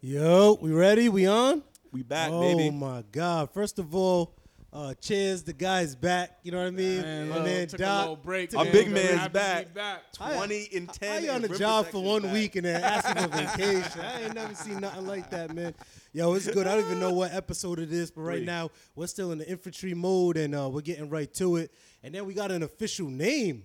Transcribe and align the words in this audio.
Yo, 0.00 0.56
we 0.60 0.70
ready? 0.72 1.08
We 1.08 1.26
on? 1.26 1.62
We 1.90 2.02
back, 2.02 2.30
oh 2.30 2.40
baby. 2.40 2.68
Oh 2.68 2.72
my 2.72 3.02
God! 3.10 3.50
First 3.52 3.78
of 3.80 3.94
all, 3.96 4.36
uh, 4.72 4.94
cheers. 4.94 5.42
The 5.42 5.52
guy's 5.52 5.96
back. 5.96 6.38
You 6.44 6.52
know 6.52 6.58
what 6.58 6.66
I 6.68 6.70
mean? 6.70 7.02
Man, 7.02 7.28
My 7.30 7.34
look, 7.36 7.44
man 7.46 7.66
took 7.66 7.80
a 7.80 7.98
little 8.00 8.16
break. 8.16 8.54
Our 8.56 8.64
man. 8.64 8.72
big 8.72 8.90
man's 8.90 9.08
happy 9.16 9.26
to 9.26 9.32
back. 9.32 9.66
be 9.68 9.72
back. 9.72 10.02
I- 10.20 10.34
Twenty 10.36 10.68
and 10.74 10.88
ten. 10.92 11.14
How 11.14 11.18
you 11.18 11.30
on 11.30 11.44
and 11.44 11.52
the 11.52 11.58
job 11.58 11.86
for 11.86 12.00
one 12.02 12.22
back. 12.22 12.32
week 12.32 12.54
and 12.56 12.64
then 12.66 12.80
asking 12.82 13.22
for 13.24 13.28
vacation? 13.56 14.00
I 14.00 14.22
ain't 14.24 14.34
never 14.34 14.54
seen 14.54 14.78
nothing 14.80 15.06
like 15.06 15.30
that, 15.30 15.52
man. 15.54 15.74
Yo, 16.12 16.32
it's 16.34 16.46
good. 16.48 16.66
I 16.68 16.76
don't 16.76 16.84
even 16.84 17.00
know 17.00 17.12
what 17.12 17.32
episode 17.34 17.80
it 17.80 17.92
is, 17.92 18.10
but 18.12 18.20
right 18.20 18.36
Three. 18.38 18.46
now 18.46 18.70
we're 18.94 19.06
still 19.08 19.32
in 19.32 19.38
the 19.38 19.48
infantry 19.50 19.94
mode 19.94 20.36
and 20.36 20.54
uh, 20.54 20.68
we're 20.72 20.80
getting 20.80 21.08
right 21.08 21.32
to 21.34 21.56
it. 21.56 21.72
And 22.04 22.14
then 22.14 22.24
we 22.24 22.34
got 22.34 22.52
an 22.52 22.62
official 22.62 23.08
name. 23.08 23.64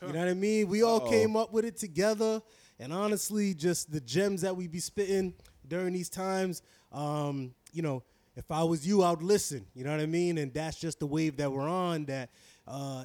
You 0.00 0.12
know 0.12 0.18
what 0.20 0.28
I 0.28 0.34
mean? 0.34 0.68
We 0.68 0.82
all 0.82 1.02
Uh-oh. 1.02 1.10
came 1.10 1.36
up 1.36 1.52
with 1.52 1.64
it 1.66 1.76
together, 1.76 2.40
and 2.78 2.92
honestly, 2.92 3.52
just 3.52 3.92
the 3.92 4.00
gems 4.00 4.40
that 4.40 4.56
we 4.56 4.66
be 4.66 4.78
spitting 4.80 5.34
during 5.68 5.92
these 5.92 6.08
times. 6.08 6.62
Um, 6.92 7.54
you 7.72 7.82
know, 7.82 8.02
if 8.36 8.50
I 8.50 8.64
was 8.64 8.86
you, 8.86 9.02
I'd 9.02 9.22
listen. 9.22 9.66
You 9.74 9.84
know 9.84 9.90
what 9.90 10.00
I 10.00 10.06
mean? 10.06 10.38
And 10.38 10.52
that's 10.54 10.78
just 10.78 10.98
the 11.00 11.06
wave 11.06 11.36
that 11.38 11.50
we're 11.52 11.68
on. 11.68 12.06
That 12.06 12.30
uh, 12.66 13.04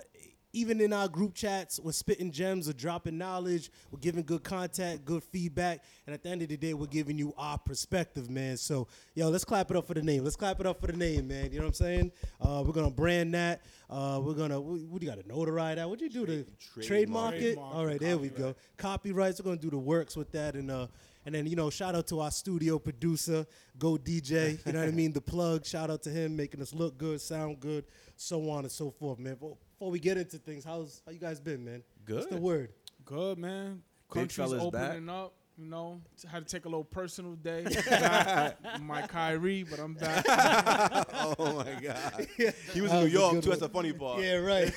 even 0.53 0.79
in 0.81 0.91
our 0.93 1.07
group 1.07 1.35
chats, 1.35 1.79
we're 1.79 1.91
spitting 1.91 2.31
gems, 2.31 2.65
we're 2.67 2.73
dropping 2.73 3.17
knowledge, 3.17 3.69
we're 3.91 3.99
giving 3.99 4.23
good 4.23 4.43
contact, 4.43 5.03
good 5.05 5.21
feedback, 5.23 5.83
and 6.07 6.13
at 6.15 6.23
the 6.23 6.29
end 6.29 6.41
of 6.41 6.47
the 6.47 6.57
day, 6.57 6.73
we're 6.73 6.87
giving 6.87 7.17
you 7.17 7.33
our 7.37 7.57
perspective, 7.57 8.29
man. 8.29 8.55
So, 8.57 8.87
yo, 9.13 9.29
let's 9.29 9.43
clap 9.45 9.69
it 9.69 9.77
up 9.77 9.85
for 9.85 9.93
the 9.93 10.01
name. 10.01 10.23
Let's 10.23 10.37
clap 10.37 10.59
it 10.59 10.65
up 10.65 10.79
for 10.79 10.87
the 10.87 10.93
name, 10.97 11.27
man. 11.27 11.51
You 11.51 11.59
know 11.59 11.65
what 11.65 11.67
I'm 11.67 11.73
saying? 11.73 12.11
Uh, 12.41 12.63
we're 12.65 12.73
gonna 12.73 12.89
brand 12.89 13.33
that. 13.35 13.61
Uh, 13.89 14.19
we're 14.23 14.33
gonna. 14.33 14.59
What, 14.59 14.79
what 14.83 14.99
do 15.01 15.05
you 15.05 15.11
got 15.13 15.21
to 15.21 15.27
notarize 15.29 15.75
that? 15.75 15.87
What 15.89 15.99
you 16.01 16.09
do 16.09 16.25
to 16.25 16.45
Trade- 16.73 16.87
trademark 16.87 17.35
it? 17.35 17.39
trademark. 17.41 17.75
All 17.75 17.85
right, 17.85 17.99
there 17.99 18.17
we 18.17 18.29
go. 18.29 18.55
Copyrights. 18.77 19.39
We're 19.39 19.45
gonna 19.51 19.57
do 19.57 19.69
the 19.69 19.77
works 19.77 20.15
with 20.15 20.31
that, 20.31 20.55
and 20.55 20.71
uh, 20.71 20.87
and 21.27 21.35
then 21.35 21.45
you 21.45 21.57
know, 21.57 21.69
shout 21.69 21.93
out 21.93 22.07
to 22.07 22.21
our 22.21 22.31
studio 22.31 22.79
producer, 22.79 23.45
Go 23.77 23.97
DJ. 23.97 24.65
You 24.65 24.71
know 24.71 24.79
what 24.79 24.87
I 24.87 24.91
mean? 24.91 25.11
The 25.11 25.19
plug. 25.19 25.65
Shout 25.65 25.89
out 25.91 26.01
to 26.03 26.09
him, 26.09 26.37
making 26.37 26.61
us 26.61 26.73
look 26.73 26.97
good, 26.97 27.19
sound 27.19 27.59
good, 27.59 27.83
so 28.15 28.49
on 28.49 28.59
and 28.63 28.71
so 28.71 28.89
forth, 28.91 29.19
man. 29.19 29.35
But 29.39 29.55
before 29.73 29.91
we 29.91 29.99
get 29.99 30.17
into 30.17 30.37
things, 30.37 30.63
how's 30.63 31.01
how 31.05 31.11
you 31.11 31.19
guys 31.19 31.41
been, 31.41 31.65
man? 31.65 31.83
Good. 32.05 32.15
What's 32.15 32.27
the 32.27 32.37
word? 32.37 32.69
Good 33.03 33.37
man. 33.39 33.81
Big 34.13 34.21
Country's 34.21 34.35
fella's 34.37 34.71
back. 34.71 34.91
opening 34.91 35.09
up. 35.09 35.33
You 35.57 35.65
know, 35.65 35.99
had 36.31 36.47
to 36.47 36.55
take 36.55 36.63
a 36.65 36.69
little 36.69 36.83
personal 36.85 37.33
day. 37.33 37.65
My 38.79 39.01
Kyrie, 39.01 39.63
but 39.63 39.79
I'm 39.79 39.95
back. 39.95 40.23
oh 41.39 41.63
my 41.65 41.81
god. 41.81 42.27
He 42.73 42.79
was 42.81 42.91
That 42.91 42.97
in 42.97 42.97
New 42.99 43.03
was 43.03 43.13
York 43.13 43.33
too. 43.33 43.49
That's 43.49 43.49
one. 43.49 43.59
the 43.59 43.69
funny 43.69 43.91
part. 43.91 44.21
Yeah, 44.21 44.35
right. 44.35 44.71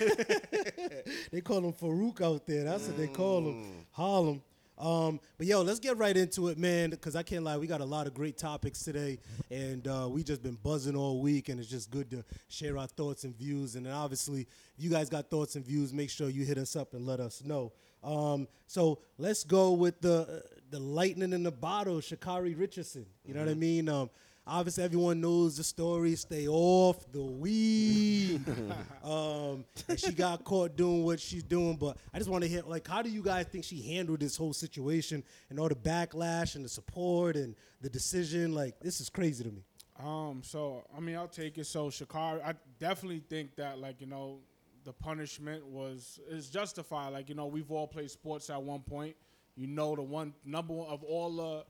they 1.30 1.42
call 1.42 1.58
him 1.58 1.75
Farouk 1.75 2.20
out 2.22 2.44
there. 2.47 2.64
That's 2.64 2.88
what 2.88 2.97
they 2.97 3.06
call 3.08 3.41
him. 3.41 3.55
Mm. 3.62 3.70
Harlem. 3.92 4.42
Um, 4.81 5.20
but 5.36 5.47
yo, 5.47 5.61
let's 5.61 5.78
get 5.78 5.98
right 5.98 6.17
into 6.17 6.48
it, 6.48 6.59
man. 6.59 6.91
Because 6.91 7.14
I 7.14 7.23
can't 7.23 7.45
lie, 7.45 7.59
we 7.59 7.67
got 7.67 7.81
a 7.83 7.84
lot 7.84 8.06
of 8.06 8.14
great 8.14 8.39
topics 8.39 8.83
today, 8.83 9.19
and 9.50 9.87
uh, 9.87 10.09
we 10.11 10.25
just 10.25 10.42
been 10.42 10.59
buzzing 10.62 10.97
all 10.97 11.20
week, 11.20 11.50
and 11.50 11.61
it's 11.61 11.69
just 11.69 11.91
good 11.91 12.11
to 12.11 12.25
share 12.48 12.78
our 12.78 12.87
thoughts 12.87 13.25
and 13.25 13.37
views. 13.37 13.77
And 13.77 13.84
then 13.87 13.92
obviously, 13.92 14.42
if 14.77 14.84
you 14.84 14.91
guys 14.91 15.11
got 15.11 15.28
thoughts 15.28 15.55
and 15.56 15.64
views, 15.64 15.92
make 15.92 16.09
sure 16.09 16.31
you 16.31 16.45
hit 16.45 16.56
us 16.59 16.77
up 16.77 16.95
and 16.95 17.06
let 17.06 17.20
us 17.20 17.42
know. 17.45 17.72
Um, 18.03 18.48
so 18.67 19.00
let's 19.19 19.45
go 19.45 19.72
with 19.72 20.00
the 20.00 20.42
the 20.70 20.81
lightning 20.81 21.33
in 21.33 21.42
the 21.42 21.50
bottle, 21.50 21.97
Sha'Carri 21.97 22.59
Richardson. 22.59 23.05
You 23.27 23.34
know 23.34 23.41
what 23.41 23.48
I 23.50 23.55
mean? 23.55 23.89
Um, 23.89 24.09
obviously, 24.46 24.84
everyone 24.84 25.20
knows 25.20 25.56
the 25.56 25.64
story. 25.64 26.14
Stay 26.16 26.48
off 26.48 27.10
the 27.12 27.22
weed. 27.22 28.42
um, 29.05 29.64
and 29.88 29.98
she 29.98 30.12
got 30.12 30.44
caught 30.44 30.77
doing 30.77 31.05
what 31.05 31.20
she's 31.20 31.42
doing. 31.42 31.77
But 31.77 31.97
I 32.12 32.19
just 32.19 32.30
want 32.30 32.42
to 32.42 32.48
hear, 32.48 32.62
like, 32.66 32.86
how 32.86 33.02
do 33.02 33.10
you 33.10 33.22
guys 33.22 33.47
think 33.47 33.64
she 33.64 33.80
handled 33.82 34.20
this 34.20 34.36
whole 34.36 34.52
situation 34.52 35.22
and 35.48 35.58
all 35.58 35.69
the 35.69 35.74
backlash 35.74 36.55
and 36.56 36.64
the 36.64 36.69
support 36.69 37.36
and 37.36 37.55
the 37.80 37.88
decision? 37.88 38.55
Like, 38.55 38.80
this 38.80 39.00
is 39.00 39.08
crazy 39.08 39.44
to 39.44 39.50
me. 39.50 39.62
Um, 40.02 40.42
so 40.42 40.84
I 40.97 41.00
mean, 41.00 41.16
I'll 41.16 41.28
take 41.28 41.58
it. 41.58 41.66
So 41.66 41.88
Sha'Carri, 41.88 42.42
I 42.44 42.54
definitely 42.78 43.22
think 43.28 43.56
that 43.56 43.78
like 43.78 44.00
you 44.00 44.06
know, 44.06 44.38
the 44.84 44.92
punishment 44.92 45.66
was 45.66 46.19
is 46.28 46.48
justified. 46.48 47.12
Like 47.12 47.28
you 47.28 47.34
know, 47.34 47.47
we've 47.47 47.70
all 47.70 47.86
played 47.86 48.10
sports 48.10 48.50
at 48.50 48.62
one 48.62 48.81
point. 48.81 49.16
You 49.56 49.66
know, 49.66 49.94
the 49.94 50.03
one 50.03 50.32
number 50.44 50.72
one 50.72 50.88
of 50.88 51.04
all 51.04 51.36
the 51.36 51.65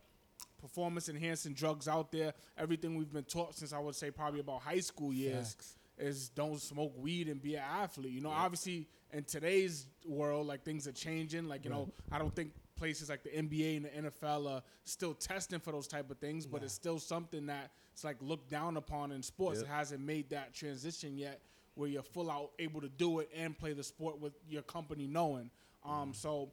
performance 0.61 1.09
enhancing 1.09 1.55
drugs 1.55 1.89
out 1.89 2.13
there. 2.13 2.33
Everything 2.59 2.97
we've 2.97 3.13
been 3.13 3.25
taught 3.25 3.55
since 3.55 3.73
I 3.73 3.79
would 3.79 3.95
say 3.95 4.11
probably 4.11 4.41
about 4.41 4.63
high 4.63 4.81
school 4.81 5.13
years 5.13 5.55
Facts. 5.55 5.77
is 5.99 6.29
don't 6.31 6.61
smoke 6.61 6.93
weed 6.97 7.29
and 7.29 7.41
be 7.41 7.57
an 7.57 7.63
athlete. 7.63 8.13
You 8.13 8.21
know, 8.21 8.31
obviously 8.31 8.89
in 9.13 9.25
today's 9.25 9.87
world, 10.07 10.47
like 10.47 10.65
things 10.65 10.87
are 10.87 10.93
changing. 10.93 11.49
Like 11.49 11.65
you 11.65 11.71
know, 11.71 11.91
I 12.11 12.19
don't 12.19 12.35
think 12.35 12.53
places 12.77 13.11
like 13.11 13.23
the 13.23 13.31
NBA 13.31 13.77
and 13.77 13.85
the 14.05 14.11
NFL 14.11 14.51
are 14.51 14.63
still 14.85 15.15
testing 15.15 15.61
for 15.61 15.73
those 15.73 15.87
type 15.87 16.11
of 16.11 16.19
things, 16.19 16.47
but 16.47 16.63
it's 16.63 16.73
still 16.73 16.99
something 16.99 17.47
that 17.47 17.71
it's 17.93 18.05
like 18.05 18.17
looked 18.21 18.51
down 18.51 18.77
upon 18.77 19.13
in 19.13 19.23
sports. 19.23 19.61
Yep. 19.61 19.69
It 19.69 19.73
hasn't 19.73 20.01
made 20.05 20.31
that 20.31 20.55
transition 20.55 21.19
yet, 21.19 21.43
where 21.75 21.89
you're 21.89 22.03
full 22.03 22.31
out 22.31 22.53
able 22.59 22.81
to 22.81 22.89
do 22.89 23.21
it 23.21 23.31
and 23.37 23.57
play 23.57 23.75
the 23.75 23.85
sport 23.85 24.19
with 24.19 24.33
your 24.49 24.63
company 24.63 25.07
knowing. 25.07 25.51
Um, 25.85 26.13
so 26.15 26.53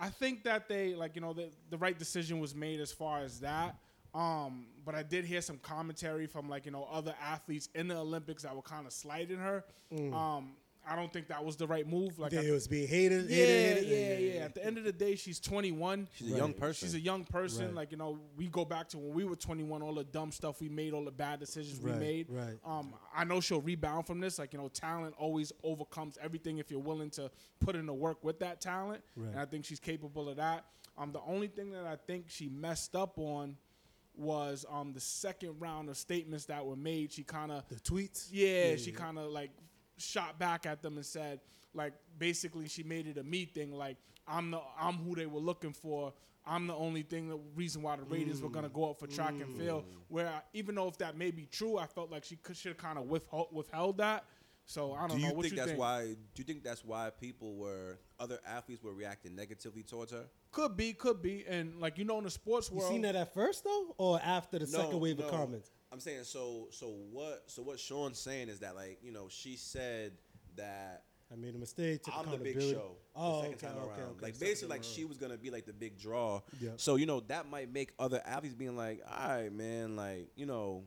I 0.00 0.08
think 0.10 0.44
that 0.44 0.68
they 0.68 0.94
like 0.94 1.14
you 1.14 1.20
know 1.20 1.32
the 1.32 1.50
the 1.70 1.78
right 1.78 1.98
decision 1.98 2.38
was 2.40 2.54
made 2.54 2.80
as 2.80 2.92
far 2.92 3.20
as 3.20 3.40
that. 3.40 3.76
Um, 4.14 4.66
but 4.84 4.94
I 4.94 5.02
did 5.02 5.24
hear 5.24 5.40
some 5.42 5.58
commentary 5.58 6.26
from 6.26 6.48
like 6.48 6.64
you 6.66 6.72
know 6.72 6.88
other 6.90 7.14
athletes 7.22 7.68
in 7.74 7.88
the 7.88 7.96
Olympics 7.96 8.42
that 8.44 8.54
were 8.54 8.62
kind 8.62 8.86
of 8.86 8.92
slighting 8.92 9.38
her. 9.38 9.64
Um, 10.14 10.52
I 10.88 10.96
don't 10.96 11.12
think 11.12 11.28
that 11.28 11.44
was 11.44 11.56
the 11.56 11.66
right 11.66 11.86
move. 11.86 12.18
Like, 12.18 12.32
Like, 12.32 12.44
I- 12.44 12.48
it 12.48 12.52
was 12.52 12.66
being 12.66 12.88
hated, 12.88 13.28
yeah, 13.28 13.36
hated, 13.36 13.86
yeah, 13.88 13.96
hated. 13.96 14.34
yeah, 14.34 14.40
At 14.44 14.54
the 14.54 14.64
end 14.64 14.78
of 14.78 14.84
the 14.84 14.92
day, 14.92 15.14
she's 15.16 15.38
21. 15.40 16.08
She's 16.14 16.32
a 16.32 16.36
young 16.36 16.54
person. 16.54 16.86
She's 16.88 16.94
a 16.94 17.00
young 17.00 17.24
person. 17.24 17.66
Right. 17.66 17.74
Like 17.74 17.90
you 17.92 17.98
know, 17.98 18.18
we 18.36 18.48
go 18.48 18.64
back 18.64 18.88
to 18.90 18.98
when 18.98 19.12
we 19.14 19.24
were 19.24 19.36
21. 19.36 19.82
All 19.82 19.94
the 19.94 20.04
dumb 20.04 20.32
stuff 20.32 20.60
we 20.60 20.68
made, 20.68 20.92
all 20.94 21.04
the 21.04 21.10
bad 21.10 21.40
decisions 21.40 21.78
Right, 21.80 21.94
we 21.94 22.00
made. 22.00 22.26
right. 22.30 22.58
Um, 22.64 22.94
I 23.14 23.24
know 23.24 23.40
she'll 23.40 23.60
rebound 23.60 24.06
from 24.06 24.20
this. 24.20 24.38
Like 24.38 24.52
you 24.52 24.58
know, 24.58 24.68
talent 24.68 25.14
always 25.18 25.52
overcomes 25.62 26.16
everything 26.22 26.58
if 26.58 26.70
you're 26.70 26.80
willing 26.80 27.10
to 27.10 27.30
put 27.60 27.76
in 27.76 27.84
the 27.86 27.94
work 27.94 28.24
with 28.24 28.38
that 28.40 28.60
talent. 28.60 29.02
Right. 29.16 29.30
And 29.32 29.40
I 29.40 29.44
think 29.44 29.64
she's 29.66 29.80
capable 29.80 30.28
of 30.28 30.36
that. 30.36 30.64
Um, 30.96 31.12
the 31.12 31.20
only 31.26 31.48
thing 31.48 31.70
that 31.72 31.86
I 31.86 31.96
think 31.96 32.24
she 32.28 32.48
messed 32.48 32.96
up 32.96 33.18
on 33.18 33.56
was 34.16 34.64
um 34.68 34.92
the 34.92 35.00
second 35.00 35.60
round 35.60 35.88
of 35.88 35.96
statements 35.96 36.46
that 36.46 36.64
were 36.64 36.74
made. 36.76 37.12
She 37.12 37.22
kind 37.22 37.52
of 37.52 37.68
The 37.68 37.76
tweets? 37.76 38.28
yeah, 38.32 38.74
she 38.76 38.90
kind 38.90 39.16
of 39.18 39.30
like 39.30 39.50
shot 39.98 40.38
back 40.38 40.66
at 40.66 40.82
them 40.82 40.96
and 40.96 41.04
said, 41.06 41.40
like, 41.74 41.92
basically, 42.18 42.68
she 42.68 42.82
made 42.82 43.06
it 43.06 43.18
a 43.18 43.22
me 43.22 43.44
thing. 43.44 43.72
Like, 43.72 43.96
I'm 44.26 44.50
the 44.50 44.60
I'm 44.78 44.94
who 44.94 45.14
they 45.14 45.26
were 45.26 45.40
looking 45.40 45.72
for. 45.72 46.12
I'm 46.46 46.66
the 46.66 46.74
only 46.74 47.02
thing, 47.02 47.28
the 47.28 47.38
reason 47.54 47.82
why 47.82 47.96
the 47.96 48.04
ratings 48.04 48.40
were 48.40 48.48
gonna 48.48 48.70
go 48.70 48.90
up 48.90 48.98
for 48.98 49.06
track 49.06 49.34
and 49.38 49.54
field. 49.54 49.84
Mm. 49.84 49.96
Where 50.08 50.28
I, 50.28 50.40
even 50.54 50.76
though 50.76 50.88
if 50.88 50.96
that 50.98 51.16
may 51.16 51.30
be 51.30 51.44
true, 51.44 51.76
I 51.76 51.86
felt 51.86 52.10
like 52.10 52.24
she 52.24 52.38
should 52.54 52.70
have 52.70 52.78
kind 52.78 52.98
of 52.98 53.04
withheld, 53.04 53.48
withheld 53.52 53.98
that. 53.98 54.24
So 54.64 54.92
I 54.92 55.08
don't 55.08 55.16
Do 55.16 55.22
you 55.22 55.28
know. 55.28 55.34
What 55.34 55.42
think 55.42 55.52
you 55.52 55.56
that's 55.56 55.68
think? 55.70 55.80
why? 55.80 56.04
Do 56.06 56.16
you 56.36 56.44
think 56.44 56.62
that's 56.62 56.84
why 56.84 57.10
people 57.10 57.56
were 57.56 57.98
other 58.18 58.38
athletes 58.46 58.82
were 58.82 58.92
reacting 58.92 59.34
negatively 59.34 59.82
towards 59.82 60.12
her? 60.12 60.24
Could 60.50 60.76
be, 60.76 60.92
could 60.92 61.22
be, 61.22 61.44
and 61.46 61.80
like 61.80 61.98
you 61.98 62.04
know, 62.04 62.18
in 62.18 62.24
the 62.24 62.30
sports 62.30 62.70
world, 62.70 62.82
You 62.82 62.84
world, 62.84 62.92
seen 62.94 63.02
that 63.02 63.16
at 63.16 63.32
first, 63.32 63.64
though? 63.64 63.94
Or 63.98 64.20
after 64.22 64.58
the 64.58 64.66
second 64.66 65.00
wave 65.00 65.20
of 65.20 65.30
comments? 65.30 65.70
I'm 65.92 66.00
saying 66.00 66.24
so. 66.24 66.68
So 66.70 66.86
what? 67.10 67.44
So 67.46 67.62
what 67.62 67.80
Sean's 67.80 68.18
saying 68.18 68.48
is 68.48 68.60
that 68.60 68.74
like 68.74 68.98
you 69.02 69.12
know 69.12 69.26
she 69.28 69.56
said 69.56 70.12
that 70.56 71.04
I 71.32 71.36
made 71.36 71.54
a 71.54 71.58
mistake. 71.58 72.02
I'm 72.14 72.30
the 72.30 72.36
big 72.38 72.60
show. 72.60 72.92
Oh, 73.14 73.36
the 73.36 73.48
second 73.48 73.54
okay, 73.54 73.66
time 73.66 73.76
okay, 73.76 74.00
around. 74.00 74.10
okay. 74.12 74.22
Like 74.26 74.38
basically, 74.40 74.70
like 74.70 74.80
around. 74.80 74.92
she 74.92 75.04
was 75.04 75.18
gonna 75.18 75.36
be 75.36 75.50
like 75.50 75.66
the 75.66 75.72
big 75.72 75.98
draw. 75.98 76.40
Yeah. 76.60 76.70
So 76.76 76.96
you 76.96 77.06
know 77.06 77.20
that 77.28 77.48
might 77.50 77.72
make 77.72 77.92
other 77.98 78.22
athletes 78.24 78.54
being 78.54 78.76
like, 78.76 79.02
all 79.10 79.28
right, 79.28 79.52
man, 79.52 79.96
like 79.96 80.28
you 80.36 80.46
know, 80.46 80.84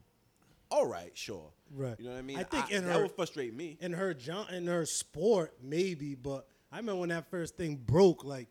all 0.69 0.85
right, 0.87 1.11
sure. 1.15 1.51
Right. 1.75 1.95
You 1.99 2.05
know 2.05 2.11
what 2.11 2.19
I 2.19 2.21
mean? 2.23 2.37
I 2.39 2.43
think 2.43 2.71
in 2.71 2.85
that 2.85 2.95
her- 2.95 3.01
would 3.03 3.11
frustrate 3.11 3.53
me. 3.55 3.77
in 3.81 3.93
her 3.93 4.13
jo- 4.13 4.45
in 4.51 4.67
her 4.67 4.85
sport 4.85 5.53
maybe 5.61 6.15
but 6.15 6.47
i 6.71 6.77
remember 6.77 6.99
when 7.01 7.09
that 7.09 7.29
first 7.29 7.55
thing 7.55 7.75
broke 7.75 8.23
like 8.23 8.47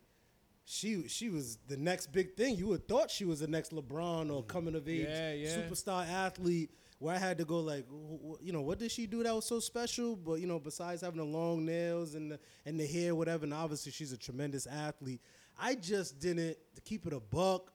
she 0.71 1.05
she 1.09 1.29
was 1.29 1.57
the 1.67 1.75
next 1.75 2.13
big 2.13 2.33
thing 2.35 2.55
you 2.55 2.67
would 2.67 2.87
thought 2.87 3.11
she 3.11 3.25
was 3.25 3.41
the 3.41 3.47
next 3.47 3.73
lebron 3.73 4.31
or 4.31 4.39
mm-hmm. 4.39 4.47
coming 4.47 4.73
of 4.73 4.87
age 4.87 5.05
Yeah, 5.05 5.33
yeah. 5.33 5.57
superstar 5.57 6.07
athlete 6.07 6.71
where 6.99 7.13
i 7.13 7.17
had 7.17 7.37
to 7.39 7.45
go 7.45 7.59
like 7.59 7.85
wh- 7.89 8.37
wh- 8.39 8.45
you 8.45 8.53
know 8.53 8.61
what 8.61 8.79
did 8.79 8.89
she 8.89 9.05
do 9.05 9.21
that 9.21 9.35
was 9.35 9.45
so 9.45 9.59
special 9.59 10.15
but 10.15 10.35
you 10.35 10.47
know 10.47 10.59
besides 10.59 11.01
having 11.01 11.17
the 11.17 11.25
long 11.25 11.65
nails 11.65 12.15
and 12.15 12.31
the 12.31 12.39
and 12.65 12.79
the 12.79 12.87
hair 12.87 13.13
whatever 13.13 13.43
and 13.43 13.53
obviously 13.53 13.91
she's 13.91 14.13
a 14.13 14.17
tremendous 14.17 14.65
athlete 14.65 15.19
i 15.59 15.75
just 15.75 16.19
didn't 16.19 16.55
to 16.73 16.81
keep 16.81 17.05
it 17.05 17.11
a 17.11 17.19
buck 17.19 17.73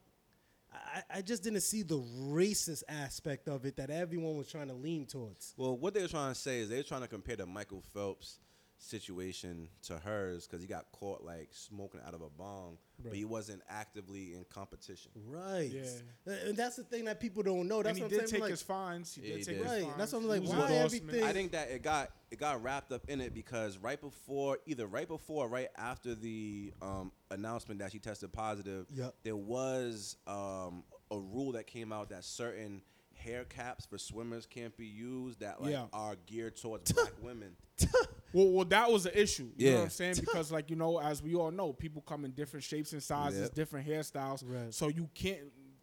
I, 0.72 1.18
I 1.18 1.22
just 1.22 1.42
didn't 1.42 1.60
see 1.60 1.82
the 1.82 1.98
racist 1.98 2.82
aspect 2.88 3.48
of 3.48 3.64
it 3.66 3.76
that 3.76 3.90
everyone 3.90 4.36
was 4.36 4.48
trying 4.48 4.68
to 4.68 4.74
lean 4.74 5.06
towards. 5.06 5.54
Well, 5.56 5.74
what 5.74 5.94
they 5.94 6.02
were 6.02 6.08
trying 6.08 6.34
to 6.34 6.38
say 6.38 6.58
is 6.58 6.68
they 6.68 6.76
were 6.76 6.82
trying 6.82 7.00
to 7.00 7.08
compare 7.08 7.36
to 7.36 7.46
Michael 7.46 7.82
Phelps 7.94 8.40
situation 8.78 9.68
to 9.82 9.98
hers 9.98 10.46
because 10.46 10.62
he 10.62 10.68
got 10.68 10.86
caught 10.92 11.22
like 11.24 11.48
smoking 11.52 12.00
out 12.06 12.14
of 12.14 12.20
a 12.22 12.28
bong, 12.28 12.78
but 13.02 13.14
he 13.14 13.24
wasn't 13.24 13.62
actively 13.68 14.34
in 14.34 14.44
competition. 14.50 15.10
Right. 15.26 15.70
Yeah. 15.72 16.32
And 16.46 16.56
that's 16.56 16.76
the 16.76 16.84
thing 16.84 17.04
that 17.06 17.20
people 17.20 17.42
don't 17.42 17.68
know. 17.68 17.82
That's 17.82 17.98
and 17.98 17.98
he 17.98 18.02
what 18.04 18.12
I'm 18.12 18.18
take 18.20 18.28
saying. 18.28 18.42
Like, 18.42 18.50
his 18.50 18.62
fines. 18.62 19.14
He 19.14 19.22
Yeah, 19.22 19.28
did 19.28 19.38
he 19.38 19.44
take 19.44 19.54
did. 19.58 19.62
his 19.64 19.72
Right, 19.72 19.82
fines. 19.84 19.94
that's 19.98 20.12
what 20.12 20.18
I'm 20.22 20.28
like, 20.28 20.42
why 20.42 20.48
endorsement. 20.66 20.84
everything- 20.84 21.24
I 21.24 21.32
think 21.32 21.52
that 21.52 21.70
it 21.70 21.82
got 21.82 22.10
it 22.30 22.38
got 22.38 22.62
wrapped 22.62 22.92
up 22.92 23.08
in 23.08 23.20
it 23.20 23.32
because 23.34 23.78
right 23.78 24.00
before, 24.00 24.58
either 24.66 24.86
right 24.86 25.06
before 25.08 25.46
or 25.46 25.48
right 25.48 25.68
after 25.76 26.14
the 26.14 26.72
um, 26.82 27.12
announcement 27.30 27.80
that 27.80 27.92
she 27.92 27.98
tested 27.98 28.32
positive, 28.32 28.86
Yep. 28.94 29.14
there 29.22 29.36
was 29.36 30.16
um, 30.26 30.82
a 31.10 31.18
rule 31.18 31.52
that 31.52 31.66
came 31.66 31.92
out 31.92 32.10
that 32.10 32.24
certain 32.24 32.82
hair 33.26 33.44
caps 33.44 33.84
for 33.86 33.98
swimmers 33.98 34.46
can't 34.46 34.76
be 34.76 34.86
used 34.86 35.40
that 35.40 35.60
like 35.60 35.72
Yeah. 35.72 35.86
are 35.92 36.16
geared 36.26 36.56
towards 36.56 36.92
black 36.92 37.12
women. 37.22 37.56
Well, 38.32 38.48
well, 38.50 38.64
that 38.66 38.90
was 38.90 39.04
the 39.04 39.18
issue. 39.22 39.48
You 39.56 39.66
know 39.66 39.72
what 39.72 39.78
Yeah. 39.78 39.84
I'm 39.84 39.90
saying? 39.90 40.14
Because, 40.20 40.52
like, 40.52 40.68
you 40.68 40.76
know, 40.76 40.98
as 41.00 41.22
we 41.22 41.34
all 41.36 41.50
know, 41.50 41.72
people 41.72 42.02
come 42.02 42.26
in 42.26 42.32
different 42.32 42.64
shapes 42.64 42.92
and 42.92 43.02
sizes, 43.02 43.40
Yep. 43.42 43.54
different 43.54 43.88
hairstyles. 43.88 44.42
Right. 44.44 44.74
So 44.74 44.88
you 44.88 45.08
can't. 45.14 45.40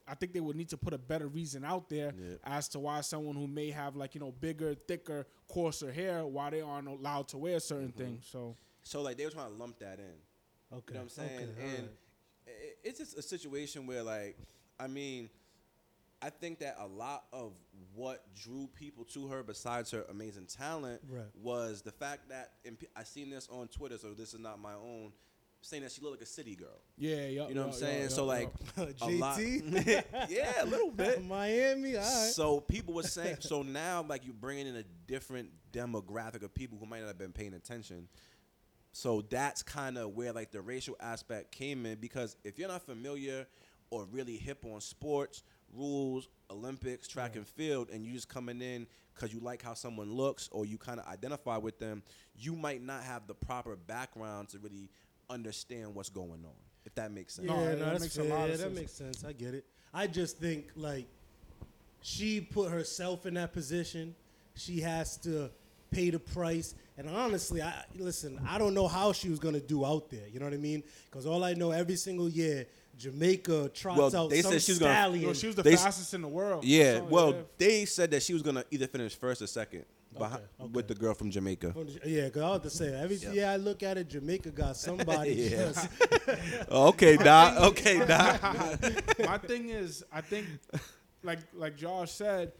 I 0.07 0.13
think 0.13 0.33
they 0.33 0.39
would 0.41 0.55
need 0.55 0.69
to 0.69 0.77
put 0.77 0.93
a 0.93 0.97
better 0.99 1.27
reason 1.27 1.63
out 1.65 1.89
there 1.89 2.13
Yep. 2.15 2.39
as 2.43 2.67
to 2.69 2.79
why 2.79 3.01
someone 3.01 3.35
who 3.35 3.47
may 3.47 3.71
have 3.71 3.95
like 3.95 4.13
you 4.13 4.19
know 4.21 4.31
bigger, 4.31 4.75
thicker, 4.75 5.25
coarser 5.47 5.91
hair, 5.91 6.27
why 6.27 6.51
they 6.51 6.61
aren't 6.61 6.89
allowed 6.89 7.27
to 7.29 7.37
wear 7.39 7.59
certain 7.59 7.87
Mm-hmm. 7.87 7.97
things. 7.97 8.27
So 8.29 8.55
So 8.83 9.01
like 9.01 9.17
they 9.17 9.25
were 9.25 9.31
trying 9.31 9.51
to 9.51 9.57
lump 9.57 9.79
that 9.79 9.97
in. 9.99 10.05
Okay. 10.77 10.83
You 10.89 10.93
know 10.93 10.99
what 10.99 11.01
I'm 11.03 11.09
saying? 11.09 11.39
Okay, 11.49 11.61
and 11.61 11.71
alright. 11.71 11.89
i- 12.47 12.73
it's 12.83 12.99
just 12.99 13.17
a 13.17 13.21
situation 13.21 13.87
where, 13.87 14.03
like, 14.03 14.37
I 14.79 14.87
mean, 14.87 15.29
I 16.23 16.29
think 16.29 16.59
that 16.59 16.77
a 16.79 16.87
lot 16.87 17.25
of 17.33 17.51
what 17.93 18.23
drew 18.33 18.69
people 18.73 19.03
to 19.05 19.27
her, 19.27 19.43
besides 19.43 19.91
her 19.91 20.05
amazing 20.09 20.45
talent, 20.45 21.01
Right. 21.07 21.25
was 21.35 21.81
the 21.81 21.91
fact 21.91 22.29
that 22.29 22.53
and 22.65 22.77
I 22.95 23.03
seen 23.03 23.29
this 23.29 23.47
on 23.51 23.67
Twitter, 23.67 23.97
so 23.97 24.13
this 24.13 24.33
is 24.33 24.39
not 24.39 24.57
my 24.59 24.73
own, 24.73 25.11
saying 25.61 25.83
that 25.83 25.91
she 25.91 26.01
looked 26.01 26.13
like 26.19 26.21
a 26.21 26.25
city 26.31 26.55
girl. 26.55 26.81
yeah, 26.97 27.27
yeah. 27.27 27.47
You 27.47 27.53
know 27.55 27.61
what 27.67 27.73
I'm 27.73 27.79
saying? 27.79 28.09
so 28.09 28.25
like, 28.25 28.49
a 28.77 29.07
lot, 29.09 29.39
yeah, 30.29 30.63
a 30.63 30.65
little 30.65 30.91
bit. 30.95 31.23
Miami. 31.25 31.95
All 31.97 32.01
right. 32.03 32.31
So 32.31 32.59
people 32.61 32.93
were 32.93 33.03
saying, 33.03 33.37
so 33.41 33.61
now 33.61 34.03
like 34.07 34.25
you're 34.25 34.33
bringing 34.33 34.67
in 34.67 34.75
a 34.77 34.83
different 35.07 35.49
demographic 35.71 36.43
of 36.43 36.53
people 36.53 36.77
who 36.77 36.85
might 36.85 36.99
not 37.01 37.07
have 37.07 37.17
been 37.17 37.31
paying 37.33 37.53
attention. 37.53 38.07
So 38.91 39.21
that's 39.29 39.63
kind 39.63 39.97
of 39.97 40.15
where 40.15 40.31
like 40.33 40.51
the 40.51 40.61
racial 40.61 40.95
aspect 40.99 41.51
came 41.51 41.85
in 41.85 41.97
because 41.99 42.35
if 42.43 42.59
you're 42.59 42.67
not 42.67 42.85
familiar 42.85 43.47
or 43.89 44.05
really 44.05 44.37
hip 44.37 44.65
on 44.65 44.81
sports 44.81 45.43
rules, 45.75 46.27
Olympics, 46.49 47.07
track 47.07 47.35
and 47.35 47.47
field, 47.47 47.89
and 47.91 48.05
you 48.05 48.13
just 48.13 48.29
coming 48.29 48.61
in 48.61 48.87
because 49.13 49.33
you 49.33 49.39
like 49.39 49.61
how 49.61 49.73
someone 49.73 50.11
looks 50.11 50.49
or 50.51 50.65
you 50.65 50.77
kind 50.77 50.99
of 50.99 51.07
identify 51.07 51.57
with 51.57 51.79
them, 51.79 52.01
you 52.35 52.55
might 52.55 52.81
not 52.81 53.03
have 53.03 53.27
the 53.27 53.33
proper 53.33 53.75
background 53.75 54.49
to 54.49 54.59
really 54.59 54.89
understand 55.29 55.93
what's 55.93 56.09
going 56.09 56.43
on. 56.45 56.55
If 56.85 56.95
that 56.95 57.11
makes 57.11 57.35
sense. 57.35 57.47
Yeah, 57.47 57.55
No, 57.55 57.63
no, 57.63 57.75
that 57.75 57.85
that's 57.85 58.01
makes 58.01 58.17
a 58.17 58.23
lot 58.23 58.49
of 58.49 58.59
Yeah, 58.59 58.65
that 58.65 58.73
makes 58.75 58.91
sense. 58.91 59.23
I 59.23 59.31
get 59.33 59.53
it. 59.53 59.65
I 59.93 60.07
just 60.07 60.37
think 60.37 60.67
like 60.75 61.07
she 62.01 62.41
put 62.41 62.71
herself 62.71 63.25
in 63.25 63.35
that 63.35 63.53
position. 63.53 64.15
She 64.55 64.81
has 64.81 65.17
to 65.17 65.49
pay 65.91 66.09
the 66.09 66.19
price. 66.19 66.75
And 66.97 67.09
honestly, 67.09 67.61
I 67.61 67.85
listen. 67.95 68.39
I 68.47 68.57
don't 68.57 68.73
know 68.73 68.87
how 68.87 69.13
she 69.13 69.29
was 69.29 69.39
gonna 69.39 69.59
do 69.61 69.85
out 69.85 70.09
there. 70.09 70.27
You 70.27 70.39
know 70.39 70.45
what 70.45 70.53
I 70.53 70.57
mean? 70.57 70.83
Because 71.09 71.25
all 71.25 71.43
I 71.43 71.53
know, 71.53 71.71
every 71.71 71.95
single 71.95 72.29
year, 72.29 72.67
Jamaica 72.97 73.69
trots 73.73 73.97
Well, 73.97 74.15
out 74.25 74.29
they 74.29 74.41
some 74.41 74.51
said 74.53 74.61
she 74.61 74.71
was 74.73 74.79
gonna- 74.79 74.93
stallion. 74.93 75.25
Yo, 75.25 75.33
she 75.33 75.47
was 75.47 75.55
the 75.55 75.63
They 75.63 75.75
fastest 75.75 76.13
in 76.13 76.21
the 76.21 76.27
world. 76.27 76.63
Yeah, 76.63 76.97
So, 76.99 77.03
well, 77.05 77.31
yeah. 77.33 77.41
they 77.57 77.85
said 77.85 78.11
that 78.11 78.23
she 78.23 78.33
was 78.33 78.41
gonna 78.41 78.63
either 78.71 78.87
finish 78.87 79.15
first 79.15 79.41
or 79.41 79.47
second, 79.47 79.85
behi- 80.15 80.33
okay. 80.35 80.69
with 80.71 80.87
the 80.87 80.93
girl 80.95 81.13
from 81.15 81.31
Jamaica. 81.31 81.73
yeah, 82.05 82.29
cause 82.29 82.41
I 82.43 82.49
was 82.49 82.61
to 82.61 82.69
say 82.69 82.93
every 82.93 83.15
Yeah. 83.17 83.31
year 83.31 83.47
I 83.47 83.55
look 83.55 83.81
at 83.83 83.97
it, 83.97 84.09
Jamaica 84.09 84.51
got 84.51 84.77
somebody. 84.77 85.31
Yeah. 85.33 85.73
okay, 86.71 87.17
Doc. 87.17 87.57
Okay, 87.71 87.97
Doc. 88.05 88.41
my 89.25 89.37
thing 89.39 89.69
is, 89.69 90.03
I 90.11 90.21
think, 90.21 90.45
like 91.23 91.39
like 91.53 91.75
Josh 91.75 92.11
said, 92.11 92.51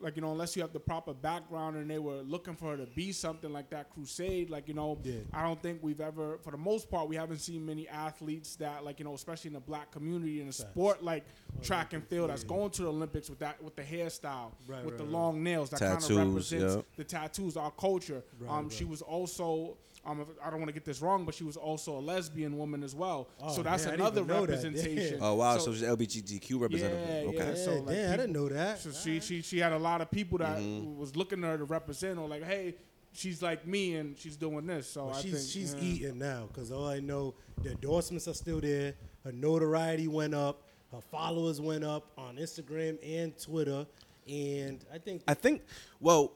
like 0.00 0.16
you 0.16 0.22
know, 0.22 0.32
unless 0.32 0.56
you 0.56 0.62
have 0.62 0.72
the 0.72 0.80
proper 0.80 1.12
background 1.14 1.76
and 1.76 1.90
they 1.90 1.98
were 1.98 2.22
looking 2.22 2.54
for 2.56 2.70
her 2.70 2.76
to 2.76 2.86
be 2.94 3.12
something 3.12 3.52
like 3.52 3.70
that 3.70 3.90
crusade, 3.90 4.50
like 4.50 4.66
you 4.68 4.74
know, 4.74 4.98
Yeah. 5.02 5.14
I 5.32 5.42
don't 5.42 5.60
think 5.62 5.80
we've 5.82 6.00
ever, 6.00 6.38
for 6.42 6.50
the 6.50 6.56
most 6.58 6.90
part, 6.90 7.08
we 7.08 7.16
haven't 7.16 7.38
seen 7.38 7.64
many 7.66 7.86
athletes 7.88 8.56
that 8.56 8.84
like 8.84 8.98
you 8.98 9.04
know, 9.04 9.14
especially 9.14 9.48
in 9.48 9.54
the 9.54 9.60
black 9.60 9.90
community 9.90 10.40
in 10.40 10.48
a 10.48 10.52
sport 10.52 11.02
like 11.02 11.24
track 11.62 11.92
and 11.92 12.06
field, 12.06 12.30
that's 12.30 12.44
going 12.44 12.70
to 12.70 12.82
the 12.82 12.88
Olympics 12.88 13.28
with 13.28 13.38
that 13.40 13.62
with 13.62 13.76
the 13.76 13.82
hairstyle, 13.82 14.52
Right, 14.66 14.84
with 14.84 14.94
right, 14.94 14.98
the 14.98 15.04
right. 15.04 15.12
long 15.12 15.42
nails, 15.42 15.70
that 15.70 15.80
kind 15.80 16.02
of 16.02 16.10
represents 16.28 16.76
yeah. 16.76 16.82
the 16.96 17.04
tattoos, 17.04 17.56
our 17.56 17.70
culture. 17.72 18.22
Right, 18.38 18.50
um, 18.50 18.64
right. 18.64 18.72
she 18.72 18.84
was 18.84 19.02
also. 19.02 19.76
Um, 20.06 20.24
I 20.42 20.48
don't 20.48 20.60
want 20.60 20.68
to 20.68 20.72
get 20.72 20.86
this 20.86 21.02
wrong, 21.02 21.26
but 21.26 21.34
she 21.34 21.44
was 21.44 21.58
also 21.58 21.98
a 21.98 22.00
lesbian 22.00 22.56
woman 22.56 22.82
as 22.82 22.94
well. 22.94 23.28
Oh, 23.38 23.54
so 23.54 23.62
that's 23.62 23.84
yeah, 23.84 23.92
another 23.92 24.22
even 24.22 24.28
know 24.34 24.46
that. 24.46 24.52
Yeah. 24.62 24.68
representation. 24.70 25.18
Oh 25.20 25.34
wow, 25.34 25.58
So- 25.58 25.66
so, 25.66 25.72
she's 25.74 25.82
LGBTQ 25.82 26.58
representative. 26.58 27.06
Yeah, 27.06 27.28
okay. 27.28 27.36
yeah. 27.36 27.48
Yeah, 27.50 27.54
So, 27.66 27.74
like, 27.80 27.86
damn, 27.96 28.12
I 28.14 28.16
didn't 28.16 28.32
know 28.32 28.48
that. 28.48 28.78
So 28.78 28.92
she, 28.92 29.20
she 29.20 29.42
she 29.42 29.58
had 29.58 29.72
a 29.72 29.78
lot 29.78 29.89
of 29.98 30.10
people 30.10 30.38
that 30.38 30.58
Mm-hmm. 30.58 30.98
was 30.98 31.16
looking 31.16 31.42
at 31.44 31.50
her 31.50 31.58
to 31.58 31.64
represent 31.64 32.18
or 32.18 32.28
like, 32.28 32.44
hey, 32.44 32.74
she's 33.12 33.42
like 33.42 33.66
me 33.66 33.96
and 33.96 34.16
she's 34.18 34.36
doing 34.36 34.66
this. 34.66 34.88
So 34.90 35.06
But 35.06 35.16
I 35.16 35.20
she's 35.22 35.32
think 35.32 35.50
she's 35.50 35.74
yeah. 35.74 35.80
eating 35.82 36.18
now 36.18 36.48
because 36.48 36.70
all 36.70 36.86
I 36.88 37.00
know 37.00 37.34
the 37.62 37.70
endorsements 37.72 38.28
are 38.28 38.34
still 38.34 38.60
there. 38.60 38.94
Her 39.24 39.32
notoriety 39.32 40.08
went 40.08 40.34
up. 40.34 40.62
Her 40.92 41.00
followers 41.00 41.60
went 41.60 41.84
up 41.84 42.10
on 42.18 42.36
Instagram 42.36 42.98
and 43.04 43.36
Twitter, 43.38 43.86
and 44.28 44.84
I 44.92 44.98
think 44.98 45.22
I 45.28 45.34
think. 45.34 45.62
Well, 46.00 46.32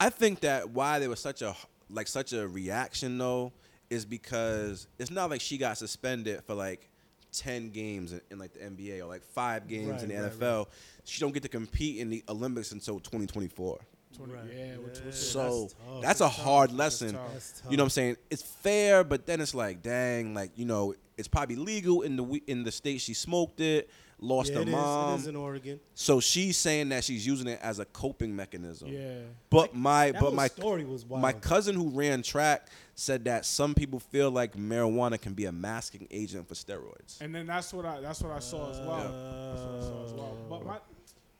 I 0.00 0.10
think 0.10 0.40
that 0.40 0.68
why 0.70 0.98
there 0.98 1.08
was 1.08 1.20
such 1.20 1.40
a 1.42 1.54
like 1.90 2.06
such 2.06 2.32
a 2.34 2.46
reaction 2.46 3.16
though 3.18 3.52
is 3.88 4.04
because 4.04 4.86
it's 4.98 5.10
not 5.10 5.30
like 5.30 5.40
she 5.40 5.56
got 5.56 5.78
suspended 5.78 6.42
for 6.44 6.52
like 6.54 6.90
ten 7.38 7.70
games 7.70 8.12
in, 8.12 8.20
in 8.30 8.38
like 8.38 8.52
the 8.52 8.60
NBA 8.60 9.00
or 9.00 9.06
like 9.06 9.22
five 9.22 9.68
games 9.68 10.02
in 10.02 10.08
the 10.08 10.14
Right, 10.16 10.24
right, 10.24 10.32
NFL. 10.32 10.66
She 11.04 11.20
don't 11.20 11.32
get 11.32 11.42
to 11.44 11.48
compete 11.48 11.98
in 11.98 12.10
the 12.10 12.22
Olympics 12.28 12.72
until 12.72 12.98
2024. 13.00 13.78
20 14.16 14.32
Right. 14.32 14.42
Yeah, 14.56 14.76
which 14.78 15.00
was 15.04 15.14
So 15.16 15.68
tough. 15.86 16.02
that's, 16.02 16.20
a 16.20 16.28
hard 16.28 16.70
That's 16.70 16.78
lesson. 16.78 17.12
tough. 17.14 17.62
You 17.70 17.76
know 17.76 17.82
what 17.82 17.86
I'm 17.86 17.90
saying? 17.90 18.16
It's 18.30 18.42
fair, 18.42 19.04
but 19.04 19.26
then 19.26 19.40
it's 19.40 19.54
like, 19.54 19.82
dang, 19.82 20.34
like 20.34 20.50
you 20.56 20.64
know, 20.64 20.94
it's 21.16 21.28
probably 21.28 21.56
legal 21.56 22.02
in 22.02 22.16
the 22.16 22.42
in 22.46 22.62
the 22.64 22.72
state 22.72 23.00
she 23.00 23.12
smoked 23.14 23.60
it, 23.60 23.90
lost 24.20 24.50
yeah, 24.50 24.56
her 24.56 24.62
it 24.62 24.68
is, 24.68 24.72
mom. 24.72 25.14
it 25.14 25.16
is 25.18 25.26
in 25.26 25.36
Oregon. 25.36 25.80
so 25.94 26.20
she's 26.20 26.56
saying 26.56 26.88
that 26.90 27.02
she's 27.04 27.26
using 27.26 27.48
it 27.48 27.58
as 27.62 27.78
a 27.80 27.84
coping 27.86 28.34
mechanism. 28.34 28.88
yeah. 28.88 29.18
But 29.50 29.74
my 29.74 30.12
That 30.12 30.20
but 30.22 30.32
my 30.34 30.48
story 30.48 30.84
was 30.84 31.04
wild. 31.04 31.22
my 31.22 31.32
cousin 31.32 31.74
who 31.74 31.90
ran 31.90 32.22
track 32.22 32.68
said 32.98 33.24
that 33.26 33.46
some 33.46 33.74
people 33.74 34.00
feel 34.00 34.28
like 34.30 34.56
marijuana 34.56 35.20
can 35.20 35.32
be 35.32 35.44
a 35.44 35.52
masking 35.52 36.08
agent 36.10 36.48
for 36.48 36.54
steroids. 36.54 37.20
And 37.20 37.32
then 37.32 37.46
that's 37.46 37.72
what 37.72 37.86
I 37.86 38.00
that's 38.00 38.20
what 38.22 38.32
I 38.32 38.40
saw 38.40 38.70
as 38.70 38.80
well. 38.80 38.96
That's 38.98 39.62
what 39.62 39.74
I 39.76 39.80
saw 39.80 40.04
as 40.04 40.12
well. 40.12 40.36
But 40.50 40.66
my 40.66 40.78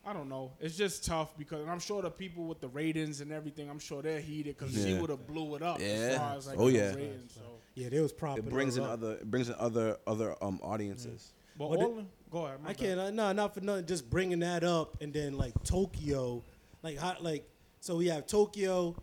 I 0.06 0.12
don't 0.12 0.28
know. 0.28 0.52
It's 0.60 0.76
just 0.76 1.04
tough 1.04 1.36
because 1.36 1.60
and 1.62 1.70
I'm 1.70 1.80
sure 1.80 2.00
the 2.00 2.10
people 2.10 2.44
with 2.44 2.60
the 2.60 2.68
ratings 2.68 3.20
and 3.20 3.32
everything, 3.32 3.68
I'm 3.68 3.80
sure 3.80 4.02
they're 4.02 4.20
heated 4.20 4.56
because 4.56 4.72
she 4.72 4.94
would 4.94 5.10
have 5.10 5.26
blew 5.26 5.56
it 5.56 5.62
up 5.62 5.80
as 5.80 5.82
Yeah. 5.82 6.18
far 6.18 6.36
as 6.36 6.46
like 6.46 6.58
Oh, 6.60 6.68
yeah. 6.68 6.94
ratings. 6.94 7.34
So. 7.34 7.40
yeah, 7.74 7.88
they 7.88 8.00
was 8.00 8.12
propping. 8.12 8.44
It 8.46 8.50
brings 8.50 8.76
in 8.76 8.84
up. 8.84 8.90
other 8.90 9.12
it 9.14 9.28
brings 9.30 9.48
in 9.48 9.56
other 9.58 9.96
other 10.06 10.36
um 10.42 10.60
audiences. 10.62 11.32
But 11.58 11.70
Well, 11.70 11.82
all 11.82 11.94
the- 11.96 12.04
go 12.30 12.46
ahead. 12.46 12.60
I 12.62 12.68
bad. 12.68 12.76
can't. 12.78 13.00
Uh, 13.00 13.10
no, 13.10 13.32
not 13.32 13.52
for 13.52 13.60
nothing. 13.62 13.84
Just 13.84 14.08
bringing 14.08 14.38
that 14.38 14.62
up, 14.62 15.02
and 15.02 15.12
then 15.12 15.36
like 15.36 15.54
Tokyo, 15.64 16.44
like 16.84 16.96
hot 16.98 17.24
like 17.24 17.50
so 17.80 17.96
we 17.96 18.06
have 18.06 18.28
Tokyo. 18.28 18.94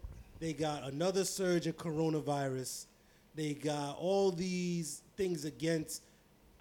They 0.46 0.54
got 0.54 0.84
another 0.84 1.26
surge 1.26 1.66
of 1.66 1.76
coronavirus. 1.76 2.86
They 3.34 3.56
got 3.56 3.98
all 3.98 4.30
these 4.30 5.02
things 5.18 5.44
against. 5.44 6.04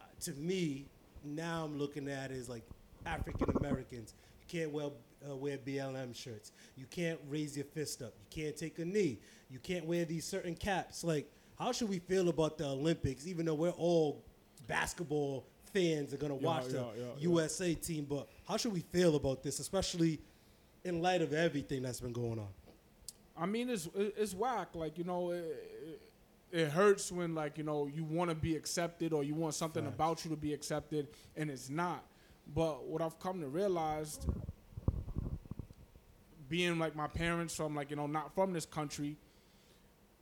Uh, 0.01 0.05
to 0.23 0.33
me, 0.33 0.87
now 1.23 1.67
I'm 1.67 1.79
looking 1.79 2.09
at 2.09 2.31
it 2.31 2.39
as 2.39 2.49
like 2.49 2.63
African 3.05 3.55
Americans. 3.59 4.15
You 4.41 4.59
can't 4.59 4.73
wear 4.73 4.87
uh, 5.31 5.37
wear 5.37 5.59
BLM 5.59 6.17
shirts. 6.17 6.53
You 6.77 6.87
can't 6.87 7.21
raise 7.29 7.59
your 7.59 7.67
fist 7.67 8.01
up. 8.01 8.15
You 8.19 8.45
can't 8.45 8.57
take 8.57 8.79
a 8.79 8.87
knee. 8.87 9.19
You 9.51 9.59
can't 9.59 9.85
wear 9.85 10.07
these 10.07 10.25
certain 10.25 10.55
caps. 10.55 11.05
Like, 11.05 11.31
how 11.59 11.71
should 11.71 11.91
we 11.91 11.99
feel 11.99 12.31
about 12.31 12.57
the 12.57 12.65
Olympics? 12.65 13.27
Even 13.27 13.45
though 13.45 13.53
we're 13.53 13.69
all 13.69 14.25
basketball 14.67 15.45
fans 15.75 16.15
are 16.15 16.17
gonna 16.17 16.37
Yeah, 16.37 16.47
watch 16.47 16.69
the 16.69 16.79
yeah, 16.79 16.85
yeah, 16.97 17.03
yeah. 17.19 17.29
USA 17.29 17.75
team, 17.75 18.07
but 18.09 18.31
how 18.49 18.57
should 18.57 18.73
we 18.73 18.81
feel 18.81 19.15
about 19.15 19.43
this, 19.43 19.59
especially 19.59 20.21
in 20.85 21.03
light 21.03 21.21
of 21.21 21.35
everything 21.35 21.83
that's 21.83 22.01
been 22.01 22.15
going 22.15 22.39
on? 22.39 22.49
I 23.37 23.47
mean, 23.47 23.69
it's 23.69 23.89
it's 23.95 24.35
whack. 24.35 24.69
Like 24.75 24.97
you 24.97 25.05
know, 25.05 25.31
it, 25.31 26.01
it, 26.53 26.69
hurts 26.69 27.11
when 27.11 27.35
like 27.35 27.59
you 27.59 27.65
know 27.65 27.87
you 27.93 28.05
want 28.05 28.31
to 28.31 28.37
be 28.37 28.55
accepted 28.57 29.13
or 29.13 29.25
you 29.25 29.35
want 29.35 29.55
something 29.55 29.85
Facts. 29.85 29.95
about 29.95 30.25
you 30.25 30.31
to 30.31 30.37
be 30.37 30.55
accepted 30.55 31.09
and 31.37 31.51
it's 31.51 31.69
not. 31.69 32.05
But 32.55 32.85
what 32.85 33.03
I've 33.03 33.19
come 33.19 33.41
to 33.41 33.49
realize, 33.49 34.21
being 36.49 36.79
like 36.79 36.95
my 36.95 37.09
parents 37.09 37.57
from 37.57 37.75
like 37.75 37.91
you 37.91 37.97
know 37.97 38.07
not 38.07 38.35
from 38.35 38.53
this 38.53 38.67
country, 38.67 39.17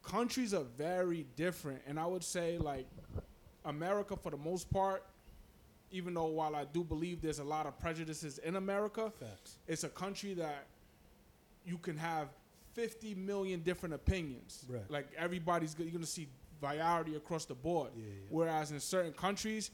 countries 0.03 0.55
are 0.55 0.65
very 0.79 1.27
different, 1.37 1.83
and 1.87 2.01
I 2.01 2.07
would 2.07 2.25
say 2.25 2.57
like 2.57 2.87
America 3.65 4.17
for 4.17 4.31
the 4.31 4.39
most 4.39 4.71
part. 4.71 5.05
Even 5.95 6.15
though 6.15 6.25
while 6.25 6.57
I 6.57 6.65
do 6.65 6.83
believe 6.83 7.21
there's 7.21 7.39
a 7.39 7.45
lot 7.45 7.67
of 7.67 7.79
prejudices 7.79 8.39
in 8.39 8.57
America, 8.57 9.13
Facts. 9.21 9.59
it's 9.69 9.85
a 9.85 9.91
country 9.91 10.33
that 10.33 10.65
you 11.67 11.77
can 11.77 11.99
have 11.99 12.29
50 12.75 13.15
million 13.15 13.61
different 13.61 13.95
opinions. 13.95 14.65
Right. 14.69 14.91
Like 14.91 15.09
everybody's 15.17 15.75
you're 15.79 15.91
gonna 15.91 16.07
see 16.07 16.29
variety 16.61 17.17
across 17.17 17.45
the 17.45 17.55
board. 17.55 17.91
Yeah, 17.97 18.05
yeah. 18.05 18.11
Whereas 18.31 18.71
in 18.71 18.81
certain 18.81 19.13
countries, 19.13 19.71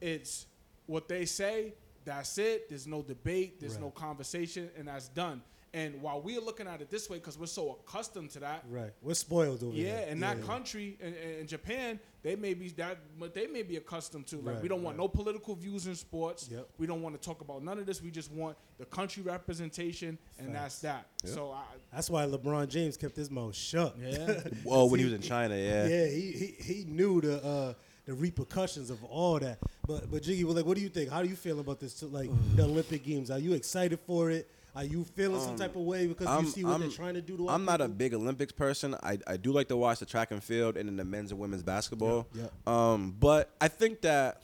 it's 0.00 0.46
what 0.86 1.08
they 1.08 1.24
say. 1.24 1.74
That's 2.04 2.38
it. 2.38 2.68
There's 2.68 2.86
no 2.86 3.02
debate. 3.02 3.60
There's 3.60 3.78
no 3.78 3.90
conversation, 3.90 4.70
and 4.78 4.88
that's 4.88 5.08
done. 5.08 5.42
And 5.74 6.00
while 6.00 6.20
we're 6.22 6.40
looking 6.40 6.66
at 6.66 6.80
it 6.80 6.88
this 6.88 7.10
way, 7.10 7.18
because 7.18 7.38
we're 7.38 7.46
so 7.46 7.78
accustomed 7.86 8.30
to 8.30 8.40
that, 8.40 8.64
Right. 8.70 8.90
We're 9.02 9.14
spoiled 9.14 9.62
over 9.62 9.76
yeah, 9.76 9.96
there. 9.96 10.08
in 10.08 10.20
that 10.20 10.42
country, 10.44 10.96
in, 11.00 11.14
in 11.40 11.46
Japan, 11.46 12.00
they 12.22 12.36
may 12.36 12.54
be 12.54 12.70
that, 12.70 12.98
but 13.20 13.34
they 13.34 13.46
may 13.46 13.62
be 13.62 13.76
accustomed 13.76 14.26
to. 14.28 14.36
Like, 14.36 14.54
Right, 14.54 14.62
we 14.62 14.68
don't 14.68 14.82
want 14.82 14.96
right. 14.96 15.04
no 15.04 15.08
political 15.08 15.54
views 15.54 15.86
in 15.86 15.94
sports. 15.94 16.48
Yep. 16.50 16.68
We 16.78 16.86
don't 16.86 17.02
want 17.02 17.20
to 17.20 17.24
talk 17.24 17.42
about 17.42 17.62
none 17.62 17.78
of 17.78 17.84
this. 17.84 18.00
We 18.02 18.10
just 18.10 18.32
want 18.32 18.56
the 18.78 18.86
country 18.86 19.22
representation, 19.22 20.16
and 20.38 20.54
that's 20.54 20.78
that. 20.80 21.06
So, 21.24 21.52
I, 21.52 21.62
That's 21.92 22.08
why 22.08 22.24
LeBron 22.26 22.68
James 22.68 22.96
kept 22.96 23.16
his 23.16 23.30
mouth 23.30 23.54
shut. 23.54 23.94
yeah, 24.00 24.40
Oh, 24.66 24.86
when 24.86 25.00
he 25.00 25.04
was 25.04 25.14
in 25.14 25.20
China, 25.20 25.54
yeah. 25.56 25.86
Yeah, 25.86 26.06
he, 26.06 26.32
he 26.32 26.46
he 26.74 26.84
knew 26.84 27.20
the 27.20 27.44
uh, 27.44 27.74
the 28.06 28.14
repercussions 28.14 28.88
of 28.90 29.02
all 29.04 29.38
that. 29.40 29.58
But 29.86 30.10
but 30.10 30.22
Jiggy, 30.22 30.44
well, 30.44 30.54
like, 30.54 30.64
what 30.64 30.76
do 30.76 30.82
you 30.82 30.88
think? 30.88 31.10
How 31.10 31.22
do 31.22 31.28
you 31.28 31.36
feel 31.36 31.60
about 31.60 31.78
this? 31.80 32.02
Like 32.02 32.30
the 32.56 32.64
Olympic 32.64 33.04
Games? 33.04 33.30
Are 33.30 33.38
you 33.38 33.52
excited 33.52 33.98
for 34.06 34.30
it? 34.30 34.50
Are 34.78 34.84
you 34.84 35.02
feeling 35.16 35.40
some 35.40 35.56
type 35.56 35.74
of 35.74 35.82
way 35.82 36.06
because 36.06 36.40
you 36.44 36.50
see 36.50 36.64
what 36.64 36.78
they're 36.78 36.88
trying 36.88 37.14
to 37.14 37.20
do 37.20 37.36
to? 37.36 37.48
I'm 37.48 37.64
not 37.64 37.80
a 37.80 37.88
big 37.88 38.14
Olympics 38.14 38.52
person. 38.52 38.94
I, 39.02 39.18
I 39.26 39.36
do 39.36 39.50
like 39.50 39.66
to 39.68 39.76
watch 39.76 39.98
the 39.98 40.06
track 40.06 40.30
and 40.30 40.40
field 40.40 40.76
and 40.76 40.88
then 40.88 40.96
the 40.96 41.04
men's 41.04 41.32
and 41.32 41.40
women's 41.40 41.64
basketball. 41.64 42.28
Yeah, 42.32 42.44
Um, 42.64 43.16
but 43.18 43.50
I 43.60 43.66
think 43.66 44.02
that 44.02 44.40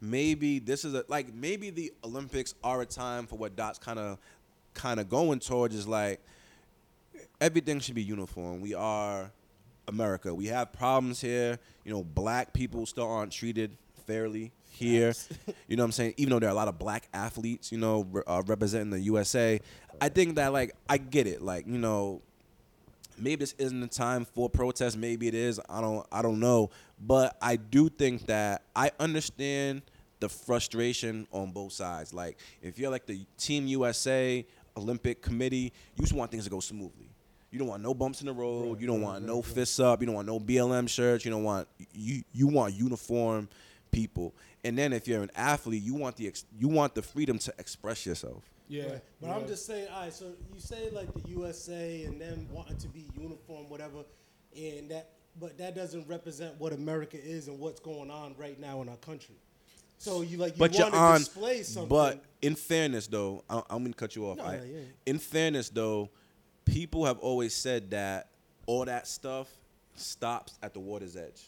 maybe 0.00 0.60
this 0.60 0.84
is 0.84 0.94
a 0.94 1.04
like 1.08 1.34
maybe 1.34 1.70
the 1.70 1.92
Olympics 2.04 2.54
are 2.62 2.82
a 2.82 2.86
time 2.86 3.26
for 3.26 3.34
what 3.36 3.56
Dot's 3.56 3.80
kind 3.80 3.98
of 3.98 4.18
kind 4.74 5.00
of 5.00 5.08
going 5.08 5.40
towards 5.40 5.74
is 5.74 5.88
like 5.88 6.20
everything 7.40 7.80
should 7.80 7.96
be 7.96 8.04
uniform. 8.04 8.60
We 8.60 8.74
are 8.74 9.32
America. 9.88 10.32
We 10.32 10.46
have 10.46 10.72
problems 10.72 11.20
here. 11.20 11.58
You 11.84 11.92
know, 11.92 12.04
black 12.04 12.52
people 12.52 12.86
still 12.86 13.10
aren't 13.10 13.32
treated 13.32 13.76
fairly 14.06 14.52
here. 14.76 15.14
you 15.68 15.76
know 15.76 15.82
what 15.82 15.86
I'm 15.86 15.92
saying? 15.92 16.14
Even 16.16 16.30
though 16.30 16.38
there 16.38 16.48
are 16.48 16.52
a 16.52 16.56
lot 16.56 16.68
of 16.68 16.78
black 16.78 17.08
athletes, 17.12 17.72
you 17.72 17.78
know, 17.78 18.06
re- 18.10 18.22
uh, 18.26 18.42
representing 18.46 18.90
the 18.90 19.00
USA, 19.00 19.60
I 20.00 20.08
think 20.08 20.36
that 20.36 20.52
like 20.52 20.74
I 20.88 20.98
get 20.98 21.26
it. 21.26 21.42
Like 21.42 21.66
you 21.66 21.78
know, 21.78 22.22
maybe 23.18 23.36
this 23.36 23.54
isn't 23.58 23.80
the 23.80 23.88
time 23.88 24.24
for 24.24 24.48
protest. 24.48 24.96
Maybe 24.96 25.28
it 25.28 25.34
is. 25.34 25.60
I 25.68 25.80
don't. 25.80 26.06
I 26.12 26.22
don't 26.22 26.40
know. 26.40 26.70
But 27.00 27.36
I 27.40 27.56
do 27.56 27.88
think 27.88 28.26
that 28.26 28.62
I 28.74 28.90
understand 29.00 29.82
the 30.20 30.28
frustration 30.28 31.26
on 31.32 31.52
both 31.52 31.72
sides. 31.72 32.12
Like 32.12 32.38
if 32.62 32.78
you're 32.78 32.90
like 32.90 33.06
the 33.06 33.26
Team 33.38 33.66
USA 33.66 34.44
Olympic 34.76 35.22
Committee, 35.22 35.72
you 35.94 36.02
just 36.02 36.12
want 36.12 36.30
things 36.30 36.44
to 36.44 36.50
go 36.50 36.60
smoothly. 36.60 37.10
You 37.50 37.60
don't 37.60 37.68
want 37.68 37.82
no 37.82 37.94
bumps 37.94 38.20
in 38.20 38.26
the 38.26 38.32
road. 38.32 38.80
You 38.80 38.86
don't 38.86 39.00
want 39.00 39.24
no 39.24 39.40
fists 39.40 39.80
up. 39.80 40.00
You 40.00 40.06
don't 40.06 40.14
want 40.14 40.26
no 40.26 40.38
BLM 40.38 40.88
shirts. 40.88 41.24
You 41.24 41.30
don't 41.30 41.44
want 41.44 41.68
you. 41.94 42.22
You 42.32 42.48
want 42.48 42.74
uniform 42.74 43.48
people. 43.90 44.34
And 44.64 44.76
then 44.76 44.92
if 44.92 45.06
you're 45.08 45.22
an 45.22 45.30
athlete, 45.34 45.82
you 45.82 45.94
want 45.94 46.16
the 46.16 46.26
ex, 46.28 46.44
you 46.58 46.68
want 46.68 46.94
the 46.94 47.02
freedom 47.02 47.38
to 47.40 47.54
express 47.58 48.04
yourself. 48.06 48.42
yeah. 48.68 48.82
Right. 48.84 49.00
But 49.20 49.26
yeah. 49.28 49.36
I'm 49.36 49.46
just 49.46 49.66
saying, 49.66 49.88
all 49.94 50.02
right. 50.02 50.12
So 50.12 50.26
you 50.52 50.60
say 50.60 50.90
like 50.90 51.12
the 51.14 51.28
USA 51.30 52.04
and 52.04 52.20
them 52.20 52.46
wanting 52.50 52.76
to 52.78 52.88
be 52.88 53.06
uniform, 53.18 53.68
whatever, 53.68 53.98
and 54.56 54.90
that, 54.90 55.10
but 55.40 55.56
that 55.58 55.74
doesn't 55.74 56.06
represent 56.08 56.58
what 56.58 56.72
America 56.72 57.16
is 57.22 57.48
and 57.48 57.58
what's 57.58 57.80
going 57.80 58.10
on 58.10 58.34
right 58.38 58.58
now 58.58 58.82
in 58.82 58.88
our 58.88 58.96
country. 58.96 59.36
So 59.98 60.20
you 60.20 60.36
like 60.36 60.54
you 60.54 60.58
but 60.58 60.74
you're 60.74 60.82
want 60.82 60.94
to 60.94 61.00
on. 61.00 61.18
display 61.20 61.62
something. 61.62 61.88
But 61.88 62.22
in 62.42 62.54
fairness, 62.54 63.06
though, 63.06 63.44
I, 63.48 63.62
I'm 63.70 63.82
gonna 63.82 63.94
cut 63.94 64.14
you 64.14 64.26
off. 64.26 64.36
No, 64.38 64.44
I- 64.44 64.56
no, 64.58 64.64
yeah. 64.64 64.80
In 65.06 65.18
fairness, 65.18 65.70
though, 65.70 66.10
people 66.66 67.04
have 67.06 67.18
always 67.20 67.54
said 67.54 67.90
that 67.92 68.28
all 68.66 68.84
that 68.84 69.06
stuff 69.06 69.48
stops 69.94 70.58
at 70.62 70.74
the 70.74 70.80
water's 70.80 71.16
edge. 71.16 71.46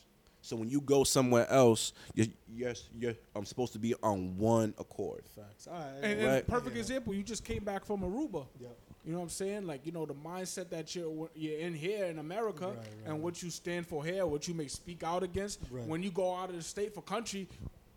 So 0.48 0.56
when 0.56 0.70
you 0.70 0.80
go 0.80 1.04
somewhere 1.04 1.46
else, 1.50 1.92
you're 2.14 2.26
you're, 2.50 2.72
you're 2.98 3.14
I'm 3.36 3.44
supposed 3.44 3.74
to 3.74 3.78
be 3.78 3.94
on 4.02 4.38
one 4.38 4.72
accord. 4.78 5.24
Facts. 5.36 5.68
All 5.70 5.74
right. 5.74 5.90
And, 6.02 6.20
yeah. 6.20 6.34
and 6.36 6.46
perfect 6.46 6.74
example, 6.74 7.12
you 7.12 7.22
just 7.22 7.44
came 7.44 7.62
back 7.64 7.84
from 7.84 8.00
Aruba. 8.00 8.46
Yep. 8.58 8.70
You 9.04 9.12
know 9.12 9.18
what 9.18 9.24
I'm 9.24 9.28
saying? 9.28 9.66
Like 9.66 9.84
you 9.84 9.92
know 9.92 10.06
the 10.06 10.14
mindset 10.14 10.70
that 10.70 10.94
you're 10.96 11.28
you're 11.34 11.58
in 11.58 11.74
here 11.74 12.06
in 12.06 12.18
America 12.18 12.68
Right, 12.68 12.76
right, 12.76 12.86
and 13.06 13.22
what 13.22 13.42
you 13.42 13.50
stand 13.50 13.86
for 13.86 14.02
here, 14.02 14.24
what 14.24 14.48
you 14.48 14.54
may 14.54 14.68
speak 14.68 15.02
out 15.02 15.22
against. 15.22 15.60
Right. 15.70 15.86
When 15.86 16.02
you 16.02 16.10
go 16.10 16.34
out 16.34 16.48
of 16.48 16.56
the 16.56 16.62
state 16.62 16.94
for 16.94 17.02
country, 17.02 17.46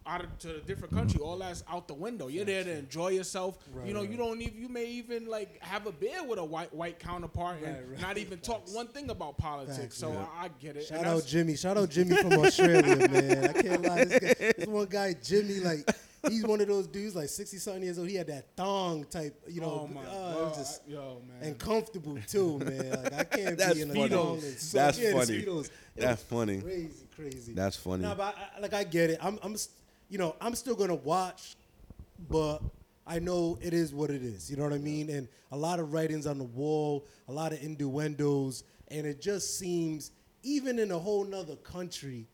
out 0.06 0.40
to 0.40 0.56
a 0.56 0.60
different 0.60 0.94
country, 0.94 1.20
all 1.22 1.38
that's 1.38 1.64
out 1.72 1.88
the 1.88 1.94
window. 1.94 2.28
You're 2.28 2.46
there 2.46 2.64
to 2.64 2.72
enjoy 2.78 3.10
yourself. 3.10 3.58
Right, 3.74 3.88
you 3.88 3.94
know, 3.94 4.02
right. 4.02 4.10
you 4.10 4.18
don't 4.18 4.42
even 4.42 4.58
you 4.62 4.68
may 4.70 4.86
even 4.86 5.28
like 5.28 5.62
have 5.62 5.86
a 5.88 5.92
beer 5.92 6.24
with 6.24 6.40
a 6.40 6.44
white 6.44 6.74
white 6.74 7.00
counterpart 7.00 7.58
and 7.64 7.76
Right, 7.76 7.90
right. 7.92 8.02
not 8.02 8.18
even 8.18 8.40
talk 8.40 8.64
one 8.74 8.88
thing 8.88 9.10
about 9.10 9.38
politics. 9.38 9.78
Facts, 9.78 9.98
so 9.98 10.12
yeah. 10.12 10.26
I, 10.38 10.46
I 10.46 10.50
get 10.60 10.78
it. 10.78 10.86
Shout 10.88 10.98
And 11.00 11.08
out 11.08 11.26
Jimmy. 11.26 11.56
Shout 11.56 11.78
out 11.78 11.90
Jimmy 11.90 12.16
from 12.18 12.34
Australia, 12.34 12.96
man. 13.10 13.50
I 13.50 13.62
can't 13.62 13.82
lie. 13.84 14.04
This, 14.06 14.20
guy, 14.20 14.52
this 14.58 14.68
one 14.68 14.86
guy, 14.88 15.16
Jimmy, 15.24 15.60
like 15.60 15.90
he's 16.28 16.44
one 16.46 16.62
of 16.62 16.68
those 16.68 16.88
dudes, 16.88 17.16
like 17.16 17.30
sixty 17.30 17.58
something 17.58 17.84
years 17.84 17.98
old. 18.00 18.08
He 18.10 18.16
had 18.16 18.28
that 18.28 18.56
thong 18.56 19.06
type, 19.06 19.40
you 19.48 19.62
know. 19.62 19.88
oh 19.88 19.88
my 19.94 20.02
uh, 20.02 20.06
god, 20.06 20.32
it 20.38 20.44
was 20.46 20.58
just 20.58 20.88
yo 20.88 21.22
man. 21.28 21.48
and 21.50 21.60
comfortable 21.60 22.18
too, 22.28 22.58
man. 22.60 23.04
Like 23.04 23.14
I 23.14 23.24
can't 23.24 23.58
That's 23.58 23.76
be 23.76 23.82
in 23.82 23.92
a 23.92 24.10
thong. 24.10 24.34
And 24.40 24.58
so, 24.58 24.78
That's 24.78 25.00
yeah, 25.00 25.12
the 25.14 25.26
funny. 25.26 25.64
That's 25.96 26.24
funny. 26.24 26.62
Crazy, 26.62 27.08
crazy. 27.16 27.54
That's 27.54 27.76
funny. 27.76 28.04
No, 28.04 28.16
but 28.16 28.36
I, 28.36 28.58
I- 28.58 28.62
like 28.62 28.74
I 28.74 28.84
get 28.84 29.10
it. 29.12 29.20
I'm, 29.22 29.38
I'm, 29.44 29.54
s- 29.54 29.70
you 30.12 30.18
know, 30.18 30.36
I'm 30.42 30.56
still 30.56 30.76
gonna 30.76 30.94
watch, 30.94 31.56
but 32.30 32.60
I 33.08 33.20
know 33.20 33.58
it 33.62 33.74
is 33.74 33.94
what 33.94 34.10
it 34.12 34.22
is. 34.22 34.52
You 34.52 34.58
know 34.58 34.64
what 34.64 34.74
I 34.74 34.78
mean? 34.78 35.10
And 35.10 35.30
a 35.54 35.58
lot 35.58 35.80
of 35.80 35.94
writings 35.94 36.28
on 36.28 36.38
the 36.38 36.44
wall, 36.44 37.08
a 37.30 37.32
lot 37.32 37.54
of 37.54 37.64
innuendos, 37.64 38.66
and 38.90 39.08
it 39.08 39.22
just 39.22 39.58
seems, 39.58 40.12
even 40.44 40.80
in 40.80 40.92
a 40.92 41.00
whole 41.00 41.24
nother 41.24 41.56
country, 41.56 42.28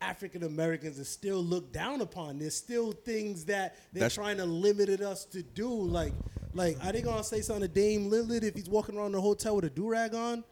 African 0.00 0.44
Americans 0.44 0.98
are 0.98 1.04
still 1.04 1.42
looked 1.44 1.72
down 1.72 2.00
upon. 2.00 2.38
There's 2.38 2.56
still 2.56 2.92
things 2.92 3.44
that 3.44 3.76
they're 3.92 4.00
That's- 4.00 4.14
trying 4.14 4.38
to 4.38 4.46
limit 4.46 4.88
us 5.02 5.26
to 5.26 5.42
do. 5.42 5.68
Like, 5.68 6.14
like 6.54 6.82
are 6.86 6.92
they 6.92 7.02
gonna 7.02 7.22
say 7.22 7.42
something 7.42 7.68
to 7.68 7.68
Dame 7.68 8.10
Lillard 8.10 8.44
if 8.44 8.54
he's 8.54 8.70
walking 8.70 8.96
around 8.96 9.12
the 9.12 9.20
hotel 9.20 9.56
with 9.56 9.66
a 9.66 9.70
do 9.70 9.88
rag 9.88 10.14
on? 10.14 10.42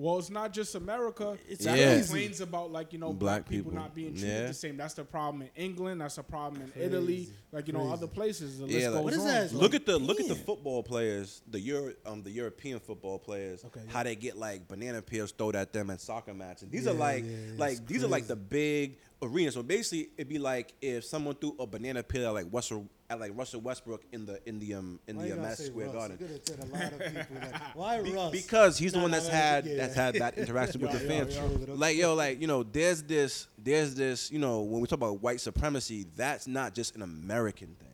Well, 0.00 0.16
it's 0.20 0.30
not 0.30 0.52
just 0.52 0.76
America. 0.76 1.36
It's 1.48 1.64
That 1.64 1.76
Yeah. 1.76 1.98
complains 1.98 2.40
about 2.40 2.70
like 2.70 2.92
you 2.92 3.00
know 3.00 3.12
black, 3.12 3.18
Black 3.42 3.48
people, 3.48 3.72
people. 3.72 3.82
not 3.82 3.96
being 3.96 4.12
treated 4.14 4.28
Yeah. 4.28 4.46
the 4.46 4.54
same. 4.54 4.76
That's 4.76 4.94
the 4.94 5.02
problem 5.04 5.42
in 5.42 5.48
England. 5.56 6.00
That's 6.00 6.14
the 6.14 6.22
problem 6.22 6.62
in 6.62 6.72
Italy. 6.80 7.28
Like 7.50 7.66
you 7.66 7.72
know 7.72 7.80
Crazy. 7.80 7.92
other 7.94 8.06
places. 8.06 8.58
The 8.60 8.66
Yeah, 8.66 8.72
list 8.74 8.84
like- 8.86 8.94
goes 8.94 9.04
What 9.04 9.12
is 9.14 9.18
on. 9.20 9.26
that? 9.26 9.52
Look 9.54 9.62
Like, 9.72 9.74
at 9.74 9.86
the 9.86 9.98
look 9.98 10.20
at 10.20 10.28
the 10.28 10.34
football 10.36 10.82
players, 10.84 11.42
the 11.50 11.58
Euro, 11.58 11.94
um, 12.06 12.22
the 12.22 12.30
European 12.30 12.78
football 12.78 13.18
players. 13.18 13.64
Okay, 13.64 13.80
yeah. 13.84 13.90
How 13.92 14.04
they 14.04 14.14
get 14.14 14.36
like 14.38 14.68
banana 14.68 15.02
peels 15.02 15.32
thrown 15.32 15.56
at 15.56 15.72
them 15.72 15.90
at 15.90 16.00
soccer 16.00 16.32
matches. 16.32 16.68
These 16.70 16.84
Yeah, 16.84 16.92
are 16.92 16.94
like 16.94 17.24
yeah, 17.24 17.30
yeah, 17.32 17.52
like 17.58 17.72
it's 17.78 17.80
these 17.80 18.04
are 18.04 18.08
like 18.08 18.28
the 18.28 18.36
big 18.36 18.98
arenas. 19.22 19.54
So 19.54 19.62
basically, 19.62 20.10
it'd 20.16 20.28
be 20.28 20.38
like 20.38 20.74
if 20.80 21.04
someone 21.04 21.34
threw 21.34 21.54
a 21.58 21.66
banana 21.66 22.02
peel 22.02 22.26
at 22.28 22.34
like 22.34 22.46
Russell 22.52 22.86
at 23.10 23.18
like 23.18 23.32
Russell 23.34 23.60
Westbrook 23.62 24.02
in 24.12 24.26
the 24.26 24.38
in 24.46 24.58
the 24.58 24.74
um 24.74 25.00
in 25.08 25.16
Why 25.16 25.28
the 25.28 25.32
uh, 25.32 25.36
Madison 25.42 25.66
Square 25.66 25.86
Russ? 25.86 25.94
Garden. 25.96 26.18
You 26.20 26.26
could 26.26 26.30
have 26.36 26.46
said 26.46 26.58
a 26.60 26.66
lot 26.66 26.92
of 26.92 26.98
people. 27.28 27.36
Like, 27.52 27.62
why 27.76 28.02
Be- 28.02 28.12
Russ? 28.12 28.30
because 28.32 28.78
he's 28.78 28.92
the 28.92 28.98
Nah, 28.98 29.02
one 29.04 29.10
that's 29.12 29.28
had 29.28 29.66
yeah. 29.66 29.76
that's 29.76 29.94
had 29.94 30.14
that 30.16 30.36
interaction 30.38 30.80
with 30.80 30.92
the 30.92 30.98
yo, 31.02 31.08
fans. 31.08 31.36
yo. 31.36 31.74
Like 31.74 31.96
yo, 31.96 32.14
like 32.14 32.40
you 32.40 32.46
know, 32.46 32.62
there's 32.62 33.02
this, 33.02 33.48
there's 33.56 33.94
this, 33.94 34.30
you 34.30 34.38
know, 34.38 34.60
when 34.62 34.80
we 34.80 34.86
talk 34.86 34.98
about 34.98 35.22
white 35.22 35.40
supremacy, 35.40 36.06
that's 36.16 36.46
not 36.46 36.74
just 36.74 36.94
an 36.96 37.02
American 37.02 37.68
thing. 37.78 37.88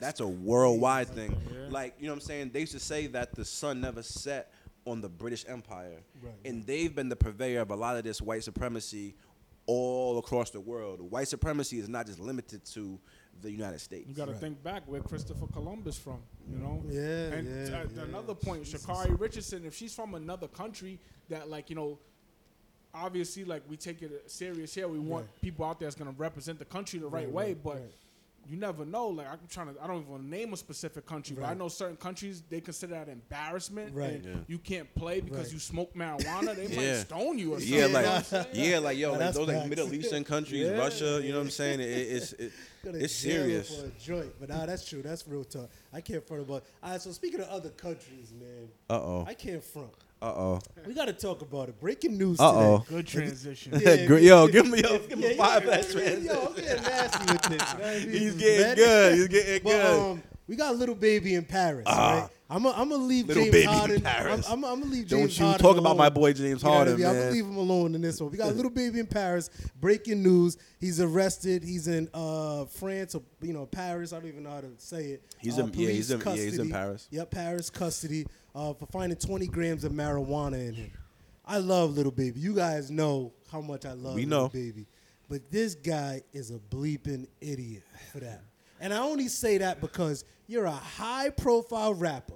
That's 0.00 0.20
a 0.20 0.26
worldwide 0.26 1.08
thing. 1.08 1.36
Like 1.70 1.94
you 1.98 2.06
know, 2.06 2.12
what 2.12 2.16
I'm 2.16 2.20
saying 2.20 2.50
they 2.52 2.60
used 2.60 2.72
to 2.72 2.80
say 2.80 3.06
that 3.08 3.34
the 3.34 3.44
sun 3.44 3.80
never 3.80 4.02
set 4.02 4.52
on 4.84 5.00
the 5.00 5.08
British 5.08 5.44
Empire, 5.48 6.00
Right, 6.22 6.32
and 6.44 6.64
they've 6.64 6.94
been 6.94 7.08
the 7.08 7.16
purveyor 7.16 7.60
of 7.62 7.70
a 7.70 7.76
lot 7.76 7.96
of 7.96 8.04
this 8.04 8.20
white 8.22 8.44
supremacy 8.44 9.14
all 9.66 10.18
across 10.18 10.50
the 10.50 10.60
world. 10.60 11.00
White 11.00 11.28
supremacy 11.28 11.78
is 11.78 11.88
not 11.88 12.06
just 12.06 12.20
limited 12.20 12.64
to 12.66 12.98
the 13.42 13.50
United 13.50 13.80
States. 13.80 14.08
You 14.08 14.14
got 14.14 14.26
to 14.26 14.32
Right. 14.32 14.40
think 14.40 14.62
back 14.62 14.86
where 14.86 15.00
Christopher 15.02 15.46
Columbus 15.48 15.98
from. 15.98 16.22
You 16.50 16.58
know. 16.58 16.82
Yeah, 16.88 17.00
And 17.34 17.48
yeah, 17.70 17.78
uh, 17.80 17.86
yeah. 17.94 18.02
another 18.02 18.34
point, 18.34 18.64
Jesus. 18.64 18.86
Sha'Carri 18.86 19.18
Richardson, 19.20 19.64
if 19.64 19.74
she's 19.74 19.94
from 19.94 20.14
another 20.14 20.48
country 20.48 21.00
that 21.28 21.48
like 21.50 21.68
you 21.70 21.76
know. 21.76 21.98
Obviously, 22.94 23.44
like 23.44 23.62
we 23.68 23.76
take 23.76 24.00
it 24.00 24.30
serious 24.30 24.72
here. 24.74 24.88
We 24.88 24.98
want 24.98 25.26
Right. 25.26 25.40
people 25.42 25.66
out 25.66 25.78
there 25.78 25.86
that's 25.86 25.96
gonna 25.98 26.12
represent 26.16 26.58
the 26.58 26.64
country 26.64 26.98
the 26.98 27.06
right, 27.08 27.26
Right, 27.26 27.30
way. 27.30 27.44
right, 27.48 27.62
but 27.62 27.74
right. 27.74 27.94
You 28.48 28.56
never 28.56 28.84
know. 28.84 29.08
Like 29.08 29.30
I'm 29.30 29.38
trying 29.48 29.74
to, 29.74 29.82
I 29.82 29.86
don't 29.86 30.00
even 30.00 30.10
want 30.10 30.22
to 30.24 30.28
name 30.28 30.52
a 30.52 30.56
specific 30.56 31.06
country, 31.06 31.36
but 31.38 31.46
I 31.46 31.54
know 31.54 31.68
certain 31.68 31.96
countries 31.96 32.42
they 32.48 32.60
consider 32.60 32.94
that 32.94 33.08
embarrassment. 33.08 33.94
Right. 33.94 34.12
and 34.12 34.24
Yeah. 34.24 34.34
you 34.46 34.58
can't 34.58 34.92
play 34.94 35.20
because 35.20 35.44
Right. 35.46 35.52
you 35.54 35.58
smoke 35.58 35.94
marijuana. 35.94 36.54
They 36.54 36.68
might 36.76 36.94
stone 37.00 37.38
you 37.38 37.54
or 37.54 37.60
something. 37.60 37.74
Yeah, 37.74 37.86
you 37.86 37.92
know 37.92 38.00
like 38.00 38.24
what 38.32 38.54
yeah, 38.54 38.78
like 38.78 38.98
yo, 38.98 39.10
like 39.10 39.18
that's 39.20 39.36
those 39.36 39.48
like. 39.48 39.68
Middle 39.68 39.92
Eastern 39.92 40.24
countries, 40.24 40.66
Yeah. 40.70 40.78
Russia. 40.78 41.20
You 41.22 41.32
know 41.32 41.38
what 41.38 41.44
I'm 41.44 41.50
saying? 41.50 41.80
It, 41.80 41.84
it's 41.84 42.32
it, 42.34 42.52
it's 42.84 43.14
serious. 43.14 43.80
for 43.80 43.86
a 43.86 43.90
joint. 44.00 44.32
But 44.38 44.48
nah, 44.50 44.64
that's 44.66 44.88
true. 44.88 45.02
That's 45.02 45.26
real 45.26 45.44
talk. 45.44 45.68
I 45.92 46.00
can't 46.00 46.26
front 46.26 46.42
about. 46.44 46.64
All 46.82 46.90
right, 46.90 47.00
so 47.00 47.10
speaking 47.12 47.40
of 47.40 47.48
other 47.48 47.70
countries, 47.70 48.32
man, 48.38 48.68
Uh 48.88 48.94
oh. 48.94 49.24
I 49.26 49.34
can't 49.34 49.62
front. 49.64 49.90
Uh 50.22 50.26
oh. 50.26 50.60
We 50.86 50.94
got 50.94 51.06
to 51.06 51.12
talk 51.12 51.42
about 51.42 51.68
it. 51.68 51.78
Breaking 51.78 52.16
news 52.16 52.40
Uh-oh. 52.40 52.78
today. 52.78 52.96
Good 52.96 53.06
transition. 53.06 53.72
Yeah, 53.80 54.06
Great. 54.06 54.22
yeah, 54.22 54.28
Yo, 54.40 54.48
give 54.48 54.66
me 54.68 54.80
yo, 54.82 54.92
yeah, 54.92 54.98
give 55.08 55.20
yeah, 55.20 55.28
me 55.28 55.36
five 55.36 55.64
yeah, 55.64 55.76
for 55.82 55.92
transition. 55.92 56.24
Yo, 56.24 56.46
I'm 56.46 56.54
getting 56.54 56.82
nasty 56.82 57.32
with 57.32 57.42
this. 57.42 57.52
you 57.52 57.58
know 57.58 57.84
what 57.84 57.84
I 57.84 57.98
mean? 57.98 58.08
He's 58.10 58.34
getting 58.34 58.60
mad. 58.62 58.76
good. 58.76 59.14
He's 59.14 59.28
getting 59.28 59.62
But 59.62 59.70
good. 59.70 60.00
um, 60.12 60.22
we 60.48 60.56
got 60.56 60.70
a 60.74 60.76
little 60.76 60.94
baby 60.94 61.34
in 61.34 61.44
Paris, 61.44 61.84
Ah. 61.86 62.20
right? 62.22 62.30
I'm 62.48 62.62
gonna 62.62 62.94
leave 62.96 63.26
Little 63.26 63.42
James 63.42 63.52
baby 63.52 63.64
in 63.66 63.72
Harden. 63.72 63.96
I'm, 63.96 64.02
Paris. 64.02 64.46
I'm, 64.48 64.64
I'm 64.64 64.78
gonna 64.80 64.92
leave 64.92 65.08
Don't 65.08 65.18
James 65.22 65.38
you 65.40 65.44
Harden 65.46 65.62
talk 65.66 65.76
about 65.78 65.96
my 65.96 66.08
boy 66.08 66.32
James 66.32 66.62
You 66.62 66.68
know 66.68 66.74
what 66.78 66.86
I 66.88 66.90
Harden, 66.92 66.96
mean? 66.98 67.06
I'm 67.06 67.14
gonna 67.16 67.30
leave 67.32 67.44
him 67.44 67.56
alone 67.56 67.94
in 67.96 68.00
this 68.02 68.20
one. 68.20 68.30
We 68.30 68.38
got 68.38 68.50
a 68.50 68.54
little 68.54 68.70
baby 68.70 69.00
in 69.00 69.06
Paris. 69.08 69.50
Breaking 69.80 70.22
news: 70.22 70.56
He's 70.78 71.00
arrested. 71.00 71.64
He's 71.64 71.88
in 71.88 72.08
uh, 72.14 72.66
France 72.66 73.16
or 73.16 73.22
you 73.42 73.52
know 73.52 73.66
Paris. 73.66 74.12
I 74.12 74.20
don't 74.20 74.28
even 74.28 74.44
know 74.44 74.50
how 74.50 74.60
to 74.60 74.70
say 74.78 75.06
it. 75.06 75.24
He's 75.40 75.58
uh, 75.58 75.64
in- 75.64 75.72
yeah, 75.74 75.88
he's 75.90 76.12
in- 76.12 76.20
yeah, 76.24 76.32
he's 76.34 76.44
in 76.44 76.50
custody. 76.50 76.70
Paris. 76.70 77.08
Yep, 77.10 77.30
Paris 77.32 77.68
custody 77.68 78.26
uh, 78.56 78.72
for 78.72 78.86
finding 78.86 79.18
20 79.18 79.46
grams 79.48 79.84
of 79.84 79.92
marijuana 79.92 80.68
in 80.68 80.74
him. 80.74 80.90
I 81.44 81.58
love 81.58 81.94
little 81.96 82.10
baby. 82.10 82.40
You 82.40 82.54
guys 82.54 82.90
know 82.90 83.32
how 83.52 83.60
much 83.60 83.84
I 83.84 83.92
love 83.92 84.14
We 84.14 84.24
little 84.24 84.44
know. 84.44 84.48
baby, 84.48 84.86
but 85.28 85.50
this 85.50 85.74
guy 85.74 86.22
is 86.32 86.50
a 86.50 86.58
bleeping 86.58 87.26
idiot 87.40 87.84
for 88.12 88.20
that. 88.20 88.42
And 88.80 88.92
I 88.92 88.98
only 88.98 89.28
say 89.28 89.58
that 89.58 89.80
because 89.80 90.24
you're 90.48 90.64
a 90.64 90.70
high-profile 90.72 91.94
rapper 91.94 92.34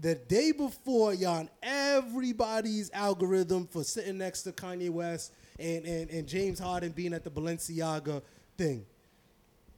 the 0.00 0.14
day 0.14 0.52
before 0.52 1.14
you're 1.14 1.30
on 1.30 1.48
everybody's 1.62 2.90
algorithm 2.92 3.66
for 3.66 3.82
sitting 3.84 4.18
next 4.18 4.42
to 4.42 4.52
Kanye 4.52 4.90
West 4.90 5.32
and, 5.58 5.86
and, 5.86 6.10
and 6.10 6.26
James 6.26 6.58
Harden 6.58 6.92
being 6.92 7.14
at 7.14 7.24
the 7.24 7.30
Balenciaga 7.30 8.22
thing. 8.58 8.84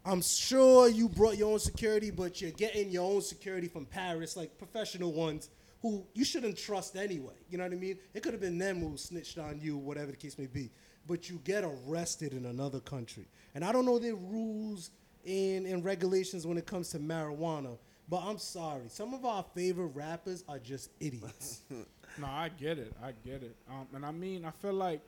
I'm 0.05 0.23
sure 0.23 0.88
you 0.88 1.09
brought 1.09 1.37
your 1.37 1.52
own 1.52 1.59
security, 1.59 2.11
but 2.11 2.40
you're 2.40 2.50
getting 2.52 2.90
your 2.90 3.11
own 3.11 3.21
security 3.21 3.69
from 3.69 3.85
Paris, 3.85 4.37
like 4.37 4.57
professional 4.59 5.12
ones 5.12 5.50
who 5.83 6.05
you 6.14 6.25
shouldn't 6.25 6.57
trust 6.57 6.97
anyway. 6.97 7.35
You 7.50 7.59
know 7.59 7.64
what 7.64 7.73
I 7.73 7.76
mean? 7.76 7.99
It 8.14 8.23
could 8.23 8.33
have 8.33 8.40
been 8.40 8.59
them 8.59 8.81
who 8.81 8.97
snitched 8.97 9.38
on 9.38 9.61
you, 9.61 9.76
whatever 9.76 10.11
the 10.11 10.17
case 10.17 10.38
may 10.38 10.47
be. 10.47 10.71
But 11.07 11.28
you 11.31 11.40
get 11.45 11.64
arrested 11.64 12.33
in 12.33 12.47
another 12.47 12.81
country. 12.81 13.26
And 13.55 13.64
I 13.64 13.73
don't 13.73 13.85
know 13.87 13.99
the 13.99 14.14
rules 14.14 14.90
and, 15.26 15.67
and 15.67 15.85
regulations 15.85 16.47
when 16.47 16.59
it 16.59 16.67
comes 16.67 16.90
to 16.90 16.99
marijuana, 16.99 17.78
but 18.09 18.23
I'm 18.25 18.38
sorry. 18.38 18.88
Some 18.88 19.14
of 19.14 19.25
our 19.25 19.45
favorite 19.55 19.88
rappers 19.95 20.43
are 20.49 20.59
just 20.59 20.90
idiots. 21.00 21.62
No, 22.17 22.26
I 22.26 22.49
get 22.49 22.78
it. 22.78 22.93
I 23.00 23.12
get 23.25 23.45
it. 23.45 23.55
Um, 23.71 23.87
and 23.95 24.05
I 24.05 24.11
mean, 24.11 24.45
I 24.45 24.50
feel 24.50 24.73
like 24.73 25.02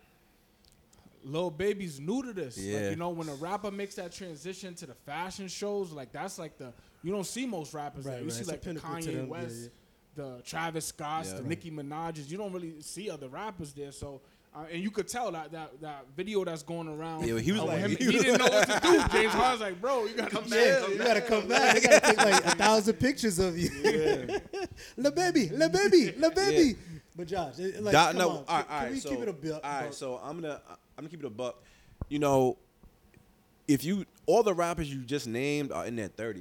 Lil 1.25 1.51
Baby's 1.51 2.01
new 2.01 2.23
to 2.23 2.33
this. 2.33 2.57
Yeah. 2.59 2.81
Like, 2.81 2.91
you 2.91 2.97
know, 2.97 3.11
when 3.11 3.29
a 3.29 3.35
rapper 3.35 3.71
makes 3.71 3.95
that 3.97 4.13
transition 4.13 4.75
to 4.77 4.87
the 4.87 4.95
fashion 4.95 5.49
shows, 5.49 5.93
like 5.93 6.13
that's 6.13 6.39
like 6.39 6.57
the 6.59 6.73
you 7.03 7.13
don't 7.13 7.27
see 7.27 7.47
most 7.47 7.75
rappers. 7.75 8.05
Right, 8.05 8.13
there. 8.13 8.21
You 8.21 8.27
right. 8.27 8.33
see 8.33 8.41
It's 8.41 8.51
like 8.51 8.63
the 8.63 8.75
Kanye 8.75 9.05
them. 9.05 9.17
Yeah, 9.17 9.23
West, 9.25 9.71
yeah. 10.17 10.25
the 10.25 10.43
Travis 10.43 10.87
Scotts, 10.87 11.29
Yeah. 11.29 11.35
the 11.37 11.43
Right. 11.43 11.49
Nicki 11.51 11.71
Minaj's. 11.71 12.31
You 12.31 12.39
don't 12.39 12.53
really 12.53 12.81
see 12.81 13.11
other 13.11 13.29
rappers 13.29 13.73
there. 13.73 13.93
So. 13.93 14.21
Uh, 14.53 14.65
and 14.73 14.83
you 14.83 14.91
could 14.91 15.07
tell 15.07 15.31
that, 15.31 15.53
that 15.53 15.81
that 15.81 16.05
video 16.17 16.45
that's 16.45 16.65
going 16.65 16.89
around. 16.89 17.25
Yeah, 17.25 17.39
he 17.39 17.53
was 17.53 17.61
uh, 17.61 17.67
like- 17.67 17.79
him, 17.79 17.91
he 17.91 18.05
he, 18.07 18.11
didn't 18.11 18.39
know 18.39 18.47
what 18.47 18.67
to 18.67 18.81
do. 18.81 19.09
James 19.13 19.33
Harden's 19.33 19.61
like, 19.61 19.81
bro, 19.81 20.07
you 20.07 20.15
gotta 20.17 20.29
come 20.29 20.43
yeah, 20.49 20.81
back. 20.81 20.89
you 20.89 20.99
gotta 20.99 21.21
come 21.21 21.47
back. 21.47 21.75
They 21.77 21.81
gotta 21.89 22.07
take 22.07 22.17
like 22.17 22.45
a 22.45 22.51
thousand 22.57 22.95
pictures 22.95 23.39
of 23.39 23.57
you. 23.57 23.71
Le 24.97 25.13
baby, 25.13 25.51
le 25.51 25.69
baby, 25.69 26.13
le 26.19 26.31
baby. 26.33 26.75
But 27.17 27.27
Josh, 27.29 27.59
it- 27.59 27.83
like, 27.83 27.95
come 27.95 28.17
no, 28.17 28.31
on. 28.31 28.37
all 28.37 28.45
right, 28.49 28.67
Can 28.67 28.75
all 28.77 28.83
right, 28.83 28.93
we 28.93 29.01
so, 29.01 29.11
keep 29.11 29.21
it 29.21 29.29
a 29.29 29.33
bit? 29.33 29.53
All 29.53 29.61
right, 29.63 29.95
so 29.95 30.21
I'm 30.23 30.41
gonna 30.41 30.61
I'm 30.69 30.77
gonna 30.99 31.09
keep 31.09 31.21
it 31.21 31.27
a 31.27 31.31
buck. 31.31 31.63
You 32.09 32.19
know, 32.19 32.57
if 33.69 33.85
you 33.85 34.05
all 34.27 34.43
the 34.43 34.55
rappers 34.55 34.93
you 34.93 35.01
just 35.03 35.27
named 35.27 35.73
are 35.73 35.87
in 35.87 35.97
their 35.97 36.09
30s. 36.09 36.37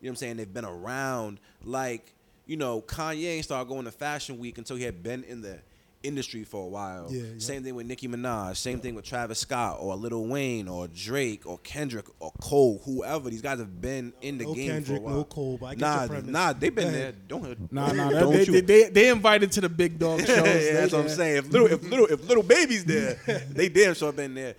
You 0.00 0.08
know 0.08 0.10
what 0.10 0.10
I'm 0.10 0.16
saying? 0.16 0.36
They've 0.36 0.52
been 0.52 0.66
around. 0.66 1.40
Like, 1.62 2.12
you 2.46 2.58
know, 2.58 2.82
Kanye 2.82 3.24
ain't 3.36 3.44
started 3.44 3.68
going 3.68 3.86
to 3.86 3.90
Fashion 3.90 4.38
Week 4.38 4.58
until 4.58 4.76
he 4.76 4.82
had 4.82 5.02
been 5.02 5.24
in 5.24 5.40
the 5.40 5.58
industry 6.04 6.44
for 6.44 6.64
a 6.64 6.68
while. 6.68 7.08
Yeah, 7.10 7.22
yeah. 7.22 7.32
Same 7.38 7.64
thing 7.64 7.74
with 7.74 7.86
Nicki 7.86 8.06
Minaj. 8.06 8.56
Same 8.56 8.78
thing 8.78 8.94
with 8.94 9.04
Travis 9.04 9.38
Scott 9.40 9.78
or 9.80 9.96
Lil 9.96 10.26
Wayne 10.26 10.68
or 10.68 10.86
Drake 10.88 11.46
or 11.46 11.58
Kendrick 11.58 12.06
or 12.20 12.32
Cole. 12.40 12.80
Whoever 12.84 13.30
these 13.30 13.42
guys 13.42 13.58
have 13.58 13.80
been 13.80 14.12
in 14.20 14.38
the 14.38 14.44
No 14.44 14.54
game 14.54 14.70
Kendrick, 14.70 15.02
for 15.02 15.02
a 15.02 15.06
while. 15.06 15.14
no 15.16 15.24
Cole, 15.24 15.58
but 15.58 15.66
I 15.66 15.74
get 15.74 15.80
nah, 15.80 16.04
your 16.04 16.22
nah, 16.22 16.52
they've 16.52 16.74
been 16.74 16.92
there. 16.92 17.12
Don't 17.12 17.72
Nah, 17.72 17.92
nah, 17.92 18.10
don't 18.10 18.32
they, 18.32 18.44
you- 18.44 18.52
they, 18.52 18.60
they, 18.60 18.88
they 18.90 19.08
invited 19.08 19.50
to 19.52 19.60
the 19.62 19.68
big 19.68 19.98
dog 19.98 20.20
shows. 20.26 20.28
yeah, 20.28 20.72
that's 20.74 20.92
what 20.92 21.02
I'm 21.02 21.08
saying. 21.08 21.36
If 21.38 21.50
little, 21.50 21.68
if 21.68 21.82
little, 21.82 22.06
if 22.06 22.28
little 22.28 22.42
baby's 22.44 22.84
there, 22.84 23.14
they 23.50 23.68
damn 23.68 23.94
sure 23.94 24.12
been 24.12 24.34
there. 24.34 24.54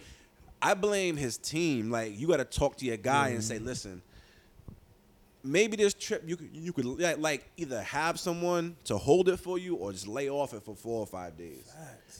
I 0.62 0.74
blame 0.74 1.16
his 1.16 1.38
team. 1.38 1.92
Like 1.92 2.18
you 2.20 2.28
got 2.28 2.38
to 2.38 2.46
talk 2.46 2.78
to 2.78 2.86
your 2.86 2.98
guy 2.98 3.30
and 3.30 3.44
say, 3.44 3.58
mm-hmm. 3.58 3.66
listen, 3.66 4.02
maybe 5.46 5.78
this 5.78 5.94
trip 5.94 6.24
you 6.26 6.36
could 6.36 6.50
you 6.52 6.74
could 6.74 6.86
like, 6.86 7.20
like 7.20 7.50
either 7.58 7.82
have 7.82 8.20
someone 8.20 8.76
to 8.86 8.98
hold 8.98 9.30
it 9.30 9.38
for 9.38 9.58
you 9.58 9.76
or 9.76 9.92
just 9.92 10.08
lay 10.08 10.30
off 10.30 10.54
it 10.54 10.64
for 10.64 10.76
four 10.76 11.00
or 11.00 11.06
five 11.08 11.38
days. 11.38 11.72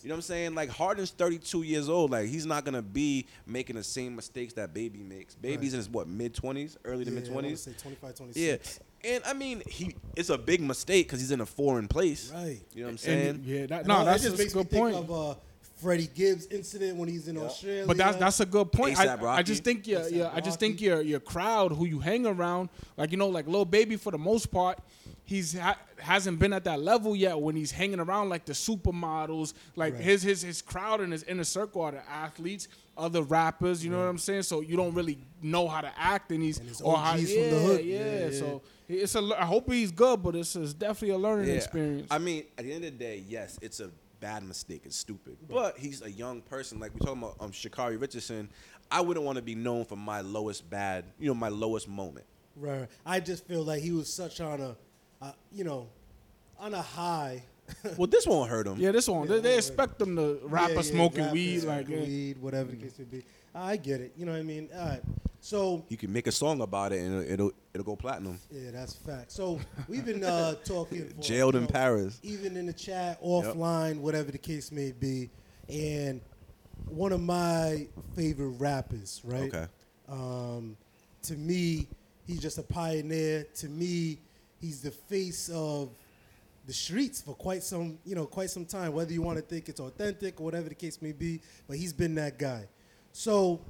You 0.04 0.10
know 0.10 0.14
what 0.14 0.18
I'm 0.18 0.22
saying? 0.22 0.56
Like 0.56 0.70
Harden's 0.70 1.12
32 1.12 1.64
years 1.64 1.90
old. 1.90 2.12
Like 2.12 2.28
he's 2.28 2.46
not 2.46 2.64
gonna 2.64 2.82
be 2.82 3.26
making 3.48 3.76
the 3.76 3.84
same 3.84 4.16
mistakes 4.16 4.54
that 4.54 4.74
Baby 4.74 5.02
makes. 5.02 5.36
Baby's 5.36 5.74
in 5.74 5.78
his 5.78 5.90
what 5.90 6.08
mid 6.08 6.34
20s, 6.34 6.78
early 6.86 7.06
to 7.06 7.12
mid 7.12 7.26
20s. 7.26 7.58
Say 7.58 7.74
25, 7.78 8.16
26. 8.16 8.80
Yeah, 9.04 9.16
and 9.16 9.24
I 9.26 9.34
mean 9.34 9.64
he 9.68 9.96
it's 10.16 10.30
a 10.30 10.38
big 10.38 10.62
mistake 10.62 11.08
because 11.08 11.20
he's 11.20 11.32
in 11.32 11.42
a 11.42 11.46
foreign 11.46 11.88
place. 11.88 12.32
Right. 12.32 12.62
You 12.74 12.82
know 12.82 12.88
what 12.88 12.92
I'm 12.92 12.98
saying? 13.00 13.28
And, 13.28 13.46
yeah, 13.46 13.66
that, 13.68 13.88
no, 13.88 14.06
that's 14.06 14.24
that 14.24 14.30
just 14.30 14.40
a 14.40 14.44
makes 14.44 14.54
good 14.54 14.72
me 14.72 14.80
point. 14.80 14.96
think 14.96 15.10
of 15.10 15.30
uh, 15.32 15.36
Freddie 15.76 16.08
Gibbs 16.14 16.46
incident 16.48 16.98
when 16.98 17.10
he's 17.10 17.28
in 17.28 17.38
Australia. 17.38 17.86
But 17.86 17.98
that's 17.98 18.18
that's 18.18 18.40
a 18.40 18.46
good 18.46 18.72
point. 18.72 18.98
I, 18.98 19.18
I 19.28 19.44
just 19.44 19.64
think 19.64 19.86
your, 19.88 20.02
A$AP 20.02 20.12
your 20.12 20.32
I 20.34 20.40
just 20.40 20.60
think 20.60 20.80
your 20.80 21.02
your 21.02 21.20
crowd 21.20 21.72
who 21.74 21.86
you 21.86 22.00
hang 22.00 22.26
around, 22.26 22.70
like 22.98 23.12
you 23.12 23.18
know, 23.18 23.28
like 23.28 23.48
Lil 23.48 23.66
Baby 23.66 23.98
for 23.98 24.12
the 24.12 24.18
most 24.18 24.52
part, 24.52 24.80
he's 25.26 25.58
ha- 25.58 25.78
hasn't 26.00 26.40
been 26.40 26.54
at 26.54 26.64
that 26.64 26.80
level 26.82 27.14
yet. 27.16 27.38
When 27.40 27.56
he's 27.58 27.72
hanging 27.72 28.00
around 28.00 28.30
like 28.30 28.46
the 28.46 28.54
supermodels, 28.54 29.54
like 29.76 29.94
Right. 29.96 30.04
his 30.04 30.24
his 30.24 30.42
his 30.42 30.62
crowd 30.62 31.02
and 31.02 31.12
his 31.12 31.24
inner 31.24 31.44
circle 31.44 31.82
are 31.82 31.92
the 31.92 32.10
athletes, 32.10 32.68
other 32.98 33.22
rappers. 33.24 33.84
You 33.84 33.92
know 33.92 34.00
what 34.00 34.08
I'm 34.10 34.18
saying? 34.18 34.44
So 34.44 34.62
you 34.62 34.78
don't 34.78 34.94
really 34.94 35.18
know 35.42 35.68
how 35.68 35.82
to 35.82 35.92
act, 35.98 36.32
and 36.32 36.42
he's 36.42 36.58
And 36.60 36.72
or 36.84 36.96
how 36.98 37.14
OGs 37.16 37.34
yeah, 37.34 37.50
the 37.50 37.60
hood. 37.60 37.86
Yeah, 37.86 37.98
Yeah, 38.00 38.26
yeah. 38.30 38.40
So 38.40 38.62
it's 38.88 39.16
a. 39.16 39.20
I 39.38 39.46
hope 39.46 39.70
he's 39.72 39.92
good, 39.92 40.24
but 40.24 40.36
it's, 40.36 40.56
it's 40.56 40.74
definitely 40.74 41.16
a 41.16 41.18
learning 41.18 41.54
experience. 41.54 42.08
I 42.10 42.18
mean, 42.18 42.46
at 42.58 42.64
the 42.64 42.72
end 42.74 42.86
of 42.86 42.98
the 42.98 42.98
day, 42.98 43.24
yes, 43.28 43.60
it's 43.62 43.82
a 43.82 43.90
bad 44.26 44.44
mistake. 44.44 44.82
It's 44.86 44.96
stupid. 44.96 45.38
But 45.48 45.78
he's 45.78 46.02
a 46.02 46.10
young 46.10 46.42
person. 46.42 46.80
Like 46.80 46.92
we're 46.94 47.06
talking 47.06 47.22
about 47.22 47.36
um, 47.40 47.52
Sha'Carri 47.52 48.02
Richardson. 48.02 48.50
I 48.90 49.00
wouldn't 49.02 49.24
want 49.24 49.36
to 49.36 49.44
be 49.44 49.54
known 49.54 49.86
for 49.86 49.96
my 49.96 50.22
lowest 50.22 50.68
bad, 50.68 51.06
you 51.20 51.28
know, 51.28 51.36
my 51.36 51.50
lowest 51.50 51.88
moment. 51.88 52.26
Right. 52.56 52.88
I 53.06 53.20
just 53.20 53.46
feel 53.46 53.64
like 53.64 53.84
he 53.84 53.92
was 53.92 54.12
such 54.12 54.42
on 54.42 54.62
a, 54.62 54.76
uh, 55.22 55.32
you 55.52 55.64
know, 55.64 55.90
on 56.58 56.74
a 56.74 56.82
high. 56.82 57.44
Well, 57.98 58.08
this 58.08 58.28
won't 58.28 58.50
hurt 58.50 58.68
him. 58.68 58.78
yeah, 58.78 58.92
this 58.92 59.08
one 59.08 59.28
Yeah, 59.28 59.36
they, 59.36 59.42
they 59.42 59.58
expect 59.58 59.98
them 59.98 60.16
to 60.16 60.40
rapper 60.44 60.70
Yeah, 60.70 60.76
yeah, 60.76 60.82
smoking 60.84 61.24
rapper 61.24 61.34
weed, 61.34 61.64
like 61.64 61.88
weed, 61.88 62.38
whatever 62.40 62.70
the 62.72 62.78
case 62.78 62.98
may 63.00 63.06
be. 63.06 63.24
I 63.56 63.78
get 63.78 64.02
it. 64.02 64.14
You 64.16 64.26
know 64.26 64.34
what 64.34 64.40
I 64.40 64.44
mean? 64.44 64.70
All 64.76 64.88
right. 64.88 65.02
So 65.46 65.86
you 65.90 65.98
can 65.98 66.12
make 66.12 66.26
a 66.26 66.32
song 66.32 66.62
about 66.62 66.92
it 66.92 67.02
and 67.02 67.22
it'll 67.22 67.32
it'll, 67.32 67.52
it'll 67.72 67.86
go 67.86 67.96
platinum. 67.96 68.40
yeah, 68.50 68.72
that's 68.72 68.96
a 68.96 69.00
fact. 69.00 69.32
So 69.32 69.60
we've 69.88 70.04
been 70.04 70.24
uh, 70.24 70.56
talking. 70.66 71.08
For, 71.08 71.22
Jailed 71.22 71.54
you 71.54 71.60
in 71.60 71.66
know, 71.66 71.72
Paris. 71.72 72.20
even 72.24 72.58
in 72.58 72.66
the 72.66 72.74
chat, 72.74 73.22
offline, 73.22 74.00
whatever 74.00 74.32
the 74.32 74.40
case 74.40 74.72
may 74.72 74.92
be. 74.92 75.30
And 75.70 76.20
one 76.88 77.12
of 77.12 77.22
my 77.22 77.86
favorite 78.16 78.56
rappers, 78.58 79.22
right? 79.24 79.54
Okay. 79.54 79.68
Um, 80.10 80.78
to 81.22 81.36
me, 81.36 81.90
he's 82.26 82.40
just 82.40 82.58
a 82.58 82.64
pioneer. 82.64 83.46
To 83.58 83.70
me, 83.70 84.18
he's 84.60 84.82
the 84.82 84.90
face 84.90 85.52
of 85.54 85.92
the 86.66 86.74
streets 86.74 87.22
for 87.22 87.36
quite 87.36 87.62
some, 87.62 88.00
you 88.04 88.16
know, 88.16 88.26
quite 88.26 88.50
some 88.50 88.66
time. 88.66 88.94
Whether 88.94 89.14
you 89.14 89.22
want 89.22 89.38
to 89.38 89.44
think 89.44 89.70
it's 89.70 89.80
authentic 89.80 90.42
or 90.42 90.44
whatever 90.46 90.70
the 90.70 90.76
case 90.76 91.04
may 91.04 91.12
be, 91.12 91.40
but 91.68 91.78
he's 91.78 91.94
been 91.94 92.16
that 92.16 92.40
guy. 92.40 92.68
So, 93.12 93.62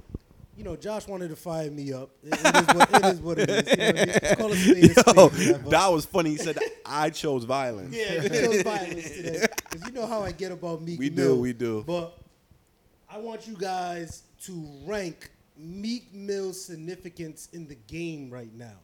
you 0.56 0.64
know, 0.64 0.74
Josh 0.74 1.06
wanted 1.06 1.28
to 1.28 1.36
fire 1.36 1.70
me 1.70 1.92
up. 1.92 2.10
It, 2.22 2.32
it, 2.32 2.56
is, 2.56 2.74
what, 2.74 2.90
it 2.90 3.04
is 3.04 3.20
what 3.20 3.38
it 3.38 3.50
is. 3.50 3.70
You 3.70 4.36
know 4.36 4.48
what 4.48 4.58
I 4.58 4.72
mean? 4.72 4.94
Call 4.94 5.26
a 5.26 5.30
spade 5.30 5.46
Yo, 5.46 5.70
that 5.70 5.88
was 5.88 6.06
funny. 6.06 6.30
He 6.30 6.36
said 6.38 6.58
I 6.84 7.10
chose 7.10 7.44
violence. 7.44 7.94
Yeah, 7.94 8.26
chose 8.26 8.62
violence 8.62 9.10
today 9.10 9.46
because 9.70 9.86
you 9.86 9.92
know 9.92 10.06
how 10.06 10.22
I 10.22 10.32
get 10.32 10.52
about 10.52 10.82
Meek 10.82 10.98
Mill. 10.98 11.08
We 11.08 11.10
do, 11.10 11.36
we 11.36 11.52
do. 11.52 11.84
But 11.86 12.18
I 13.08 13.18
want 13.18 13.46
you 13.46 13.54
guys 13.54 14.22
to 14.44 14.66
rank 14.84 15.30
Meek 15.58 16.12
Mill's 16.14 16.62
significance 16.64 17.48
in 17.52 17.68
the 17.68 17.76
game 17.86 18.30
right 18.30 18.52
now, 18.54 18.76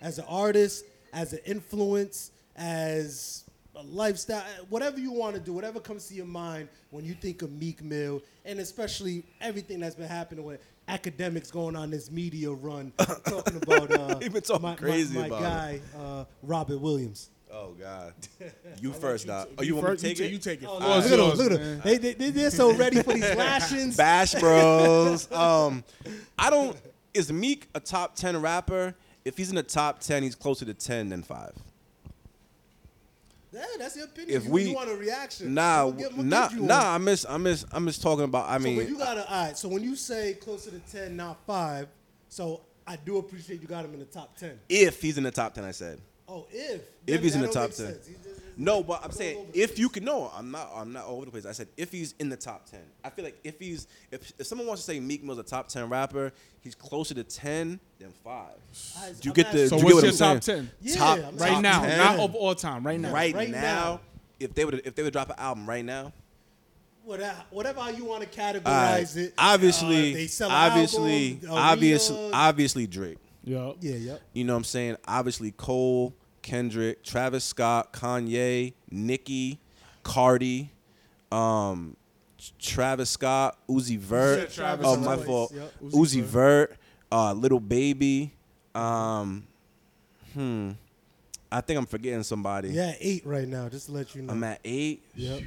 as 0.00 0.18
an 0.18 0.24
artist, 0.28 0.84
as 1.12 1.32
an 1.32 1.40
influence, 1.46 2.32
as 2.56 3.44
a 3.76 3.82
lifestyle, 3.82 4.44
whatever 4.68 5.00
you 5.00 5.12
want 5.12 5.34
to 5.34 5.40
do, 5.40 5.52
whatever 5.52 5.80
comes 5.80 6.06
to 6.08 6.14
your 6.14 6.26
mind 6.26 6.68
when 6.90 7.04
you 7.04 7.14
think 7.14 7.42
of 7.42 7.50
Meek 7.52 7.82
Mill, 7.82 8.22
and 8.44 8.58
especially 8.58 9.24
everything 9.40 9.80
that's 9.80 9.96
been 9.96 10.08
happening 10.08 10.44
with 10.44 10.60
Akademiks 10.88 11.50
going 11.50 11.76
on 11.76 11.90
this 11.90 12.10
media 12.10 12.50
run, 12.50 12.92
talking 13.26 13.56
about 13.56 13.90
uh, 13.90 14.18
He 14.18 14.28
been 14.28 14.42
talking 14.42 14.62
my, 14.62 14.70
my- 14.70 14.76
crazy 14.76 15.18
my 15.18 15.26
about 15.26 15.40
guy 15.42 15.80
uh, 15.98 16.24
Robert 16.42 16.78
Williams. 16.78 17.30
Oh 17.50 17.74
God. 17.78 18.12
You 18.80 18.92
first, 18.92 19.26
Doc. 19.28 19.48
Oh, 19.56 19.62
you, 19.62 19.68
You 19.68 19.74
want 19.76 19.86
me 19.86 19.90
first- 19.92 20.02
to 20.04 20.08
take 20.14 20.18
you 20.18 20.24
it? 20.24 20.28
ta- 20.28 20.32
you 20.32 20.38
take 20.38 20.62
it 20.62 20.68
Oh, 20.70 20.80
first. 21.00 21.10
look 21.10 21.20
at 21.20 21.38
them! 21.38 21.38
Look 21.38 21.52
at 21.52 21.58
them! 21.60 21.80
They, 21.84 21.96
they, 21.98 22.12
they, 22.14 22.30
they're 22.30 22.50
so 22.50 22.74
ready 22.74 23.00
for 23.02 23.12
these 23.14 23.22
lashings. 23.36 23.96
Bash 23.96 24.34
Bros. 24.34 25.30
um, 25.32 25.84
I 26.38 26.50
don't. 26.50 26.76
Is 27.14 27.32
Meek 27.32 27.68
a 27.74 27.80
top 27.80 28.16
ten 28.16 28.40
rapper? 28.42 28.94
If 29.24 29.36
he's 29.38 29.48
in 29.50 29.54
the 29.56 29.62
top 29.62 30.00
ten, 30.00 30.22
he's 30.24 30.34
closer 30.34 30.64
to 30.66 30.74
ten 30.74 31.08
than 31.08 31.22
five. 31.22 31.52
Yeah, 33.54 33.64
that's 33.78 33.96
your 33.96 34.06
opinion. 34.06 34.36
If 34.36 34.44
you, 34.46 34.50
we 34.50 34.64
you 34.64 34.74
want 34.74 34.90
a 34.90 34.96
reaction? 34.96 35.54
Nah, 35.54 35.86
I'ma 35.86 36.22
nah, 36.22 36.48
give 36.48 36.56
you 36.56 36.58
one. 36.62 36.68
nah. 36.68 36.94
I 36.94 36.98
miss, 36.98 37.24
I'm 37.28 37.44
just, 37.44 37.66
I'm 37.72 37.86
just 37.86 38.02
talking 38.02 38.24
about. 38.24 38.48
I 38.48 38.58
So 38.58 38.64
mean, 38.64 38.76
when 38.76 38.88
you 38.88 38.98
got 38.98 39.16
a 39.16 39.30
all 39.32 39.44
right, 39.46 39.56
so 39.56 39.68
when 39.68 39.82
you 39.84 39.94
say 39.96 40.34
closer 40.34 40.70
to 40.70 40.78
ten, 40.80 41.16
not 41.16 41.38
five, 41.46 41.86
so 42.28 42.62
I 42.86 42.96
do 42.96 43.18
appreciate 43.18 43.62
you 43.62 43.68
got 43.68 43.84
him 43.84 43.94
in 43.94 44.00
the 44.00 44.06
top 44.06 44.36
ten. 44.36 44.58
if 44.68 45.00
he's 45.00 45.18
in 45.18 45.24
the 45.24 45.30
top 45.30 45.54
ten, 45.54 45.64
I 45.64 45.70
said. 45.70 46.00
Oh, 46.28 46.46
if 46.50 46.80
If 47.06 47.22
he's 47.22 47.34
in 47.34 47.42
the 47.42 47.48
top 47.48 47.70
make 47.70 47.98
10. 48.56 48.62
sense. 48.62 48.62
He's 48.62 48.62
just- 48.62 48.62
he's 48.62 48.64
No, 48.64 48.82
but 48.82 49.04
I'm 49.04 49.10
saying 49.12 49.46
if 49.54 49.78
you 49.78 49.88
can 49.88 50.04
no, 50.04 50.30
I'm 50.36 50.50
not 50.50 50.70
I'm 50.74 50.92
not 50.92 51.04
all 51.06 51.16
over 51.16 51.24
the 51.26 51.30
place. 51.30 51.46
I 51.46 51.52
said 51.52 51.68
if 51.76 51.90
he's 51.92 52.14
in 52.18 52.28
the 52.28 52.36
top 52.36 52.68
ten. 52.70 52.80
I 53.04 53.10
feel 53.10 53.24
like 53.24 53.38
if 53.44 53.58
he's 53.58 53.86
if, 54.10 54.32
if 54.38 54.46
someone 54.46 54.66
wants 54.66 54.84
to 54.84 54.92
say 54.92 55.00
Meek 55.00 55.22
Mill's 55.24 55.38
a 55.38 55.42
top 55.42 55.68
ten 55.68 55.88
rapper, 55.88 56.32
he's 56.60 56.74
closer 56.74 57.14
to 57.14 57.24
ten 57.24 57.80
than 57.98 58.12
five. 58.22 58.54
Do 59.20 59.28
you 59.28 59.30
I'm 59.30 59.34
get 59.34 59.52
the- 59.52 59.64
asking- 59.64 59.68
So 59.68 59.76
you 59.78 59.84
what's 59.94 60.00
get 60.02 60.02
your 60.02 60.12
what 60.12 60.22
I'm 60.22 60.36
top 60.36 60.42
saying? 60.44 60.58
ten 60.58 60.70
Yeah, 60.82 60.94
top- 60.96 61.18
I'm 61.18 61.36
right 61.36 61.50
top 61.52 61.62
now? 61.62 61.82
10? 61.82 61.98
Not 61.98 62.18
of 62.20 62.34
all 62.34 62.54
time. 62.54 62.86
Right 62.86 63.00
now. 63.00 63.12
Right, 63.12 63.34
Right 63.34 63.50
now, 63.50 63.60
now. 63.60 64.00
if 64.40 64.54
they 64.54 64.64
would 64.64 64.82
if 64.84 64.94
they 64.94 65.02
would 65.02 65.12
drop 65.12 65.30
an 65.30 65.36
album 65.38 65.68
right 65.68 65.84
now, 65.84 66.12
whatever, 67.04 67.44
whatever 67.50 67.90
you 67.92 68.04
want 68.04 68.22
to 68.22 68.28
categorize 68.40 68.66
alright, 68.66 69.16
it. 69.16 69.34
obviously, 69.38 70.12
uh, 70.12 70.14
they 70.16 70.26
sell 70.26 70.50
obviously, 70.50 71.40
albums, 71.44 71.48
obviously, 71.50 72.16
arenas. 72.16 72.34
obviously 72.34 72.86
Drake. 72.86 73.18
Yeah. 73.46 73.72
yeah, 73.80 73.96
yeah. 73.96 74.16
You 74.32 74.44
know 74.44 74.54
what 74.54 74.58
I'm 74.58 74.64
saying? 74.64 74.96
Obviously 75.06 75.50
Cole, 75.50 76.14
Kendrick, 76.44 77.02
Travis 77.02 77.42
Scott, 77.42 77.92
Kanye, 77.92 78.74
Nicki, 78.90 79.58
Cardi, 80.02 80.70
um, 81.32 81.96
Travis 82.58 83.10
Scott, 83.10 83.58
Uzi 83.68 83.98
Vert. 83.98 84.52
Travis 84.52 84.86
oh, 84.86 84.96
my 84.96 85.16
fault. 85.16 85.52
Yep. 85.52 85.72
Uzi 85.82 85.94
Uzi 85.94 86.22
Vert, 86.22 86.76
uh, 87.10 87.32
Little 87.32 87.58
Baby. 87.58 88.32
Um, 88.74 89.46
hmm. 90.34 90.72
I 91.50 91.60
think 91.62 91.78
I'm 91.78 91.86
forgetting 91.86 92.22
somebody. 92.22 92.70
Yeah, 92.70 92.92
eight 93.00 93.24
right 93.24 93.48
now. 93.48 93.68
Just 93.68 93.86
to 93.86 93.92
let 93.92 94.14
you 94.14 94.22
know. 94.22 94.32
I'm 94.32 94.44
at 94.44 94.60
eight. 94.64 95.02
Yep. 95.14 95.42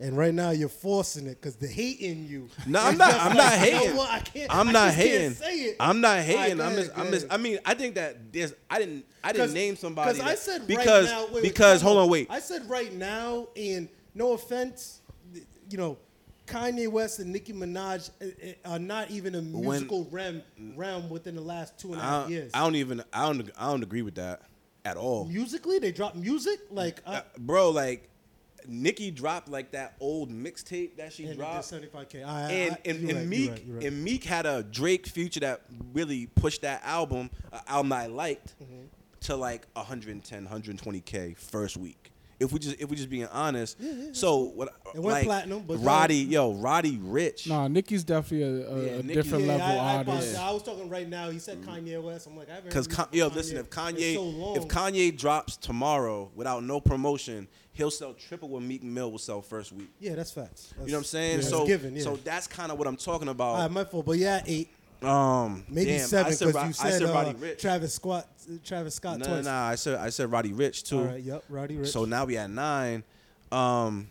And 0.00 0.16
right 0.16 0.32
now 0.32 0.50
you're 0.50 0.70
forcing 0.70 1.26
it 1.26 1.40
because 1.40 1.56
the 1.56 1.66
hate 1.68 2.00
in 2.00 2.26
you. 2.26 2.48
No, 2.66 2.80
I'm 2.80 2.96
not- 2.96 3.12
I'm 3.14 3.36
like, 3.36 3.36
not 3.36 3.66
you 3.66 3.72
know 3.72 3.78
hating. 3.80 3.98
I 4.00 4.18
can't, 4.20 4.54
I'm 4.54 4.72
not 4.72 4.84
can't 4.94 4.94
hating. 4.96 5.34
say 5.34 5.54
it. 5.56 5.76
I'm 5.78 6.00
not 6.00 6.18
hating. 6.20 6.56
go 6.56 6.64
I'm 6.64 6.74
just, 6.74 6.90
I'm 6.98 7.10
just. 7.10 7.26
I 7.30 7.36
mean, 7.36 7.58
I 7.66 7.74
think 7.74 7.96
that 7.96 8.32
there's, 8.32 8.54
I 8.70 8.78
didn't, 8.78 9.04
I 9.22 9.32
didn't 9.32 9.52
name 9.52 9.76
somebody. 9.76 10.18
'cause 10.18 10.26
I 10.26 10.34
said 10.36 10.66
because, 10.66 11.06
right 11.06 11.12
now, 11.14 11.24
wait, 11.26 11.32
wait, 11.34 11.42
because, 11.42 11.80
time 11.80 11.86
hold 11.88 11.98
on, 11.98 12.08
wait. 12.08 12.28
I 12.30 12.40
said 12.40 12.68
right 12.70 12.92
now, 12.94 13.48
and 13.56 13.88
no 14.14 14.32
offense, 14.32 15.00
you 15.68 15.76
know, 15.76 15.98
Kanye 16.46 16.88
West 16.88 17.18
and 17.20 17.30
Nicki 17.32 17.52
Minaj 17.52 18.10
uh, 18.20 18.24
uh, 18.24 18.72
are 18.72 18.78
not 18.78 19.10
even 19.10 19.34
a 19.34 19.38
When- 19.40 19.60
musical 19.60 20.08
realm 20.10 20.42
realm 20.76 21.08
within 21.10 21.34
the 21.36 21.42
last 21.42 21.78
two 21.78 21.92
and 21.92 22.00
a 22.00 22.04
half 22.04 22.04
and 22.04 22.10
a 22.10 22.16
I 22.16 22.16
half 22.16 22.22
don't, 22.24 22.32
years. 22.32 22.50
I 22.54 22.60
don't 22.60 22.76
even, 22.76 23.04
I 23.12 23.26
don't, 23.32 23.50
I 23.58 23.70
don't 23.70 23.82
agree 23.82 24.02
with 24.02 24.14
that 24.16 24.42
at 24.84 24.96
all. 24.96 25.26
Musically, 25.26 25.78
they 25.78 25.92
drop 25.92 26.14
music 26.14 26.58
like 26.70 27.02
uh, 27.06 27.10
Uh, 27.10 27.20
bro, 27.38 27.68
like, 27.70 28.08
Nicki 28.70 29.10
dropped 29.10 29.48
like 29.48 29.72
that 29.72 29.96
old 30.00 30.30
mixtape 30.30 30.96
that 30.96 31.12
she 31.12 31.26
and 31.26 31.36
dropped. 31.36 31.64
75k. 31.70 32.24
I, 32.24 32.28
I, 32.28 32.50
and 32.50 32.72
I, 32.72 32.78
and, 32.88 32.98
and 33.10 33.18
right, 33.18 33.26
Meek 33.26 33.40
you're 33.46 33.50
right, 33.52 33.64
you're 33.66 33.76
right. 33.76 33.86
and 33.86 34.04
Meek 34.04 34.24
had 34.24 34.46
a 34.46 34.62
Drake 34.62 35.06
feature 35.06 35.40
that 35.40 35.62
really 35.92 36.26
pushed 36.26 36.62
that 36.62 36.82
album, 36.84 37.30
uh, 37.52 37.58
album 37.66 37.92
I 37.92 38.06
liked, 38.06 38.54
Mm-hmm. 38.62 38.84
to 39.22 39.36
like 39.36 39.66
110, 39.74 40.46
120k 40.46 41.36
first 41.36 41.76
week. 41.76 42.12
If 42.38 42.52
we 42.52 42.58
just 42.58 42.80
if 42.80 42.88
we 42.88 42.96
just 42.96 43.10
being 43.10 43.26
honest, 43.26 43.76
so 44.16 44.38
what? 44.54 44.68
It 44.94 44.98
went 45.00 45.12
like, 45.12 45.24
platinum, 45.26 45.62
but 45.66 45.76
Roddy, 45.76 46.16
yo, 46.16 46.54
Roddy 46.54 46.96
Ricch. 46.96 47.46
Nah, 47.46 47.68
Nicki's 47.68 48.02
definitely 48.02 48.62
a, 48.62 48.66
a, 48.66 48.82
Yeah, 48.82 48.90
a 48.92 49.02
Nicki- 49.02 49.12
different 49.14 49.44
yeah, 49.44 49.56
level 49.56 49.66
I, 49.66 49.74
I, 49.74 49.96
artist. 49.96 50.08
apologize. 50.08 50.36
I 50.36 50.50
was 50.52 50.62
talking 50.62 50.88
right 50.88 51.06
now. 51.06 51.28
He 51.28 51.38
said 51.38 51.60
Kanye 51.60 52.02
West. 52.02 52.26
I'm 52.26 52.38
like, 52.38 52.48
I 52.48 52.54
haven't. 52.54 52.70
Because 52.70 52.86
heard 52.86 52.94
Con- 52.96 53.08
music 53.12 53.18
yo, 53.18 53.28
from 53.28 53.36
listen, 53.36 53.56
if 53.58 53.68
Kanye 53.68 54.14
so 54.14 54.54
if 54.56 54.68
Kanye 54.68 55.14
drops 55.18 55.58
tomorrow 55.58 56.30
without 56.34 56.64
no 56.64 56.80
promotion, 56.80 57.46
he'll 57.72 57.90
sell 57.90 58.12
triple 58.14 58.48
what 58.48 58.62
Meek 58.62 58.82
Mill 58.82 59.10
will 59.10 59.18
sell 59.18 59.40
first 59.42 59.72
week. 59.72 59.88
yeah, 60.00 60.14
that's 60.14 60.30
facts. 60.32 60.72
That's, 60.76 60.86
You 60.86 60.92
know 60.92 60.98
what 60.98 61.00
I'm 61.00 61.04
saying? 61.04 61.36
yeah, 61.40 61.44
so 61.46 61.56
that's 61.58 61.68
given, 61.68 61.96
yeah. 61.96 62.02
so 62.02 62.16
that's 62.16 62.46
kind 62.46 62.70
of 62.72 62.78
what 62.78 62.86
I'm 62.86 62.96
talking 62.96 63.28
All 63.28 63.32
about. 63.32 63.58
right, 63.58 63.70
my 63.70 63.84
fault. 63.84 64.06
But 64.06 64.18
yeah, 64.18 64.42
eight, 64.46 64.68
um, 65.02 65.64
maybe 65.68 65.92
damn, 65.92 66.06
seven 66.06 66.32
because 66.32 66.54
Ro- 66.54 66.62
you 66.62 66.68
I 66.68 66.72
said, 66.72 66.92
said 66.92 67.02
uh, 67.10 67.12
Roddy 67.14 67.32
Ricch. 67.34 67.58
Travis 67.58 67.94
Scott. 67.94 68.26
Travis 68.64 68.94
Scott 68.96 69.18
No, 69.18 69.24
twice. 69.26 69.44
no, 69.44 69.50
I 69.52 69.74
said 69.76 69.98
I 69.98 70.10
said 70.10 70.30
Roddy 70.30 70.52
Ricch 70.52 70.82
too. 70.86 70.98
All 70.98 71.04
right, 71.04 71.22
yep, 71.22 71.44
Roddy 71.48 71.76
Ricch. 71.76 71.86
So 71.88 72.04
now 72.04 72.24
we 72.26 72.36
at 72.36 72.50
nine. 72.50 73.02
Um, 73.52 74.08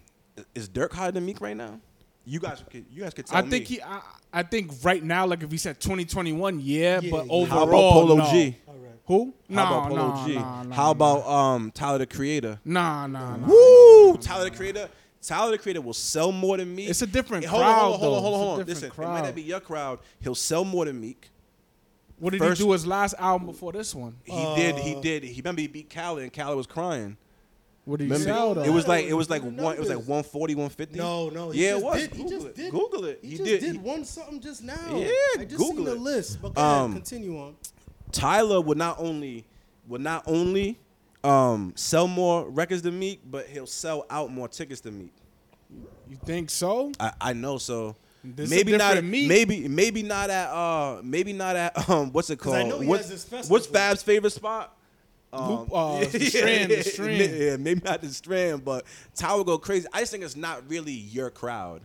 is 0.56 0.67
Durk 0.69 0.93
higher 0.93 1.12
than 1.12 1.26
Meek 1.26 1.41
right 1.41 1.56
now? 1.56 1.80
You 2.26 2.39
guys, 2.39 2.63
could, 2.69 2.86
you 2.91 3.02
guys 3.04 3.13
could 3.13 3.26
tell 3.26 3.38
I 3.38 3.41
think 3.41 3.69
me. 3.69 3.76
he. 3.78 3.82
I, 3.82 4.02
I 4.32 4.43
think 4.43 4.72
right 4.84 5.04
now, 5.04 5.26
like 5.26 5.41
if 5.41 5.50
he 5.52 5.58
said 5.58 5.80
2021, 5.80 6.60
yeah, 6.62 7.00
Yeah, 7.02 7.10
but 7.12 7.26
yeah. 7.26 7.32
overall, 7.32 7.45
How 7.45 7.63
about 7.63 7.93
Polo 7.93 8.15
no. 8.17 8.32
G? 8.32 8.56
All 8.67 8.74
right. 8.76 8.88
Who? 9.10 9.34
How 9.52 9.65
about 9.65 9.72
Nah, 9.82 9.88
Polo 9.89 10.08
nah, 10.08 10.28
G? 10.28 10.36
nah, 10.36 10.63
nah, 10.63 10.76
How 10.76 10.91
about 10.91 11.26
um 11.28 11.72
Tyler 11.72 11.98
the 11.98 12.06
Creator? 12.06 12.60
Nah, 12.63 13.08
nah, 13.08 13.36
nah. 13.38 13.48
Woo! 13.48 14.15
Tyler 14.17 14.45
the 14.45 14.56
Creator. 14.56 14.88
Tyler 15.22 15.52
the 15.52 15.58
Creator 15.58 15.82
will 15.82 15.93
sell 15.95 16.32
more 16.32 16.58
than 16.58 16.74
Meek. 16.76 16.89
It's 16.89 17.02
a 17.02 17.08
different 17.08 17.43
Hold 17.45 17.62
crowd, 17.63 17.72
on, 17.74 17.80
hold 17.82 17.93
on, 17.93 18.00
hold 18.00 18.13
on, 18.15 18.22
hold 18.22 18.26
on. 18.26 18.30
It's 18.32 18.34
a 18.34 18.38
hold 18.38 18.50
on. 18.52 18.65
different 18.67 18.69
Listen, 18.98 19.04
it 19.04 19.08
might 19.08 19.24
not 19.26 19.36
be 19.36 19.41
your 19.41 19.60
crowd. 19.60 20.00
He'll 20.22 20.36
sell 20.36 20.63
more 20.63 20.86
than 20.86 21.02
Meek. 21.02 21.30
What 22.19 22.34
did 22.34 22.39
First- 22.39 22.62
he 22.62 22.67
do 22.67 22.72
his 22.72 22.86
last 22.86 23.15
album 23.17 23.48
before 23.48 23.72
this 23.74 23.95
one? 23.95 24.15
He 24.24 24.32
did. 24.56 24.78
He 24.78 24.95
Uh, 24.95 25.02
did. 25.02 25.24
He 25.24 25.41
remember 25.41 25.62
he 25.62 25.67
beat 25.67 25.89
Khaled 25.89 26.22
and 26.24 26.32
Khaled 26.32 26.56
was 26.56 26.67
crying. 26.67 27.17
What 27.86 27.98
did 28.00 28.06
he 28.06 28.12
Remember? 28.12 28.32
sell 28.32 28.54
though? 28.54 28.62
It 28.63 28.69
was 28.69 28.88
like 28.88 29.06
it 29.06 29.13
was 29.13 29.30
like 29.32 29.41
do 29.41 29.50
the 29.50 29.63
one. 29.63 29.74
It 29.76 29.80
was 29.80 29.89
like 29.89 29.98
numbers. 29.98 30.08
140, 30.34 30.54
150. 30.56 31.00
No, 31.00 31.30
no. 31.30 31.50
He 31.50 31.63
Yeah, 31.65 31.78
it 31.78 31.82
was. 31.84 32.00
Did, 32.02 32.12
he 32.12 32.17
Google 32.24 32.30
just 32.38 32.45
it. 32.48 32.56
did. 32.56 32.72
Google 32.72 33.06
it. 33.06 33.19
He, 33.24 33.28
He 33.30 33.38
just 33.38 33.50
did. 33.50 33.60
did, 33.62 33.72
He- 33.72 33.78
one 33.80 34.06
something 34.06 34.39
just 34.39 34.63
now. 34.63 34.76
Yeah, 34.95 35.08
I 35.39 35.45
just 35.45 35.58
Google 35.58 35.76
seen 35.78 35.86
the 35.86 35.95
list. 35.95 36.39
But 36.41 36.54
go 36.54 36.62
ahead, 36.62 36.82
Um, 36.82 36.93
continue 36.93 37.39
on. 37.39 37.56
Tyler 38.12 38.60
would 38.62 38.78
not 38.78 38.98
only 39.00 39.45
would 39.88 40.02
not 40.02 40.24
only 40.26 40.80
um, 41.24 41.74
sell 41.76 42.08
more 42.08 42.50
records 42.50 42.82
than 42.82 42.98
Meek, 42.98 43.22
but 43.30 43.48
he'll 43.48 43.67
sell 43.67 44.06
out 44.10 44.32
more 44.32 44.48
tickets 44.48 44.82
than 44.82 44.98
Meek. 45.00 45.13
You 46.08 46.17
think 46.26 46.50
so? 46.50 46.91
I, 47.00 47.12
I 47.22 47.34
know. 47.34 47.58
So 47.58 47.95
This 48.24 48.50
maybe 48.50 48.76
not. 48.78 49.04
Meek. 49.04 49.28
Maybe 49.28 49.67
maybe 49.67 50.04
not 50.04 50.30
at 50.30 50.50
uh 50.50 51.02
maybe 51.04 51.34
not 51.34 51.56
at 51.56 51.89
um 51.89 52.12
what's 52.12 52.30
it 52.30 52.39
called? 52.39 52.56
I 52.56 52.63
know 52.63 52.80
he 52.80 52.88
what's, 52.88 53.10
has 53.10 53.26
this 53.26 53.50
what's. 53.50 53.67
Fab's 53.67 54.02
favorite 54.04 54.32
spot? 54.32 54.76
Um, 55.32 55.50
Loop- 55.60 55.69
uh, 55.72 56.00
the 56.06 56.19
Strand, 56.26 56.72
the 56.72 56.84
Strand. 56.84 57.36
Yeah, 57.36 57.58
maybe 57.58 57.82
not 57.86 58.02
the 58.02 58.10
Strand, 58.10 58.65
but 58.65 58.86
Tyler 59.15 59.43
go 59.43 59.60
crazy. 59.60 59.88
I 59.93 60.00
just 60.00 60.12
think 60.12 60.24
it's 60.24 60.36
not 60.36 60.67
really 60.67 60.91
your 60.93 61.30
crowd. 61.30 61.82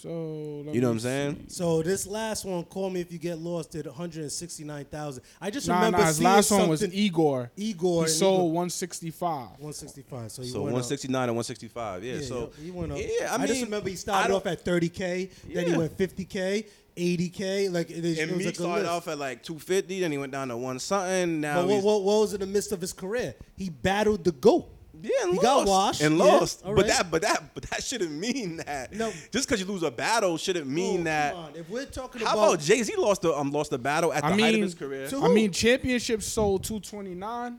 So 0.00 0.62
let 0.64 0.74
You 0.76 0.80
know 0.80 0.88
what 0.88 0.92
I'm 0.94 1.00
saying? 1.00 1.44
see. 1.48 1.54
So 1.56 1.82
this 1.82 2.06
last 2.06 2.44
one, 2.44 2.62
"Call 2.64 2.88
Me 2.90 3.00
If 3.00 3.10
You 3.12 3.18
Get 3.18 3.38
Lost," 3.38 3.72
did 3.72 3.86
169,000. 3.86 5.22
I 5.40 5.50
just 5.50 5.66
Nah, 5.66 5.74
remember 5.76 5.98
nah. 5.98 6.06
His 6.06 6.16
seeing 6.16 6.24
last 6.28 6.50
one 6.52 6.68
was 6.68 6.80
something- 6.80 6.96
Igor. 6.98 7.50
Igor. 7.56 8.04
He 8.04 8.10
and 8.10 8.18
sold 8.18 8.40
Igor- 8.40 8.52
165. 8.52 9.48
165. 9.58 10.30
So 10.30 10.42
he 10.42 10.48
So 10.48 10.58
went 10.62 10.68
up. 10.68 10.72
169 10.74 11.28
and 11.28 11.36
165. 11.36 12.04
Yeah. 12.04 12.14
Yeah, 12.14 12.20
so 12.22 12.50
he 12.62 12.70
went 12.70 12.92
up. 12.92 12.98
Yeah, 12.98 13.34
I, 13.36 13.42
I, 13.42 13.46
just 13.46 13.62
remember 13.62 13.88
he 13.88 13.96
started 13.96 14.32
off 14.34 14.46
at 14.46 14.64
30k, 14.64 15.30
then 15.52 15.64
he 15.66 15.70
Yeah. 15.72 15.76
went 15.78 15.96
50k, 15.98 16.64
80k. 16.96 17.68
Like 17.68 17.90
it, 17.90 18.04
is- 18.04 18.18
And 18.18 18.30
it 18.30 18.34
was 18.36 18.38
Meek 18.38 18.46
like 18.46 18.54
a 18.54 18.58
started 18.58 18.82
list. 18.82 18.92
off 18.92 19.08
at 19.08 19.18
like 19.18 19.42
250, 19.42 20.00
then 20.00 20.12
he 20.12 20.18
went 20.18 20.30
down 20.32 20.48
to 20.48 20.56
one 20.56 20.78
something. 20.78 21.40
Now 21.40 21.56
But 21.56 21.66
what, 21.66 21.74
he's 21.74 21.82
what, 21.84 22.02
what 22.04 22.20
was 22.20 22.34
in 22.34 22.40
the 22.40 22.46
midst 22.46 22.70
of 22.70 22.80
his 22.80 22.92
career? 22.92 23.34
He 23.56 23.68
battled 23.68 24.22
the 24.24 24.32
goat. 24.32 24.68
Yeah, 25.02 25.10
and 25.22 25.30
he 25.32 25.36
lost. 25.36 25.42
got 25.42 25.66
washed, 25.66 26.00
and 26.02 26.18
lost. 26.18 26.62
all 26.64 26.74
But 26.74 26.82
right. 26.86 26.96
that, 26.96 27.10
but 27.10 27.22
that, 27.22 27.54
but 27.54 27.62
that 27.70 27.82
shouldn't 27.84 28.12
mean 28.12 28.58
that. 28.58 28.92
No. 28.92 29.12
just 29.32 29.48
because 29.48 29.60
you 29.60 29.66
lose 29.66 29.82
a 29.82 29.90
battle 29.90 30.36
shouldn't 30.36 30.66
mean 30.66 31.00
Oh, 31.00 31.04
that. 31.04 31.32
come 31.34 31.44
on. 31.44 31.56
If 31.56 31.68
we're 31.70 31.84
talking 31.86 32.20
How 32.20 32.32
about, 32.34 32.44
about 32.54 32.60
Jay 32.60 32.82
Z 32.82 32.94
lost 32.96 33.22
the 33.22 33.34
um 33.34 33.50
lost 33.50 33.70
the 33.70 33.78
battle 33.78 34.12
at 34.12 34.22
the 34.22 34.28
I 34.28 34.38
height 34.40 34.54
of 34.54 34.60
his 34.62 34.74
career? 34.74 35.08
I 35.14 35.28
mean, 35.28 35.50
championship 35.52 36.22
sold 36.22 36.64
229. 36.64 37.58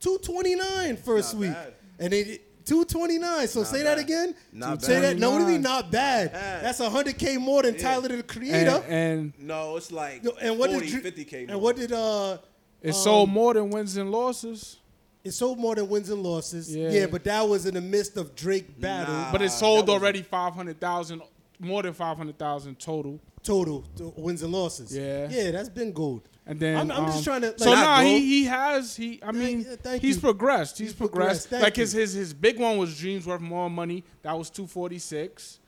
229 0.00 0.96
first 0.98 1.34
Not 1.34 1.40
week, 1.40 1.52
bad. 1.52 1.74
and 1.98 2.12
it 2.14 2.44
229. 2.66 3.48
So 3.48 3.60
Not 3.60 3.68
say 3.68 3.82
that 3.82 3.98
again. 3.98 4.34
Not 4.52 4.82
say 4.82 5.00
that. 5.00 5.18
No, 5.18 5.30
what 5.30 5.38
do 5.38 5.44
you 5.44 5.50
mean 5.52 5.62
not 5.62 5.90
bad? 5.90 6.32
Bad. 6.32 6.64
That's 6.64 6.80
100k 6.80 7.38
more 7.38 7.62
than 7.62 7.74
Yeah. 7.74 7.80
Tyler 7.80 8.08
the 8.08 8.22
Creator. 8.22 8.70
Uh, 8.70 8.80
and 8.88 9.32
no, 9.38 9.76
it's 9.76 9.90
like 9.90 10.22
Yo, 10.22 10.32
and 10.40 10.58
what 10.58 10.70
40, 10.70 10.86
did 10.90 11.02
Dr- 11.02 11.14
50k. 11.14 11.48
and 11.50 11.60
what 11.60 11.76
did 11.76 11.92
uh? 11.92 12.38
it 12.82 12.88
Um, 12.90 12.94
sold 12.94 13.30
more 13.30 13.54
than 13.54 13.70
wins 13.70 13.96
and 13.96 14.10
losses. 14.12 14.76
It 15.24 15.32
sold 15.32 15.58
more 15.58 15.74
than 15.74 15.88
wins 15.88 16.10
and 16.10 16.22
losses. 16.22 16.74
Yeah, 16.74 16.90
Yeah. 16.90 17.06
but 17.06 17.24
that 17.24 17.42
was 17.46 17.66
in 17.66 17.74
the 17.74 17.80
midst 17.80 18.16
of 18.16 18.34
Drake 18.34 18.80
battle 18.80 19.12
Nah. 19.14 19.32
But 19.32 19.42
it 19.42 19.50
sold 19.50 19.90
already 19.90 20.22
500,000, 20.22 21.20
more 21.58 21.82
than 21.82 21.92
500,000 21.92 22.78
total. 22.78 23.20
total 23.42 23.84
to 23.96 24.12
wins 24.16 24.42
and 24.42 24.52
losses. 24.52 24.94
Yeah. 24.94 25.28
yeah, 25.30 25.50
that's 25.52 25.68
been 25.68 25.92
gold. 25.92 26.28
And 26.46 26.58
then 26.58 26.76
I'm- 26.76 26.90
I'm 26.90 27.06
just 27.06 27.18
um, 27.18 27.24
trying 27.24 27.40
to, 27.42 27.58
so 27.58 27.70
like- 27.70 27.78
nah, 27.78 28.00
he 28.02 28.18
he 28.20 28.44
has 28.44 28.96
he. 28.96 29.20
I 29.22 29.32
mean, 29.32 29.60
yeah, 29.68 29.76
thank 29.82 30.02
he's 30.02 30.16
you. 30.16 30.20
progressed. 30.22 30.78
He's, 30.78 30.88
He's 30.88 30.96
progressed. 30.96 31.48
progressed, 31.48 31.62
Like 31.64 31.76
his 31.76 31.92
his 31.92 32.12
his 32.14 32.32
big 32.34 32.58
one 32.58 32.78
was 32.78 32.98
Dreams 32.98 33.26
Worth 33.26 33.40
More 33.40 33.68
Money. 33.70 34.02
That 34.22 34.36
was 34.36 34.48
246. 34.50 35.60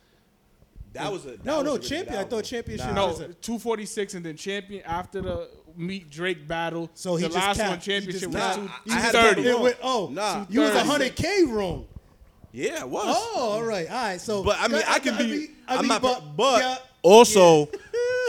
That 0.95 1.13
was 1.13 1.25
a 1.27 1.29
that 1.33 1.45
No, 1.45 1.57
was 1.59 1.65
no, 1.65 1.75
a 1.75 1.79
champion. 1.79 2.17
I 2.17 2.23
thought 2.23 2.33
album. 2.33 2.43
championship 2.45 2.87
Nah. 2.89 2.95
No, 2.95 3.13
246, 3.41 4.15
and 4.15 4.25
then 4.27 4.37
champion 4.37 4.83
after 4.85 5.21
the 5.23 5.49
Meek 5.81 6.11
Drake 6.11 6.47
battle. 6.47 6.91
So 6.95 7.17
he 7.17 7.23
the 7.23 7.29
just 7.29 7.37
last 7.39 7.59
one 7.59 7.69
capped. 7.71 7.85
He 7.87 7.93
championship 7.93 8.21
just 8.21 8.33
was 8.35 8.43
capped. 8.43 8.57
two, 8.57 8.63
Nah, 8.91 8.95
I 8.97 9.01
had 9.01 9.13
230. 9.13 9.43
that 9.43 9.51
It 9.51 9.61
went, 9.61 9.77
oh, 9.83 10.09
Nah. 10.13 10.47
you 10.49 10.61
was 10.61 10.71
230. 10.73 11.11
100k 11.11 11.53
wrong. 11.53 11.87
Yeah, 12.53 12.81
it 12.81 12.89
was. 12.89 13.05
Oh, 13.07 13.51
all 13.53 13.63
right, 13.63 13.89
all 13.89 13.95
right. 13.95 14.21
So, 14.21 14.43
But 14.43 14.59
I 14.61 14.69
mean, 14.69 14.83
I 14.87 14.99
can 14.99 15.17
be. 15.17 15.25
mean- 15.27 15.57
I 15.69 15.75
I'm 15.77 15.81
mean, 15.83 15.89
not. 15.89 16.03
but, 16.03 16.37
But, 16.37 16.61
yeah, 16.63 16.77
also, 17.03 17.69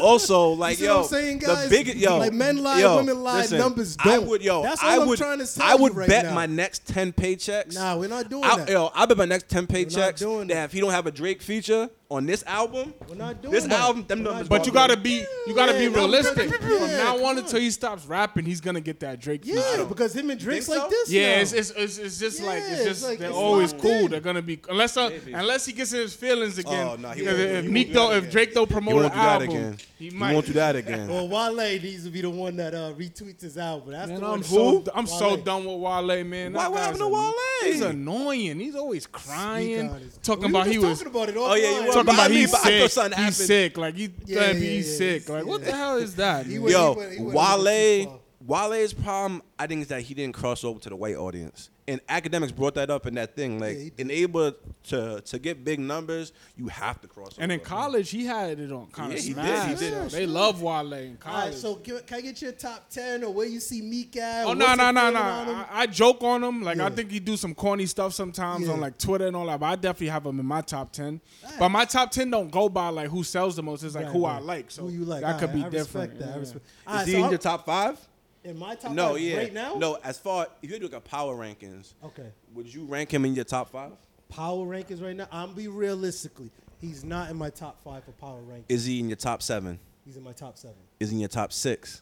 also, 0.01 0.49
like 0.51 0.77
see 0.77 0.85
yo, 0.85 0.97
what 0.97 1.03
I'm 1.05 1.09
saying, 1.09 1.37
guys? 1.39 1.63
the 1.69 1.69
biggest 1.75 1.97
yo, 1.97 2.17
Like, 2.19 2.31
men 2.33 2.57
lie, 2.61 2.81
yo, 2.81 2.97
women 2.97 3.23
lie, 3.23 3.37
listen, 3.41 3.57
numbers 3.57 3.95
don't. 3.95 4.27
would, 4.27 4.43
yo, 4.43 4.61
That's 4.61 4.81
I 4.83 4.95
all 4.95 5.01
I'm 5.01 5.07
would, 5.09 5.17
trying 5.17 5.39
to 5.39 5.47
tell 5.47 5.65
I 5.65 5.75
would 5.75 5.95
right 5.95 6.07
bet 6.07 6.25
now. 6.25 6.35
my 6.35 6.45
next 6.45 6.85
ten 6.87 7.11
paychecks. 7.13 7.73
Nah, 7.73 7.97
we're 7.97 8.07
not 8.09 8.29
doing 8.29 8.43
I, 8.43 8.57
that. 8.57 8.69
Yo, 8.69 8.91
I 8.93 9.05
bet 9.07 9.17
my 9.17 9.25
next 9.25 9.49
ten 9.49 9.63
not 9.63 9.69
paychecks 9.71 10.19
doing 10.19 10.47
that 10.47 10.53
that. 10.53 10.63
if 10.65 10.71
he 10.71 10.79
don't 10.81 10.91
have 10.91 11.07
a 11.07 11.11
Drake 11.11 11.41
feature 11.41 11.89
on 12.11 12.25
this 12.25 12.43
album, 12.45 12.93
We're 13.07 13.15
not 13.15 13.41
doing 13.41 13.53
this 13.53 13.63
that. 13.63 13.79
album, 13.79 14.05
them 14.05 14.23
numbers. 14.23 14.49
But 14.49 14.65
you 14.65 14.71
gotta 14.73 14.97
be 14.97 15.23
you 15.47 15.55
gotta 15.55 15.71
Yeah, 15.73 15.79
be 15.79 15.89
no, 15.89 15.99
realistic. 15.99 16.51
yeah, 16.51 16.57
From 16.57 16.87
now 16.91 17.13
on 17.15 17.35
come 17.35 17.37
until 17.45 17.59
he 17.61 17.71
stops 17.71 18.05
rapping, 18.05 18.45
he's 18.45 18.59
gonna 18.59 18.81
get 18.81 18.99
that 18.99 19.19
Drake 19.21 19.41
Yeah, 19.45 19.61
feature. 19.61 19.85
because 19.85 20.13
him 20.15 20.29
and 20.29 20.39
Drake's 20.39 20.65
think 20.67 20.77
like 20.79 20.91
so? 20.91 20.97
this. 20.97 21.09
Yeah, 21.09 21.35
now. 21.35 21.41
it's, 21.41 21.53
it's, 21.53 21.71
it's, 21.71 21.97
it's 21.97 22.19
just 22.19 22.41
like 22.43 22.59
Yeah, 22.63 22.71
it's 22.71 22.79
it's 22.81 22.85
just 22.89 23.03
like 23.03 23.17
they're 23.19 23.29
it's 23.29 23.37
always 23.37 23.71
locked 23.71 23.81
cool. 23.83 23.91
in. 24.05 24.11
They're 24.11 24.19
gonna 24.19 24.41
be 24.41 24.59
unless 24.69 24.97
uh, 24.97 25.09
Maybe. 25.09 25.31
unless 25.33 25.65
he 25.65 25.71
gets 25.71 25.93
in 25.93 25.99
his 26.01 26.13
feelings 26.13 26.57
again. 26.57 26.87
Oh, 26.87 26.95
no, 26.97 27.09
he 27.11 27.21
because 27.21 27.37
won't- 27.37 27.49
if 27.49 27.49
he 27.49 27.61
won't 27.61 27.71
Meek 27.71 27.87
do 27.87 27.93
don't, 27.93 28.09
that 28.09 28.17
if 28.17 28.23
again. 28.23 28.31
Drake 28.31 28.53
don't 28.53 28.67
He 28.67 28.73
promote 28.73 28.93
won't 28.95 29.05
an 29.05 29.11
do 29.11 29.17
that 29.17 29.41
album, 29.41 29.49
again. 29.49 29.77
he 29.97 30.09
He 30.09 30.15
might. 30.15 30.33
won't 30.33 30.45
do 30.45 30.53
that 30.53 30.75
again. 30.75 31.07
Well, 31.11 31.27
Wale 31.29 31.79
needs 31.81 32.03
to 32.03 32.09
be 32.09 32.21
the 32.21 32.29
one 32.29 32.57
that 32.57 32.73
uh, 32.75 32.91
retweets 32.93 33.41
his 33.41 33.57
album. 33.57 33.91
That's 33.93 34.09
Man, 34.09 34.19
the 34.19 34.25
I'm 34.25 34.31
one. 34.31 34.43
so 34.43 34.83
I'm 34.93 35.07
so 35.07 35.27
Wale. 35.29 35.37
done 35.37 35.63
with 35.65 35.77
Wale, 35.79 36.23
man. 36.25 36.51
Why- 36.53 36.63
That 36.63 36.71
what 36.71 36.81
happened 36.81 36.99
to 36.99 37.05
an- 37.05 37.11
Wale? 37.13 37.33
He's 37.63 37.81
annoying. 37.81 38.59
He's 38.59 38.75
always 38.75 39.07
crying, 39.07 39.89
on 39.89 39.99
his- 40.01 40.17
talking 40.17 40.43
We 40.45 40.49
about 40.49 40.65
just 40.65 40.71
he 40.71 40.77
was 40.79 40.99
talking 40.99 41.13
about 41.15 41.29
it. 41.29 41.35
Oh, 41.37 41.53
yeah, 41.53 41.69
you 41.69 41.75
offline. 41.75 41.87
were. 41.87 41.93
Talking 42.05 42.19
about 42.19 42.29
mean, 42.31 42.39
he's 42.41 42.51
but 42.51 42.59
I 42.59 42.63
thought 42.63 42.69
sick. 42.81 42.91
something 42.91 43.23
He's 43.25 43.35
sick. 43.37 43.77
Like 43.77 43.95
he 43.95 44.09
Yeah, 44.25 44.39
gonna 44.39 44.53
be 44.53 44.59
yeah, 44.59 44.71
he's 44.71 44.91
yeah, 44.91 44.97
sick. 44.97 45.27
yeah. 45.27 45.35
Like 45.35 45.45
what 45.45 45.63
the 45.65 45.71
hell 45.71 45.97
is 45.97 46.15
that? 46.15 46.45
He 46.45 46.53
man? 46.53 46.61
went- 46.63 46.73
Yo, 46.73 46.93
went- 46.93 47.11
he 47.13 47.21
went 47.21 47.35
a 47.35 47.57
little 47.57 47.57
too 47.57 47.63
Wale, 47.63 48.05
far. 48.05 48.19
Wale's 48.45 48.93
problem, 48.93 49.41
I 49.59 49.67
think, 49.67 49.81
is 49.83 49.87
that 49.89 50.01
he 50.01 50.13
didn't 50.13 50.33
cross 50.35 50.63
over 50.63 50.79
to 50.79 50.89
the 50.89 50.95
white 50.95 51.15
audience. 51.15 51.69
And 51.87 51.99
Akademiks 52.07 52.55
brought 52.55 52.75
that 52.75 52.89
up 52.89 53.05
in 53.05 53.15
that 53.15 53.35
thing. 53.35 53.59
Like, 53.59 53.73
Yeah, 53.73 53.83
he 53.83 53.91
in 53.97 54.11
able 54.11 54.53
to 54.85 55.19
to 55.21 55.39
get 55.39 55.65
big 55.65 55.79
numbers, 55.79 56.31
you 56.55 56.67
have 56.67 57.01
to 57.01 57.07
cross 57.07 57.33
over. 57.33 57.41
And 57.41 57.51
in 57.51 57.59
college, 57.59 58.11
he 58.11 58.25
had 58.25 58.59
it 58.59 58.71
on 58.71 58.87
kind 58.91 59.11
Yeah, 59.11 59.17
of 59.17 59.23
he 59.25 59.33
did, 59.33 59.67
he 59.67 59.75
did. 59.75 59.93
though. 59.93 60.07
They 60.07 60.25
love 60.25 60.61
Wale 60.61 60.93
in 60.93 60.93
All 60.93 60.93
right, 60.93 61.19
college. 61.19 61.55
so 61.55 61.75
give, 61.75 62.05
can 62.05 62.17
I 62.19 62.21
get 62.21 62.41
your 62.41 62.51
top 62.53 62.89
ten 62.89 63.23
or 63.23 63.33
where 63.33 63.47
you 63.47 63.59
see 63.59 63.81
Meek 63.81 64.15
at? 64.15 64.45
Oh 64.45 64.53
no 64.53 64.73
no 64.75 64.91
no 64.91 65.09
no! 65.09 65.19
I, 65.19 65.65
I 65.71 65.85
joke 65.87 66.23
on 66.23 66.43
him. 66.43 66.61
Like 66.61 66.79
I 66.79 66.89
think 66.91 67.11
he 67.11 67.19
do 67.19 67.35
some 67.35 67.53
corny 67.53 67.87
stuff 67.87 68.13
sometimes 68.13 68.67
Yeah. 68.67 68.73
on 68.73 68.79
like 68.79 68.97
Twitter 68.97 69.27
and 69.27 69.35
all 69.35 69.47
that. 69.47 69.59
But 69.59 69.65
I 69.65 69.75
definitely 69.75 70.09
have 70.09 70.25
him 70.25 70.39
in 70.39 70.45
my 70.45 70.61
top 70.61 70.91
ten. 70.93 71.19
Alright. 71.43 71.59
But 71.59 71.69
my 71.69 71.85
top 71.85 72.11
ten 72.11 72.29
don't 72.29 72.51
go 72.51 72.69
by 72.69 72.87
like 72.89 73.09
who 73.09 73.23
sells 73.23 73.55
the 73.55 73.63
most. 73.63 73.83
It's 73.83 73.95
like 73.95 74.05
Right, 74.05 74.13
who 74.13 74.25
I 74.25 74.39
like. 74.39 74.71
So 74.71 74.83
Who 74.83 74.89
you 74.89 75.03
like? 75.03 75.21
that 75.21 75.39
could 75.39 75.49
All 75.49 75.55
be 75.55 75.63
I 75.65 75.69
different. 75.69 76.11
Respect 76.11 76.19
that. 76.19 76.35
I 76.35 76.39
respect. 76.39 76.65
Is 76.65 76.71
All 76.87 76.93
right, 76.95 77.05
he 77.05 77.11
so 77.11 77.17
in 77.17 77.23
I'm- 77.23 77.31
your 77.31 77.39
top 77.39 77.65
five? 77.65 77.99
In 78.43 78.57
my 78.57 78.75
top 78.75 78.91
No, 78.93 79.09
five 79.13 79.21
yeah. 79.21 79.37
right 79.37 79.53
now? 79.53 79.75
No, 79.75 79.97
as 80.03 80.17
far 80.17 80.47
if 80.61 80.69
you 80.71 80.77
do 80.79 80.85
like 80.85 80.93
a 80.93 80.99
power 81.01 81.35
rankings, 81.35 81.93
Okay. 82.03 82.31
would 82.53 82.71
you 82.73 82.85
rank 82.85 83.13
him 83.13 83.25
in 83.25 83.35
your 83.35 83.45
top 83.45 83.69
five? 83.69 83.91
Power 84.29 84.65
rankings 84.65 85.01
right 85.03 85.15
now. 85.15 85.27
I'm 85.31 85.53
be 85.53 85.67
realistically. 85.67 86.51
He's 86.79 87.03
not 87.03 87.29
in 87.29 87.37
my 87.37 87.49
top 87.49 87.83
five 87.83 88.03
for 88.03 88.11
power 88.13 88.41
rankings. 88.41 88.65
Is 88.69 88.85
he 88.85 88.99
in 88.99 89.09
your 89.09 89.15
top 89.17 89.41
seven? 89.43 89.79
He's 90.05 90.17
in 90.17 90.23
my 90.23 90.31
top 90.33 90.57
seven. 90.57 90.77
Is 90.99 91.09
he 91.09 91.15
in 91.17 91.19
your 91.19 91.29
top 91.29 91.53
six? 91.53 92.01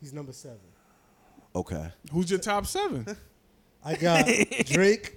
He's 0.00 0.12
number 0.12 0.32
seven. 0.32 0.58
Okay. 1.56 1.90
Who's 2.12 2.30
your 2.30 2.38
top 2.38 2.66
seven? 2.66 3.06
I 3.84 3.94
got 3.96 4.26
Drake. 4.66 5.16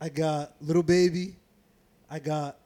I 0.00 0.08
got 0.08 0.54
Little 0.60 0.82
Baby. 0.82 1.36
I 2.10 2.18
got. 2.18 2.58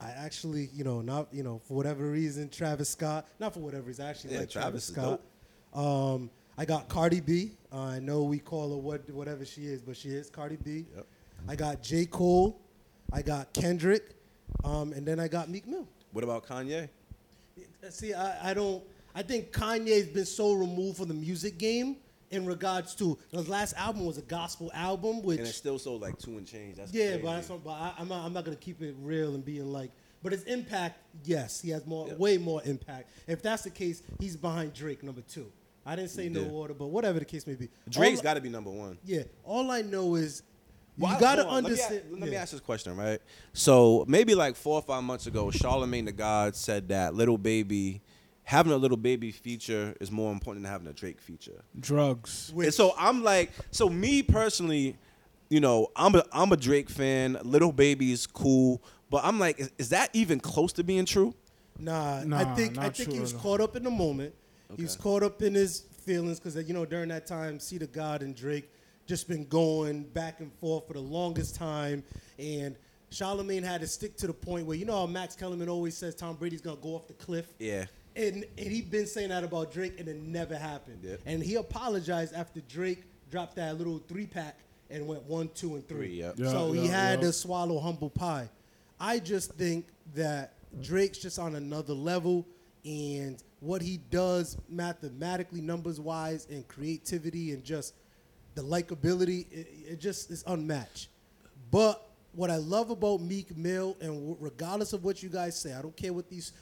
I 0.00 0.10
actually, 0.10 0.68
you 0.74 0.84
know, 0.84 1.00
not 1.00 1.28
you 1.32 1.42
know 1.42 1.60
for 1.66 1.74
whatever 1.74 2.10
reason, 2.10 2.48
Travis 2.50 2.90
Scott. 2.90 3.26
Not 3.38 3.54
for 3.54 3.60
whatever 3.60 3.84
reason. 3.84 4.04
I 4.04 4.10
actually 4.10 4.34
Yeah, 4.34 4.40
like 4.40 4.50
Travis, 4.50 4.88
Travis 4.88 4.88
is 4.90 4.94
Scott. 4.94 5.20
Um, 5.74 6.30
I 6.56 6.64
got 6.64 6.88
Cardi 6.88 7.20
B. 7.20 7.52
Uh, 7.72 7.80
I 7.80 7.98
know 7.98 8.22
we 8.22 8.38
call 8.38 8.70
her 8.70 8.76
what 8.76 9.08
whatever 9.10 9.44
she 9.44 9.62
is, 9.62 9.82
but 9.82 9.96
she 9.96 10.10
is 10.10 10.30
Cardi 10.30 10.56
B. 10.56 10.86
Yep. 10.94 11.06
I 11.48 11.56
got 11.56 11.82
J 11.82 12.06
Cole. 12.06 12.60
I 13.12 13.22
got 13.22 13.52
Kendrick. 13.52 14.14
Um, 14.62 14.92
and 14.92 15.04
then 15.06 15.18
I 15.18 15.28
got 15.28 15.48
Meek 15.50 15.66
Mill. 15.66 15.86
What 16.12 16.22
about 16.24 16.46
Kanye? 16.46 16.88
See, 17.90 18.14
I, 18.14 18.50
I 18.50 18.54
don't. 18.54 18.82
I 19.14 19.22
think 19.22 19.52
Kanye's 19.52 20.08
been 20.08 20.26
so 20.26 20.52
removed 20.54 20.98
from 20.98 21.08
the 21.08 21.14
music 21.14 21.58
game 21.58 21.96
in 22.30 22.46
regards 22.46 22.94
to 22.96 23.16
his 23.30 23.48
last 23.48 23.74
album 23.76 24.04
was 24.04 24.18
a 24.18 24.22
gospel 24.22 24.70
album, 24.74 25.22
which 25.22 25.38
And 25.38 25.46
it 25.46 25.52
still 25.52 25.78
sold 25.78 26.02
like 26.02 26.18
two 26.18 26.38
and 26.38 26.46
change. 26.46 26.76
That's 26.76 26.92
yeah, 26.92 27.10
crazy. 27.10 27.22
but, 27.22 27.32
that's 27.34 27.48
not, 27.48 27.64
but 27.64 27.70
I, 27.70 27.92
I'm 27.98 28.08
not. 28.08 28.24
I'm 28.24 28.32
not 28.32 28.44
gonna 28.44 28.56
keep 28.56 28.80
it 28.80 28.94
real 29.02 29.34
and 29.34 29.44
being 29.44 29.72
like. 29.72 29.90
But 30.22 30.32
his 30.32 30.44
impact, 30.44 31.00
yes, 31.24 31.60
he 31.60 31.68
has 31.70 31.84
more, 31.86 32.08
Yeah. 32.08 32.14
way 32.14 32.38
more 32.38 32.62
impact. 32.64 33.10
If 33.26 33.42
that's 33.42 33.62
the 33.62 33.70
case, 33.70 34.02
he's 34.18 34.36
behind 34.36 34.72
Drake, 34.72 35.02
number 35.02 35.20
two. 35.20 35.52
I 35.86 35.96
didn't 35.96 36.10
say 36.10 36.28
no 36.28 36.40
Yeah. 36.42 36.48
order, 36.48 36.74
but 36.74 36.86
whatever 36.86 37.18
the 37.18 37.24
case 37.24 37.46
may 37.46 37.54
be. 37.54 37.68
Drake's 37.88 38.18
All- 38.18 38.22
got 38.24 38.34
to 38.34 38.40
be 38.40 38.48
number 38.48 38.70
one. 38.70 38.98
Yeah, 39.04 39.24
all 39.44 39.70
I 39.70 39.82
know 39.82 40.14
is 40.14 40.42
you 40.96 41.04
Well, 41.04 41.12
I- 41.16 41.20
gotta 41.20 41.42
hold 41.44 41.56
on, 41.56 41.64
let 41.64 41.72
me 41.72 41.78
a- 41.78 41.82
understand. 41.82 42.02
Let 42.12 42.20
me, 42.22 42.32
yeah. 42.32 42.42
ask 42.42 42.52
this 42.52 42.60
question, 42.60 42.96
right? 42.96 43.20
So 43.52 44.04
maybe 44.08 44.34
like 44.34 44.56
four 44.56 44.76
or 44.76 44.82
five 44.82 45.02
months 45.04 45.26
ago, 45.26 45.46
Charlamagne 45.46 46.06
tha 46.06 46.12
God 46.12 46.56
said 46.56 46.88
that 46.88 47.14
little 47.14 47.36
baby, 47.36 48.00
having 48.44 48.72
a 48.72 48.76
little 48.76 48.96
baby 48.96 49.30
feature 49.30 49.94
is 50.00 50.10
more 50.10 50.32
important 50.32 50.64
than 50.64 50.72
having 50.72 50.86
a 50.86 50.92
Drake 50.92 51.20
feature. 51.20 51.62
Drugs. 51.78 52.50
Which- 52.54 52.66
and 52.66 52.74
so 52.74 52.94
I'm 52.98 53.22
like, 53.22 53.52
so 53.70 53.88
me 53.88 54.22
personally, 54.22 54.96
you 55.50 55.60
know, 55.60 55.88
I'm 55.96 56.14
a 56.14 56.24
I'm 56.32 56.52
a 56.52 56.56
Drake 56.56 56.88
fan. 56.88 57.38
Little 57.42 57.72
baby's 57.72 58.26
cool, 58.26 58.82
but 59.10 59.22
I'm 59.24 59.38
like, 59.38 59.58
is, 59.60 59.70
is 59.78 59.88
that 59.90 60.08
even 60.14 60.40
close 60.40 60.72
to 60.74 60.84
being 60.84 61.04
true? 61.04 61.34
Nah, 61.78 62.20
I 62.20 62.24
Nah, 62.24 62.54
think 62.54 62.78
I 62.78 62.84
not 62.84 62.96
think 62.96 63.08
true 63.08 63.14
he 63.16 63.20
was 63.20 63.32
at 63.32 63.36
all. 63.36 63.42
caught 63.42 63.60
up 63.60 63.76
in 63.76 63.82
the 63.82 63.90
moment. 63.90 64.32
He 64.76 64.82
was 64.82 64.96
caught 64.96 65.22
up 65.22 65.42
in 65.42 65.54
his 65.54 65.80
feelings 66.04 66.38
because 66.38 66.56
you 66.66 66.74
know 66.74 66.84
during 66.84 67.08
that 67.08 67.26
time, 67.26 67.60
See 67.60 67.78
the 67.78 67.86
God 67.86 68.22
and 68.22 68.34
Drake 68.34 68.70
just 69.06 69.28
been 69.28 69.44
going 69.46 70.04
back 70.04 70.40
and 70.40 70.52
forth 70.54 70.86
for 70.86 70.94
the 70.94 71.00
longest 71.00 71.54
time, 71.56 72.02
and 72.38 72.76
Charlamagne 73.10 73.62
had 73.62 73.80
to 73.80 73.86
stick 73.86 74.16
to 74.18 74.26
the 74.26 74.32
point 74.32 74.66
where 74.66 74.76
you 74.76 74.84
know 74.84 74.98
how 75.00 75.06
Max 75.06 75.36
Kellerman 75.36 75.68
always 75.68 75.96
says 75.96 76.14
Tom 76.14 76.36
Brady's 76.36 76.60
gonna 76.60 76.76
go 76.76 76.90
off 76.90 77.06
the 77.06 77.14
cliff. 77.14 77.46
Yeah. 77.58 77.84
And, 78.16 78.44
and 78.56 78.70
he 78.70 78.80
been 78.80 79.06
saying 79.06 79.30
that 79.30 79.42
about 79.42 79.72
Drake, 79.72 79.98
and 79.98 80.08
it 80.08 80.16
never 80.16 80.56
happened. 80.56 81.00
Yep. 81.02 81.20
And 81.26 81.42
he 81.42 81.56
apologized 81.56 82.32
after 82.32 82.60
Drake 82.60 83.02
dropped 83.30 83.56
that 83.56 83.76
little 83.76 83.98
three 83.98 84.26
pack 84.26 84.56
and 84.88 85.06
went 85.06 85.24
one, 85.24 85.50
two, 85.54 85.74
and 85.74 85.86
three. 85.88 86.06
Three, 86.06 86.20
yep. 86.20 86.34
Yeah, 86.36 86.50
so 86.50 86.70
he 86.70 86.86
had 86.86 87.20
yeah. 87.20 87.26
to 87.26 87.32
swallow 87.32 87.80
humble 87.80 88.10
pie. 88.10 88.48
I 89.00 89.18
just 89.18 89.54
think 89.54 89.86
that 90.14 90.52
Drake's 90.80 91.18
just 91.18 91.38
on 91.38 91.56
another 91.56 91.92
level, 91.92 92.46
and 92.84 93.42
what 93.64 93.82
he 93.82 93.98
does 94.10 94.56
mathematically, 94.68 95.60
numbers 95.60 95.98
wise, 96.00 96.46
and 96.50 96.66
creativity, 96.68 97.52
and 97.52 97.64
just 97.64 97.94
the 98.54 98.62
likability, 98.62 99.50
it, 99.50 99.66
it 99.92 100.00
just 100.00 100.30
is 100.30 100.44
unmatched. 100.46 101.08
But 101.70 102.06
what 102.32 102.50
I 102.50 102.56
love 102.56 102.90
about 102.90 103.20
Meek 103.20 103.56
Mill, 103.56 103.96
and 104.00 104.10
w- 104.14 104.36
regardless 104.38 104.92
of 104.92 105.02
what 105.04 105.22
you 105.22 105.28
guys 105.28 105.58
say, 105.58 105.72
I 105.72 105.82
don't 105.82 105.96
care 105.96 106.12
what 106.12 106.28
these 106.28 106.52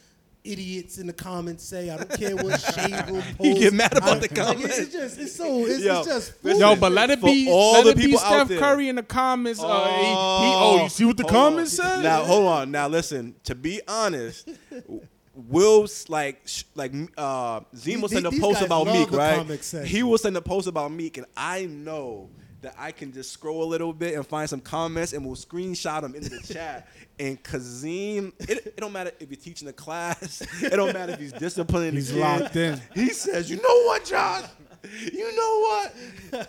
idiots 0.44 0.98
in 0.98 1.06
the 1.06 1.12
comments 1.12 1.62
say. 1.64 1.90
I 1.90 1.96
don't 1.98 2.10
care 2.18 2.34
what 2.36 2.58
Shade 2.60 2.92
Room 3.08 3.22
post. 3.22 3.40
You 3.40 3.54
get 3.54 3.72
mad 3.74 3.96
about 3.96 4.08
I- 4.10 4.14
the 4.14 4.20
like, 4.20 4.34
comments? 4.34 4.78
It's 4.78 4.92
just, 4.92 5.18
it's 5.20 5.36
so, 5.36 5.66
it's, 5.66 5.84
Yo, 5.84 5.98
it's 6.00 6.08
just. 6.08 6.44
listen, 6.44 6.60
Yo, 6.60 6.76
but 6.76 6.92
let 6.92 7.10
it 7.10 7.20
For 7.20 7.26
be 7.26 7.48
all 7.50 7.74
let 7.74 7.84
the 7.84 7.90
it 7.90 7.96
be 7.96 8.02
people 8.06 8.20
out 8.20 8.34
Steph 8.46 8.48
there. 8.48 8.58
Curry 8.60 8.88
in 8.88 8.96
the 8.96 9.02
comments. 9.02 9.60
Uh, 9.62 9.66
he, 9.88 10.04
he, 10.04 10.12
oh, 10.14 10.80
you 10.84 10.88
see 10.88 11.04
what 11.04 11.16
the 11.16 11.22
hold 11.24 11.34
on. 11.36 11.50
comments 11.52 11.72
said? 11.72 12.02
Now 12.02 12.24
hold 12.24 12.46
on. 12.46 12.70
Now 12.70 12.88
listen. 12.88 13.34
To 13.44 13.54
be 13.54 13.80
honest, 13.86 14.48
Will's 15.34 16.08
like 16.08 16.42
sh- 16.46 16.64
like 16.74 16.92
uh 17.16 17.60
Zemo 17.74 18.02
These- 18.02 18.10
sent 18.12 18.26
a 18.26 18.40
post 18.40 18.62
about 18.62 18.86
Meek, 18.86 19.10
right? 19.12 19.84
He 19.86 20.02
will 20.02 20.18
send 20.18 20.36
a 20.36 20.42
post 20.42 20.66
about 20.68 20.92
Meek, 20.92 21.16
and 21.18 21.26
I 21.36 21.64
know 21.66 22.28
that 22.60 22.74
I 22.78 22.92
can 22.92 23.12
just 23.12 23.32
scroll 23.32 23.64
a 23.64 23.68
little 23.68 23.92
bit 23.92 24.14
and 24.14 24.24
find 24.26 24.48
some 24.48 24.60
comments, 24.60 25.12
and 25.14 25.24
we'll 25.26 25.34
screenshot 25.34 26.02
them 26.02 26.14
into 26.14 26.28
the 26.30 26.40
chat. 26.54 26.86
And 27.18 27.42
Kazim, 27.42 28.32
it, 28.40 28.66
it 28.66 28.76
don't 28.76 28.92
matter 28.92 29.10
if 29.20 29.30
you're 29.30 29.36
teaching 29.36 29.66
a 29.68 29.72
class, 29.72 30.42
it 30.62 30.70
don't 30.70 30.92
matter 30.92 31.12
if 31.14 31.18
he's 31.18 31.32
disciplining. 31.32 31.92
He's 31.94 32.12
locked 32.12 32.54
in. 32.56 32.80
He 32.94 33.08
says, 33.10 33.50
"You 33.50 33.56
know 33.56 33.82
what, 33.86 34.04
Josh? 34.04 34.44
You 35.12 35.36
know 35.36 35.60
what? 35.60 36.46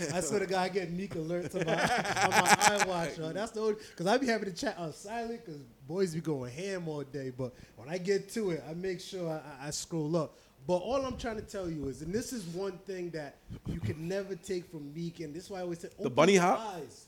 I 0.14 0.20
swear 0.20 0.40
to 0.40 0.46
God, 0.46 0.62
I 0.62 0.68
get 0.68 0.90
Meek 0.90 1.14
alerts 1.14 1.54
on 1.54 1.66
my, 1.66 1.74
on 1.74 2.30
my 2.30 3.06
iWatch. 3.08 3.22
Uh, 3.22 3.32
that's 3.32 3.52
the 3.52 3.60
only 3.60 3.74
because 3.90 4.06
I 4.06 4.16
be 4.16 4.26
having 4.26 4.50
to 4.50 4.56
chat 4.56 4.78
on 4.78 4.92
silent 4.92 5.44
because 5.44 5.60
boys 5.86 6.14
be 6.14 6.20
going 6.20 6.50
ham 6.50 6.88
all 6.88 7.02
day. 7.02 7.30
But 7.36 7.52
when 7.76 7.88
I 7.88 7.98
get 7.98 8.30
to 8.30 8.52
it, 8.52 8.64
I 8.68 8.74
make 8.74 9.00
sure 9.00 9.30
I, 9.30 9.64
I, 9.64 9.68
I 9.68 9.70
scroll 9.70 10.16
up. 10.16 10.38
But 10.66 10.76
all 10.76 11.04
I'm 11.04 11.18
trying 11.18 11.36
to 11.36 11.42
tell 11.42 11.68
you 11.68 11.88
is, 11.88 12.00
and 12.00 12.12
this 12.12 12.32
is 12.32 12.44
one 12.46 12.78
thing 12.86 13.10
that 13.10 13.36
you 13.66 13.80
can 13.80 14.08
never 14.08 14.34
take 14.34 14.70
from 14.70 14.94
Meek, 14.94 15.20
and 15.20 15.34
this 15.34 15.44
is 15.44 15.50
why 15.50 15.58
I 15.58 15.62
always 15.62 15.80
say, 15.80 15.88
open 15.98 16.14
bunny 16.14 16.36
hop? 16.36 16.58
eyes. 16.76 17.04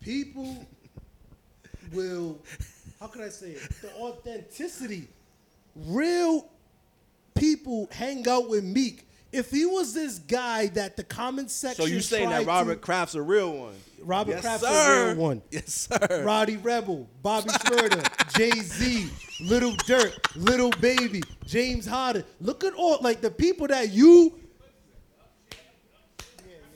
People 0.00 0.66
will, 1.92 2.38
how 3.00 3.08
can 3.08 3.22
I 3.22 3.28
say 3.28 3.50
it? 3.50 3.70
The 3.82 3.92
authenticity, 3.96 5.08
real 5.76 6.48
people 7.34 7.88
hang 7.92 8.26
out 8.28 8.48
with 8.48 8.64
Meek. 8.64 9.06
If 9.32 9.50
he 9.50 9.66
was 9.66 9.92
this 9.92 10.18
guy 10.20 10.68
that 10.68 10.96
the 10.96 11.02
comment 11.02 11.50
section 11.50 11.84
So 11.84 11.90
you 11.90 12.00
saying 12.00 12.28
that 12.30 12.46
to- 12.46 12.76
Kraft's 12.76 13.16
a 13.16 13.22
real 13.22 13.52
one? 13.52 13.74
Robert 14.00 14.32
yes, 14.32 14.40
Kraft's 14.42 14.64
a 14.66 15.06
real 15.14 15.16
one. 15.16 15.42
Yes, 15.50 15.88
sir. 15.90 16.24
Rowdy 16.24 16.56
Rebel, 16.58 17.08
Bobby 17.22 17.48
Shmurda, 17.64 18.36
Jay 18.36 18.50
Z, 18.60 19.08
Little 19.40 19.72
Durk, 19.72 20.14
Little 20.36 20.70
Baby, 20.80 21.22
James 21.46 21.86
Harden. 21.86 22.22
Look 22.40 22.62
at 22.64 22.74
all 22.74 22.98
like 23.00 23.22
the 23.22 23.30
people 23.30 23.66
that 23.68 23.90
you 23.90 24.38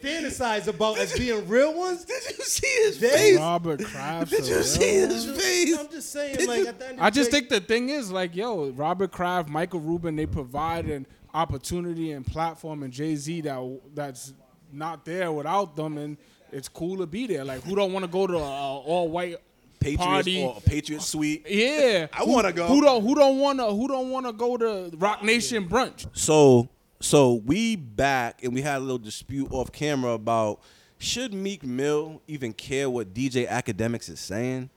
fantasize 0.02 0.66
about 0.68 0.98
as 0.98 1.16
being 1.18 1.46
real 1.48 1.74
ones. 1.74 2.04
Did 2.04 2.22
you 2.38 2.44
see 2.44 2.66
his 2.84 2.98
They- 2.98 3.08
face? 3.10 3.38
Robert 3.38 3.84
Kraft. 3.84 4.30
Did 4.30 4.46
you 4.46 4.62
see 4.62 5.00
his 5.00 5.24
face? 5.26 5.78
I'm 5.78 5.88
just 5.90 6.10
saying, 6.12 6.46
like 6.46 6.66
at 6.66 6.78
the 6.78 6.88
end 6.88 6.98
of 6.98 7.04
I 7.04 7.10
just 7.10 7.30
day- 7.30 7.38
think 7.38 7.48
the 7.50 7.60
thing 7.60 7.88
is 7.90 8.10
like, 8.10 8.34
yo, 8.36 8.70
Robert 8.70 9.10
Kraft, 9.12 9.48
Michael 9.48 9.80
Rubin, 9.80 10.16
they 10.16 10.26
provide 10.26 10.86
an 10.86 11.06
opportunity 11.34 12.12
and 12.12 12.26
platform, 12.26 12.82
and 12.82 12.92
Jay 12.92 13.14
Z 13.16 13.42
that 13.42 13.80
that's 13.94 14.32
not 14.72 15.04
there 15.04 15.30
without 15.32 15.76
them, 15.76 15.96
and 15.98 16.16
it's 16.52 16.68
cool 16.68 16.96
to 16.98 17.06
be 17.06 17.26
there. 17.26 17.44
Like, 17.44 17.62
who 17.62 17.74
don't 17.74 17.92
want 17.92 18.04
to 18.04 18.10
go 18.10 18.26
to 18.26 18.36
an 18.36 18.42
all 18.42 19.08
white 19.08 19.36
Patriots 19.80 20.04
party. 20.04 20.42
or 20.42 20.56
a 20.56 20.60
Patriot 20.60 21.02
suite. 21.02 21.46
Yeah, 21.48 22.08
I 22.12 22.24
wanna 22.24 22.52
go. 22.52 22.66
Who 22.66 22.80
don't 22.80 23.02
who 23.02 23.14
don't 23.14 23.38
wanna 23.38 23.70
who 23.72 23.86
don't 23.86 24.10
wanna 24.10 24.32
go 24.32 24.56
to 24.56 24.90
Roc 24.96 25.22
Nation 25.22 25.68
brunch? 25.68 26.06
So 26.14 26.68
so 27.00 27.34
we 27.34 27.76
back 27.76 28.42
and 28.42 28.52
we 28.54 28.62
had 28.62 28.78
a 28.78 28.80
little 28.80 28.98
dispute 28.98 29.48
off 29.50 29.70
camera 29.72 30.12
about 30.12 30.60
should 30.98 31.32
Meek 31.32 31.64
Mill 31.64 32.20
even 32.26 32.52
care 32.52 32.90
what 32.90 33.14
DJ 33.14 33.48
Akademiks 33.48 34.08
is 34.10 34.18
saying? 34.18 34.70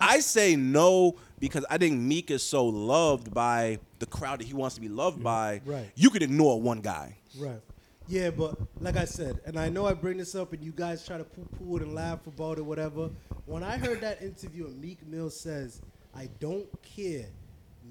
I 0.00 0.20
say 0.20 0.56
no 0.56 1.16
because 1.38 1.66
I 1.68 1.76
think 1.76 2.00
Meek 2.00 2.30
is 2.30 2.42
so 2.42 2.64
loved 2.64 3.34
by 3.34 3.78
the 3.98 4.06
crowd 4.06 4.40
that 4.40 4.46
he 4.46 4.54
wants 4.54 4.74
to 4.76 4.80
be 4.80 4.88
loved 4.88 5.22
by. 5.22 5.60
right. 5.66 5.90
You 5.94 6.08
could 6.08 6.22
ignore 6.22 6.60
one 6.60 6.80
guy. 6.80 7.18
Right. 7.38 7.60
Yeah, 8.08 8.30
but 8.30 8.56
like 8.80 8.96
I 8.96 9.04
said, 9.04 9.40
and 9.44 9.58
I 9.58 9.68
know 9.68 9.86
I 9.86 9.92
bring 9.92 10.16
this 10.16 10.34
up 10.34 10.52
and 10.52 10.64
you 10.64 10.72
guys 10.72 11.06
try 11.06 11.18
to 11.18 11.24
poo 11.24 11.46
poo 11.58 11.76
it 11.76 11.82
and 11.82 11.94
laugh 11.94 12.26
about 12.26 12.58
it, 12.58 12.64
whatever. 12.64 13.10
When 13.46 13.62
I 13.62 13.76
heard 13.76 14.00
that 14.00 14.22
interview 14.22 14.66
and 14.66 14.80
Meek 14.80 15.06
Mill 15.06 15.30
says, 15.30 15.82
I 16.14 16.28
don't 16.40 16.66
care. 16.82 17.26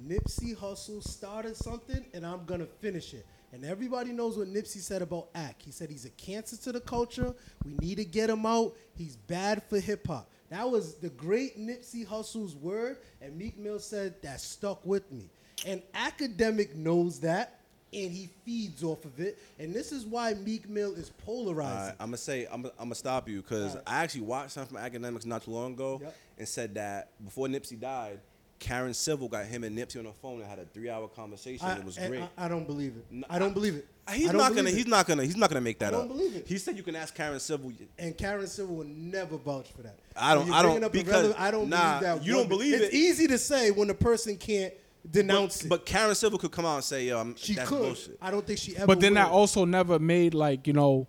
Nipsey 0.07 0.55
Hussle 0.57 1.03
started 1.03 1.55
something 1.55 2.05
and 2.13 2.25
I'm 2.25 2.45
going 2.45 2.59
to 2.59 2.65
finish 2.65 3.13
it. 3.13 3.25
And 3.51 3.65
everybody 3.65 4.11
knows 4.11 4.37
what 4.37 4.47
Nipsey 4.47 4.77
said 4.79 5.01
about 5.01 5.29
Act. 5.33 5.63
He 5.63 5.71
said 5.71 5.89
he's 5.89 6.05
a 6.05 6.09
cancer 6.11 6.55
to 6.57 6.71
the 6.71 6.79
culture. 6.79 7.33
We 7.65 7.73
need 7.79 7.95
to 7.97 8.05
get 8.05 8.29
him 8.29 8.45
out. 8.45 8.75
He's 8.95 9.15
bad 9.15 9.63
for 9.69 9.79
hip 9.79 10.05
hop. 10.07 10.29
That 10.49 10.69
was 10.69 10.95
the 10.95 11.09
great 11.09 11.59
Nipsey 11.59 12.05
Hussle's 12.05 12.55
word, 12.55 12.97
and 13.21 13.37
Meek 13.37 13.57
Mill 13.57 13.79
said 13.79 14.21
that 14.23 14.39
stuck 14.41 14.85
with 14.85 15.11
me. 15.11 15.29
And 15.65 15.81
academic 15.93 16.75
knows 16.75 17.19
that, 17.21 17.59
and 17.91 18.11
he 18.11 18.29
feeds 18.45 18.83
off 18.83 19.03
of 19.05 19.19
it. 19.19 19.37
And 19.59 19.73
this 19.73 19.91
is 19.91 20.05
why 20.05 20.33
Meek 20.35 20.67
Mill 20.69 20.93
is 20.93 21.09
polarizing. 21.25 21.95
I'm 21.99 22.07
gonna 22.07 22.17
say 22.17 22.45
I'm 22.51 22.61
gonna, 22.63 22.73
I'm 22.79 22.85
gonna 22.85 22.95
stop 22.95 23.27
you 23.27 23.41
because 23.41 23.71
Alright. 23.71 23.83
I 23.87 24.03
actually 24.03 24.21
watched 24.21 24.51
something 24.51 24.77
from 24.77 24.91
Akademiks 24.91 25.25
not 25.25 25.43
too 25.43 25.51
long 25.51 25.73
ago 25.73 25.99
Yep. 26.01 26.15
and 26.39 26.47
said 26.47 26.75
that 26.75 27.09
before 27.23 27.47
Nipsey 27.47 27.79
died, 27.79 28.19
Karen 28.59 28.93
Civil 28.93 29.29
got 29.29 29.45
him 29.45 29.63
and 29.63 29.77
Nipsey 29.77 29.97
on 29.97 30.03
the 30.05 30.11
phone 30.11 30.41
and 30.41 30.49
had 30.49 30.59
a 30.59 30.65
three 30.65 30.89
hour 30.89 31.07
conversation. 31.07 31.65
I, 31.65 31.77
it 31.77 31.85
was 31.85 31.97
great. 31.97 32.21
I, 32.37 32.45
I 32.45 32.47
don't 32.47 32.67
believe 32.67 32.95
it. 32.97 33.05
No, 33.09 33.25
I 33.29 33.39
don't 33.39 33.53
believe 33.53 33.75
it. 33.75 33.87
He's 34.13 34.31
don't 34.31 34.55
gonna. 34.55 34.69
it. 34.69 34.75
He's 34.75 34.87
not 34.87 35.07
gonna. 35.07 35.23
He's 35.23 35.37
not 35.37 35.49
gonna 35.49 35.61
make 35.61 35.79
that 35.79 35.93
up. 35.93 36.03
I 36.03 36.07
don't 36.07 36.17
believe 36.17 36.35
it. 36.35 36.47
He 36.47 36.57
said 36.57 36.75
you 36.75 36.83
can 36.83 36.95
ask 36.95 37.15
Karen 37.15 37.39
Civil. 37.39 37.71
And 37.97 38.17
Karen 38.17 38.47
Civil 38.47 38.75
will 38.75 38.85
never 38.85 39.37
vouch 39.37 39.71
for 39.71 39.83
that. 39.83 39.99
I 40.15 40.35
don't- 40.35 40.51
I 40.51 40.61
don't- 40.61 40.83
up 40.83 40.91
because- 40.91 41.09
irrelevant- 41.13 41.39
I 41.39 41.51
don't 41.51 41.69
nah, 41.69 41.99
believe 41.99 42.01
that. 42.01 42.25
you 42.25 42.33
one 42.33 42.41
don't 42.43 42.49
believe 42.49 42.73
it's 42.73 42.83
it. 42.83 42.85
It's 42.87 42.95
easy 42.95 43.27
to 43.27 43.37
say 43.37 43.71
when 43.71 43.87
the 43.87 43.93
person 43.93 44.35
can't 44.35 44.73
denounce 45.09 45.63
it. 45.63 45.69
But 45.69 45.85
Karen 45.85 46.15
Civil 46.15 46.37
could 46.39 46.51
come 46.51 46.65
out 46.65 46.75
and 46.75 46.83
say, 46.83 47.05
"Yo, 47.05 47.17
I'm, 47.19 47.35
she 47.35 47.53
that's 47.53 47.69
could. 47.69 47.79
bullshit." 47.79 48.17
I 48.21 48.31
don't 48.31 48.45
think 48.45 48.59
she 48.59 48.75
ever. 48.75 48.87
But 48.87 48.99
then 48.99 49.13
will. 49.13 49.23
that 49.23 49.29
also 49.31 49.63
never 49.65 49.99
made 49.99 50.33
like 50.33 50.67
you 50.67 50.73
know 50.73 51.07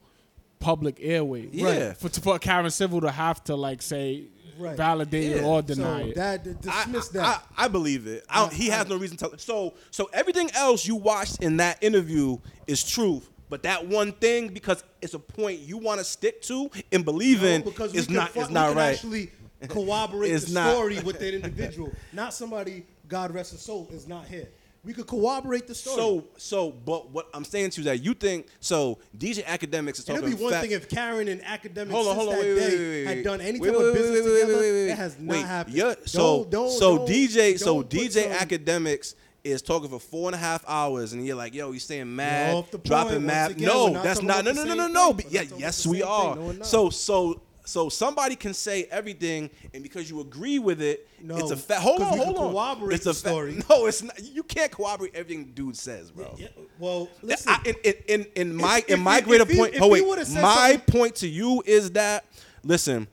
public 0.60 0.96
airwaves. 1.00 1.50
Yeah. 1.52 1.94
For 1.94 2.08
for 2.10 2.38
Karen 2.38 2.70
Civil 2.70 3.00
to 3.00 3.10
have 3.10 3.42
to 3.44 3.56
like 3.56 3.82
say 3.82 4.24
Right. 4.60 4.76
validate 4.76 5.32
it 5.32 5.36
Yeah. 5.42 5.46
or 5.48 5.60
so 5.62 5.74
deny 5.74 6.02
it. 6.02 6.14
that 6.16 6.44
dismiss 6.60 7.08
I- 7.08 7.12
that. 7.14 7.44
I, 7.56 7.64
I 7.64 7.68
believe 7.68 8.06
it. 8.06 8.24
I 8.28 8.48
he 8.48 8.68
has 8.68 8.88
no 8.88 8.96
reason 8.96 9.16
to. 9.18 9.38
So, 9.38 9.74
so 9.90 10.10
everything 10.12 10.50
else 10.54 10.86
you 10.86 10.96
watched 10.96 11.42
in 11.42 11.56
that 11.58 11.82
interview 11.82 12.36
is 12.66 12.84
truth. 12.84 13.28
But 13.48 13.64
that 13.64 13.86
one 13.88 14.12
thing, 14.12 14.48
because 14.48 14.84
it's 15.02 15.14
a 15.14 15.18
point 15.18 15.60
you 15.60 15.76
want 15.78 15.98
to 15.98 16.04
stick 16.04 16.40
to 16.42 16.70
and 16.92 17.04
believe 17.04 17.42
in, 17.42 17.62
No, 17.62 17.70
because 17.70 17.92
we 17.92 17.98
is 17.98 18.08
not 18.10 18.30
fu- 18.30 18.40
is 18.42 18.48
we 18.48 18.54
not 18.54 18.68
can 18.68 18.76
right. 18.76 18.94
Actually, 18.94 19.30
corroborate 19.68 20.30
It's 20.30 20.44
the 20.46 20.54
not. 20.54 20.70
story 20.72 21.00
with 21.00 21.18
that 21.18 21.34
individual, 21.34 21.90
not 22.12 22.32
somebody. 22.34 22.84
God 23.08 23.34
rest 23.34 23.50
his 23.50 23.60
soul 23.60 23.88
is 23.90 24.06
not 24.06 24.26
here. 24.26 24.48
We 24.82 24.94
could 24.94 25.06
corroborate 25.06 25.66
the 25.66 25.74
story. 25.74 25.96
So, 25.96 26.24
so, 26.38 26.70
but 26.70 27.10
what 27.10 27.28
I'm 27.34 27.44
saying 27.44 27.70
to 27.72 27.82
you 27.82 27.90
is 27.90 27.98
that 27.98 28.02
you 28.04 28.14
think 28.14 28.46
so. 28.60 28.98
DJ 29.16 29.44
Akademiks 29.44 29.98
is 29.98 30.04
talking. 30.04 30.22
it'd 30.24 30.38
be 30.38 30.42
one 30.42 30.52
fact- 30.52 30.62
thing 30.64 30.72
if 30.74 30.88
Karen 30.88 31.28
and 31.28 31.42
Akademiks 31.42 31.90
Hold 31.90 32.08
on, 32.08 32.16
hold 32.16 32.28
on, 32.30 32.34
wait, 32.36 32.54
wait, 32.54 32.56
wait, 32.56 32.78
wait, 32.78 33.04
had 33.16 33.24
done 33.24 33.40
any 33.42 33.58
type 33.58 33.74
wait, 33.74 33.86
of 33.86 33.92
business 33.94 34.24
wait, 34.24 34.32
wait, 34.32 34.40
together. 34.40 34.58
wait, 34.58 34.72
wait, 34.72 34.86
That 34.88 34.96
has 34.96 35.18
not 35.18 35.32
wait. 35.34 35.44
happened. 35.44 35.76
Yeah, 35.76 35.94
so, 36.06 36.18
Don't- 36.44 36.50
don't- 36.50 36.70
so 36.78 36.96
don't- 36.98 37.08
DJ, 37.08 37.58
so 37.58 37.82
DJ 37.82 38.22
some- 38.22 38.32
Akademiks 38.48 39.14
is 39.44 39.60
talking 39.62 39.88
for 39.90 40.00
four 40.00 40.28
and 40.28 40.34
a 40.34 40.38
half 40.38 40.64
hours, 40.66 41.12
and 41.12 41.26
you're 41.26 41.36
like, 41.36 41.54
yo, 41.54 41.72
he's 41.72 41.84
saying 41.84 42.14
mad, 42.16 42.54
off 42.54 42.70
the 42.70 42.78
point. 42.78 42.86
dropping 42.86 43.26
mad. 43.26 43.60
no, 43.60 43.90
that's 44.02 44.22
not. 44.22 44.44
No, 44.46 44.52
no, 44.52 44.64
no, 44.64 44.74
no, 44.74 44.86
no. 44.86 45.08
We're 45.10 45.14
But 45.16 45.24
not 45.26 45.32
yeah, 45.32 45.42
yes, 45.58 45.86
we 45.86 46.02
are. 46.02 46.34
thing. 46.36 46.42
No, 46.42 46.46
we're 46.48 46.52
not. 46.54 46.66
So, 46.66 46.88
so. 46.90 47.40
So 47.70 47.88
somebody 47.88 48.34
can 48.34 48.52
say 48.52 48.88
everything, 48.90 49.48
and 49.72 49.80
because 49.82 50.10
you 50.10 50.20
agree 50.20 50.58
with 50.58 50.82
it, 50.82 51.06
No, 51.22 51.36
it's 51.36 51.52
a 51.52 51.56
fact. 51.56 51.82
Hold 51.82 52.02
on, 52.02 52.18
hold 52.18 52.36
on. 52.36 52.52
corroborate 52.52 52.96
it's 52.96 53.06
a 53.06 53.14
fa- 53.14 53.18
story. 53.28 53.62
No, 53.70 53.86
it's 53.86 54.02
not. 54.02 54.18
You 54.20 54.42
can't 54.42 54.72
corroborate 54.72 55.14
everything 55.14 55.52
dude 55.54 55.76
says, 55.76 56.10
bro. 56.10 56.34
Yeah, 56.36 56.48
well, 56.80 57.08
listen. 57.22 57.52
I- 57.52 57.74
in, 57.84 57.94
in, 58.08 58.26
in, 58.34 58.56
my 58.56 58.78
If- 58.78 58.88
in 58.90 59.00
my 59.00 59.16
he- 59.16 59.22
greater 59.22 59.48
if 59.48 59.56
point, 59.56 59.74
if 59.74 59.82
oh 59.82 59.88
wait, 59.88 60.04
my 60.04 60.22
something- 60.24 60.80
point 60.80 61.14
to 61.16 61.28
you 61.28 61.62
is 61.64 61.92
that 61.92 62.24
listen, 62.64 63.06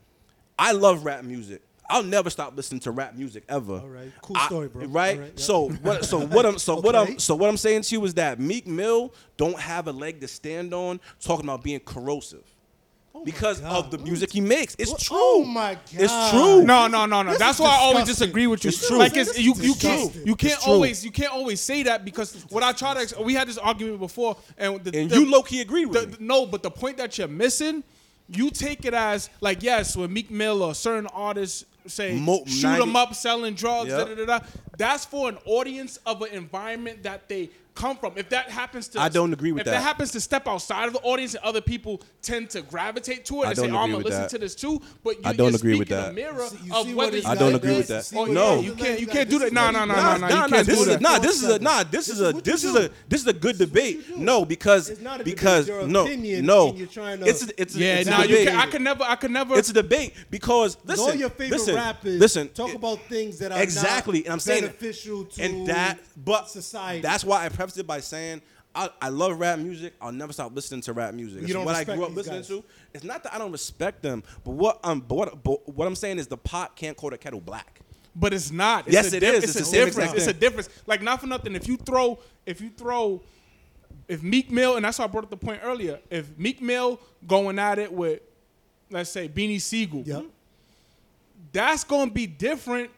I 0.58 0.72
love 0.72 1.06
rap 1.06 1.24
music. 1.24 1.62
I'll 1.90 2.04
never 2.04 2.30
stop 2.32 2.58
listening 2.58 2.80
to 2.82 2.92
rap 2.92 3.16
music 3.16 3.44
ever. 3.48 3.74
All 3.80 3.88
right. 3.88 4.12
Cool 4.22 4.36
story, 4.38 4.68
bro. 4.70 4.88
Right. 4.88 5.20
Right, 5.20 5.34
yeah. 5.38 5.42
So 5.42 5.70
what? 5.70 6.04
So 6.04 6.20
what? 6.26 6.46
I'm 6.48 6.58
so 6.58 6.76
what 6.82 6.96
I'm 6.96 7.20
so 7.20 7.36
what 7.36 7.48
I'm 7.50 7.58
saying 7.58 7.84
to 7.84 7.96
you 7.96 8.04
is 8.06 8.16
that 8.16 8.40
Meek 8.40 8.66
Mill 8.66 9.14
don't 9.38 9.60
have 9.60 9.88
a 9.88 9.92
leg 9.94 10.20
to 10.22 10.28
stand 10.28 10.74
on 10.74 11.00
talking 11.20 11.46
about 11.46 11.64
being 11.64 11.80
corrosive. 11.80 12.44
Oh 13.20 13.26
because 13.26 13.60
God. 13.60 13.86
of 13.86 13.92
the 13.92 13.98
music 13.98 14.32
he 14.32 14.42
makes, 14.42 14.76
it's 14.80 14.92
What- 14.92 15.00
true. 15.02 15.18
oh 15.20 15.44
my 15.46 15.74
god. 15.74 15.82
it's 15.94 16.30
true. 16.32 16.64
No, 16.64 16.88
no, 16.88 17.06
no, 17.06 17.24
no. 17.24 17.30
This 17.32 17.40
That's 17.40 17.56
is 17.58 17.62
why 17.62 17.70
I 17.72 17.80
always 17.80 18.06
disagree 18.06 18.48
with 18.48 18.64
you. 18.64 18.70
It's 18.70 18.88
true. 18.88 18.98
Like 18.98 19.16
it's, 19.18 19.38
you, 19.38 19.54
you 19.60 19.74
can't, 19.76 20.14
you 20.26 20.36
can't 20.36 20.68
always, 20.68 21.04
you 21.04 21.12
can't 21.12 21.34
always 21.34 21.60
say 21.62 21.84
that 21.84 22.06
because 22.06 22.34
what 22.50 22.64
I 22.64 22.72
try 22.72 22.94
to, 22.94 23.00
ex- 23.02 23.18
we 23.18 23.34
had 23.34 23.48
this 23.48 23.58
argument 23.58 24.00
before, 24.00 24.38
and 24.58 24.84
the, 24.84 24.98
And 25.00 25.10
the- 25.10 25.20
you 25.20 25.30
low 25.32 25.42
key 25.44 25.62
agreed 25.62 25.86
with 25.88 26.02
the- 26.02 26.08
me. 26.08 26.14
the- 26.16 26.24
no, 26.24 26.46
but 26.46 26.64
the 26.64 26.72
point 26.72 26.98
that 26.98 27.18
you're 27.18 27.28
missing, 27.28 27.84
you 28.30 28.50
take 28.52 28.86
it 28.86 28.94
as 28.94 29.30
like 29.42 29.64
yes, 29.64 29.96
when 29.96 30.12
Meek 30.14 30.30
Mill 30.30 30.62
or 30.62 30.76
certain 30.76 31.08
artists 31.08 31.66
say 31.88 32.20
Mo- 32.20 32.44
shoot 32.46 32.64
90 32.64 32.80
them 32.86 32.96
up 32.98 33.16
selling 33.16 33.54
drugs, 33.54 33.90
Yep. 33.90 34.08
da, 34.10 34.16
da, 34.16 34.26
da, 34.26 34.40
da, 34.40 34.46
that's 34.78 35.06
for 35.06 35.30
an 35.30 35.38
audience 35.46 35.98
of 36.06 36.22
an 36.22 36.34
environment 36.34 37.04
that 37.04 37.30
they 37.30 37.50
come 37.78 37.96
from. 37.98 38.14
If 38.16 38.30
that 38.30 38.50
happens 38.50 38.88
to, 38.90 39.00
I 39.00 39.10
don't 39.10 39.32
agree 39.34 39.52
with 39.52 39.62
if 39.62 39.66
that. 39.66 39.72
If 39.76 39.78
that 39.78 39.84
happens 39.84 40.12
to 40.12 40.20
step 40.22 40.48
outside 40.48 40.88
of 40.88 40.94
the 40.94 41.00
audience 41.02 41.36
and 41.36 41.44
other 41.44 41.62
people 41.62 42.02
tend 42.22 42.50
to 42.52 42.62
gravitate 42.62 43.26
to 43.26 43.44
it 43.44 43.46
I 43.46 43.50
and 43.50 43.58
say, 43.58 43.70
"Oh, 43.72 43.78
I'm 43.78 43.92
gonna 43.92 44.04
listen 44.04 44.22
that. 44.22 44.30
to 44.32 44.38
this 44.40 44.56
too," 44.56 44.82
but 45.04 45.16
you, 45.16 45.22
I 45.26 45.34
don't 45.34 45.50
you're 45.52 45.56
agree 45.58 45.78
with 45.80 45.90
that. 45.90 46.10
a 46.10 46.14
mirror 46.14 46.48
see- 46.48 46.58
you 46.66 46.74
of 46.74 46.86
see 46.88 46.94
whether 46.94 47.18
what 47.18 47.26
I 47.28 47.36
don't 47.36 47.56
agree 47.56 47.78
with 47.78 47.88
that. 47.88 48.12
Oh, 48.16 48.26
no. 48.26 48.60
you 48.62 48.74
can't- 48.74 49.00
you 49.00 49.08
can't 49.08 49.30
do 49.30 49.40
that. 49.40 49.46
what 49.46 49.54
Nah, 49.54 49.68
he 49.68 49.74
nah, 49.74 49.86
does. 49.86 49.88
nah, 49.88 49.96
Nah, 49.96 50.02
nah, 50.02 50.18
nah, 50.18 50.28
you 50.28 50.36
nah, 50.36 50.48
can't 50.48 50.68
This 50.68 50.80
is 50.82 50.88
that. 50.88 51.02
nah. 51.02 51.20
This 51.20 51.44
is 51.44 51.50
a 51.50 51.60
nah. 51.60 51.84
This 51.84 52.08
This 52.08 52.10
is 52.10 52.20
is 52.22 52.28
a 52.28 52.34
this 52.42 52.64
is 52.64 52.76
a 52.76 52.90
this 53.10 53.22
is 53.22 53.28
a 53.28 53.34
good 53.34 53.58
debate. 53.58 53.98
This 53.98 54.06
is 54.06 54.12
what 54.12 54.20
you 54.20 54.26
do. 54.26 54.26
No, 54.26 54.46
because 54.46 54.90
It's 54.90 55.02
not 55.02 55.16
a 55.22 55.24
debate, 55.24 55.36
because 55.36 55.68
no 55.70 55.86
no. 55.86 56.70
and 56.70 56.78
you're 56.78 56.88
trying 56.88 57.20
to- 57.20 57.26
It's 57.28 57.44
a, 57.44 57.62
it's 57.62 57.76
Yeah, 57.76 57.96
it's 57.98 58.10
nah, 58.10 58.24
you 58.24 58.38
can, 58.46 58.56
I 58.56 58.66
can 58.68 58.84
never, 58.84 59.04
I 59.04 59.16
can 59.16 59.32
never. 59.34 59.58
It's 59.58 59.70
a 59.70 59.74
debate 59.74 60.14
because 60.32 60.78
listen, 60.86 61.20
your 61.20 61.30
favorite 61.30 61.52
listen, 61.58 61.76
rappers 61.76 62.20
listen. 62.20 62.50
talk 62.50 62.74
about 62.74 63.00
things 63.10 63.38
that 63.40 63.52
are 63.52 63.62
exactly, 63.62 64.24
and 64.26 64.34
I'm 64.34 64.40
saying 64.40 64.62
beneficial 64.62 65.26
to 65.26 65.44
and 65.44 65.68
that, 65.68 66.00
but 66.16 66.50
society. 66.50 67.02
That's 67.02 67.24
why 67.24 67.46
I 67.46 67.50
prefaced 67.68 67.80
it 67.80 67.88
by 67.88 68.00
saying. 68.00 68.42
I, 68.76 68.90
I 69.02 69.10
love 69.10 69.40
rap 69.40 69.58
music. 69.58 69.96
I'll 70.00 70.12
never 70.12 70.32
stop 70.34 70.54
listening 70.56 70.82
to 70.82 70.94
rap 70.94 71.12
music. 71.16 71.42
It's 71.44 71.52
don't 71.52 71.66
what 71.66 71.76
I 71.76 71.84
grew 71.84 72.04
up 72.04 72.14
listening 72.16 72.40
guys. 72.42 72.48
to. 72.50 72.64
It's 72.94 73.04
not 73.04 73.24
that 73.24 73.34
I 73.34 73.40
don't 73.40 73.52
respect 73.52 74.04
them, 74.04 74.22
but 74.44 74.52
what 74.52 74.80
um, 74.84 75.00
but 75.08 75.16
what, 75.16 75.44
but 75.44 75.68
what 75.70 75.88
I'm 75.88 75.96
saying 75.96 76.20
is 76.20 76.28
the 76.28 76.38
pot 76.38 76.76
can't 76.76 76.96
call 76.96 77.10
the 77.10 77.18
kettle 77.18 77.42
black. 77.42 77.80
But 78.16 78.34
it's 78.34 78.52
not. 78.52 78.86
It's 78.86 78.94
Yes, 78.94 79.14
a 79.14 79.18
it 79.18 79.20
diff- 79.22 79.36
is. 79.36 79.44
It's, 79.46 79.56
It's 79.56 79.70
a 79.70 79.72
difference. 79.72 79.98
exact 79.98 80.18
It's 80.18 80.28
a 80.28 80.34
difference. 80.34 80.70
Like 80.86 81.02
not 81.02 81.22
for 81.22 81.28
nothing. 81.28 81.56
If 81.56 81.68
you 81.68 81.78
throw, 81.78 82.20
if 82.46 82.62
you 82.62 82.70
throw, 82.70 83.22
if 84.08 84.22
Meek 84.22 84.52
Mill, 84.52 84.76
and 84.76 84.86
that's 84.86 85.00
why 85.00 85.06
I 85.06 85.08
brought 85.08 85.24
up 85.24 85.32
the 85.32 85.38
point 85.38 85.62
earlier. 85.64 86.00
If 86.12 86.38
Meek 86.38 86.62
Mill 86.62 87.00
going 87.26 87.58
at 87.58 87.80
it 87.80 87.92
with, 87.92 88.22
let's 88.92 89.10
say 89.10 89.28
Beanie 89.28 89.62
Siegel, 89.62 90.04
Yep. 90.06 90.26
that's 91.52 91.84
gonna 91.84 92.12
be 92.12 92.28
different 92.28 92.92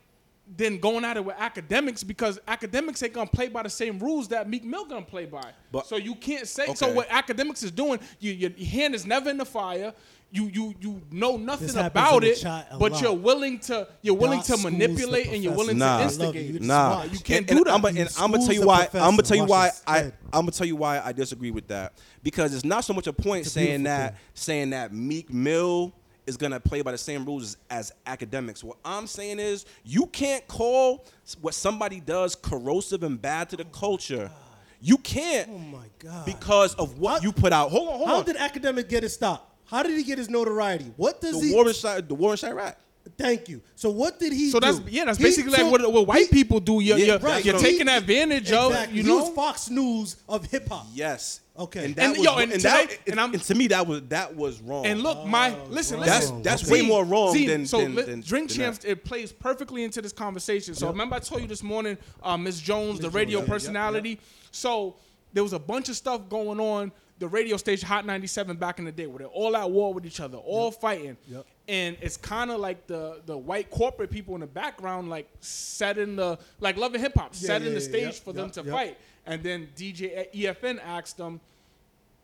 than 0.58 0.80
going 0.80 1.06
at 1.06 1.16
it 1.16 1.24
with 1.24 1.36
Akademiks 1.38 2.06
because 2.06 2.40
Akademiks 2.48 3.04
ain't 3.04 3.14
gonna 3.14 3.30
play 3.30 3.48
by 3.50 3.64
the 3.64 3.70
same 3.70 4.00
rules 4.00 4.28
that 4.30 4.50
Meek 4.50 4.64
Mill 4.64 4.86
gonna 4.86 5.06
play 5.06 5.26
by. 5.26 5.52
But- 5.72 5.86
so 5.88 5.96
you 5.98 6.16
can't 6.16 6.48
say. 6.48 6.74
So 6.74 6.92
what 6.94 7.08
Akademiks 7.10 7.64
is 7.64 7.72
doing, 7.72 8.00
you, 8.20 8.32
your 8.32 8.52
hand 8.68 8.96
is 8.96 9.06
never 9.06 9.30
in 9.30 9.38
the 9.38 9.46
fire. 9.46 9.94
You 10.32 10.46
you 10.54 10.76
you 10.80 11.02
know 11.12 11.38
nothing 11.38 11.66
This 11.68 11.76
about 11.76 12.24
it, 12.24 12.44
but 12.78 12.92
lot. 12.92 13.02
you're 13.02 13.14
willing 13.14 13.58
to 13.62 13.88
you're 14.04 14.14
willing 14.16 14.38
Dot 14.40 14.58
to 14.60 14.70
manipulate 14.70 15.26
and 15.28 15.44
you're 15.44 15.56
willing 15.56 15.80
Nah. 15.80 15.98
to 15.98 16.04
I 16.04 16.06
love 16.06 16.20
you. 16.20 16.26
instigate. 16.26 16.52
You 16.54 16.60
Nah, 16.68 16.92
smart. 16.94 17.14
You 17.14 17.20
can't 17.20 17.50
and, 17.50 17.58
do 17.58 17.64
that. 17.64 17.74
I'm, 17.74 17.84
and 17.86 17.98
I'm 18.20 18.32
gonna 18.32 18.46
tell 18.46 18.54
you 18.54 18.64
why. 18.66 18.88
I'm 18.94 19.00
gonna 19.12 19.24
tell 19.24 19.38
you 19.38 19.46
why. 19.46 19.72
I 19.88 20.00
I'm 20.32 20.42
gonna 20.42 20.52
tell 20.52 20.68
you 20.68 20.76
why 20.76 21.02
I 21.04 21.14
disagree 21.14 21.50
with 21.50 21.68
that 21.70 21.94
because 22.22 22.54
it's 22.54 22.64
not 22.64 22.86
so 22.86 22.94
much 22.94 23.08
a 23.08 23.14
point 23.14 23.46
It's 23.46 23.54
saying 23.54 23.82
beautiful 23.82 23.98
that 23.98 24.12
thing. 24.14 24.20
saying 24.36 24.70
that 24.70 24.94
Meek 24.94 25.34
Mill 25.34 25.94
is 26.30 26.38
gonna 26.38 26.60
play 26.60 26.82
by 26.82 26.92
the 26.94 26.98
same 26.98 27.26
rules 27.26 27.58
as, 27.70 27.92
as 28.08 28.18
Akademiks. 28.18 28.64
What 28.64 28.78
I'm 28.86 29.08
saying 29.08 29.40
is 29.40 29.66
you 29.84 30.06
can't 30.06 30.48
call 30.48 31.06
what 31.42 31.54
somebody 31.54 32.00
does 32.00 32.36
corrosive 32.36 33.04
and 33.04 33.22
bad 33.22 33.50
to 33.50 33.58
the 33.58 33.66
culture. 33.66 34.32
You 34.80 34.98
can't 35.00 35.50
Oh 35.52 35.58
my 35.58 35.86
God. 36.00 36.26
because 36.26 36.74
of 36.76 37.00
what 37.00 37.20
How- 37.22 37.26
you 37.28 37.34
put 37.34 37.52
out. 37.52 37.70
Hold 37.72 37.90
on, 37.90 37.94
hold 37.98 38.08
How 38.08 38.14
on. 38.16 38.20
How 38.22 38.26
did 38.26 38.38
academic 38.38 38.88
get 38.88 39.04
his 39.04 39.14
stop? 39.14 39.54
How 39.66 39.84
did 39.84 39.98
he 39.98 40.04
get 40.04 40.18
his 40.18 40.30
notoriety? 40.30 40.94
What 40.96 41.20
does 41.20 41.40
the 41.42 41.48
he? 41.48 41.54
war 41.54 41.68
in 41.68 42.08
the 42.08 42.16
war 42.16 42.32
in 42.32 42.38
Chiraq. 42.38 42.76
Thank 43.18 43.50
you. 43.50 43.62
So 43.76 43.90
what 43.90 44.20
did 44.20 44.32
he 44.32 44.50
So 44.50 44.60
do? 44.60 44.72
that's 44.72 44.80
yeah, 44.92 45.06
that's 45.06 45.18
He 45.18 45.24
basically 45.26 45.52
like 45.52 45.70
what, 45.72 45.92
what 45.92 46.08
white 46.08 46.28
he- 46.28 46.34
people 46.34 46.60
do. 46.60 46.80
You're, 46.80 46.98
Yeah, 46.98 47.06
you're, 47.06 47.20
right, 47.20 47.44
you're 47.44 47.60
taking 47.60 47.88
he- 47.88 47.94
advantage 47.94 48.52
of, 48.52 48.72
you 48.94 49.04
He 49.04 49.08
know. 49.10 49.18
was 49.18 49.30
Fox 49.36 49.70
News 49.70 50.16
of 50.28 50.46
hip 50.46 50.70
hop. 50.70 50.86
Yes. 50.94 51.42
Okay. 51.58 51.86
And 51.86 51.96
that 51.96 52.06
And, 52.06 52.12
was 52.18 52.24
yo, 52.26 52.34
and 52.38 52.52
and, 52.54 52.62
today- 52.62 52.86
that, 52.88 52.98
and 53.12 53.20
I'm- 53.20 53.34
and 53.34 53.44
to 53.44 53.56
me 53.56 53.68
that 53.68 53.86
was 53.86 54.02
that 54.10 54.36
was 54.36 54.62
wrong. 54.62 54.86
And 54.86 55.02
look, 55.04 55.26
my 55.26 55.52
Oh, 55.52 55.66
listen, 55.70 55.98
wrong. 55.98 56.06
listen. 56.08 56.42
That's- 56.44 56.62
that's 56.62 56.66
Z, 56.66 56.72
way 56.72 56.82
more 56.88 57.04
wrong 57.04 57.34
Z, 57.34 57.46
than- 57.48 57.66
so 57.66 57.80
than- 57.82 57.96
li- 57.96 58.04
than- 58.04 58.22
drink 58.22 58.50
than 58.50 58.58
champs. 58.58 58.78
that. 58.80 58.92
It 58.92 59.04
plays 59.04 59.34
perfectly 59.34 59.84
into 59.84 60.02
this 60.02 60.14
conversation. 60.14 60.74
So 60.76 60.86
Yep. 60.86 60.94
remember, 60.94 61.16
I 61.16 61.20
told 61.20 61.42
you 61.42 61.48
this 61.48 61.64
morning, 61.64 61.98
uh, 62.24 62.38
Miss 62.38 62.60
Jones, 62.60 63.00
the 63.02 63.10
radio 63.10 63.40
Jones, 63.40 63.48
yep, 63.48 63.48
yep, 63.48 63.54
personality. 63.54 64.20
So 64.52 64.96
there 65.34 65.44
was 65.44 65.54
a 65.54 65.60
bunch 65.60 65.90
of 65.90 65.96
stuff 65.98 66.30
going 66.30 66.60
on. 66.62 66.92
The 67.20 67.28
radio 67.28 67.58
station 67.58 67.88
Hot 67.88 68.06
97 68.06 68.58
back 68.58 68.80
in 68.80 68.86
the 68.86 68.92
day, 68.92 69.06
where 69.06 69.20
they're 69.20 69.28
all 69.28 69.56
at 69.56 69.70
war 69.70 69.94
with 69.94 70.06
each 70.06 70.20
other, 70.20 70.38
all 70.38 70.72
fighting. 70.72 71.18
Yep. 71.28 71.46
And 71.68 71.98
it's 72.02 72.18
kind 72.18 72.50
of 72.50 72.60
like 72.60 72.88
the 72.88 73.22
the 73.26 73.38
white 73.38 73.70
corporate 73.70 74.10
people 74.10 74.34
in 74.36 74.42
the 74.42 74.48
background, 74.48 75.10
like 75.10 75.30
setting 75.42 76.16
the 76.16 76.40
like 76.60 76.78
Love 76.78 76.94
and 76.94 77.04
Hip 77.04 77.14
Hop, 77.16 77.32
Yeah, 77.34 77.48
setting 77.48 77.68
yeah, 77.68 77.74
the 77.80 77.82
yeah, 77.82 77.90
stage 77.90 78.14
yep, 78.16 78.24
for 78.24 78.34
them 78.34 78.50
to 78.52 78.62
yep. 78.62 78.74
fight. 78.74 78.98
And 79.26 79.44
then 79.44 79.70
DJ 79.76 80.32
EFN 80.34 80.80
asked 80.84 81.18
them, 81.18 81.40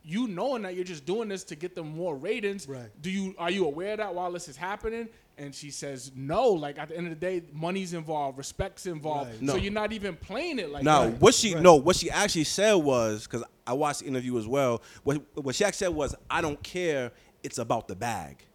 you 0.04 0.28
knowing 0.28 0.62
that 0.62 0.76
you're 0.76 0.84
just 0.84 1.06
doing 1.06 1.28
this 1.28 1.43
to 1.46 1.56
get 1.56 1.76
them 1.76 1.96
more 1.96 2.16
ratings. 2.16 2.68
Right. 2.68 2.89
Do 3.02 3.10
you 3.10 3.36
are 3.38 3.52
you 3.52 3.66
aware 3.66 3.98
that 3.98 4.14
while 4.14 4.32
this 4.32 4.48
is 4.48 4.56
happening? 4.56 5.10
And 5.38 5.54
she 5.54 5.70
says 5.70 6.12
no. 6.16 6.50
Like 6.52 6.80
at 6.80 6.90
the 6.90 6.98
end 6.98 7.08
of 7.08 7.20
the 7.20 7.20
day, 7.20 7.44
money's 7.52 7.94
involved, 7.94 8.38
respect's 8.38 8.86
involved. 8.86 9.32
Right. 9.32 9.40
So 9.40 9.46
No. 9.46 9.56
you're 9.56 9.74
not 9.74 9.92
even 9.92 10.16
playing 10.16 10.60
it 10.60 10.70
like 10.72 10.84
Now, 10.84 11.06
that. 11.08 11.20
what 11.20 11.34
she 11.34 11.54
right. 11.54 11.62
no, 11.64 11.76
what 11.76 11.98
she 11.98 12.10
actually 12.10 12.46
said 12.46 12.74
was 12.76 13.26
because 13.28 13.44
I 13.68 13.74
watched 13.74 14.00
the 14.00 14.06
interview 14.06 14.38
as 14.38 14.48
well. 14.48 14.82
What 15.04 15.22
what 15.36 15.56
she 15.56 15.66
actually 15.66 15.88
said 15.88 15.96
was, 15.96 16.16
"I 16.30 16.40
don't 16.42 16.62
care. 16.64 17.12
It's 17.44 17.58
about 17.58 17.88
the 17.90 17.96
bag." 17.96 18.46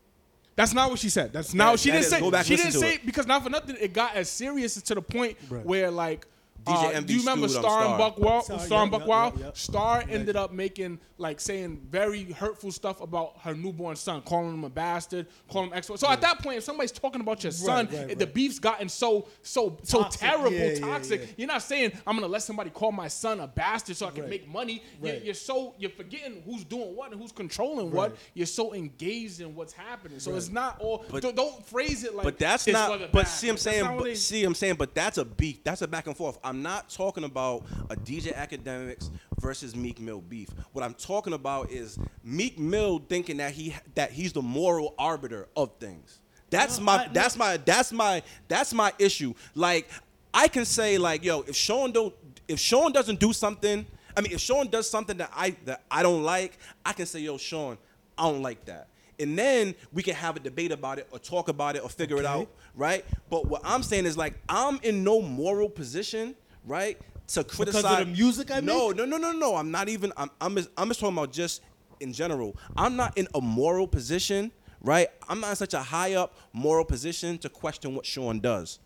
That's 0.57 0.73
not 0.75 0.91
what 0.91 0.99
she 0.99 1.09
said. 1.11 1.33
That's 1.33 1.53
not. 1.55 1.73
That- 1.73 1.81
she 1.81 1.91
that 1.91 1.97
didn't 1.97 2.05
is- 2.07 2.11
say. 2.11 2.21
go 2.21 2.31
back 2.31 2.47
she 2.47 2.55
and 2.55 2.59
didn't 2.63 2.75
listen 2.75 2.81
to 2.83 2.87
say 2.89 2.95
it. 2.95 3.07
because 3.07 3.27
not 3.27 3.43
for 3.43 3.51
nothing. 3.51 3.77
It 3.81 3.93
got 3.93 4.15
as 4.17 4.29
serious 4.31 4.77
as 4.77 4.83
to 4.85 4.95
the 4.95 5.03
point 5.03 5.37
Right. 5.49 5.65
where 5.65 5.91
like. 5.91 6.27
DJ 6.65 6.75
uh, 6.97 7.01
MV 7.01 7.07
do 7.07 7.15
you 7.15 7.21
remember 7.21 7.49
Star 7.49 7.81
and 7.81 7.89
Star. 7.95 7.99
Buck 7.99 8.19
Wild? 8.19 8.45
Star, 8.45 8.59
Star 8.61 8.83
and 8.83 8.93
yeah, 8.93 8.99
Buck 8.99 9.07
yeah, 9.07 9.11
Wild? 9.15 9.39
yeah, 9.39 9.45
yeah. 9.47 9.51
Star 9.55 10.05
ended 10.09 10.37
up 10.37 10.53
making 10.53 10.99
like 11.19 11.41
saying 11.41 11.81
very 11.91 12.25
hurtful 12.33 12.71
stuff 12.73 13.01
about 13.01 13.35
her 13.41 13.55
newborn 13.55 13.95
son, 13.97 14.23
calling 14.23 14.55
him 14.55 14.65
a 14.65 14.71
bastard, 14.71 15.27
calling 15.51 15.71
him 15.71 15.77
X. 15.77 15.91
So 15.97 16.09
at 16.09 16.21
that 16.23 16.43
point, 16.43 16.59
if 16.59 16.65
somebody's 16.65 16.93
talking 16.93 17.21
about 17.21 17.43
your 17.43 17.53
son, 17.53 17.89
right, 17.93 18.19
the 18.19 18.25
right. 18.25 18.35
beef's 18.35 18.59
gotten 18.59 18.89
so 18.89 19.29
so 19.43 19.79
so 19.83 20.03
Toxic, 20.03 20.21
terrible, 20.21 20.53
yeah, 20.53 20.73
yeah, 20.73 20.79
toxic. 20.81 21.21
yeah. 21.21 21.27
You're 21.37 21.49
not 21.49 21.63
saying 21.63 21.93
I'm 22.07 22.15
gonna 22.17 22.27
let 22.27 22.43
somebody 22.43 22.71
call 22.71 22.93
my 22.93 23.09
son 23.09 23.41
a 23.41 23.47
bastard 23.47 23.97
so 23.97 24.07
I 24.07 24.11
can 24.11 24.21
Right. 24.23 24.31
make 24.31 24.49
money. 24.49 24.83
You're, 25.03 25.15
you're 25.17 25.35
so 25.35 25.75
you're 25.79 25.91
forgetting 25.91 26.43
who's 26.45 26.65
doing 26.65 26.95
what 26.97 27.13
and 27.13 27.21
who's 27.21 27.33
controlling 27.33 27.91
what. 27.91 28.17
You're 28.35 28.47
so 28.47 28.75
engaged 28.75 29.41
in 29.41 29.55
what's 29.55 29.73
happening. 29.73 30.21
So 30.21 30.35
it's 30.37 30.51
not 30.51 30.79
all. 30.81 31.05
But- 31.11 31.23
don't, 31.23 31.37
don't 31.37 31.67
phrase 31.67 32.05
it 32.05 32.15
like. 32.15 32.25
But 32.25 32.39
that's 32.39 32.67
it's 32.67 32.73
not. 32.73 32.99
But 32.99 33.13
bag. 33.13 33.27
see, 33.27 33.49
I'm 33.49 33.57
saying. 33.57 33.99
But 33.99 34.17
see, 34.17 34.45
I'm 34.45 34.55
saying. 34.55 34.77
But 34.77 34.95
that's 34.95 35.19
a 35.19 35.25
beef. 35.25 35.63
That's 35.65 35.83
a 35.83 35.89
back 35.89 36.07
and 36.07 36.17
forth. 36.17 36.39
I'm 36.51 36.63
not 36.63 36.91
talking 36.91 37.23
about 37.23 37.65
a 37.91 37.95
DJ 37.95 38.35
Akademiks 38.35 39.09
versus 39.39 39.77
Meek 39.77 40.01
Mill 40.01 40.21
beef. 40.21 40.49
What 40.73 40.85
I'm 40.85 40.95
talking 40.95 41.33
about 41.33 41.71
is 41.71 41.97
Meek 42.25 42.59
Mill 42.59 42.99
thinking 43.09 43.37
that 43.37 43.53
he 43.53 43.77
that 43.95 44.11
he's 44.11 44.33
the 44.33 44.43
moral 44.43 44.97
arbiter 44.99 45.47
of 45.57 45.71
things. 45.79 46.19
That's 46.51 46.79
No, 46.79 46.85
my. 46.87 47.05
I- 47.05 47.09
that's 47.13 47.37
my. 47.37 47.57
That's 47.59 47.93
my. 47.93 48.23
That's 48.49 48.75
my 48.75 48.93
issue. 48.99 49.33
Like 49.55 49.89
I 50.35 50.49
can 50.49 50.65
say 50.65 50.99
like, 50.99 51.25
yo, 51.25 51.43
if 51.43 51.55
Shawn 51.55 51.93
don't, 51.93 52.13
if 52.49 52.59
Shawn 52.59 52.91
doesn't 52.91 53.21
do 53.21 53.33
something, 53.33 53.87
I 54.17 54.21
mean, 54.21 54.33
if 54.33 54.41
Shawn 54.41 54.67
does 54.67 54.91
something 54.91 55.19
that 55.19 55.31
I 55.33 55.55
that 55.67 55.85
I 55.89 56.03
don't 56.03 56.25
like, 56.25 56.59
I 56.85 56.95
can 56.95 57.07
say, 57.07 57.21
yo, 57.21 57.39
Shawn, 57.39 57.79
I 58.19 58.25
don't 58.25 58.43
like 58.43 58.65
that. 58.65 58.89
And 59.21 59.39
then 59.39 59.75
we 59.93 60.03
can 60.03 60.15
have 60.15 60.37
a 60.37 60.41
debate 60.41 60.73
about 60.73 60.99
it 60.99 61.07
or 61.13 61.19
talk 61.19 61.49
about 61.49 61.77
it 61.77 61.83
or 61.85 61.89
figure 61.91 62.19
it 62.19 62.25
out, 62.25 62.49
right? 62.75 63.05
But 63.29 63.47
what 63.47 63.61
I'm 63.65 63.83
saying 63.83 64.07
is 64.07 64.17
like 64.17 64.35
I'm 64.49 64.81
in 64.83 65.05
no 65.05 65.21
moral 65.21 65.69
position, 65.69 66.35
right? 66.67 66.99
To 67.29 67.45
criticize 67.45 67.99
the 67.99 68.07
music 68.07 68.51
I 68.51 68.61
No, 68.61 68.89
make? 68.89 68.97
no, 68.97 69.05
no, 69.05 69.17
no, 69.19 69.33
no. 69.33 69.55
I'm 69.57 69.71
not 69.71 69.89
even 69.89 70.13
I'm 70.17 70.31
I'm 70.41 70.57
just, 70.57 70.71
I'm 70.77 70.89
just 70.89 71.01
talking 71.01 71.17
about 71.17 71.33
just 71.33 71.63
in 72.01 72.13
general. 72.13 72.57
I'm 72.77 72.97
not 72.97 73.17
in 73.19 73.29
a 73.35 73.41
moral 73.41 73.87
position, 73.87 74.51
right? 74.81 75.09
I'm 75.29 75.41
not 75.41 75.51
in 75.51 75.57
such 75.57 75.75
a 75.75 75.81
high 75.83 76.15
up 76.15 76.37
moral 76.53 76.85
position 76.85 77.39
to 77.39 77.49
question 77.49 77.95
what 77.95 78.07
Shawn 78.07 78.41
does. 78.41 78.79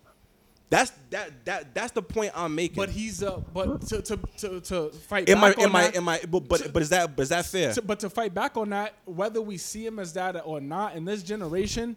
That's 0.75 0.91
that 1.11 1.45
that 1.45 1.73
that's 1.73 1.93
the 1.93 2.03
point 2.03 2.33
I'm 2.35 2.53
making. 2.53 2.75
But 2.75 2.89
he's 2.89 3.23
uh, 3.23 3.41
but 3.53 3.83
to 3.83 4.03
to 4.03 4.17
to, 4.39 4.61
to 4.61 4.91
fight 4.91 5.29
am 5.29 5.45
I 5.45 5.51
back 5.51 5.59
on 5.59 5.65
am 5.67 5.77
I 5.77 5.83
am 5.95 6.09
I 6.09 6.21
but 6.29 6.49
but, 6.49 6.73
but 6.73 6.83
is 6.83 6.89
that 6.89 7.15
but 7.15 7.23
is 7.23 7.29
that 7.29 7.47
fair? 7.47 7.73
to- 7.75 7.83
but 7.83 8.01
to 8.01 8.11
fight 8.11 8.35
back 8.35 8.57
on 8.57 8.71
that, 8.71 8.95
whether 9.05 9.41
we 9.41 9.57
see 9.57 9.87
him 9.87 10.01
as 10.01 10.13
that 10.15 10.35
or 10.45 10.61
not 10.61 10.97
in 10.97 11.05
this 11.05 11.23
generation, 11.23 11.95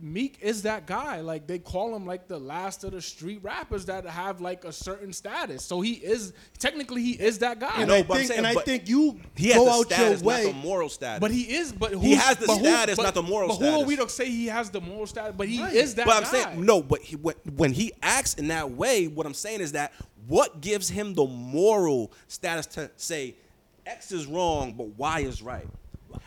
Meek 0.00 0.38
is 0.40 0.62
that 0.62 0.86
guy. 0.86 1.20
Like 1.20 1.46
they 1.46 1.58
call 1.58 1.94
him 1.96 2.06
like 2.06 2.28
the 2.28 2.38
last 2.38 2.84
of 2.84 2.92
the 2.92 3.02
street 3.02 3.40
rappers 3.42 3.84
that 3.86 4.04
have 4.06 4.40
like 4.40 4.64
a 4.64 4.72
certain 4.72 5.12
status. 5.12 5.64
So 5.64 5.80
he 5.80 5.92
is 5.94 6.32
technically 6.58 7.02
he 7.02 7.12
is 7.12 7.38
that 7.40 7.58
guy. 7.58 7.72
And 7.78 7.88
know, 7.88 7.96
I 7.96 8.02
but 8.02 8.12
I'm 8.14 8.16
think, 8.18 8.28
saying, 8.28 8.38
and 8.38 8.46
I 8.58 8.62
think 8.62 8.88
you 8.88 9.18
he 9.36 9.48
has 9.48 9.56
go 9.56 9.64
the 9.64 9.70
out 9.72 9.86
status, 9.86 10.20
your 10.20 10.28
way. 10.28 10.44
not 10.44 10.52
the 10.52 10.58
moral 10.58 10.88
status. 10.88 11.20
But 11.20 11.30
he 11.32 11.42
is, 11.54 11.72
but 11.72 11.94
He 11.94 12.14
has 12.14 12.36
the 12.36 12.46
but 12.46 12.58
who- 12.58 12.64
status, 12.64 12.96
but- 12.96 13.02
not 13.02 13.14
the 13.14 13.22
moral 13.22 13.48
But 13.48 13.56
who 13.58 13.80
are 13.80 13.84
we 13.84 13.96
to 13.96 14.08
say 14.08 14.30
he 14.30 14.46
has 14.46 14.70
the 14.70 14.80
moral 14.80 15.06
status? 15.06 15.34
But 15.36 15.48
he 15.48 15.60
Right. 15.60 15.74
is 15.74 15.94
that 15.96 16.06
but 16.06 16.16
I'm 16.16 16.22
guy. 16.24 16.30
saying 16.44 16.64
no. 16.64 16.80
But 16.82 17.00
he, 17.02 17.16
when, 17.16 17.34
when 17.56 17.72
he 17.72 17.92
acts 18.02 18.34
in 18.34 18.48
that 18.48 18.70
way, 18.70 19.08
what 19.08 19.26
I'm 19.26 19.34
saying 19.34 19.60
is 19.60 19.72
that 19.72 19.92
what 20.28 20.60
gives 20.60 20.88
him 20.88 21.14
the 21.14 21.26
moral 21.26 22.12
status 22.28 22.66
to 22.74 22.90
say 22.96 23.34
X 23.84 24.12
is 24.12 24.26
wrong, 24.26 24.74
but 24.74 24.96
Y 24.96 25.20
is 25.20 25.42
right? 25.42 25.66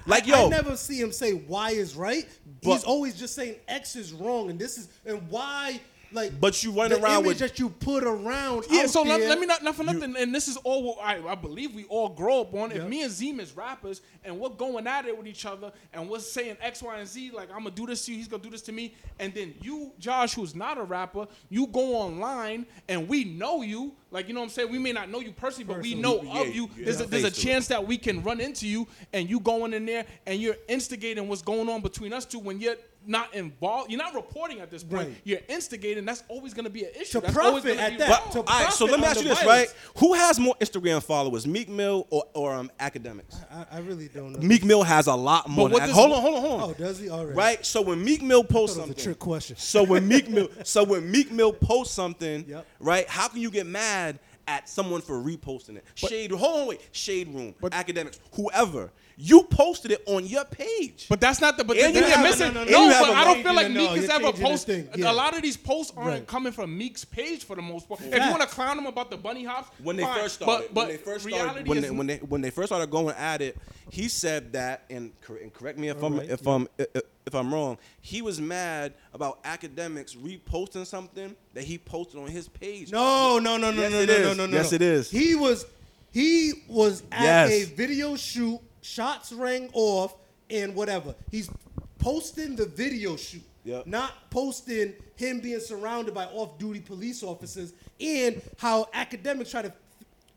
Like 0.08 0.28
yo, 0.28 0.48
I 0.48 0.50
never 0.50 0.76
see 0.78 1.00
him 1.00 1.12
say 1.12 1.34
Y 1.34 1.72
is 1.72 1.96
right. 1.96 2.28
But- 2.62 2.72
He's 2.74 2.84
always 2.84 3.18
just 3.20 3.36
saying 3.36 3.56
X 3.68 3.96
is 3.96 4.14
wrong, 4.14 4.50
and 4.50 4.60
this 4.60 4.78
is 4.78 4.88
and 5.06 5.28
why. 5.30 5.80
Like, 6.16 6.40
But 6.40 6.64
you 6.64 6.72
run 6.72 6.90
the 6.90 7.02
around 7.02 7.26
image 7.26 7.28
with- 7.28 7.38
that 7.40 7.60
you 7.60 7.70
put 7.70 8.04
around. 8.04 8.66
Yeah, 8.70 8.82
out 8.84 8.90
so 8.90 9.04
let, 9.04 9.20
there, 9.20 9.30
let 9.30 9.40
me 9.40 9.46
not, 9.46 9.64
not 9.64 9.76
for 9.76 9.84
nothing, 9.84 10.16
and 10.18 10.34
this 10.34 10.48
is 10.48 10.58
all 10.58 10.82
what 10.84 10.98
I, 11.04 11.20
I 11.28 11.36
believe 11.36 11.76
we 11.76 11.84
all 11.86 12.10
grow 12.10 12.42
up 12.42 12.54
on. 12.54 12.72
If 12.72 12.78
Yep. 12.78 12.88
me 12.90 13.04
and 13.04 13.12
Zeem 13.12 13.40
is 13.40 13.56
rappers 13.56 14.02
and 14.24 14.40
we're 14.40 14.50
going 14.50 14.88
at 14.88 15.06
it 15.06 15.18
with 15.18 15.28
each 15.28 15.46
other 15.46 15.72
and 15.94 16.10
we're 16.10 16.20
saying 16.20 16.58
X, 16.62 16.82
Y, 16.82 16.98
and 16.98 17.08
Z, 17.08 17.32
like 17.32 17.50
I'm 17.52 17.60
gonna 17.60 17.72
do 17.72 17.86
this 17.86 18.06
to 18.06 18.12
you, 18.12 18.18
he's 18.18 18.28
gonna 18.28 18.42
do 18.44 18.50
this 18.50 18.62
to 18.64 18.72
me, 18.72 18.94
and 19.20 19.34
then 19.34 19.54
you, 19.62 19.92
Josh, 20.00 20.34
who's 20.36 20.56
not 20.56 20.78
a 20.78 20.84
rapper, 20.84 21.28
you 21.50 21.68
go 21.68 21.96
online 21.98 22.66
and 22.88 23.08
we 23.10 23.24
know 23.26 23.62
you, 23.62 23.94
like 24.12 24.28
you 24.30 24.34
know 24.34 24.40
what 24.40 24.46
I'm 24.46 24.50
saying. 24.52 24.72
We 24.72 24.80
may 24.80 24.94
not 24.94 25.10
know 25.10 25.20
you 25.20 25.34
personally, 25.34 25.66
but 25.74 25.82
we 25.84 25.96
know 25.96 26.22
Yeah, 26.24 26.42
of 26.42 26.56
you. 26.56 26.70
yeah, 26.78 26.86
there's 26.86 27.02
a, 27.02 27.06
there's 27.06 27.24
a 27.26 27.28
Face 27.32 27.42
to 27.44 27.48
it. 27.50 27.52
chance 27.52 27.68
that 27.68 27.86
we 27.86 27.98
can 27.98 28.24
run 28.24 28.40
into 28.40 28.68
you, 28.68 28.88
and 29.12 29.30
you 29.30 29.40
going 29.42 29.74
in 29.74 29.86
there 29.86 30.06
and 30.26 30.40
you're 30.40 30.56
instigating 30.70 31.28
what's 31.28 31.42
going 31.42 31.68
on 31.70 31.82
between 31.82 32.14
us 32.14 32.24
two 32.26 32.40
when 32.40 32.60
you're 32.62 32.76
not 33.08 33.34
involved. 33.34 33.90
You're 33.92 33.98
not 34.02 34.14
reporting 34.14 34.60
at 34.62 34.70
this 34.72 34.84
point. 34.84 35.08
Right. 35.10 35.16
You're 35.24 35.40
instigating. 35.48 36.06
That's 36.06 36.24
always 36.28 36.54
gonna 36.54 36.70
be 36.70 36.84
an 36.86 36.92
issue. 37.00 37.20
To 37.20 37.22
That's 37.22 37.34
profit 37.34 37.64
gonna 37.78 37.82
at 37.82 37.98
that. 38.00 38.10
wrong. 38.24 38.32
To 38.34 38.40
all 38.40 38.46
right. 38.64 38.72
So 38.74 38.86
let 38.86 39.00
me 39.00 39.06
ask 39.06 39.22
you 39.22 39.30
this, 39.30 39.42
violence. 39.42 39.74
right? 39.74 39.92
Who 40.00 40.14
has 40.14 40.40
more 40.40 40.56
Instagram 40.62 41.02
followers, 41.04 41.46
Meek 41.48 41.70
Mill 41.70 42.08
or 42.10 42.24
or 42.34 42.54
um, 42.54 42.72
Akademiks? 42.80 43.36
I, 43.52 43.66
I 43.78 43.80
really 43.80 44.08
don't 44.08 44.34
know. 44.34 44.40
Meek 44.40 44.64
Mill 44.64 44.84
has 44.84 45.08
a 45.08 45.16
lot 45.16 45.50
more. 45.50 45.70
what 45.70 45.82
Than, 45.82 45.90
hold 45.92 46.12
on, 46.12 46.22
hold 46.22 46.36
on, 46.36 46.42
hold 46.42 46.62
on. 46.62 46.70
Oh, 46.70 46.74
does 46.74 47.00
he? 47.00 47.10
All 47.10 47.26
right. 47.26 47.36
Right. 47.36 47.66
So 47.66 47.82
when 47.82 48.04
Meek 48.04 48.22
Mill 48.22 48.44
posts 48.44 48.76
That 48.76 48.82
was 48.84 48.90
a 48.90 48.94
something, 48.94 49.04
trick 49.04 49.20
question. 49.20 49.58
So 49.58 49.84
when 49.84 50.08
Meek 50.08 50.30
Mill, 50.30 50.50
so 50.64 50.84
when 50.84 51.10
Meek 51.12 51.32
Mill 51.32 51.54
posts 51.54 51.94
something, 51.94 52.46
Yep. 52.48 52.66
right? 52.80 53.08
How 53.10 53.28
can 53.28 53.42
you 53.42 53.50
get 53.52 53.66
mad 53.66 54.20
at 54.48 54.70
someone 54.70 55.02
for 55.02 55.16
reposting 55.22 55.78
it? 55.78 55.86
Shade, 55.96 56.32
hold 56.32 56.62
on, 56.62 56.68
wait, 56.68 56.82
Shade 56.92 57.34
Room, 57.34 57.56
Akademiks, 57.62 58.20
whoever, 58.34 58.92
you 59.18 59.44
posted 59.44 59.92
it 59.92 60.04
on 60.08 60.26
your 60.26 60.44
page. 60.46 61.06
But 61.10 61.22
that's 61.22 61.40
not 61.40 61.58
the. 61.58 61.64
But 61.64 61.78
And 61.78 61.96
then 61.96 62.04
you 62.04 62.10
you're 62.10 62.20
missing. 62.24 62.54
no, 62.54 62.64
No, 62.66 62.72
no, 62.72 62.72
no, 62.72 62.84
and 62.86 62.94
you 62.94 63.00
but 63.00 63.10
a 63.10 63.14
I 63.14 63.24
don't 63.24 63.44
feel 63.44 63.54
like 63.54 63.72
No, 63.72 63.84
no, 63.86 63.94
Meek 63.94 64.02
has 64.02 64.10
ever 64.10 64.24
changing 64.32 64.44
posted. 64.46 64.90
yeah. 64.96 65.12
A 65.12 65.14
lot 65.14 65.36
of 65.36 65.42
these 65.42 65.58
posts 65.58 65.94
aren't 65.96 66.10
Right. 66.10 66.28
coming 66.28 66.52
from 66.52 66.78
Meek's 66.78 67.06
page 67.06 67.44
for 67.46 67.56
the 67.56 67.62
most 67.62 67.88
part. 67.88 68.02
If 68.02 68.14
you 68.14 68.20
want 68.30 68.42
to 68.42 68.48
clown 68.48 68.78
him 68.78 68.86
about 68.88 69.10
the 69.12 69.18
bunny 69.18 69.44
hops, 69.46 69.70
when 69.82 69.96
they 69.96 70.04
fine. 70.04 70.20
first 70.20 70.36
started, 70.36 70.68
But, 70.68 70.74
but 70.74 70.88
when 70.88 70.88
they 70.90 70.98
first 70.98 71.26
started, 71.28 71.44
reality 71.44 71.70
when 71.70 71.78
is 71.78 71.84
they, 71.86 71.90
when 71.92 72.08
they 72.08 72.18
when 72.18 72.42
they 72.42 72.50
first 72.50 72.68
started 72.68 72.90
going 72.90 73.16
at 73.16 73.42
it, 73.42 73.58
he 73.90 74.08
said 74.10 74.52
that, 74.54 74.84
and, 74.90 75.12
cor- 75.22 75.38
and 75.38 75.54
correct 75.54 75.78
me 75.80 75.90
if 75.90 76.04
I'm 76.04 76.14
Alright, 76.16 76.30
if 76.30 76.42
yeah. 76.44 76.52
I'm 76.54 76.68
if, 76.78 76.88
if 77.28 77.34
I'm 77.36 77.54
wrong. 77.54 77.78
He 78.02 78.22
was 78.22 78.42
mad 78.42 78.94
about 79.14 79.42
Akademiks 79.44 80.16
reposting 80.18 80.86
something 80.86 81.36
that 81.54 81.64
he 81.64 81.78
posted 81.78 82.20
on 82.20 82.28
his 82.28 82.48
page. 82.48 82.92
No, 82.92 83.40
no, 83.40 83.58
no, 83.58 83.72
no, 83.72 83.82
Yes, 83.82 83.92
no, 83.92 84.06
no, 84.06 84.24
no, 84.24 84.34
no, 84.34 84.46
no. 84.48 84.58
Yes, 84.58 84.74
it 84.74 84.82
is. 84.82 85.10
He 85.10 85.36
was, 85.36 85.66
he 86.12 86.54
was 86.68 87.02
at 87.12 87.22
Yes. 87.24 87.52
a 87.52 87.64
video 87.76 88.16
shoot. 88.16 88.60
Shots 88.90 89.34
rang 89.34 89.70
off 89.74 90.14
and 90.50 90.76
whatever. 90.76 91.16
He's 91.32 91.50
posting 91.98 92.56
the 92.56 92.68
video 92.68 93.16
shoot, 93.16 93.42
Yep. 93.64 93.88
not 93.88 94.30
posting 94.30 94.94
him 95.16 95.40
being 95.40 95.60
surrounded 95.60 96.14
by 96.14 96.26
off-duty 96.26 96.82
police 96.82 97.24
officers 97.24 97.74
and 98.00 98.40
how 98.60 98.84
Akademiks 98.94 99.50
try 99.50 99.64
to 99.64 99.74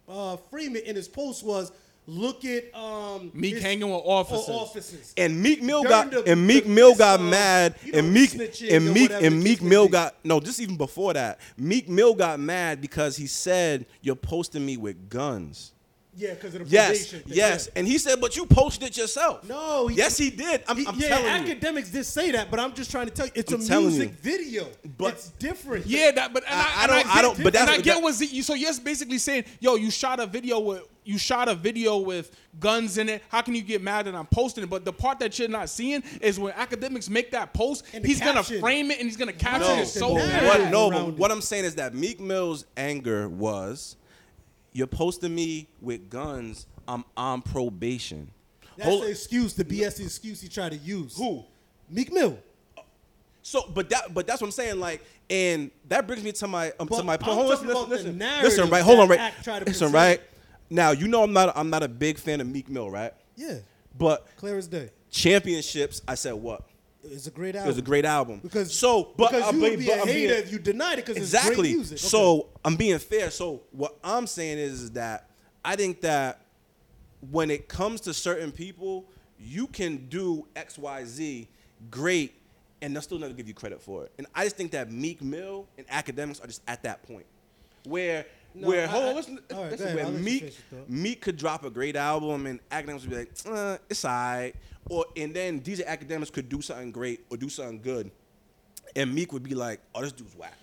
uh, 0.08 0.36
frame 0.50 0.76
it 0.76 0.84
in 0.84 0.96
his 0.96 1.08
post 1.08 1.44
was 1.44 1.70
look 2.06 2.42
at 2.46 2.74
um, 2.74 3.30
Meek 3.34 3.56
his- 3.56 3.62
hanging 3.62 3.90
with 3.90 4.00
officers. 4.02 4.48
officers. 4.48 5.12
And 5.18 5.42
Meek 5.42 5.62
Mill 5.62 5.82
got 5.84 6.10
the- 6.10 6.22
and 6.24 6.46
Meek 6.46 6.66
Mill 6.66 6.94
got 6.94 7.20
of, 7.20 7.26
mad 7.26 7.74
you 7.84 7.92
know, 7.92 7.98
and 7.98 8.14
Meek 8.14 8.32
and 8.32 8.94
Meek 8.94 9.10
and 9.10 9.42
Meek 9.44 9.60
Mill 9.60 9.88
be. 9.88 9.92
got 9.92 10.14
no, 10.24 10.40
just 10.40 10.58
even 10.58 10.78
before 10.78 11.12
that. 11.12 11.38
Meek 11.58 11.86
Mill 11.86 12.14
got 12.14 12.40
mad 12.40 12.80
because 12.80 13.14
he 13.18 13.26
said 13.26 13.84
you're 14.00 14.16
posting 14.16 14.64
me 14.64 14.78
with 14.78 15.10
guns. 15.10 15.74
Yeah, 16.18 16.34
because 16.34 16.54
of 16.56 16.64
the 16.64 16.70
Yes, 16.74 16.88
probation 16.88 17.20
thing, 17.20 17.32
yes. 17.36 17.66
yeah. 17.72 17.78
And 17.78 17.86
he 17.86 17.96
said, 17.96 18.20
but 18.20 18.36
you 18.36 18.44
posted 18.44 18.88
it 18.88 18.96
yourself. 18.96 19.48
No, 19.48 19.86
he- 19.86 19.96
yes, 19.96 20.18
he 20.18 20.30
did. 20.30 20.64
I'm, 20.66 20.76
He- 20.76 20.86
I'm 20.86 20.98
yeah, 20.98 21.08
telling 21.16 21.46
you. 21.46 21.54
Akademiks 21.54 21.92
did 21.92 22.04
say 22.04 22.32
that, 22.32 22.50
but 22.50 22.58
I'm 22.58 22.74
just 22.74 22.90
trying 22.90 23.06
to 23.06 23.12
tell 23.12 23.26
you, 23.26 23.32
it's 23.36 23.52
I'm 23.52 23.60
a 23.60 23.80
music 23.80 24.10
you. 24.10 24.16
video. 24.20 24.66
But- 24.98 25.14
it's 25.14 25.28
different. 25.30 25.86
Yeah, 25.86 26.10
that, 26.10 26.32
but 26.34 26.42
and 26.44 26.54
I- 26.54 26.58
I, 26.62 26.84
I 26.84 26.86
don't- 26.88 26.96
get, 27.04 27.06
I 27.16 27.22
don't- 27.22 27.42
but 27.44 27.52
that's- 27.52 27.68
and 27.68 27.80
I 27.80 27.82
get 27.84 27.94
that- 27.94 28.02
what 28.02 28.20
you. 28.32 28.42
So 28.42 28.54
you're 28.54 28.72
basically 28.82 29.18
saying, 29.18 29.44
yo, 29.60 29.76
you 29.76 29.90
shot 29.92 30.18
a 30.18 30.26
video 30.26 30.58
with 30.58 30.82
you 31.04 31.16
shot 31.16 31.48
a 31.48 31.54
video 31.54 31.96
with 31.96 32.36
guns 32.60 32.98
in 32.98 33.08
it. 33.08 33.22
How 33.30 33.40
can 33.40 33.54
you 33.54 33.62
get 33.62 33.80
mad 33.80 34.04
that 34.04 34.14
I'm 34.14 34.26
posting 34.26 34.64
it? 34.64 34.68
But 34.68 34.84
the 34.84 34.92
part 34.92 35.18
that 35.20 35.38
you're 35.38 35.48
not 35.48 35.70
seeing 35.70 36.02
is 36.20 36.38
when 36.38 36.52
Akademiks 36.52 37.08
make 37.08 37.30
that 37.30 37.54
post, 37.54 37.84
And 37.94 38.04
the 38.04 38.08
he's 38.08 38.20
gonna 38.20 38.42
frame 38.42 38.90
it 38.90 38.98
and 38.98 39.08
he's 39.08 39.16
gonna 39.16 39.32
caption 39.32 39.76
No, 39.76 39.82
it 39.82 39.86
so 39.86 40.16
bad. 40.16 40.44
what, 40.44 40.70
no, 40.70 40.90
but 40.90 41.14
what. 41.16 41.32
I'm 41.32 41.40
saying 41.40 41.64
is 41.64 41.76
that 41.76 41.94
Meek 41.94 42.20
Mill's 42.20 42.66
anger 42.76 43.26
was, 43.26 43.96
you're 44.72 44.86
posting 44.86 45.34
me 45.34 45.68
with 45.80 46.08
guns. 46.10 46.66
I'm 46.86 47.04
on 47.16 47.42
probation. 47.42 48.30
That's 48.76 48.88
Hold- 48.88 49.02
the 49.04 49.10
excuse, 49.10 49.54
the 49.54 49.64
BS 49.64 50.00
excuse 50.00 50.40
he 50.40 50.48
tried 50.48 50.72
to 50.72 50.78
use. 50.78 51.16
Who? 51.16 51.44
Meek 51.90 52.12
Mill. 52.12 52.38
So, 53.42 53.64
but 53.74 53.88
that, 53.90 54.12
but 54.12 54.26
that's 54.26 54.40
what 54.40 54.48
I'm 54.48 54.52
saying. 54.52 54.78
Like, 54.78 55.02
and 55.30 55.70
that 55.88 56.06
brings 56.06 56.22
me 56.22 56.32
to 56.32 56.46
my, 56.46 56.72
um, 56.78 56.86
to 56.88 57.02
my 57.02 57.14
I'm 57.14 57.18
point. 57.18 57.32
Hold 57.34 57.52
on, 57.52 57.66
listen, 57.66 57.88
listen, 57.88 58.18
listen, 58.18 58.70
right? 58.70 58.82
Hold 58.82 59.00
on, 59.00 59.08
right? 59.08 59.18
act 59.20 59.42
tried 59.44 59.60
to 59.60 59.64
Listen, 59.66 59.90
right? 59.90 60.20
Now, 60.70 60.90
you 60.90 61.08
know, 61.08 61.22
I'm 61.22 61.32
not, 61.32 61.56
I'm 61.56 61.70
not 61.70 61.82
a 61.82 61.88
big 61.88 62.18
fan 62.18 62.40
of 62.40 62.46
Meek 62.46 62.68
Mill, 62.68 62.90
right? 62.90 63.12
Yeah, 63.36 63.58
But 63.96 64.26
clear 64.36 64.58
as 64.58 64.68
day. 64.68 64.90
championships, 65.10 66.02
I 66.06 66.14
said 66.14 66.34
what? 66.34 66.62
It's 67.04 67.26
a 67.26 67.30
great 67.30 67.54
album. 67.54 67.68
was 67.68 67.78
a 67.78 67.82
great 67.82 68.04
album. 68.04 68.40
because 68.42 68.76
so, 68.76 69.12
but 69.16 69.30
because 69.30 69.52
you 69.52 69.60
would 69.60 69.78
be 69.78 69.86
but 69.86 70.02
a 70.02 70.04
being- 70.04 70.28
hater 70.28 70.34
if 70.34 70.52
you 70.52 70.58
denied 70.58 70.98
it 70.98 71.06
because 71.06 71.16
it's 71.16 71.32
exactly. 71.32 71.54
great 71.70 71.76
music. 71.76 71.98
Okay. 71.98 72.06
So 72.08 72.48
I'm 72.64 72.76
being 72.76 72.98
fair. 72.98 73.30
So 73.30 73.62
what 73.70 73.96
I'm 74.02 74.26
saying 74.26 74.58
is, 74.58 74.82
is 74.82 74.90
that 74.92 75.30
I 75.64 75.76
think 75.76 76.00
that 76.02 76.40
when 77.30 77.50
it 77.50 77.68
comes 77.68 78.00
to 78.02 78.14
certain 78.14 78.50
people, 78.52 79.04
you 79.38 79.66
can 79.68 80.08
do 80.08 80.46
X, 80.56 80.76
Y, 80.78 81.04
Z 81.04 81.48
great, 81.90 82.34
and 82.82 82.94
they'll 82.94 83.02
still 83.02 83.18
never 83.18 83.32
give 83.34 83.46
you 83.48 83.54
credit 83.54 83.80
for 83.80 84.04
it. 84.04 84.12
And 84.18 84.26
I 84.34 84.44
just 84.44 84.56
think 84.56 84.72
that 84.72 84.90
Meek 84.90 85.22
Mill 85.22 85.66
and 85.76 85.86
Akademiks 85.88 86.42
are 86.42 86.46
just 86.46 86.62
at 86.66 86.82
that 86.82 87.02
point 87.04 87.26
where. 87.84 88.26
No, 88.60 88.68
where 88.68 88.84
I- 88.84 88.86
hold 88.86 89.04
on, 89.04 89.14
listen, 89.16 89.38
all 89.52 89.62
right, 89.62 89.70
listen, 89.72 89.78
go 89.78 89.84
ahead, 89.84 89.96
where 89.96 90.04
I'll 90.06 90.10
let 90.10 90.18
you 90.18 90.24
Meek 90.24 90.40
finish 90.40 90.56
your 90.70 90.80
thought. 90.80 90.90
Meek 90.90 91.20
could 91.20 91.36
drop 91.36 91.64
a 91.64 91.70
great 91.70 91.96
album 91.96 92.46
and 92.46 92.60
Akademiks 92.70 93.00
would 93.02 93.10
be 93.10 93.16
like, 93.16 93.30
uh, 93.46 93.78
it's 93.88 94.04
alright. 94.04 94.54
Or 94.90 95.04
and 95.16 95.34
then 95.34 95.60
these 95.60 95.80
Akademiks 95.80 96.32
could 96.32 96.48
do 96.48 96.60
something 96.62 96.90
great 96.92 97.24
or 97.30 97.36
do 97.36 97.48
something 97.48 97.80
good. 97.80 98.10
And 98.96 99.14
Meek 99.14 99.32
would 99.32 99.42
be 99.42 99.54
like, 99.54 99.80
oh, 99.94 100.00
this 100.02 100.12
dude's 100.12 100.34
whack. 100.34 100.56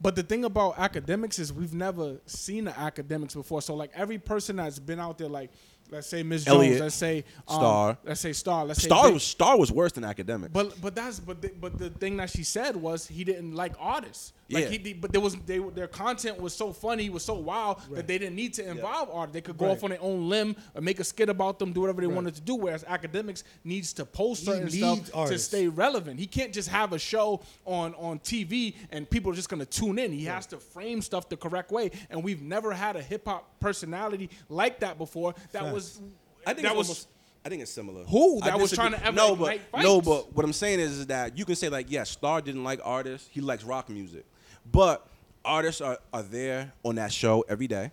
But 0.00 0.14
the 0.14 0.22
thing 0.22 0.44
about 0.44 0.76
Akademiks 0.76 1.38
is 1.38 1.52
we've 1.52 1.74
never 1.74 2.20
seen 2.26 2.64
the 2.64 2.70
Akademiks 2.72 3.34
before. 3.34 3.62
So 3.62 3.74
like 3.74 3.90
every 3.94 4.18
person 4.18 4.56
that's 4.56 4.78
been 4.78 5.00
out 5.00 5.18
there, 5.18 5.28
like 5.28 5.50
let's 5.90 6.06
say 6.06 6.22
Miss 6.22 6.44
Jones, 6.44 6.56
Elliot, 6.56 6.80
let's 6.80 6.94
say 6.94 7.24
um, 7.48 7.56
Star. 7.56 7.98
let's 8.04 8.20
say 8.20 8.32
Star, 8.32 8.64
let's 8.64 8.82
say 8.82 8.88
Star 8.88 9.04
Big- 9.04 9.14
was 9.14 9.22
Star 9.24 9.58
was 9.58 9.72
worse 9.72 9.92
than 9.92 10.04
Akademiks. 10.04 10.52
But 10.52 10.80
but 10.80 10.94
that's 10.94 11.18
but 11.18 11.42
the, 11.42 11.48
but 11.60 11.78
the 11.78 11.90
thing 11.90 12.16
that 12.18 12.30
she 12.30 12.44
said 12.44 12.76
was 12.76 13.06
he 13.08 13.24
didn't 13.24 13.54
like 13.54 13.74
artists. 13.78 14.32
Like 14.50 14.64
Yeah. 14.64 14.70
he 14.78 14.92
but 14.94 15.12
there 15.12 15.20
was 15.20 15.36
they 15.44 15.58
their 15.58 15.86
content 15.88 16.40
was 16.40 16.54
so 16.54 16.72
funny, 16.72 17.10
was 17.10 17.22
so 17.24 17.34
wild 17.34 17.80
that 17.90 18.06
they 18.06 18.16
didn't 18.16 18.34
need 18.34 18.54
to 18.54 18.66
involve 18.66 19.10
art. 19.10 19.30
They 19.32 19.42
could 19.42 19.58
go 19.58 19.66
Right. 19.66 19.76
off 19.76 19.84
on 19.84 19.90
their 19.90 20.00
own 20.00 20.28
limb 20.30 20.56
or 20.74 20.80
make 20.80 21.00
a 21.00 21.04
skit 21.04 21.28
about 21.28 21.58
them, 21.58 21.72
do 21.74 21.80
whatever 21.82 22.00
they 22.00 22.06
Right. 22.06 22.16
wanted 22.16 22.34
to 22.36 22.40
do. 22.40 22.54
Whereas 22.54 22.82
Akademiks 22.84 23.42
needs 23.62 23.92
to 23.94 24.06
post 24.06 24.46
certain 24.46 24.70
stuff 24.70 25.28
to 25.28 25.38
stay 25.38 25.68
relevant. 25.68 26.18
He 26.18 26.26
can't 26.26 26.52
just 26.54 26.70
have 26.70 26.94
a 26.94 26.98
show 26.98 27.42
on 27.66 27.94
on 27.96 28.20
TV 28.20 28.74
and 28.90 29.08
people 29.08 29.30
are 29.30 29.34
just 29.34 29.50
gonna 29.50 29.66
tune 29.66 29.98
in. 29.98 30.12
He 30.12 30.24
has 30.24 30.46
to 30.46 30.58
frame 30.58 31.02
stuff 31.02 31.28
the 31.28 31.36
correct 31.36 31.70
way. 31.70 31.90
And 32.08 32.24
we've 32.24 32.40
never 32.40 32.72
had 32.72 32.96
a 32.96 33.02
hip 33.02 33.26
hop 33.26 33.60
personality 33.60 34.30
like 34.48 34.80
that 34.80 34.96
before. 34.96 35.34
That 35.52 35.62
Facts. 35.64 35.74
was 35.74 36.00
I 36.46 36.54
think 36.54 36.62
that 36.62 36.70
it's 36.70 36.78
was 36.78 36.88
almost, 36.88 37.08
I 37.44 37.48
think 37.50 37.60
it's 37.62 37.70
similar. 37.70 38.04
Who? 38.04 38.40
That 38.40 38.58
was 38.58 38.72
trying 38.72 38.92
to 38.92 39.04
ever 39.04 39.14
no, 39.14 39.36
but 39.36 39.56
ignite 39.56 39.82
no, 39.84 40.00
but 40.00 40.32
what 40.34 40.44
I'm 40.44 40.52
saying 40.54 40.80
is, 40.80 40.92
is 41.00 41.06
that 41.08 41.36
you 41.36 41.44
can 41.44 41.54
say 41.56 41.68
like, 41.68 41.90
yeah, 41.90 42.04
Star 42.04 42.40
didn't 42.40 42.64
like 42.64 42.80
artists. 42.82 43.28
He 43.30 43.40
likes 43.42 43.62
rock 43.64 43.88
music, 43.90 44.24
but 44.72 45.06
artists 45.44 45.80
are, 45.80 45.98
are 46.12 46.22
there 46.22 46.72
on 46.84 46.96
that 46.96 47.12
show 47.12 47.44
every 47.48 47.66
day, 47.66 47.90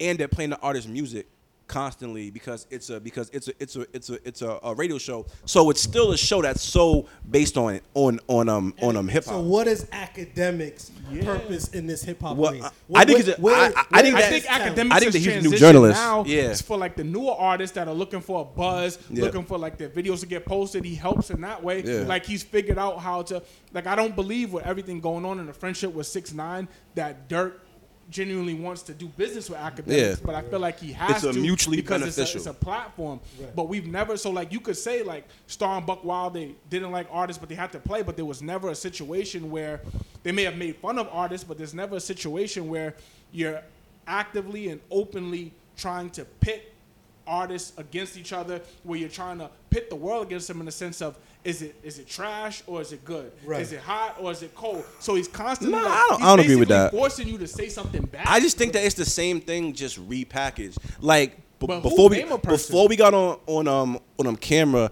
and 0.00 0.18
they're 0.18 0.28
playing 0.28 0.50
the 0.50 0.60
artist's 0.60 0.88
music 0.88 1.26
constantly 1.66 2.30
because 2.30 2.66
it's 2.70 2.90
a 2.90 3.00
because 3.00 3.30
it's 3.30 3.48
a 3.48 3.52
it's 3.60 3.76
a 3.76 3.86
it's 3.94 4.10
a 4.10 4.28
it's 4.28 4.42
a, 4.42 4.58
a 4.62 4.74
radio 4.74 4.98
show. 4.98 5.26
So 5.46 5.70
it's 5.70 5.80
still 5.80 6.12
a 6.12 6.16
show 6.16 6.42
that's 6.42 6.62
so 6.62 7.06
based 7.30 7.56
on 7.56 7.80
on 7.94 8.20
on 8.28 8.48
um 8.48 8.74
on 8.82 8.96
um 8.96 9.08
hip 9.08 9.24
hop. 9.24 9.34
So 9.34 9.40
what 9.40 9.66
is 9.66 9.84
Akademiks' 9.86 10.90
purpose 11.24 11.68
in 11.68 11.86
this 11.86 12.02
hip 12.02 12.20
hop 12.20 12.36
Well, 12.36 12.52
lane? 12.52 12.62
I- 12.64 12.70
What- 12.86 13.00
I 13.00 13.04
think 13.04 13.18
what- 13.18 13.28
it's 13.28 13.38
a- 13.38 13.40
where- 13.40 13.54
I- 13.54 13.58
I- 13.60 13.68
I 13.68 13.72
where 13.72 14.02
think 14.02 14.14
that- 14.16 14.24
I 14.24 14.30
think 14.30 14.34
his 14.34 14.44
Akademiks 14.44 14.92
I 14.92 15.00
think 15.00 15.12
that 15.12 15.18
he's 15.18 15.26
a 15.46 15.48
new 15.48 15.56
journalist. 15.56 16.00
Now 16.00 16.24
Yeah. 16.24 16.42
It's 16.50 16.62
for 16.62 16.76
like 16.76 16.96
the 16.96 17.04
newer 17.04 17.32
artists 17.32 17.74
that 17.74 17.88
are 17.88 17.94
looking 17.94 18.20
for 18.20 18.40
a 18.42 18.44
buzz, 18.44 18.98
Yeah. 19.10 19.24
looking 19.24 19.44
for 19.44 19.58
like 19.58 19.78
their 19.78 19.88
videos 19.88 20.20
to 20.20 20.26
get 20.26 20.44
posted. 20.44 20.84
He 20.84 20.94
helps 20.94 21.30
in 21.30 21.40
that 21.42 21.62
way. 21.62 21.82
Yeah. 21.84 22.04
Like 22.06 22.26
he's 22.26 22.42
figured 22.42 22.78
out 22.78 22.98
how 23.00 23.22
to. 23.22 23.42
Like 23.72 23.86
I 23.86 23.94
don't 23.96 24.14
believe 24.14 24.52
with 24.52 24.64
everything 24.66 25.00
going 25.00 25.24
on 25.24 25.38
in 25.40 25.46
the 25.46 25.52
friendship 25.52 25.92
with 25.94 26.06
Six 26.06 26.32
Nine 26.32 26.68
that 26.94 27.28
Durk 27.28 27.54
genuinely 28.10 28.54
wants 28.54 28.82
to 28.82 28.92
do 28.94 29.06
business 29.08 29.48
with 29.48 29.58
Akademiks, 29.58 29.86
Yeah. 29.88 30.14
but 30.24 30.34
I 30.34 30.42
feel 30.42 30.60
like 30.60 30.78
he 30.78 30.92
has 30.92 31.16
It's 31.16 31.24
a 31.24 31.32
to 31.32 31.38
mutually 31.38 31.76
because 31.78 32.00
beneficial. 32.00 32.22
It's 32.22 32.46
a, 32.46 32.50
it's 32.50 32.58
a 32.60 32.64
platform. 32.64 33.20
But 33.54 33.68
we've 33.68 33.86
never 33.86 34.16
so 34.16 34.30
like 34.30 34.52
you 34.52 34.60
could 34.60 34.76
say 34.76 35.02
like 35.02 35.26
Star 35.46 35.78
and 35.78 35.86
Buck 35.86 36.04
Wild 36.04 36.34
they 36.34 36.54
didn't 36.70 36.92
like 36.92 37.06
artists, 37.10 37.40
but 37.40 37.48
they 37.48 37.54
had 37.54 37.72
to 37.72 37.78
play. 37.78 38.02
But 38.02 38.16
there 38.16 38.24
was 38.24 38.42
never 38.42 38.68
a 38.68 38.74
situation 38.74 39.50
where 39.50 39.80
they 40.22 40.32
may 40.32 40.42
have 40.44 40.56
made 40.56 40.76
fun 40.76 40.98
of 40.98 41.08
artists, 41.10 41.46
but 41.46 41.56
there's 41.58 41.74
never 41.74 41.96
a 41.96 42.00
situation 42.00 42.68
where 42.68 42.94
you're 43.32 43.60
actively 44.06 44.68
and 44.68 44.80
openly 44.90 45.52
trying 45.76 46.10
to 46.10 46.24
pit 46.40 46.73
artists 47.26 47.72
against 47.78 48.16
each 48.16 48.32
other, 48.32 48.60
where 48.82 48.98
you're 48.98 49.08
trying 49.08 49.38
to 49.38 49.50
pit 49.70 49.90
the 49.90 49.96
world 49.96 50.26
against 50.26 50.48
them 50.48 50.60
in 50.60 50.66
the 50.66 50.72
sense 50.72 51.00
of 51.02 51.16
is 51.44 51.60
it 51.62 51.74
is 51.82 51.98
it 51.98 52.06
trash 52.08 52.62
or 52.66 52.80
is 52.80 52.92
it 52.92 53.04
good? 53.04 53.30
Right. 53.44 53.60
Is 53.60 53.72
it 53.72 53.80
hot 53.80 54.16
or 54.20 54.30
is 54.30 54.42
it 54.42 54.54
cold? 54.54 54.84
So 55.00 55.14
he's 55.14 55.28
constantly 55.28 55.76
Nah, 55.78 55.84
like, 55.84 55.92
I 55.92 56.06
don't- 56.10 56.22
I 56.22 56.26
don't 56.26 56.40
agree 56.40 56.56
with 56.56 56.68
that. 56.68 56.90
forcing 56.92 57.28
you 57.28 57.36
to 57.38 57.46
say 57.46 57.68
something 57.68 58.02
bad. 58.02 58.24
I 58.26 58.40
just 58.40 58.56
think 58.56 58.72
that 58.72 58.84
it's 58.84 58.94
the 58.94 59.04
same 59.04 59.40
thing, 59.40 59.72
just 59.74 59.98
repackaged. 60.08 60.78
Like 61.00 61.36
b- 61.58 61.66
before 61.66 62.08
we 62.08 62.16
name 62.18 62.32
a 62.32 62.38
person? 62.38 62.72
before 62.72 62.88
we 62.88 62.96
got 62.96 63.12
on 63.14 63.38
on 63.46 63.68
um 63.68 63.98
on 64.18 64.26
um 64.26 64.36
camera, 64.36 64.90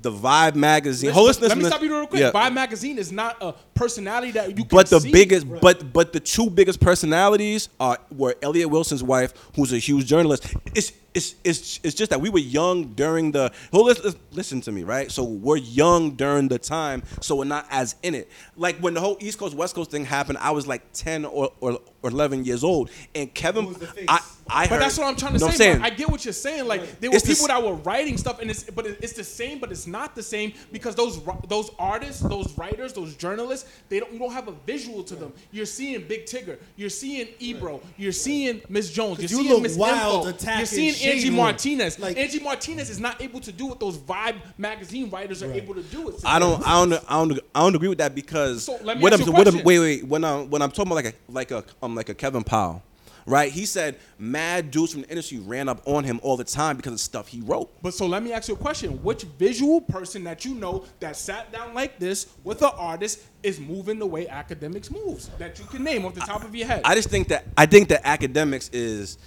the 0.00 0.12
Vibe 0.12 0.54
magazine. 0.54 1.12
Listen, 1.12 1.48
Let 1.48 1.58
me 1.58 1.64
stop 1.64 1.82
you 1.82 1.92
real 1.92 2.06
quick. 2.06 2.20
yeah. 2.20 2.30
Vibe 2.30 2.52
magazine 2.54 2.98
is 2.98 3.10
not 3.10 3.36
a 3.40 3.52
personality 3.74 4.30
that 4.32 4.50
you 4.50 4.64
can 4.64 4.68
But 4.70 4.86
the 4.88 5.00
see. 5.00 5.10
biggest, 5.10 5.46
but 5.60 5.92
but 5.92 6.12
the 6.12 6.20
two 6.20 6.48
biggest 6.50 6.78
personalities 6.78 7.68
are 7.80 7.98
were 8.16 8.36
Elliot 8.40 8.70
Wilson's 8.70 9.02
wife, 9.02 9.32
who's 9.56 9.72
a 9.72 9.78
huge 9.78 10.06
journalist. 10.06 10.46
It's 10.76 10.92
it's 11.18 11.34
it's, 11.44 11.80
it's 11.82 11.94
just 11.94 12.10
that 12.10 12.20
we 12.20 12.30
were 12.30 12.38
young 12.38 12.94
during 12.94 13.32
the. 13.32 13.52
Well, 13.72 13.84
listen, 13.84 14.04
listen- 14.04 14.20
listen 14.32 14.60
to 14.62 14.72
me, 14.72 14.84
right? 14.84 15.10
So 15.10 15.24
we're 15.24 15.56
young 15.56 16.12
during 16.12 16.48
the 16.48 16.58
time, 16.58 17.02
so 17.20 17.34
we're 17.36 17.44
not 17.44 17.66
as 17.70 17.96
in 18.02 18.14
it. 18.14 18.30
Like 18.56 18.76
when 18.78 18.94
the 18.94 19.00
whole 19.00 19.16
East 19.20 19.38
Coast 19.38 19.54
West 19.56 19.74
Coast 19.74 19.90
thing 19.90 20.04
happened, 20.04 20.38
I 20.38 20.52
was 20.52 20.66
like 20.66 20.82
ten 20.92 21.24
or 21.24 21.52
or, 21.60 21.80
or 22.02 22.10
eleven 22.10 22.44
years 22.44 22.62
old, 22.64 22.90
and 23.14 23.32
Kevin, 23.34 23.64
Who 23.64 23.68
was 23.70 23.78
the 23.78 23.86
face? 23.88 24.04
I 24.08 24.20
I 24.50 24.66
But 24.66 24.78
that's 24.78 24.96
what 24.96 25.06
I'm 25.08 25.16
trying 25.16 25.34
to 25.34 25.38
know 25.40 25.50
say. 25.50 25.72
what 25.72 25.74
I'm 25.74 25.78
bro. 25.80 25.84
I 25.84 25.88
saying? 25.90 25.98
get 25.98 26.10
what 26.10 26.24
you're 26.24 26.32
saying. 26.32 26.66
Like 26.66 27.00
there 27.00 27.10
were 27.10 27.16
It's 27.16 27.26
people 27.26 27.42
s- 27.44 27.48
that 27.48 27.62
were 27.62 27.74
writing 27.74 28.16
stuff, 28.16 28.40
and 28.40 28.50
it's 28.50 28.64
but 28.64 28.86
it's 28.86 29.12
the 29.12 29.24
same, 29.24 29.58
but 29.58 29.70
it's 29.70 29.86
not 29.86 30.14
the 30.14 30.22
same 30.22 30.52
because 30.72 30.94
those 30.94 31.18
ri- 31.18 31.34
those 31.48 31.70
artists, 31.78 32.22
those 32.22 32.56
writers, 32.56 32.92
those 32.94 33.14
journalists, 33.16 33.68
they 33.90 34.00
don't 34.00 34.12
you 34.12 34.18
don't 34.18 34.32
have 34.32 34.48
a 34.48 34.52
visual 34.64 35.02
to 35.04 35.16
them. 35.16 35.32
You're 35.52 35.66
seeing 35.66 36.06
Big 36.08 36.24
Tigger, 36.24 36.56
you're 36.76 36.88
seeing 36.88 37.28
Ebro, 37.40 37.80
you're 37.98 38.12
seeing 38.12 38.62
Miss 38.70 38.90
Jones, 38.90 39.18
you're 39.18 39.28
you 39.28 39.36
seeing 39.44 39.48
look 39.52 39.62
Miss 39.62 39.76
wild 39.76 40.26
Info, 40.28 40.36
attacking 40.36 40.58
you're 40.84 40.92
seeing 40.94 41.12
Angie 41.12 41.30
Martinez. 41.30 41.98
Like- 41.98 42.16
Angie 42.16 42.40
Martinez 42.40 42.88
is 42.90 43.00
not 43.00 43.20
able 43.20 43.40
to 43.40 43.52
do 43.52 43.66
what 43.66 43.80
those 43.80 43.98
Vibe 43.98 44.36
magazine 44.56 45.10
writers 45.10 45.42
are 45.42 45.52
able 45.52 45.74
to 45.74 45.82
do. 45.82 46.08
It's 46.08 46.24
I 46.24 46.38
don't, 46.38 46.66
I 46.66 46.72
don't, 46.86 46.92
I 47.08 47.14
don't, 47.18 47.40
I 47.54 47.60
don't 47.60 47.74
agree 47.74 47.88
with 47.88 47.98
that 47.98 48.14
because 48.14 48.64
So, 48.64 48.78
let 48.82 48.96
me 48.96 49.02
what 49.02 49.12
ask 49.12 49.20
I'm, 49.22 49.28
you 49.28 49.34
a 49.34 49.36
what 49.36 49.46
I'm, 49.48 49.62
wait, 49.62 49.78
wait, 49.78 50.04
when 50.06 50.24
I'm, 50.24 50.48
when 50.48 50.62
I'm 50.62 50.70
talking 50.70 50.90
about 50.92 51.04
like 51.04 51.06
a, 51.06 51.32
like 51.32 51.50
a, 51.50 51.64
um, 51.88 51.94
like 51.96 52.08
a 52.08 52.14
Kevin 52.14 52.44
Powell, 52.44 52.82
right? 53.26 53.50
He 53.50 53.66
said 53.66 53.98
mad 54.18 54.70
dudes 54.70 54.92
from 54.92 55.02
the 55.02 55.08
industry 55.08 55.38
ran 55.38 55.68
up 55.68 55.80
on 55.86 56.04
him 56.04 56.20
all 56.22 56.36
the 56.36 56.44
time 56.44 56.76
because 56.76 56.92
of 56.92 57.00
stuff 57.00 57.28
he 57.28 57.40
wrote. 57.40 57.70
But 57.82 57.94
so 57.94 58.06
let 58.06 58.22
me 58.22 58.32
ask 58.32 58.48
you 58.48 58.54
a 58.54 58.58
question. 58.58 59.02
Which 59.02 59.22
visual 59.22 59.80
person 59.80 60.24
that 60.24 60.44
you 60.44 60.54
know 60.54 60.84
that 61.00 61.16
sat 61.16 61.52
down 61.52 61.74
like 61.74 61.98
this 61.98 62.26
with 62.44 62.62
an 62.62 62.70
artist 62.76 63.20
is 63.42 63.58
moving 63.60 63.98
the 63.98 64.06
way 64.06 64.26
Akademiks 64.26 64.90
moves 64.90 65.28
that 65.38 65.58
you 65.58 65.64
can 65.66 65.82
name 65.84 66.04
off 66.04 66.14
the 66.14 66.20
top 66.20 66.44
of 66.44 66.54
your 66.54 66.66
head? 66.66 66.82
I 66.84 66.94
just 66.94 67.10
think 67.10 67.28
that 67.28 67.46
I 67.56 67.66
think 67.66 67.88
that 67.88 68.04
Akademiks 68.04 68.70
is 68.72 69.18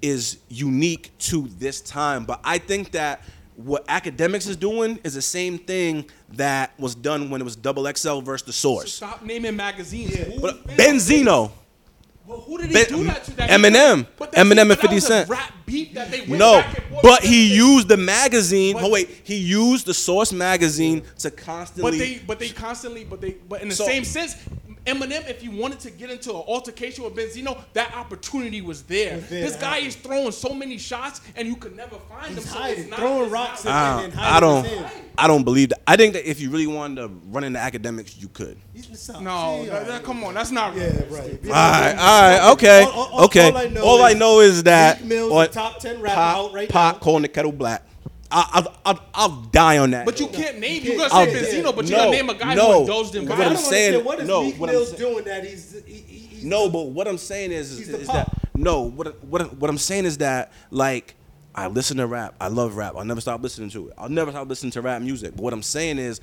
is 0.00 0.38
unique 0.48 1.10
to 1.18 1.48
this 1.58 1.80
time, 1.80 2.24
but 2.24 2.40
I 2.44 2.58
think 2.58 2.92
that 2.92 3.22
what 3.56 3.84
Akademiks 3.88 4.46
is 4.48 4.54
doing 4.54 5.00
is 5.02 5.14
the 5.14 5.22
same 5.22 5.58
thing 5.58 6.04
that 6.34 6.78
was 6.78 6.94
done 6.94 7.28
when 7.28 7.40
it 7.40 7.44
was 7.44 7.56
Double 7.56 7.92
XL 7.92 8.20
versus 8.20 8.46
the 8.46 8.52
So 8.52 8.76
Source. 8.76 8.92
stop 8.92 9.24
naming 9.24 9.56
magazines. 9.56 10.16
But 10.40 10.64
Benzino, 10.68 11.50
Well, 12.28 12.40
who 12.40 12.58
did 12.58 12.68
he 12.70 12.84
do 12.84 13.04
that 13.04 13.24
to? 13.24 13.30
That 13.36 13.48
Eminem. 13.48 14.06
Eminem 14.18 14.70
and 14.70 14.78
50 14.78 15.00
Cent. 15.00 15.30
Rap 15.30 15.50
beat 15.64 15.94
that 15.94 16.10
they 16.10 16.20
went 16.20 16.32
No, 16.32 16.62
but 17.02 17.22
he 17.22 17.54
used 17.54 17.88
the 17.88 17.96
magazine. 17.96 18.74
But- 18.74 18.84
oh 18.84 18.90
wait, 18.90 19.08
he 19.24 19.36
used 19.36 19.86
the 19.86 19.94
Source 19.94 20.30
magazine 20.30 21.02
to 21.20 21.30
constantly. 21.30 21.90
But 21.90 21.98
they, 21.98 22.18
but 22.26 22.38
they 22.38 22.48
constantly, 22.50 23.04
but 23.04 23.22
they, 23.22 23.30
but 23.48 23.62
in 23.62 23.70
the 23.70 23.74
So- 23.74 23.86
same 23.86 24.04
sense, 24.04 24.36
Eminem, 24.86 25.28
if 25.28 25.42
you 25.42 25.50
wanted 25.50 25.80
to 25.80 25.90
get 25.90 26.10
into 26.10 26.30
an 26.30 26.36
altercation 26.46 27.04
with 27.04 27.14
Benzino, 27.14 27.58
that 27.74 27.94
opportunity 27.94 28.60
was 28.60 28.82
there. 28.84 29.16
Was 29.16 29.28
there 29.28 29.42
this 29.44 29.56
guy 29.56 29.74
happen. 29.76 29.86
is 29.88 29.96
throwing 29.96 30.32
so 30.32 30.54
many 30.54 30.78
shots, 30.78 31.20
and 31.36 31.46
you 31.48 31.56
could 31.56 31.76
never 31.76 31.96
find 32.08 32.28
He's 32.34 32.38
him. 32.38 32.44
so 32.44 32.58
hiding, 32.58 32.80
it's 32.80 32.90
not- 32.90 32.98
throwing 33.00 33.30
rocks 33.30 33.64
not- 33.64 33.70
at- 33.72 33.98
I, 34.00 34.04
and 34.04 34.14
I 34.20 34.40
don't. 34.40 34.68
I 35.20 35.26
don't 35.26 35.42
believe 35.42 35.70
that. 35.70 35.80
I 35.86 35.96
think 35.96 36.12
that 36.12 36.28
if 36.30 36.40
you 36.40 36.48
really 36.50 36.68
wanted 36.68 37.02
to 37.02 37.08
run 37.30 37.42
into 37.42 37.58
Akademiks, 37.58 38.20
you 38.20 38.28
could. 38.28 38.56
He's 38.72 38.86
in 38.86 38.92
the 38.92 38.98
South. 38.98 39.20
No, 39.20 39.62
See, 39.64 39.68
that- 39.70 39.86
that- 39.88 40.02
uh, 40.02 40.04
come 40.06 40.22
on, 40.22 40.34
that's 40.34 40.52
not 40.52 40.76
Yeah, 40.76 40.84
realistic. 40.84 41.10
right. 41.44 41.48
All 41.48 41.50
right, 41.50 41.96
all 41.98 42.22
right, 42.22 42.52
okay, 42.52 42.80
All- 42.82 42.90
all- 42.92 43.06
all- 43.12 43.24
okay. 43.24 43.50
all 43.50 43.56
I 43.56 43.66
know 43.66 43.82
All 43.84 44.02
I 44.02 44.10
is 44.10 44.16
know 44.16 44.40
is 44.40 44.62
that 44.62 45.00
Meek 45.00 45.08
Mill's 45.08 45.32
on- 45.32 45.50
top 45.50 45.80
10 45.80 46.00
rapper 46.00 46.14
Pop, 46.14 46.36
out 46.36 46.52
right 46.54 46.68
Pop 46.68 46.94
now. 46.96 47.00
calling 47.00 47.22
the 47.22 47.28
kettle 47.28 47.50
black. 47.50 47.82
I, 48.30 48.66
I, 48.84 48.92
I, 48.92 48.98
I'll 49.14 49.40
die 49.52 49.78
on 49.78 49.92
that. 49.92 50.04
But 50.04 50.20
you 50.20 50.26
can't 50.28 50.58
name. 50.58 50.82
You 50.84 50.96
can't- 50.96 50.98
gotta 51.10 51.14
I'll- 51.14 51.26
say 51.26 51.60
Benzino, 51.62 51.74
but 51.74 51.84
you 51.86 51.92
no, 51.92 51.96
gotta 51.96 52.10
name 52.10 52.28
a 52.30 52.34
guy 52.34 52.54
no. 52.54 52.72
who 52.74 52.80
indulged 52.80 53.14
in 53.14 53.26
What 53.26 53.32
I 53.32 53.34
I'm 53.34 53.38
don't 53.38 53.48
violence. 53.54 53.68
saying- 53.68 54.04
what 54.04 54.20
is 54.20 54.28
no, 54.28 54.42
Meek 54.42 54.58
what 54.60 54.70
Mill's 54.70 54.92
doing 54.92 55.24
that 55.24 55.44
he's, 55.46 55.82
he, 55.86 55.92
he, 55.94 56.02
he's 56.18 56.44
No, 56.44 56.68
but 56.68 56.82
what 56.88 57.08
I'm 57.08 57.18
saying 57.18 57.52
is, 57.52 57.78
He's 57.78 57.88
is, 57.88 57.94
the 57.94 58.00
is 58.00 58.06
pop. 58.06 58.30
that 58.30 58.38
no. 58.54 58.82
What 58.82 59.22
what 59.24 59.54
what 59.56 59.70
I'm 59.70 59.78
saying 59.78 60.04
is 60.04 60.18
that 60.18 60.52
like 60.70 61.14
I 61.54 61.66
listen 61.68 61.96
to 61.96 62.06
rap. 62.06 62.34
I 62.40 62.48
love 62.48 62.76
rap. 62.76 62.94
I'll 62.96 63.04
never 63.04 63.20
stop 63.20 63.42
listening 63.42 63.70
to 63.70 63.88
it. 63.88 63.94
I'll 63.98 64.08
never 64.08 64.30
stop 64.30 64.48
listening 64.48 64.70
to 64.72 64.82
rap 64.82 65.00
music. 65.02 65.34
But 65.34 65.42
what 65.42 65.52
I'm 65.52 65.62
saying 65.62 65.98
is, 65.98 66.20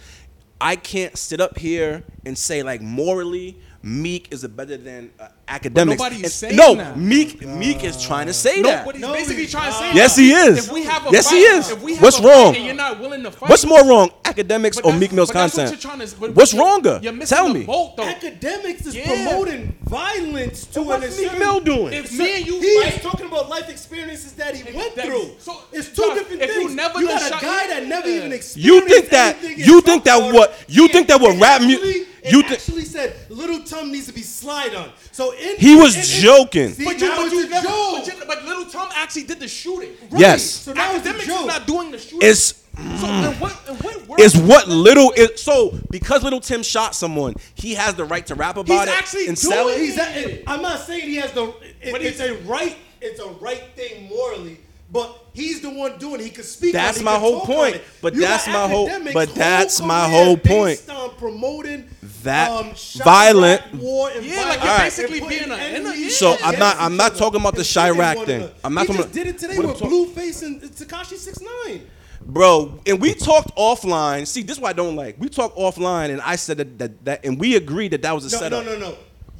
I 0.61 0.75
can't 0.77 1.17
sit 1.17 1.41
up 1.41 1.57
here 1.57 2.03
and 2.25 2.37
say 2.37 2.61
like 2.63 2.81
morally. 2.81 3.57
Meek 3.81 4.29
is 4.31 4.43
a 4.43 4.49
better 4.49 4.77
than 4.77 5.11
uh, 5.19 5.27
Akademiks. 5.47 5.85
nobody's 5.99 6.33
saying 6.33 6.55
no, 6.55 6.73
that. 6.73 6.97
Meek 6.97 7.45
Meek 7.45 7.83
is 7.83 8.01
trying 8.01 8.25
to 8.25 8.33
say 8.33 8.61
No, 8.61 8.69
that. 8.69 8.85
but 8.85 8.95
he's 8.95 9.01
No, 9.03 9.13
basically 9.13 9.43
he's 9.43 9.51
trying 9.51 9.71
to 9.71 9.77
say. 9.77 9.93
Yes, 9.93 10.15
that 10.15 10.21
he 10.23 10.31
is. 10.31 10.65
If 10.67 10.71
we 10.73 10.83
have 10.85 11.05
a 11.05 11.11
Yes, 11.11 11.29
fight, 11.29 11.35
he 11.35 11.41
is. 11.43 11.69
If 11.69 11.81
we 11.83 11.93
have 11.93 12.01
What's 12.03 12.17
a 12.17 12.23
fight 12.23 12.27
wrong? 12.33 12.55
And 12.55 12.65
you're 12.65 12.73
not 12.73 12.99
willing 12.99 13.21
to 13.23 13.29
fight. 13.31 13.49
What's 13.51 13.63
more 13.65 13.85
wrong, 13.85 14.09
Akademiks 14.23 14.75
But 14.81 14.85
or 14.85 14.93
Meek 14.93 15.11
Mill's 15.11 15.29
but 15.29 15.35
that's 15.35 15.55
what 15.55 15.61
content? 15.67 15.83
you're 15.83 15.91
trying 15.91 16.07
to- 16.07 16.15
but 16.19 16.31
What's 16.33 16.51
you're- 16.53 16.65
wronger? 16.65 16.99
You're 17.03 17.13
missing 17.13 17.37
Tell 17.37 17.47
the 17.49 17.53
me. 17.59 17.63
boat, 17.65 17.95
Akademiks 17.97 18.87
is 18.87 18.95
Yeah. 18.95 19.05
promoting 19.05 19.75
violence 19.83 20.65
to 20.73 20.81
What's 20.81 21.15
an 21.19 21.23
Meek. 21.23 21.37
Mill 21.39 21.59
doing? 21.59 21.93
If 21.93 22.11
me 22.11 22.37
and 22.37 22.47
you 22.47 22.59
He 22.59 22.81
fight, 22.81 22.95
is 22.95 23.01
talking 23.03 23.27
about 23.27 23.47
life 23.47 23.69
experiences 23.69 24.31
that 24.33 24.55
he 24.55 24.63
went 24.73 24.95
that- 24.95 25.05
through. 25.05 25.29
so, 25.39 25.57
it's 25.71 25.89
two 25.89 26.01
Josh, 26.07 26.17
different 26.17 26.41
if 26.41 26.49
you 26.55 26.61
things. 26.61 26.73
never 26.75 26.99
you 27.01 27.07
done 27.07 27.29
got 27.29 27.41
a 27.41 27.45
guy 27.45 27.67
that 27.67 27.85
never 27.85 28.07
even 28.09 28.33
experienced 28.33 28.57
You 28.57 28.81
think 28.89 29.09
that- 29.11 29.37
you 29.57 29.81
think 29.81 30.03
that 30.05 30.33
what- 30.33 30.55
you 30.67 30.87
think 30.87 31.07
that 31.09 31.21
what 31.21 31.39
rap 31.39 31.61
mu- 31.61 31.73
actually- 31.75 32.05
you 32.27 32.41
thi- 32.41 32.55
actually 32.55 32.85
said 32.85 33.13
Little 33.29 33.59
Tom 33.59 33.91
needs 33.91 34.07
to 34.07 34.13
be 34.13 34.23
slide 34.23 34.73
on. 34.73 34.89
So 35.11 35.33
in, 35.37 35.57
He 35.57 35.75
was 35.75 35.95
in- 35.95 36.01
in- 36.01 36.07
joking. 36.21 36.73
See, 36.73 36.85
But 36.85 36.99
you, 36.99 37.09
but 37.09 37.31
you 37.31 37.49
never, 37.49 37.67
joke. 37.67 37.97
but, 38.05 38.07
you, 38.07 38.13
but 38.27 38.45
Little 38.45 38.65
Tom 38.65 38.89
actually 38.95 39.23
did 39.23 39.39
the 39.39 39.47
shooting. 39.47 39.91
Yes. 40.11 40.43
So 40.43 40.73
now 40.73 40.93
it's 40.95 41.05
a 41.05 41.13
Akademiks 41.13 41.25
joke. 41.25 41.41
is 41.41 41.45
not 41.47 41.67
doing 41.67 41.91
the 41.91 41.99
shooting. 41.99 42.19
It's 42.29 42.63
so 42.75 43.07
in 43.07 43.33
what, 43.39 43.57
in 43.69 43.75
what 43.77 44.07
world? 44.07 44.47
what 44.47 44.67
little 44.67 45.11
is 45.15 45.41
so 45.41 45.79
because 45.89 46.23
little 46.23 46.41
Tim 46.41 46.61
shot 46.61 46.93
someone, 46.93 47.33
he 47.53 47.73
has 47.75 47.95
the 47.95 48.03
right 48.03 48.25
to 48.27 48.35
rap 48.35 48.57
about 48.57 48.87
it 48.89 48.97
actually 48.97 49.27
and 49.27 49.37
doing 49.39 49.53
sell 49.53 49.67
it. 49.69 49.73
it. 49.73 49.79
He's 49.79 49.97
a, 49.97 50.43
I'm 50.49 50.61
not 50.61 50.79
saying 50.81 51.01
he 51.03 51.15
has 51.17 51.31
the. 51.31 51.53
It, 51.81 51.91
But 51.93 52.01
it's 52.01 52.19
a 52.19 52.33
right. 52.43 52.75
It's 53.01 53.19
a 53.21 53.27
right 53.39 53.63
thing 53.75 54.09
morally. 54.09 54.57
But 54.95 55.17
he's 55.33 55.61
the 55.61 55.69
one 55.69 55.97
doing. 55.97 56.21
it. 56.21 56.23
He 56.23 56.29
could 56.29 56.45
speak. 56.45 56.73
That's 56.73 56.97
on 56.97 57.01
it, 57.05 57.09
he 57.09 57.13
my 57.13 57.19
whole 57.19 57.41
point. 57.41 57.81
But 58.01 58.15
You 58.15 58.21
that's 58.21 58.47
my 58.47 58.67
whole- 58.67 58.89
Akademiks 58.89 59.13
but 59.13 59.35
that's 59.35 59.81
my 59.81 60.07
whole 60.09 60.37
point. 60.37 60.79
Based 60.79 60.89
on 60.89 61.09
promoting 61.17 61.85
That 62.23 62.49
um, 62.49 62.71
violent- 63.03 63.61
war, 63.75 64.09
and 64.09 64.25
Yeah, 64.25 64.41
like 64.49 64.63
you're 64.63 64.71
and 64.71 64.83
basically 64.83 65.19
putting 65.19 65.39
being 65.39 65.51
an 65.51 65.59
enemies 65.59 66.01
in 66.01 66.07
a- 66.07 66.11
So 66.11 66.31
Yeah, 66.31 66.37
I'm 66.47 66.59
not 66.59 66.77
I'm 66.79 66.97
not 66.97 67.15
talking 67.15 67.39
about 67.41 67.53
the 67.55 67.59
and 67.59 67.67
Chiraq 67.97 68.25
thing. 68.25 68.49
I'm 68.63 68.73
not 68.73 68.81
he 68.81 68.87
talking 68.87 69.01
just 69.03 69.13
did 69.13 69.27
it 69.27 69.37
today 69.37 69.57
what 69.57 69.67
with 69.67 69.79
talk- 69.79 69.89
Blueface 69.89 70.41
and 70.43 70.61
Tekashi 70.61 71.17
Six 71.17 71.39
Nine. 71.41 71.81
Bro, 72.27 72.79
and 72.87 72.99
we 72.99 73.13
talked 73.13 73.55
offline. 73.55 74.25
See, 74.25 74.41
this 74.41 74.57
is 74.57 74.61
what 74.61 74.69
I 74.69 74.73
don't 74.73 74.95
like. 74.95 75.17
We 75.19 75.29
talked 75.29 75.55
offline, 75.57 76.09
and 76.09 76.19
I 76.21 76.37
said 76.37 76.57
that, 76.57 76.79
that, 76.79 77.05
that 77.05 77.25
and 77.25 77.39
we 77.39 77.55
agreed 77.55 77.91
that 77.91 78.01
that 78.01 78.15
was 78.15 78.25
a 78.25 78.29
setup. 78.31 78.63
No, 78.65 78.71
setup. 78.71 78.79
no, 78.79 78.85
no, 78.87 78.91
no. 78.93 78.97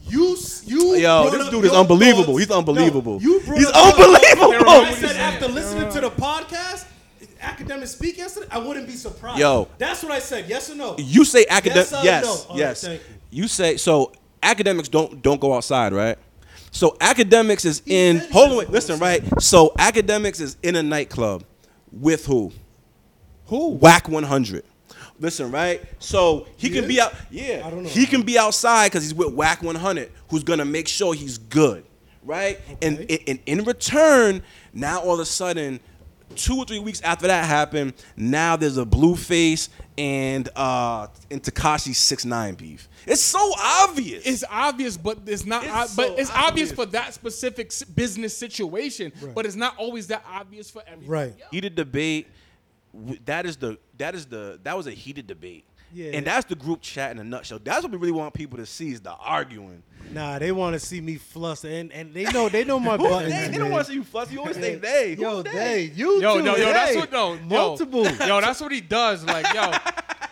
You, 0.07 0.37
you. 0.65 0.95
Yo, 0.95 1.29
this 1.29 1.49
dude 1.49 1.65
is 1.65 1.71
unbelievable. 1.71 2.25
thoughts. 2.25 2.39
He's 2.39 2.51
unbelievable. 2.51 3.13
No, 3.13 3.19
you 3.19 3.39
He's 3.39 3.67
unbelievable. 3.71 4.53
Aaron 4.53 4.67
I 4.85 4.93
said 4.93 5.15
after 5.17 5.47
listening 5.47 5.89
to 5.91 6.01
the 6.01 6.09
podcast, 6.11 6.85
academic 7.41 7.87
speak 7.87 8.17
yesterday, 8.17 8.47
I 8.51 8.59
wouldn't 8.59 8.87
be 8.87 8.93
surprised. 8.93 9.39
Yo. 9.39 9.67
that's 9.77 10.03
what 10.03 10.11
I 10.11 10.19
said. 10.19 10.47
Yes 10.47 10.69
or 10.69 10.75
no? 10.75 10.95
You 10.97 11.25
say 11.25 11.45
academic? 11.49 11.89
Yes 11.91 11.93
or 11.93 12.03
Yes, 12.05 12.23
no? 12.23 12.31
All 12.31 12.47
right, 12.49 12.57
yes. 12.59 12.81
thank 12.81 13.01
you. 13.01 13.15
say 13.47 13.77
so. 13.77 14.11
Akademiks 14.43 14.91
don't 14.91 15.21
don't 15.23 15.41
go 15.41 15.53
outside, 15.55 15.91
right? 15.91 16.17
So 16.71 16.91
Akademiks 16.99 17.65
is 17.65 17.81
He 17.85 17.95
in. 18.09 18.19
said 18.19 18.31
Hold 18.31 18.51
on, 18.51 18.57
wait, 18.57 18.69
listen, 18.69 18.99
right? 18.99 19.23
So 19.41 19.69
Akademiks 19.79 20.39
is 20.39 20.57
in 20.61 20.75
a 20.75 20.83
nightclub 20.83 21.43
with 21.91 22.25
who? 22.27 22.51
Who? 23.47 23.69
Wack 23.69 24.07
100. 24.07 24.63
Listen, 25.19 25.51
right? 25.51 25.81
So 25.99 26.47
he 26.57 26.69
can 26.69 26.83
is? 26.83 26.87
be 26.89 26.99
out. 27.01 27.13
Yeah, 27.31 27.63
I 27.65 27.69
don't 27.69 27.83
know. 27.83 27.89
he 27.89 28.05
can 28.05 28.23
be 28.23 28.37
outside 28.37 28.87
because 28.91 29.03
he's 29.03 29.13
with 29.13 29.33
Wack 29.33 29.63
100, 29.63 30.11
who's 30.29 30.43
gonna 30.43 30.65
make 30.65 30.87
sure 30.87 31.13
he's 31.13 31.37
good, 31.37 31.85
right? 32.23 32.59
And, 32.81 32.99
Okay. 32.99 33.23
and 33.27 33.39
in 33.45 33.63
return, 33.63 34.43
now 34.73 34.99
all 34.99 35.13
of 35.13 35.19
a 35.21 35.25
sudden, 35.25 35.79
two 36.35 36.57
or 36.57 36.65
three 36.65 36.79
weeks 36.79 36.99
after 37.01 37.27
that 37.27 37.45
happened, 37.45 37.93
now 38.17 38.57
there's 38.57 38.77
a 38.77 38.83
Blueface 38.85 39.69
and 39.97 40.49
uh 40.57 41.07
and 41.31 41.41
Tekashi 41.41 41.95
Six 41.95 42.25
Nine 42.25 42.55
beef. 42.55 42.89
It's 43.07 43.21
so 43.21 43.53
obvious. 43.57 44.25
It's 44.25 44.43
obvious, 44.49 44.97
but 44.97 45.19
it's 45.27 45.45
not. 45.45 45.63
It's 45.63 45.71
ob- 45.73 45.87
so 45.87 45.95
but 45.95 46.19
it's 46.19 46.29
obvious. 46.31 46.47
obvious. 46.49 46.71
for 46.73 46.85
that 46.87 47.13
specific 47.13 47.71
business 47.95 48.35
situation. 48.35 49.13
But 49.33 49.45
it's 49.45 49.55
not 49.55 49.77
always 49.77 50.07
that 50.07 50.25
obvious 50.29 50.69
for 50.69 50.83
everyone. 50.85 51.07
Right. 51.09 51.35
heated 51.51 51.75
debate. 51.75 52.27
That 53.25 53.45
is 53.45 53.55
the 53.57 53.77
that 53.97 54.15
is 54.15 54.25
the 54.25 54.59
that 54.63 54.75
was 54.77 54.87
a 54.87 54.91
heated 54.91 55.27
debate. 55.27 55.65
Yeah. 55.93 56.11
And 56.13 56.25
that's 56.27 56.45
the 56.45 56.55
group 56.55 56.81
chat 56.81 57.11
in 57.11 57.19
a 57.19 57.23
nutshell. 57.23 57.59
That's 57.63 57.83
what 57.83 57.91
we 57.91 57.97
really 57.97 58.11
want 58.11 58.33
people 58.33 58.57
to 58.57 58.65
see 58.65 58.91
is 58.91 58.99
the 59.01 59.13
arguing. 59.13 59.81
Nah, 60.13 60.39
they 60.39 60.51
want 60.51 60.73
to 60.73 60.79
see 60.79 60.99
me 60.99 61.15
fluster, 61.15 61.69
and, 61.69 61.91
and 61.93 62.13
they 62.13 62.23
know 62.25 62.49
they 62.49 62.63
know 62.65 62.79
my 62.79 62.97
Who- 62.97 63.03
buttons. 63.07 63.31
they, 63.33 63.47
they 63.49 63.57
don't 63.57 63.71
want 63.71 63.85
to 63.85 63.91
see 63.91 63.95
you 63.95 64.03
fuss. 64.03 64.29
You 64.31 64.39
always 64.39 64.57
say 64.57 64.75
they. 64.75 65.15
Yo, 65.17 65.35
Who's 65.41 65.43
they, 65.53 65.83
you 65.95 66.19
Yo, 66.21 66.39
too. 66.39 66.43
yo, 66.45 66.55
yo, 66.57 66.65
that's 66.73 66.95
what 66.97 67.11
no, 67.11 67.33
yo. 67.35 67.39
multiple. 67.45 68.03
Yo, 68.03 68.41
that's 68.41 68.59
what 68.59 68.71
he 68.73 68.81
does. 68.81 69.23
Like, 69.23 69.45
yo, 69.53 69.71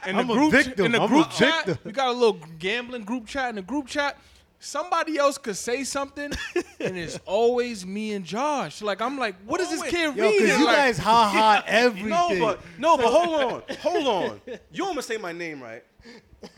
in 0.10 0.16
the 0.18 0.22
I'm 0.24 0.30
a 0.30 0.34
group, 0.34 0.52
victim. 0.52 0.86
in 0.88 0.92
the 0.92 0.98
I'm 1.02 1.06
a 1.06 1.08
group 1.08 1.30
chat, 1.30 1.66
victim. 1.66 1.78
we 1.86 1.92
got 1.94 2.08
a 2.10 2.12
little 2.12 2.40
gambling 2.60 3.04
group 3.04 3.26
chat. 3.28 3.50
In 3.50 3.56
the 3.56 3.62
group 3.62 3.88
chat, 3.88 4.18
somebody 4.64 5.18
else 5.18 5.38
could 5.38 5.58
say 5.58 5.84
something, 5.84 6.32
and 6.80 6.98
it's 6.98 7.20
always 7.26 7.86
me 7.86 8.14
and 8.14 8.26
Josh. 8.26 8.82
Like, 8.82 9.02
I'm 9.02 9.18
like, 9.18 9.36
what 9.46 9.60
is 9.62 9.70
this 9.70 9.84
kid 9.84 10.16
Yo, 10.16 10.24
reading? 10.24 10.40
because 10.42 10.60
you 10.60 10.66
Like, 10.66 10.76
guys 10.78 10.98
ha 10.98 11.28
ha 11.30 11.64
everything. 11.68 12.10
No, 12.10 12.30
but 12.40 12.62
no, 12.78 12.98
but 12.98 13.06
hold 13.08 13.36
on, 13.36 13.64
hold 13.82 14.08
on. 14.08 14.42
You 14.72 14.86
almost 14.86 15.08
say 15.08 15.18
my 15.18 15.32
name 15.32 15.62
right. 15.62 15.84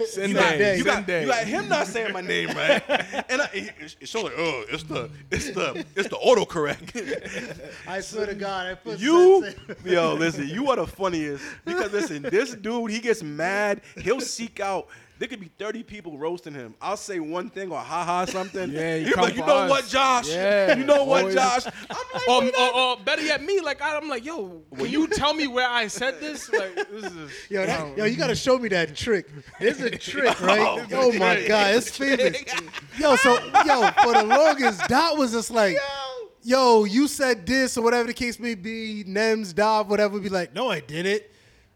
Send 0.07 0.29
You 0.29 0.33
got, 0.35 0.57
you, 0.57 0.83
got, 0.83 0.93
send 0.95 1.05
day. 1.05 1.21
you 1.21 1.27
got 1.27 1.45
him 1.45 1.69
not 1.69 1.85
saying 1.85 2.11
my 2.11 2.21
name 2.21 2.47
right, 2.49 2.81
and 3.29 3.39
I, 3.43 3.49
it- 3.53 3.73
it's, 3.79 3.95
it's 4.01 4.11
so 4.11 4.21
like, 4.23 4.33
oh, 4.35 4.63
it's 4.69 4.81
the, 4.81 5.11
it's 5.29 5.51
the, 5.51 5.85
it's 5.95 6.09
the 6.09 6.15
autocorrect. 6.15 7.59
I 7.87 8.01
swear 8.01 8.25
to 8.25 8.33
God, 8.33 8.65
I 8.65 8.73
put 8.73 8.97
You, 8.97 9.43
sensei- 9.43 9.91
yo, 9.91 10.15
listen, 10.15 10.47
you 10.47 10.71
are 10.71 10.77
the 10.77 10.87
funniest 10.87 11.43
because 11.65 11.91
listen, 11.93 12.23
this 12.23 12.55
dude, 12.55 12.89
he 12.89 12.99
gets 12.99 13.21
mad. 13.21 13.81
He'll 14.01 14.21
seek 14.21 14.59
out. 14.59 14.87
There 15.17 15.29
could 15.29 15.39
be 15.39 15.49
30 15.57 15.83
people 15.83 16.17
roasting 16.17 16.53
him. 16.53 16.75
I'll 16.81 16.97
say 16.97 17.19
one 17.21 17.49
thing 17.49 17.71
or 17.71 17.77
haha 17.79 18.25
something. 18.25 18.69
Yeah, 18.69 18.95
you 18.95 19.05
He'll 19.05 19.07
be 19.07 19.13
come 19.13 19.23
like, 19.23 19.35
you 19.35 19.45
know 19.45 19.57
us." 19.59 19.69
what, 19.69 19.87
Josh? 19.87 20.27
Yeah, 20.29 20.75
You 20.75 20.83
know 20.83 21.05
what, 21.05 21.19
always. 21.21 21.35
Josh? 21.35 21.65
I'm 21.89 22.45
like, 22.45 22.53
or, 22.57 22.61
or, 22.61 22.75
or 22.75 22.97
better 22.97 23.21
yet, 23.21 23.41
me. 23.41 23.61
Like, 23.61 23.81
I'm 23.81 24.09
like, 24.09 24.25
yo, 24.25 24.61
can 24.75 24.87
you 24.87 25.07
tell 25.07 25.33
me 25.33 25.47
where 25.47 25.69
I 25.69 25.87
said 25.87 26.19
this? 26.19 26.49
Like, 26.55 26.75
this 26.89 27.11
is. 27.11 27.31
Yo, 27.49 27.65
that, 27.65 27.97
yo, 27.97 28.05
you 28.05 28.17
gotta 28.17 28.35
show 28.35 28.57
me 28.57 28.67
that 28.69 28.95
trick. 28.95 29.27
There's 29.59 29.79
a 29.79 29.89
trick, 29.91 30.39
right? 30.41 30.59
Oh, 30.59 30.85
oh 30.93 31.11
my 31.13 31.45
God, 31.47 31.75
it's 31.75 31.89
famous. 31.97 32.37
Yo, 32.99 33.15
so 33.15 33.33
yo, 33.65 33.89
for 34.03 34.13
the 34.13 34.23
longest, 34.23 34.87
Dot 34.87 35.17
was 35.17 35.31
just 35.31 35.51
like, 35.51 35.77
yo, 36.43 36.83
you 36.85 37.07
said 37.07 37.45
this 37.45 37.77
or 37.77 37.83
whatever 37.83 38.07
the 38.07 38.13
case 38.13 38.39
may 38.39 38.55
be. 38.55 39.03
Nems, 39.07 39.53
Dot, 39.53 39.87
whatever. 39.87 40.19
Be 40.19 40.29
like, 40.29 40.53
no, 40.53 40.69
I 40.69 40.79
didn't. 40.81 41.23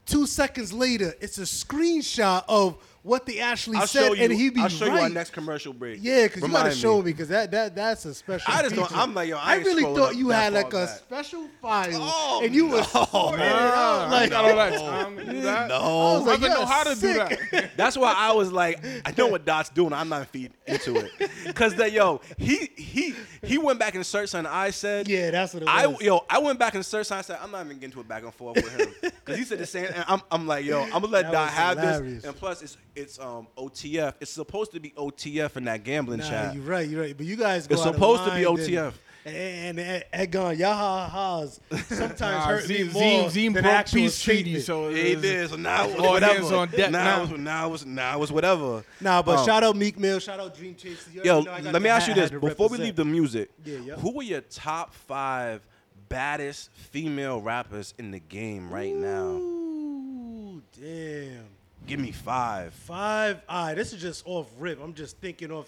Two 0.06 0.26
seconds 0.26 0.74
later, 0.74 1.14
it's 1.22 1.38
a 1.38 1.42
screenshot 1.44 2.44
of 2.48 2.78
what 3.02 3.26
they 3.26 3.40
actually 3.40 3.78
I'll 3.78 3.88
said, 3.88 4.08
show 4.08 4.14
you. 4.14 4.24
and 4.24 4.34
he 4.34 4.50
be 4.50 4.62
I'll 4.62 4.68
show 4.70 4.88
right. 4.88 4.96
you 4.96 5.02
our 5.02 5.10
next 5.10 5.32
commercial 5.32 5.72
break. 5.74 6.00
Yeah, 6.02 6.24
because 6.28 6.42
you 6.44 6.48
gotta 6.50 6.64
Remind 6.66 6.78
show 6.78 6.98
me. 6.98 7.06
me, 7.06 7.12
because 7.14 7.30
that 7.30 7.50
that 7.52 7.76
that's 7.76 8.06
a 8.06 8.14
special. 8.14 8.54
I 8.54 8.62
just 8.64 8.76
don't, 8.76 8.92
I'm 8.96 9.14
like, 9.14 9.30
yo, 9.30 9.38
I 9.38 9.56
ain't 9.56 9.66
really 9.66 9.84
scrolling 9.84 9.96
thought 9.96 10.10
up 10.12 10.16
you 10.18 10.28
that 10.30 10.44
had 10.44 10.54
far 10.54 10.62
like 10.64 10.74
a 10.74 10.86
back. 10.86 10.98
special 10.98 11.48
file, 11.62 11.90
Oh, 11.94 12.42
and 12.44 12.54
you 12.54 12.68
was 12.68 12.94
no. 12.94 13.06
sorting 13.12 13.40
it 13.42 13.52
out. 13.52 14.08
I 14.08 14.10
Like, 14.12 14.22
ain't 14.24 14.32
got 14.32 14.46
all 14.46 14.56
that 14.58 14.80
time 14.80 15.18
to 15.18 15.26
do 15.26 15.42
that. 15.42 15.72
I 15.72 15.78
was 15.80 16.22
I 16.28 16.32
like, 16.32 16.42
don't 16.42 16.50
know 16.60 16.66
how 16.66 16.84
to 16.84 17.00
do 17.00 17.14
that. 17.14 17.72
That's 17.78 17.98
why 17.98 18.14
I 18.16 18.34
was 18.34 18.52
like, 18.52 18.84
I 19.06 19.14
know 19.18 19.28
what 19.28 19.46
Dot's 19.46 19.70
doing. 19.70 19.94
I'm 19.94 20.10
not 20.10 20.28
feeding 20.28 20.54
into 20.68 20.98
it, 20.98 21.56
cause 21.56 21.76
that 21.76 21.92
yo, 21.94 22.22
he 22.38 22.70
he 22.76 23.16
he 23.44 23.58
went 23.58 23.80
back 23.80 23.96
and 23.96 24.06
searched 24.06 24.34
and 24.34 24.46
I 24.48 24.70
said. 24.72 25.08
Yeah, 25.08 25.32
that's 25.32 25.54
what 25.54 25.64
it 25.64 25.70
I 25.70 25.88
was. 25.88 26.02
yo, 26.02 26.26
I 26.30 26.40
went 26.40 26.60
back 26.60 26.76
and 26.76 26.86
searched. 26.86 27.12
and 27.12 27.20
I 27.20 27.22
said 27.22 27.40
I'm 27.42 27.52
not 27.52 27.66
even 27.66 27.78
getting 27.80 27.92
to 27.94 28.02
a 28.02 28.04
back 28.04 28.24
and 28.24 28.34
forth 28.34 28.56
with 28.58 28.78
him 28.78 28.94
because 29.02 29.38
he 29.38 29.44
said 29.46 29.60
the 29.60 29.66
same. 29.66 29.86
And 29.86 30.04
I'm, 30.08 30.22
I'm 30.30 30.46
like, 30.48 30.66
yo, 30.66 30.82
I'm 30.84 30.90
gonna 30.92 31.08
let 31.08 31.24
That 31.24 31.32
Dot 31.32 31.46
was 31.48 31.54
have 31.54 31.78
hilarious. 31.80 32.14
this. 32.16 32.24
And 32.26 32.36
plus, 32.36 32.62
it's 32.62 32.78
it's 32.96 33.20
um 33.20 33.48
OTF. 33.58 34.14
It's 34.20 34.32
supposed 34.32 34.72
to 34.74 34.80
be 34.80 34.92
OTF 34.92 35.56
in 35.58 35.66
that 35.66 35.84
gambling 35.84 36.20
Nah, 36.20 36.30
chat. 36.30 36.56
you're 36.56 36.64
right, 36.64 36.88
you're 36.88 37.02
right. 37.02 37.16
But 37.16 37.26
you 37.26 37.36
guys 37.36 37.68
go 37.68 37.74
It's 37.74 37.82
out 37.84 37.90
of 37.90 37.96
supposed 37.96 38.24
to 38.26 38.32
be 38.36 38.44
OTF. 38.46 38.94
And, 39.26 39.78
and 39.80 40.04
Egon, 40.18 40.58
y'all 40.58 41.08
ha's 41.10 41.60
sometimes 41.88 42.20
Nah, 42.22 42.48
hurt 42.48 42.70
me 42.70 42.80
Zeem- 42.80 42.94
more 42.94 43.04
Zeem, 43.04 43.26
Zeem 43.26 43.54
than 43.54 43.64
broke 43.64 43.66
actual 43.76 44.00
peace 44.00 44.22
treaty, 44.22 44.60
so 44.62 44.88
it 44.90 44.96
He 45.08 45.14
was- 45.16 45.22
did. 45.22 45.50
So 45.50 45.56
now 45.58 45.88
it 45.90 45.96
was 45.98 46.06
All 46.06 46.14
whatever. 46.14 46.34
hands 46.36 46.52
on 46.54 46.70
deck 46.70 46.90
now, 46.92 47.04
now. 47.04 47.18
it 47.24 47.30
was 47.32 47.40
now 47.40 47.68
it 47.68 47.72
was 47.72 47.86
now 47.86 48.16
it 48.16 48.20
was 48.20 48.32
whatever. 48.32 48.84
Nah, 49.02 49.22
but 49.22 49.40
Um, 49.40 49.46
shout 49.46 49.64
out 49.64 49.76
Meek 49.76 50.00
Mill, 50.00 50.20
shout 50.20 50.40
out 50.40 50.56
Dream 50.56 50.74
Chasers. 50.76 51.14
Yo, 51.14 51.42
know 51.42 51.52
I 51.52 51.60
let 51.60 51.82
me 51.82 51.90
ask 51.90 52.08
you 52.08 52.14
this 52.14 52.32
had 52.32 52.42
to 52.42 52.48
before 52.48 52.70
we 52.70 52.78
leave 52.78 52.96
the 52.96 53.06
music. 53.06 53.50
Yeah, 53.66 53.78
yeah. 53.80 53.96
Who 53.96 54.20
are 54.20 54.24
your 54.24 54.42
top 54.42 54.94
five 54.96 55.62
baddest 56.08 56.72
female 56.74 57.42
rappers 57.42 57.94
in 58.00 58.12
the 58.12 58.20
game 58.20 58.72
right 58.72 58.96
now? 58.96 59.28
Ooh, 59.28 60.62
damn. 60.80 61.46
Give 61.90 62.00
me 62.00 62.12
five. 62.12 62.72
Five. 62.76 63.42
All 63.50 63.66
right, 63.66 63.74
this 63.74 63.94
is 63.94 64.00
just 64.00 64.22
off 64.28 64.46
rip. 64.60 64.80
I'm 64.80 64.94
just 64.94 65.18
thinking 65.18 65.50
of 65.50 65.68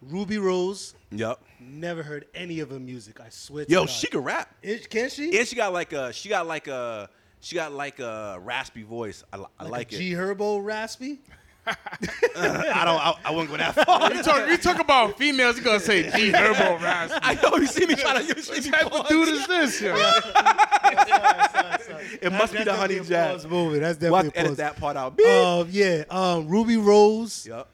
Rubi 0.00 0.38
Rose. 0.38 0.94
Yep. 1.10 1.40
Never 1.58 2.04
heard 2.04 2.26
any 2.36 2.60
of 2.60 2.70
her 2.70 2.78
music. 2.78 3.18
I 3.18 3.30
swear. 3.30 3.66
Yo, 3.68 3.84
she 3.86 4.06
can 4.06 4.20
rap. 4.20 4.48
Is, 4.62 4.86
can 4.86 5.10
she? 5.10 5.36
And 5.36 5.48
she 5.48 5.56
got 5.56 5.72
like 5.72 5.92
a 5.92 6.12
she 6.12 6.28
got 6.28 6.46
like 6.46 6.68
a 6.68 7.10
she 7.40 7.56
got 7.56 7.72
like 7.72 7.98
a 7.98 8.38
raspy 8.40 8.84
voice. 8.84 9.24
I, 9.32 9.44
I 9.58 9.64
like, 9.64 9.90
a 9.90 9.96
it. 9.96 9.98
G 9.98 10.12
Herbo 10.12 10.64
raspy. 10.64 11.18
Uh, 12.36 12.64
I 12.74 12.84
don't. 12.84 13.06
I, 13.06 13.14
I 13.26 13.30
wouldn't 13.32 13.50
go 13.50 13.56
that 13.56 13.74
far. 13.74 14.12
You 14.14 14.22
talk, 14.22 14.48
you 14.48 14.56
talk 14.56 14.80
about 14.80 15.18
females, 15.18 15.58
you 15.58 15.62
gonna 15.62 15.78
say 15.78 16.04
G 16.04 16.32
Herbo 16.32 16.80
raspy? 16.80 17.18
I 17.22 17.34
know 17.34 17.56
you 17.58 17.66
see 17.66 17.86
me 17.86 17.96
trying 17.96 18.26
to. 18.26 18.34
You 18.34 18.42
see 18.42 18.70
me 18.70 18.76
What 18.78 18.92
type 18.92 19.00
of 19.00 19.08
dude 19.08 19.28
is 19.28 19.46
this? 19.46 19.80
Yo? 19.82 19.94
It 22.22 22.32
must 22.32 22.52
be 22.52 22.64
the 22.64 22.74
honey 22.74 22.96
jazz. 22.96 23.08
definitely 23.08 23.50
movie. 23.50 23.78
That's 23.78 23.98
We'll 24.00 24.14
have 24.16 24.24
definitely 24.26 24.30
to 24.32 24.38
edit 24.46 24.56
that 24.58 24.76
part 24.76 24.96
out. 24.96 25.20
Um, 25.20 25.68
yeah. 25.70 26.04
Um, 26.10 26.48
Rubi 26.48 26.76
Rose. 26.76 27.46
yep. 27.48 27.66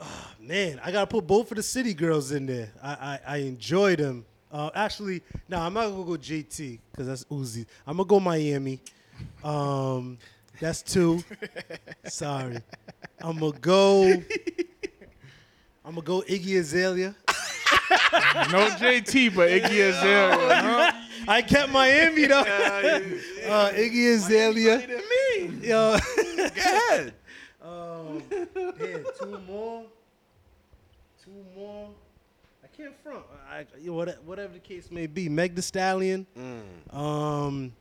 Oh, 0.00 0.30
Man, 0.40 0.80
I 0.84 0.92
gotta 0.92 1.06
put 1.06 1.26
both 1.26 1.50
of 1.50 1.56
the 1.56 1.62
city 1.62 1.92
girls 1.94 2.32
in 2.32 2.46
there. 2.46 2.72
I 2.82 2.90
I, 2.92 3.20
I 3.26 3.36
enjoy 3.38 3.96
them. 3.96 4.24
Uh, 4.50 4.70
actually, 4.74 5.20
no, 5.48 5.58
I'm 5.58 5.74
not 5.74 5.90
gonna 5.90 6.04
go 6.04 6.12
JT 6.12 6.78
because 6.90 7.06
that's 7.06 7.24
Uzi. 7.24 7.66
I'm 7.86 7.96
gonna 7.98 8.08
go 8.08 8.18
Miami. 8.20 8.80
Um, 9.44 10.16
that's 10.60 10.80
two. 10.82 11.22
Sorry, 12.06 12.58
I'm 13.20 13.38
gonna 13.38 13.58
go. 13.58 14.04
I'm 15.84 15.94
gonna 15.94 16.02
go 16.02 16.22
Iggy 16.22 16.58
Azalea. 16.58 17.14
No 18.50 18.68
JT, 18.78 19.34
but 19.34 19.48
Iggy 19.50 19.88
Azalea. 19.88 20.54
huh? 20.54 20.92
I 21.26 21.42
kept 21.42 21.70
Miami 21.72 22.26
though. 22.26 22.40
uh, 22.40 23.70
Iggy 23.72 24.14
Azalea. 24.14 24.78
me. 24.88 25.66
Yo, 25.68 25.96
Go 26.16 26.44
ahead. 26.44 27.14
um, 27.62 28.22
yeah, 28.80 28.98
two 29.20 29.38
more. 29.46 29.84
Two 31.24 31.44
more. 31.56 31.90
I 32.64 32.66
can't 32.76 32.94
front. 33.02 33.24
I, 33.50 33.64
you 33.80 33.88
know, 33.90 33.92
what- 33.94 34.22
whatever 34.24 34.52
the 34.54 34.58
case 34.60 34.90
may 34.90 35.06
be. 35.06 35.28
Meg 35.28 35.54
The 35.54 35.62
Stallion. 35.62 36.26
Um, 36.92 37.72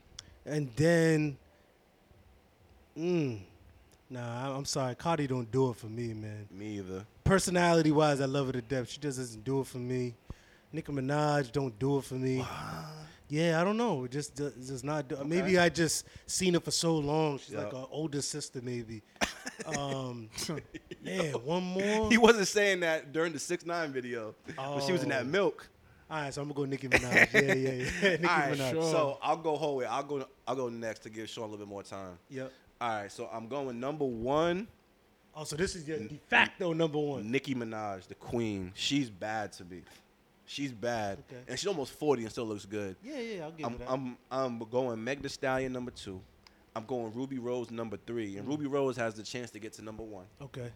and 0.46 0.70
then, 0.76 1.38
mm, 2.98 3.40
nah, 4.10 4.56
I'm 4.58 4.66
sorry, 4.66 4.96
Cardi 4.96 5.28
don't 5.28 5.50
do 5.52 5.70
it 5.72 5.76
for 5.78 5.88
me, 5.88 6.14
man. 6.14 6.48
Me 6.52 6.78
either. 6.80 7.06
Personality 7.28 7.92
wise, 7.92 8.22
I 8.22 8.26
love 8.26 8.48
her 8.48 8.54
to 8.54 8.62
death. 8.62 8.90
She 8.90 9.00
just 9.00 9.18
doesn't 9.18 9.44
do 9.44 9.60
it 9.60 9.68
for 9.68 9.80
me. 9.80 10.16
Nicki 10.72 10.92
Minaj 10.94 11.52
don't 11.52 11.78
do 11.78 11.98
it 11.98 12.06
for 12.06 12.14
me. 12.14 12.46
Yeah, 13.30 13.60
I 13.60 13.66
don't 13.66 13.76
know. 13.76 14.06
It 14.06 14.12
just 14.12 14.34
does, 14.36 14.54
does 14.54 14.84
not 14.84 15.10
do. 15.10 15.18
Maybe 15.26 15.58
I 15.60 15.68
just 15.68 16.06
seen 16.26 16.54
her 16.54 16.62
for 16.62 16.72
so 16.72 16.96
long. 16.98 17.38
She's 17.40 17.54
like 17.54 17.74
Yeah. 17.74 17.80
an 17.80 17.86
older 17.92 18.22
sister, 18.22 18.62
maybe. 18.64 19.02
um, 19.78 20.30
man, 21.04 21.34
one 21.44 21.64
more. 21.64 22.10
He 22.10 22.18
wasn't 22.18 22.48
saying 22.48 22.80
that 22.82 23.12
during 23.12 23.34
the 23.34 23.40
six 23.40 23.66
nine 23.66 23.92
video, 23.92 24.34
but 24.56 24.80
she 24.86 24.94
was 24.94 25.04
in 25.04 25.10
that 25.10 25.24
Oh. 25.24 25.26
milk. 25.26 25.70
All 26.10 26.22
right, 26.22 26.34
so 26.34 26.42
I'm 26.42 26.48
gonna 26.48 26.56
go 26.58 26.64
Nicki 26.66 26.88
Minaj. 26.90 27.34
Yeah, 27.34 27.42
yeah, 27.42 27.54
yeah. 27.54 27.84
Nicki 28.12 28.24
All 28.26 28.38
right, 28.38 28.54
Minaj. 28.58 28.72
so 28.92 29.18
I'll 29.22 29.36
go 29.36 29.58
whole 29.58 29.76
way. 29.76 29.86
I'll 29.86 30.04
go. 30.04 30.26
I'll 30.48 30.56
go 30.56 30.70
next 30.70 31.00
to 31.00 31.10
give 31.10 31.28
Shawn 31.30 31.44
a 31.44 31.48
little 31.48 31.66
bit 31.66 31.70
more 31.70 31.84
time. 31.84 32.18
Yep. 32.30 32.54
All 32.80 32.90
right, 32.90 33.12
so 33.12 33.30
I'm 33.34 33.50
going 33.50 33.78
number 33.82 34.06
one. 34.06 34.70
Oh, 35.40 35.44
so 35.44 35.56
this 35.56 35.76
is 35.76 35.88
your 35.88 36.00
de 36.00 36.20
facto 36.28 36.74
number 36.74 36.98
one. 36.98 37.30
Nicki 37.32 37.54
Minaj, 37.54 38.08
the 38.08 38.16
queen. 38.16 38.72
She's 38.74 39.10
bad 39.10 39.52
to 39.54 39.66
me. 39.66 39.82
She's 40.46 40.72
bad, 40.72 41.20
Okay. 41.30 41.42
and 41.48 41.60
she's 41.60 41.68
almost 41.68 41.94
forty 41.94 42.24
and 42.24 42.32
still 42.32 42.46
looks 42.46 42.66
good. 42.66 42.96
Yeah, 43.04 43.20
yeah, 43.20 43.44
I'll 43.44 43.52
give 43.52 43.66
I'm, 43.66 43.72
you 43.74 43.78
that. 43.80 43.90
I'm 43.92 44.18
I'm 44.32 44.60
going 44.72 45.04
Meg 45.04 45.22
The 45.22 45.30
Stallion 45.30 45.74
number 45.74 45.92
two. 45.92 46.20
I'm 46.76 46.86
going 46.86 47.14
Rubi 47.14 47.38
Rose 47.38 47.70
number 47.70 47.98
three, 48.08 48.38
and 48.38 48.48
Rubi 48.48 48.66
Rose 48.66 48.96
has 48.98 49.14
the 49.16 49.24
chance 49.24 49.52
to 49.52 49.60
get 49.60 49.74
to 49.74 49.82
number 49.84 50.04
one. 50.04 50.26
okay. 50.42 50.72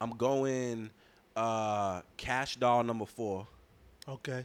I'm 0.00 0.16
going 0.16 0.88
uh, 1.36 2.00
Cash 2.16 2.56
Doll 2.56 2.82
number 2.82 3.04
four. 3.04 3.46
Okay. 4.08 4.44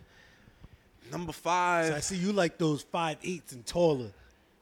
Number 1.12 1.32
So 1.32 1.40
five. 1.40 1.94
I 1.94 2.00
see 2.02 2.18
you 2.18 2.34
like 2.34 2.58
those 2.58 2.82
five 2.82 3.18
eights 3.24 3.54
and 3.54 3.66
taller. 3.66 4.12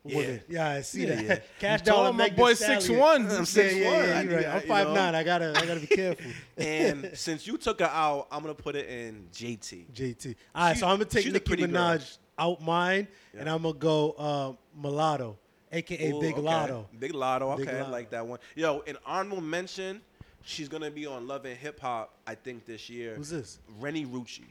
Yeah. 0.06 0.18
women. 0.18 0.42
Yeah, 0.50 0.70
I 0.70 0.82
see 0.82 1.02
Yeah, 1.08 1.16
that. 1.16 1.24
yeah. 1.26 1.40
Cash 1.60 1.80
You 1.82 1.86
dollar 1.86 2.12
my 2.14 2.30
boy 2.30 2.54
Stallion. 2.56 2.82
6'1". 2.82 3.16
I'm 3.16 3.24
Yeah, 3.30 3.30
6'1". 3.40 3.80
yeah, 3.80 4.22
yeah, 4.22 4.36
right. 4.36 4.46
I'm 4.48 4.62
you 4.62 4.68
five 4.68 4.88
know? 4.88 4.94
nine. 4.96 5.16
I 5.16 5.24
gotta, 5.24 5.54
I 5.56 5.66
gotta 5.66 5.80
be 5.80 5.88
careful. 5.88 6.26
and 6.58 7.12
since 7.14 7.48
you 7.48 7.58
took 7.58 7.80
her 7.80 7.86
out, 7.86 8.28
I'm 8.32 8.42
gonna 8.42 8.54
put 8.54 8.76
it 8.76 8.90
in 8.90 9.28
JT. 9.34 9.86
JT. 9.94 10.36
All 10.54 10.64
right, 10.66 10.74
She- 10.74 10.80
so 10.82 10.88
I'm 10.88 10.96
gonna 10.96 11.06
take 11.06 11.24
she's 11.24 11.32
a 11.32 11.34
Nicki 11.36 11.46
pretty 11.46 11.68
girl. 11.68 11.82
Minaj 11.98 12.18
out 12.38 12.62
mine, 12.62 13.08
and 13.38 13.48
I'm 13.50 13.62
gonna 13.62 13.76
go 13.76 14.12
uh, 14.18 14.54
Mulatto, 14.82 15.38
aka 15.72 16.12
Ooh, 16.12 16.20
Big 16.20 16.34
okay. 16.34 16.42
Latto. 16.42 16.86
Big 17.00 17.14
Latto. 17.14 17.56
Big 17.58 17.68
Okay, 17.70 17.80
I 17.80 17.88
like 17.88 18.10
that 18.10 18.26
one. 18.28 18.40
Yo, 18.56 18.84
an 18.88 18.98
honorable 19.06 19.42
mention. 19.42 20.02
She's 20.46 20.68
gonna 20.68 20.92
be 20.92 21.06
on 21.06 21.26
Love 21.28 21.46
and 21.46 21.56
Hip 21.58 21.80
Hop. 21.80 22.14
I 22.28 22.36
think 22.36 22.66
this 22.66 22.90
year. 22.90 23.16
Who's 23.16 23.30
this? 23.30 23.60
Renni 23.80 24.06
Rucci. 24.06 24.44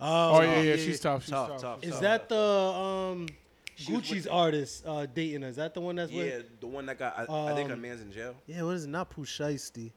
Oh 0.00 0.40
yeah, 0.40 0.60
yeah, 0.62 0.76
she's 0.76 1.00
tough. 1.00 1.22
She's 1.24 1.30
Tough, 1.30 1.48
tough. 1.48 1.60
tough. 1.60 1.84
Is 1.84 1.90
tough. 1.92 2.00
that 2.00 2.28
the 2.30 2.38
um, 2.38 3.26
She 3.28 3.34
was 3.34 3.45
Gucci's 3.84 4.10
with- 4.24 4.30
artist 4.30 4.84
uh, 4.86 5.06
dating 5.06 5.42
her? 5.42 5.48
Is 5.48 5.56
that 5.56 5.74
the 5.74 5.80
one 5.80 5.96
that's 5.96 6.10
Yeah, 6.12 6.22
with? 6.24 6.60
the 6.60 6.66
one 6.66 6.86
that 6.86 6.98
got. 6.98 7.18
I, 7.18 7.50
I 7.50 7.54
think 7.54 7.68
her 7.68 7.74
Um, 7.74 7.80
man's 7.82 8.00
in 8.00 8.10
jail. 8.12 8.34
Yeah, 8.46 8.62
what 8.62 8.74
is 8.76 8.84
it? 8.84 8.88
Not 8.88 9.10
Pusheisty. 9.14 9.92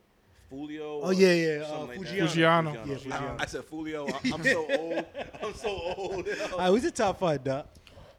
Fulio. 0.51 0.99
Oh, 1.03 1.11
yeah, 1.11 1.33
yeah, 1.33 1.67
something 1.67 1.99
uh, 1.99 2.01
like 2.01 2.09
Fujiano. 2.09 2.73
that. 2.73 2.85
Fujiano. 2.85 2.87
Yeah, 2.87 2.95
Fujiano. 2.95 3.41
I 3.41 3.45
said 3.45 3.61
Fulio. 3.69 4.09
I- 4.11 4.33
I'm 4.33 4.43
so 4.43 4.67
old. 4.79 5.05
I'm 5.43 5.53
so 5.53 5.69
old. 5.69 6.27
All 6.53 6.57
right, 6.57 6.67
who's 6.69 6.83
the 6.83 6.91
top 6.91 7.19
five, 7.19 7.43
Doc? 7.43 7.67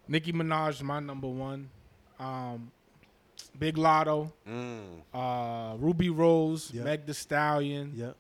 Nicki 0.07 0.33
Minaj 0.33 0.71
is 0.71 0.83
my 0.83 1.01
number 1.01 1.29
one. 1.29 1.69
Um, 2.19 2.71
Big 3.59 3.77
Latto, 3.77 4.31
Mm, 4.49 5.01
uh, 5.13 5.77
Rubi 5.79 6.09
Rose, 6.11 6.71
Yeah. 6.73 6.85
Meg 6.85 7.05
The 7.07 7.15
Stallion, 7.15 7.93
Yeah, 7.97 8.13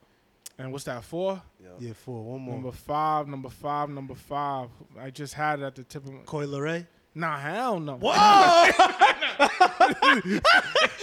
and 0.58 0.72
what's 0.72 0.84
that 0.84 1.04
four? 1.04 1.40
yeah. 1.62 1.68
yeah, 1.78 1.92
four. 1.92 2.24
One 2.24 2.40
more. 2.40 2.54
Number 2.54 2.72
five, 2.72 3.28
number 3.28 3.48
five, 3.48 3.90
number 3.90 4.14
five. 4.14 4.70
I 4.98 5.10
just 5.10 5.34
had 5.34 5.60
it 5.60 5.64
at 5.64 5.74
the 5.76 5.84
tip 5.84 6.04
of 6.04 6.12
my. 6.12 6.20
Coi 6.22 6.46
Leray. 6.46 6.86
Nah, 7.14 7.38
hell 7.38 7.80
no. 7.80 7.98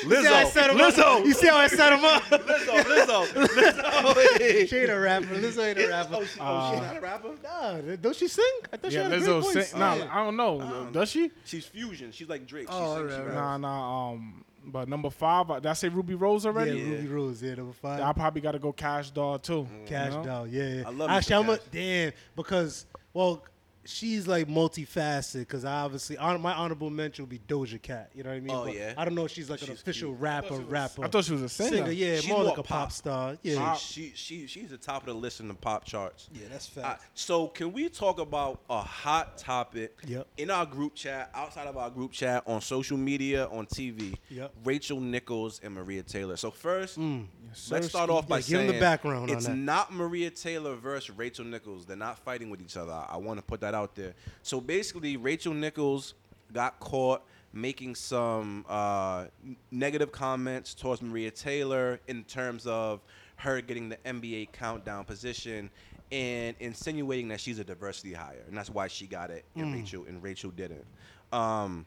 Lizzo. 0.05 0.69
Lizzo. 0.71 1.25
You 1.25 1.33
see 1.33 1.47
how 1.47 1.57
I 1.57 1.67
set 1.67 1.93
him 1.93 2.05
up? 2.05 2.23
Lizzo. 2.23 2.83
Lizzo. 2.83 3.25
Lizzo. 3.47 4.67
she 4.69 4.77
ain't 4.77 4.89
a 4.91 4.99
rapper. 4.99 5.25
Lizzo 5.35 5.65
ain't 5.67 5.77
a 5.79 5.85
Oh, 5.85 5.89
rapper. 5.89 6.25
she, 6.25 6.39
oh, 6.41 6.71
she's 6.71 6.81
not 6.81 6.97
a 6.97 7.01
rapper. 7.01 7.29
Nah, 7.43 7.95
don't 8.01 8.15
she 8.15 8.27
sing? 8.27 8.45
I 8.71 8.77
thought 8.77 8.91
she 8.91 8.97
Yeah, 8.97 9.03
had 9.03 9.13
a 9.13 9.19
Lizzo. 9.19 9.41
great 9.41 9.53
voice. 9.55 9.69
Sing, 9.69 9.79
nah, 9.79 9.95
Yeah. 9.95 10.07
I 10.11 10.23
don't 10.23 10.37
know. 10.37 10.89
Does 10.91 11.09
she? 11.09 11.31
She's 11.45 11.65
fusion. 11.65 12.11
She's 12.11 12.29
like 12.29 12.47
Drake. 12.47 12.67
She 12.69 12.73
Oh, 12.73 12.97
sings, 12.97 13.11
she 13.13 13.19
alright. 13.19 13.33
Nah, 13.35 13.57
nah. 13.57 14.09
Um, 14.11 14.43
but 14.65 14.87
number 14.89 15.09
five, 15.09 15.49
uh, 15.51 15.55
did 15.59 15.67
I 15.69 15.73
say 15.73 15.89
Rubi 15.89 16.15
Rose 16.15 16.45
already? 16.45 16.71
Yeah. 16.79 16.89
Rubi 16.89 17.07
Rose. 17.07 17.41
Yeah, 17.41 17.55
number 17.55 17.73
five. 17.73 18.01
I 18.01 18.13
probably 18.13 18.41
got 18.41 18.51
to 18.53 18.59
go 18.59 18.71
Cash 18.71 19.11
Doll 19.11 19.39
too. 19.39 19.67
Cash 19.85 20.11
you 20.11 20.17
know? 20.19 20.23
Doll. 20.23 20.47
Yeah, 20.47 20.67
yeah. 20.67 20.83
I 20.87 20.89
love 20.91 21.09
me 21.09 21.15
Actually, 21.15 21.35
I'm 21.35 21.49
a 21.49 21.57
Cash. 21.57 21.65
damn 21.71 22.11
because 22.35 22.85
well, 23.13 23.43
she's 23.87 24.27
like 24.27 24.47
multifaceted. 24.47 25.39
Because 25.39 25.65
I 25.65 25.81
obviously 25.81 26.15
hon- 26.15 26.41
my 26.41 26.53
honorable 26.53 26.89
mention 26.89 27.23
would 27.23 27.29
be 27.29 27.39
Doja 27.39 27.81
Cat. 27.81 28.11
You 28.13 28.23
know 28.23 28.29
what 28.29 28.35
I 28.35 28.39
mean? 28.39 28.55
Oh, 28.55 28.65
But 28.65 28.75
yeah. 28.75 28.93
I 28.97 29.05
don't 29.05 29.15
know 29.15 29.25
if 29.25 29.31
she's 29.31 29.49
like 29.49 29.61
an 29.61 29.71
official 29.71 30.09
cute. 30.09 30.19
rapper. 30.21 30.55
rapper. 30.59 31.05
I 31.05 31.07
thought 31.07 31.25
she 31.25 31.33
was 31.33 31.41
a 31.43 31.49
singer. 31.49 31.77
singer. 31.77 31.91
Yeah, 31.91 32.15
She's 32.19 32.29
more, 32.29 32.39
more 32.39 32.47
like 32.49 32.57
a 32.57 32.63
pop, 32.63 32.79
pop. 32.79 32.91
star. 32.91 33.37
Yeah. 33.43 33.57
Pop. 33.57 33.77
She, 33.79 34.11
she, 34.15 34.47
she's 34.47 34.69
the 34.69 34.77
top 34.77 35.01
of 35.03 35.07
the 35.07 35.13
list 35.13 35.39
in 35.39 35.47
the 35.47 35.53
pop 35.53 35.85
charts. 35.85 36.29
Yeah, 36.33 36.47
that's 36.51 36.67
fact. 36.67 37.03
so 37.13 37.47
can 37.47 37.71
we 37.73 37.89
talk 37.89 38.19
about 38.19 38.61
a 38.69 38.81
hot 38.81 39.37
topic 39.37 39.95
Yep. 40.07 40.27
in 40.37 40.49
our 40.51 40.65
group 40.65 40.95
chat, 40.95 41.29
outside 41.33 41.67
of 41.67 41.77
our 41.77 41.89
group 41.89 42.11
chat, 42.11 42.43
on 42.47 42.61
social 42.61 42.97
media, 42.97 43.45
on 43.47 43.65
TV? 43.65 44.15
Yep. 44.29 44.53
Rachel 44.63 44.99
Nichols 44.99 45.59
and 45.63 45.73
Maria 45.73 46.03
Taylor. 46.03 46.35
So 46.37 46.51
first, 46.51 46.99
mm. 46.99 47.25
Yes, 47.49 47.71
let's 47.71 47.87
start 47.87 48.09
off 48.09 48.27
by 48.27 48.39
Yeah, 48.39 48.41
give 48.41 48.59
'em 48.59 48.59
saying 48.67 48.71
the 48.73 48.79
background 48.79 49.29
on 49.29 49.37
It's 49.37 49.45
that. 49.47 49.55
not 49.55 49.93
Maria 49.93 50.29
Taylor 50.29 50.75
versus 50.75 51.15
Rachel 51.15 51.45
Nichols. 51.45 51.85
They're 51.85 51.95
not 51.95 52.19
fighting 52.19 52.49
with 52.49 52.61
each 52.61 52.75
other. 52.75 52.91
I, 52.91 53.15
want 53.17 53.37
to 53.39 53.41
put 53.41 53.61
that 53.61 53.73
out 53.77 53.95
there. 53.95 54.13
So 54.43 54.59
basically, 54.59 55.17
Rachel 55.17 55.53
Nichols 55.53 56.13
got 56.53 56.79
caught 56.79 57.23
making 57.53 57.95
some 57.95 58.65
uh, 58.67 59.25
negative 59.71 60.11
comments 60.11 60.73
towards 60.73 61.01
Maria 61.01 61.31
Taylor 61.31 61.99
in 62.07 62.23
terms 62.25 62.67
of 62.67 63.01
her 63.37 63.61
getting 63.61 63.89
the 63.89 63.97
NBA 63.97 64.51
countdown 64.51 65.05
position 65.05 65.69
and 66.11 66.55
insinuating 66.59 67.27
that 67.29 67.39
she's 67.39 67.59
a 67.59 67.63
diversity 67.63 68.13
hire, 68.13 68.43
and 68.47 68.57
that's 68.57 68.69
why 68.69 68.87
she 68.87 69.05
got 69.07 69.29
it, 69.29 69.43
and 69.55 69.73
Rachel 69.75 70.05
and 70.07 70.23
Rachel 70.23 70.51
didn't. 70.51 70.85
Um, 71.33 71.85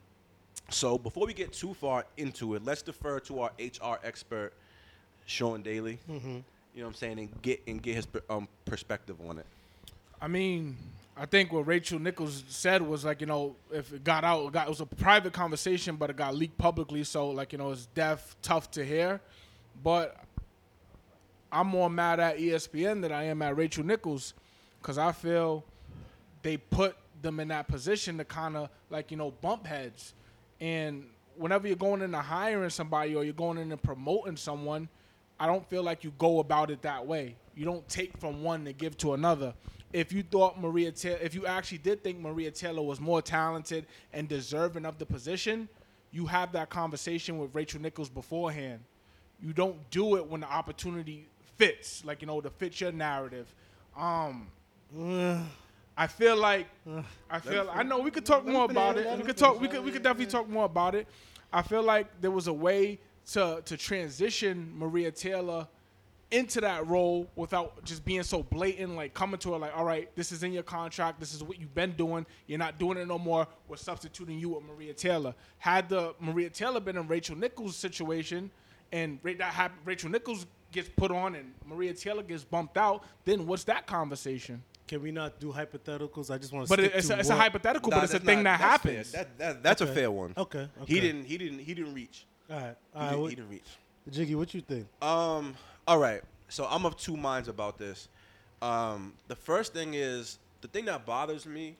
so 0.69 0.97
before 0.97 1.25
we 1.25 1.33
get 1.33 1.51
too 1.53 1.73
far 1.73 2.05
into 2.17 2.55
it, 2.55 2.63
let's 2.63 2.81
defer 2.81 3.19
to 3.21 3.41
our 3.41 3.51
HR 3.59 3.97
expert, 4.03 4.53
Shawn 5.25 5.61
Daly. 5.63 5.97
You 6.73 6.81
know 6.81 6.85
what 6.85 6.87
I'm 6.89 6.93
saying, 6.93 7.19
and 7.19 7.41
get 7.41 7.61
and 7.67 7.81
get 7.81 7.95
his 7.95 8.07
um, 8.29 8.47
perspective 8.65 9.17
on 9.27 9.39
it. 9.39 9.45
I 10.21 10.27
mean, 10.27 10.77
I 11.17 11.25
think 11.25 11.51
what 11.51 11.67
Rachel 11.67 11.99
Nichols 11.99 12.43
said 12.47 12.81
was 12.81 13.03
like, 13.03 13.21
you 13.21 13.27
know, 13.27 13.55
if 13.71 13.93
it 13.93 14.03
got 14.03 14.23
out, 14.23 14.45
it, 14.45 14.53
got, 14.53 14.67
it 14.67 14.69
was 14.69 14.79
a 14.79 14.85
private 14.85 15.33
conversation, 15.33 15.95
but 15.97 16.09
it 16.09 16.15
got 16.15 16.35
leaked 16.35 16.57
publicly. 16.57 17.03
So, 17.03 17.29
like, 17.29 17.51
you 17.51 17.57
know, 17.57 17.71
it's 17.71 17.87
deaf, 17.87 18.35
tough 18.41 18.71
to 18.71 18.85
hear. 18.85 19.19
But 19.83 20.17
I'm 21.51 21.67
more 21.67 21.89
mad 21.89 22.19
at 22.19 22.37
ESPN 22.37 23.01
than 23.01 23.11
I 23.11 23.25
am 23.25 23.41
at 23.41 23.57
Rachel 23.57 23.85
Nichols 23.85 24.33
because 24.81 24.97
I 24.97 25.11
feel 25.11 25.65
they 26.43 26.57
put 26.57 26.95
them 27.21 27.39
in 27.39 27.49
that 27.49 27.67
position 27.67 28.17
to 28.17 28.25
kind 28.25 28.55
of, 28.55 28.69
like, 28.89 29.11
you 29.11 29.17
know, 29.17 29.31
bump 29.41 29.67
heads. 29.67 30.13
And 30.59 31.05
whenever 31.35 31.67
you're 31.67 31.75
going 31.75 32.01
into 32.01 32.17
hiring 32.19 32.69
somebody 32.69 33.15
or 33.15 33.23
you're 33.23 33.33
going 33.33 33.57
in 33.57 33.71
and 33.71 33.83
promoting 33.83 34.37
someone, 34.37 34.87
I 35.39 35.45
don't 35.45 35.67
feel 35.69 35.83
like 35.83 36.03
you 36.03 36.13
go 36.17 36.39
about 36.39 36.71
it 36.71 36.83
that 36.83 37.05
way. 37.05 37.35
You 37.55 37.65
don't 37.65 37.87
take 37.89 38.17
from 38.17 38.43
one 38.43 38.63
to 38.65 38.73
give 38.73 38.97
to 38.99 39.13
another. 39.13 39.53
If 39.93 40.13
you 40.13 40.23
thought 40.23 40.59
Maria 40.59 40.91
Taylor, 40.91 41.19
if 41.21 41.35
you 41.35 41.45
actually 41.45 41.79
did 41.79 42.03
think 42.03 42.19
Maria 42.19 42.51
Taylor 42.51 42.81
was 42.81 42.99
more 42.99 43.21
talented 43.21 43.85
and 44.13 44.27
deserving 44.27 44.85
of 44.85 44.97
the 44.97 45.05
position, 45.05 45.67
you 46.11 46.25
have 46.25 46.51
that 46.53 46.69
conversation 46.69 47.37
with 47.37 47.53
Rachel 47.53 47.81
Nichols 47.81 48.09
beforehand. 48.09 48.79
You 49.41 49.53
don't 49.53 49.77
do 49.89 50.17
it 50.17 50.25
when 50.25 50.41
the 50.41 50.51
opportunity 50.51 51.27
fits, 51.57 52.03
like 52.05 52.21
you 52.21 52.27
know, 52.27 52.41
to 52.41 52.49
fit 52.49 52.79
your 52.79 52.91
narrative. 52.91 53.53
Um, 53.97 54.47
I 55.97 56.07
feel 56.07 56.35
like 56.37 56.67
I 57.29 57.39
feel 57.39 57.69
I 57.71 57.83
know 57.83 57.99
we 57.99 58.11
could 58.11 58.25
talk 58.25 58.45
more 58.45 58.65
about 58.65 58.97
it. 58.97 59.17
We 59.17 59.23
could 59.23 59.37
talk. 59.37 59.59
We 59.59 59.67
could 59.67 59.83
we 59.83 59.91
could 59.91 60.03
definitely 60.03 60.31
talk 60.31 60.47
more 60.49 60.65
about 60.65 60.95
it. 60.95 61.07
I 61.51 61.61
feel 61.61 61.83
like 61.83 62.07
there 62.21 62.31
was 62.31 62.47
a 62.47 62.53
way 62.53 62.99
to 63.33 63.61
to 63.65 63.77
transition 63.77 64.71
Maria 64.75 65.11
Taylor 65.11 65.67
into 66.31 66.61
that 66.61 66.87
role 66.87 67.27
without 67.35 67.83
just 67.83 68.03
being 68.05 68.23
so 68.23 68.41
blatant, 68.43 68.95
like 68.95 69.13
coming 69.13 69.37
to 69.39 69.51
her 69.53 69.57
like, 69.59 69.75
all 69.77 69.83
right, 69.85 70.09
this 70.15 70.31
is 70.31 70.43
in 70.43 70.53
your 70.53 70.63
contract, 70.63 71.19
this 71.19 71.33
is 71.33 71.43
what 71.43 71.59
you've 71.59 71.75
been 71.75 71.91
doing, 71.91 72.25
you're 72.47 72.57
not 72.59 72.79
doing 72.79 72.97
it 72.97 73.07
no 73.07 73.19
more, 73.19 73.45
we're 73.67 73.75
substituting 73.75 74.39
you 74.39 74.49
with 74.49 74.63
Maria 74.63 74.93
Taylor. 74.93 75.33
Had 75.57 75.89
the 75.89 76.15
Maria 76.19 76.49
Taylor 76.49 76.79
been 76.79 76.97
in 76.97 77.07
Rachel 77.07 77.35
Nichols' 77.35 77.75
situation 77.75 78.49
and 78.91 79.19
that 79.23 79.41
hap- 79.41 79.73
Rachel 79.85 80.09
Nichols 80.09 80.45
gets 80.71 80.89
put 80.95 81.11
on 81.11 81.35
and 81.35 81.53
Maria 81.65 81.93
Taylor 81.93 82.23
gets 82.23 82.43
bumped 82.43 82.77
out, 82.77 83.03
then 83.25 83.45
what's 83.45 83.65
that 83.65 83.85
conversation? 83.85 84.63
Can 84.87 85.01
we 85.01 85.11
not 85.11 85.39
do 85.39 85.53
hypotheticals? 85.53 86.29
I 86.29 86.37
just 86.37 86.51
want 86.51 86.67
to. 86.67 86.69
But 86.69 86.79
stick 86.79 86.91
it's, 86.95 87.07
to 87.07 87.15
a, 87.15 87.19
it's 87.19 87.29
a 87.29 87.35
hypothetical, 87.35 87.89
Nah, 87.91 87.97
but 87.97 88.03
it's 88.05 88.13
a 88.13 88.19
thing 88.19 88.43
not- 88.43 88.59
that 88.59 88.81
that's 88.81 88.83
fair. 88.83 88.91
happens. 88.93 89.11
That, 89.13 89.37
that, 89.37 89.63
that's 89.63 89.81
Okay. 89.81 89.91
a 89.91 89.93
fair 89.95 90.11
one. 90.11 90.33
Okay, 90.37 90.67
He 90.85 90.99
didn't. 90.99 91.25
He 91.25 91.37
didn't. 91.37 91.59
He 91.59 91.73
didn't 91.73 91.93
reach. 91.93 92.25
All 92.49 92.57
right, 92.57 92.75
He, 92.93 92.99
all 92.99 93.01
right. 93.01 93.09
didn't, 93.09 93.21
what- 93.21 93.29
he 93.29 93.35
didn't 93.35 93.49
reach. 93.51 93.69
Jiggy, 94.09 94.35
what 94.35 94.53
you 94.53 94.61
think? 94.61 94.87
Um. 95.01 95.55
All 95.87 95.97
right. 95.99 96.21
So 96.49 96.67
I'm 96.69 96.85
of 96.85 96.97
two 96.97 97.17
minds 97.17 97.47
about 97.47 97.77
this. 97.77 98.07
Um. 98.61 99.13
The 99.27 99.35
first 99.35 99.73
thing 99.73 99.93
is 99.95 100.37
the 100.61 100.67
thing 100.67 100.85
that 100.85 101.05
bothers 101.05 101.45
me 101.45 101.75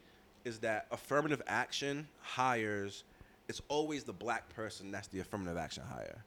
is 0.45 0.59
that 0.59 0.87
affirmative 0.91 1.41
action 1.47 2.07
hires. 2.21 3.03
It's 3.47 3.61
always 3.67 4.03
the 4.03 4.13
black 4.13 4.49
person 4.55 4.91
that's 4.91 5.07
the 5.09 5.19
affirmative 5.19 5.57
action 5.57 5.83
hire. 5.83 6.23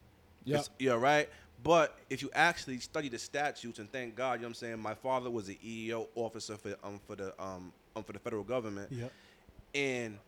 It's- 0.47 0.70
Yeah. 0.79 0.93
Right. 0.93 1.29
But 1.62 1.97
if 2.11 2.20
you 2.20 2.31
actually 2.35 2.79
study 2.81 3.09
the 3.09 3.18
statutes 3.18 3.79
and 3.79 3.91
thank 3.91 4.14
God, 4.14 4.35
you 4.35 4.39
know 4.41 4.47
what 4.47 4.49
I'm 4.51 4.55
saying. 4.55 4.79
My 4.81 4.95
father 4.95 5.31
was 5.31 5.49
an 5.49 5.57
EEO 5.64 6.09
officer 6.14 6.57
for 6.57 6.75
um 6.85 7.01
for 7.07 7.16
the 7.16 7.29
um, 7.43 7.72
um 7.97 8.05
for 8.05 8.12
the 8.12 8.18
federal 8.18 8.45
government. 8.45 8.93
Yep. 8.93 9.12
And 9.75 10.18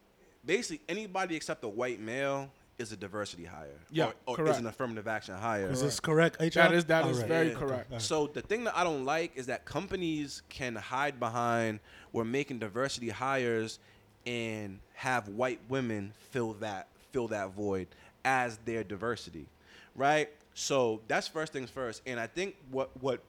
basically, 0.44 0.80
anybody 0.88 1.36
except 1.36 1.62
a 1.64 1.68
white 1.68 2.00
male 2.00 2.50
is 2.78 2.92
a 2.92 2.96
diversity 2.96 3.44
hire. 3.44 3.78
Yeah, 3.90 4.12
or, 4.26 4.38
or 4.38 4.48
is 4.48 4.58
an 4.58 4.66
affirmative 4.66 5.08
action 5.08 5.34
hire. 5.34 5.68
Is 5.68 5.80
this 5.80 6.00
correct? 6.00 6.40
HR? 6.40 6.50
That 6.50 6.74
is 6.74 6.84
that 6.86 7.04
All 7.04 7.10
is 7.10 7.18
right. 7.18 7.28
very 7.28 7.48
Yeah. 7.48 7.54
correct. 7.54 7.92
Okay. 7.92 7.98
So 7.98 8.26
the 8.26 8.42
thing 8.42 8.64
that 8.64 8.76
I 8.76 8.84
don't 8.84 9.04
like 9.04 9.32
is 9.36 9.46
that 9.46 9.64
companies 9.64 10.42
can 10.48 10.74
hide 10.76 11.18
behind 11.18 11.80
we're 12.12 12.24
making 12.24 12.58
diversity 12.58 13.08
hires 13.08 13.78
and 14.26 14.80
have 14.94 15.28
white 15.28 15.60
women 15.68 16.12
fill 16.30 16.54
that 16.54 16.88
fill 17.12 17.28
that 17.28 17.52
void 17.52 17.88
as 18.24 18.58
their 18.64 18.82
diversity, 18.84 19.46
right? 19.94 20.28
So 20.54 21.00
that's 21.08 21.28
first 21.28 21.52
things 21.52 21.70
first. 21.70 22.02
And 22.06 22.18
I 22.20 22.26
think 22.26 22.56
what 22.70 22.90
what 23.00 23.20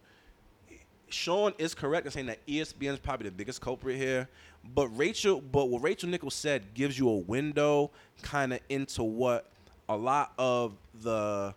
Shawn 1.10 1.53
is 1.58 1.74
correct 1.74 2.05
in 2.05 2.12
saying 2.12 2.26
that 2.28 2.45
ESPN 2.45 2.93
is 2.93 2.99
probably 2.99 3.30
the 3.30 3.36
biggest 3.36 3.62
culprit 3.62 3.97
here. 3.97 4.28
But 4.74 4.88
Rachel, 4.89 5.41
but 5.41 5.70
what 5.70 5.82
Rachel 5.82 6.10
Nichols 6.10 6.34
said 6.34 6.74
gives 6.74 6.99
you 6.99 7.10
a 7.10 7.18
window 7.18 7.91
kind 8.22 8.53
of 8.53 8.60
into 8.70 9.03
what 9.03 9.49
a 9.88 9.95
lot 9.95 10.34
of 10.38 10.74
the 11.01 11.53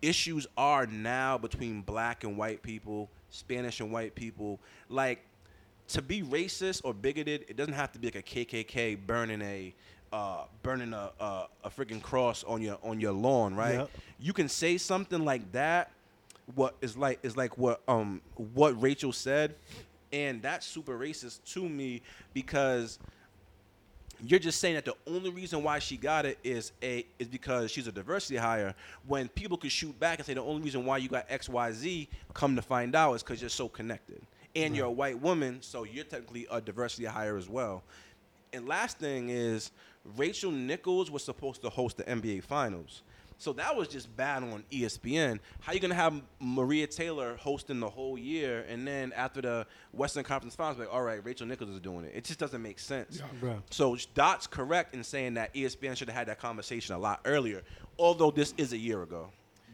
issues 0.00 0.46
are 0.56 0.86
now 0.86 1.38
between 1.38 1.82
black 1.82 2.24
and 2.24 2.36
white 2.36 2.62
people, 2.62 3.10
Spanish 3.30 3.80
and 3.80 3.92
white 3.92 4.14
people. 4.14 4.60
Like 4.88 5.20
to 5.88 6.02
be 6.02 6.22
racist 6.22 6.80
or 6.84 6.94
bigoted, 6.94 7.44
it 7.48 7.56
doesn't 7.56 7.74
have 7.74 7.92
to 7.92 7.98
be 7.98 8.06
like 8.08 8.16
a 8.16 8.22
KKK 8.22 9.06
burning 9.06 9.42
a 9.42 9.74
uh, 10.12 10.44
burning 10.62 10.92
a, 10.92 11.10
a 11.18 11.46
a 11.64 11.70
freaking 11.70 12.00
cross 12.00 12.44
on 12.44 12.62
your 12.62 12.78
on 12.82 13.00
your 13.00 13.12
lawn, 13.12 13.54
right? 13.54 13.74
Yep. 13.74 13.90
You 14.20 14.32
can 14.32 14.48
say 14.48 14.78
something 14.78 15.24
like 15.24 15.50
that. 15.52 15.90
What 16.54 16.74
is 16.80 16.96
like 16.96 17.20
is 17.22 17.36
like 17.36 17.56
what 17.56 17.80
um 17.88 18.20
what 18.36 18.80
Rachel 18.80 19.12
said, 19.12 19.54
and 20.12 20.42
that's 20.42 20.66
super 20.66 20.98
racist 20.98 21.40
to 21.54 21.68
me 21.68 22.02
because 22.34 22.98
you're 24.22 24.40
just 24.40 24.60
saying 24.60 24.74
that 24.74 24.84
the 24.84 24.94
only 25.06 25.30
reason 25.30 25.62
why 25.62 25.78
she 25.78 25.96
got 25.96 26.24
it 26.24 26.38
is 26.44 26.72
a 26.82 27.04
is 27.18 27.28
because 27.28 27.70
she's 27.70 27.86
a 27.86 27.92
diversity 27.92 28.36
hire. 28.36 28.74
When 29.06 29.28
people 29.28 29.56
could 29.56 29.72
shoot 29.72 29.98
back 29.98 30.18
and 30.18 30.26
say 30.26 30.34
the 30.34 30.42
only 30.42 30.62
reason 30.62 30.84
why 30.84 30.98
you 30.98 31.08
got 31.08 31.26
X 31.28 31.48
Y 31.48 31.72
Z, 31.72 32.08
come 32.32 32.56
to 32.56 32.62
find 32.62 32.94
out 32.94 33.14
is 33.14 33.22
because 33.22 33.40
you're 33.40 33.50
so 33.50 33.68
connected, 33.68 34.20
and 34.54 34.76
you're 34.76 34.86
a 34.86 34.90
white 34.90 35.20
woman, 35.20 35.58
so 35.62 35.84
you're 35.84 36.04
technically 36.04 36.46
a 36.50 36.60
diversity 36.60 37.06
hire 37.06 37.36
as 37.36 37.48
well. 37.48 37.82
And 38.52 38.68
last 38.68 38.98
thing 38.98 39.30
is 39.30 39.72
Rachel 40.16 40.50
Nichols 40.50 41.10
was 41.10 41.24
supposed 41.24 41.62
to 41.62 41.70
host 41.70 41.96
the 41.96 42.04
NBA 42.04 42.44
Finals. 42.44 43.02
So 43.44 43.52
that 43.52 43.76
was 43.76 43.88
just 43.88 44.16
bad 44.16 44.42
on 44.42 44.64
ESPN. 44.72 45.38
How 45.60 45.74
you 45.74 45.78
gonna 45.78 45.94
have 45.94 46.18
Maria 46.40 46.86
Taylor 46.86 47.36
hosting 47.36 47.78
the 47.78 47.90
whole 47.90 48.16
year, 48.16 48.64
and 48.70 48.88
then 48.88 49.12
after 49.12 49.42
the 49.42 49.66
Western 49.92 50.24
Conference 50.24 50.54
Finals, 50.54 50.78
like, 50.78 50.90
all 50.90 51.02
right, 51.02 51.22
Rachel 51.22 51.46
Nichols 51.46 51.68
is 51.68 51.78
doing 51.78 52.06
it. 52.06 52.12
It 52.14 52.24
just 52.24 52.38
doesn't 52.38 52.62
make 52.62 52.78
sense. 52.78 53.20
Bro. 53.40 53.62
So 53.70 53.98
Dot's 54.14 54.46
correct 54.46 54.94
in 54.94 55.04
saying 55.04 55.34
that 55.34 55.52
ESPN 55.52 55.94
should 55.94 56.08
have 56.08 56.16
had 56.16 56.28
that 56.28 56.40
conversation 56.40 56.94
a 56.94 56.98
lot 56.98 57.20
earlier. 57.26 57.60
Although 57.98 58.30
this 58.30 58.54
is 58.56 58.72
a 58.72 58.78
year 58.78 59.02
ago. 59.02 59.28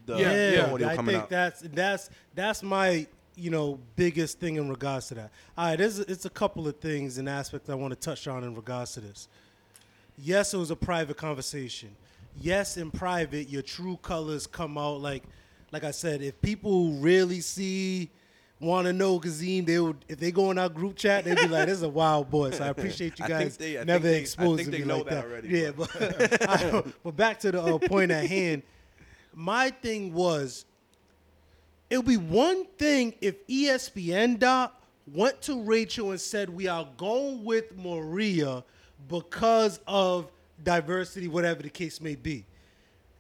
The 0.07 0.19
Yeah, 0.19 0.67
the 0.67 0.81
yeah. 0.81 0.89
I 0.89 0.97
think 0.97 1.11
out. 1.11 1.31
that's 1.31 1.61
that's 1.61 2.11
that's 2.35 2.65
my 2.65 3.07
you 3.37 3.51
know 3.51 3.79
biggest 3.95 4.41
thing 4.41 4.57
in 4.57 4.69
regards 4.69 5.07
to 5.09 5.15
that. 5.15 5.31
All 5.57 5.67
right, 5.67 5.77
there's 5.77 6.01
it's 6.01 6.25
a 6.25 6.31
couple 6.31 6.67
of 6.67 6.81
things 6.81 7.19
and 7.19 7.29
aspects 7.29 7.71
I 7.71 7.77
want 7.77 7.93
to 7.93 8.01
touch 8.01 8.27
on 8.27 8.43
in 8.43 8.57
regards 8.57 8.95
to 8.95 9.01
this. 9.01 9.29
Yes, 10.19 10.55
it 10.55 10.59
was 10.59 10.73
a 10.73 10.77
private 10.77 11.17
conversation. 11.17 11.95
Yes, 12.39 12.77
in 12.77 12.91
private, 12.91 13.49
your 13.49 13.63
true 13.63 13.97
colors 13.99 14.47
come 14.47 14.79
out. 14.79 15.01
Like, 15.01 15.25
like 15.73 15.85
I 15.85 15.91
said, 15.91 16.23
if 16.23 16.41
people 16.41 16.93
really 16.93 17.41
see, 17.41 18.11
want 18.61 18.87
to 18.87 18.93
know 18.93 19.19
Kazim, 19.19 19.65
they 19.65 19.79
would. 19.79 20.05
If 20.09 20.19
they 20.19 20.31
go 20.33 20.51
in 20.51 20.59
our 20.59 20.69
group 20.69 20.97
chat, 20.97 21.25
they'd 21.25 21.37
be 21.37 21.49
like, 21.49 21.67
"This 21.67 21.79
is 21.79 21.83
a 21.83 21.89
wild 21.89 22.31
boy." 22.31 22.51
So 22.51 22.65
I 22.65 22.69
appreciate 22.75 23.19
you 23.19 23.27
guys 23.29 23.57
they- 23.57 23.79
I 23.79 23.85
never 23.85 24.03
think 24.03 24.13
they- 24.13 24.17
I 24.19 24.21
exposing 24.21 24.57
think 24.67 24.71
they 24.71 24.79
me 24.83 24.85
know 24.87 24.97
like 24.99 25.05
that 25.07 25.15
that. 25.15 25.25
already, 25.25 25.49
yeah, 25.49 25.71
but 25.71 25.91
I- 26.49 26.83
but 27.03 27.17
back 27.17 27.41
to 27.41 27.53
the 27.53 27.63
uh, 27.63 27.79
point 27.79 28.11
at 28.11 28.27
hand. 28.27 28.63
My 29.35 29.71
thing 29.71 30.13
was 30.13 30.65
it 31.89 31.97
would 31.97 32.07
be 32.07 32.17
one 32.17 32.67
thing 32.79 33.15
if 33.21 33.47
ESPN 33.49 34.39
dot 34.39 34.81
went 35.13 35.41
to 35.43 35.63
Rachel 35.63 36.11
and 36.11 36.21
said 36.21 36.49
we 36.51 36.69
are 36.69 36.87
going 36.97 37.45
with 37.45 37.77
Maria 37.77 38.63
because 39.09 39.81
of 39.87 40.31
diversity, 40.65 41.29
whatever 41.29 41.63
the 41.63 41.71
case 41.71 42.01
may 42.01 42.15
be. 42.15 42.47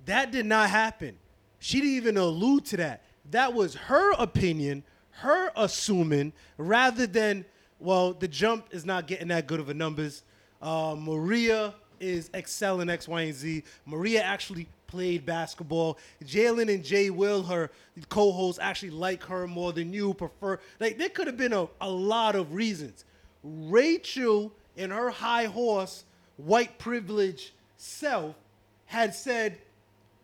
That 0.06 0.30
did 0.30 0.46
not 0.46 0.70
happen. 0.70 1.16
She 1.58 1.80
didn't 1.80 1.96
even 1.96 2.16
allude 2.16 2.64
to 2.66 2.76
that. 2.78 3.02
That 3.30 3.52
was 3.52 3.74
her 3.74 4.12
opinion, 4.12 4.82
her 5.10 5.52
assuming, 5.56 6.32
rather 6.56 7.06
than, 7.06 7.44
well, 7.78 8.12
the 8.12 8.28
jump 8.28 8.66
is 8.70 8.84
not 8.84 9.06
getting 9.06 9.28
that 9.28 9.46
good 9.46 9.60
of 9.60 9.68
a 9.68 9.74
numbers. 9.74 10.22
Uh, 10.62 10.96
Maria 10.98 11.74
is 12.00 12.30
excelling 12.34 12.88
X, 12.88 13.06
Y, 13.06 13.20
and 13.22 13.34
Z. 13.34 13.62
Maria 13.84 14.22
actually 14.22 14.66
played 14.86 15.24
basketball. 15.24 15.98
Jalen 16.24 16.72
and 16.72 16.84
Jay 16.84 17.10
Will, 17.10 17.42
her 17.44 17.70
co-hosts, 18.08 18.58
actually 18.60 18.90
like 18.90 19.22
her 19.24 19.46
more 19.46 19.72
than 19.72 19.92
you. 19.92 20.14
Prefer 20.14 20.58
like 20.80 20.98
there 20.98 21.08
could 21.08 21.26
have 21.26 21.36
been 21.36 21.52
a, 21.52 21.68
a 21.80 21.88
lot 21.88 22.34
of 22.34 22.54
reasons. 22.54 23.04
Rachel 23.42 24.52
and 24.76 24.90
her 24.90 25.10
high 25.10 25.44
horse, 25.44 26.04
white 26.44 26.78
privilege 26.78 27.52
self 27.76 28.34
had 28.86 29.14
said 29.14 29.58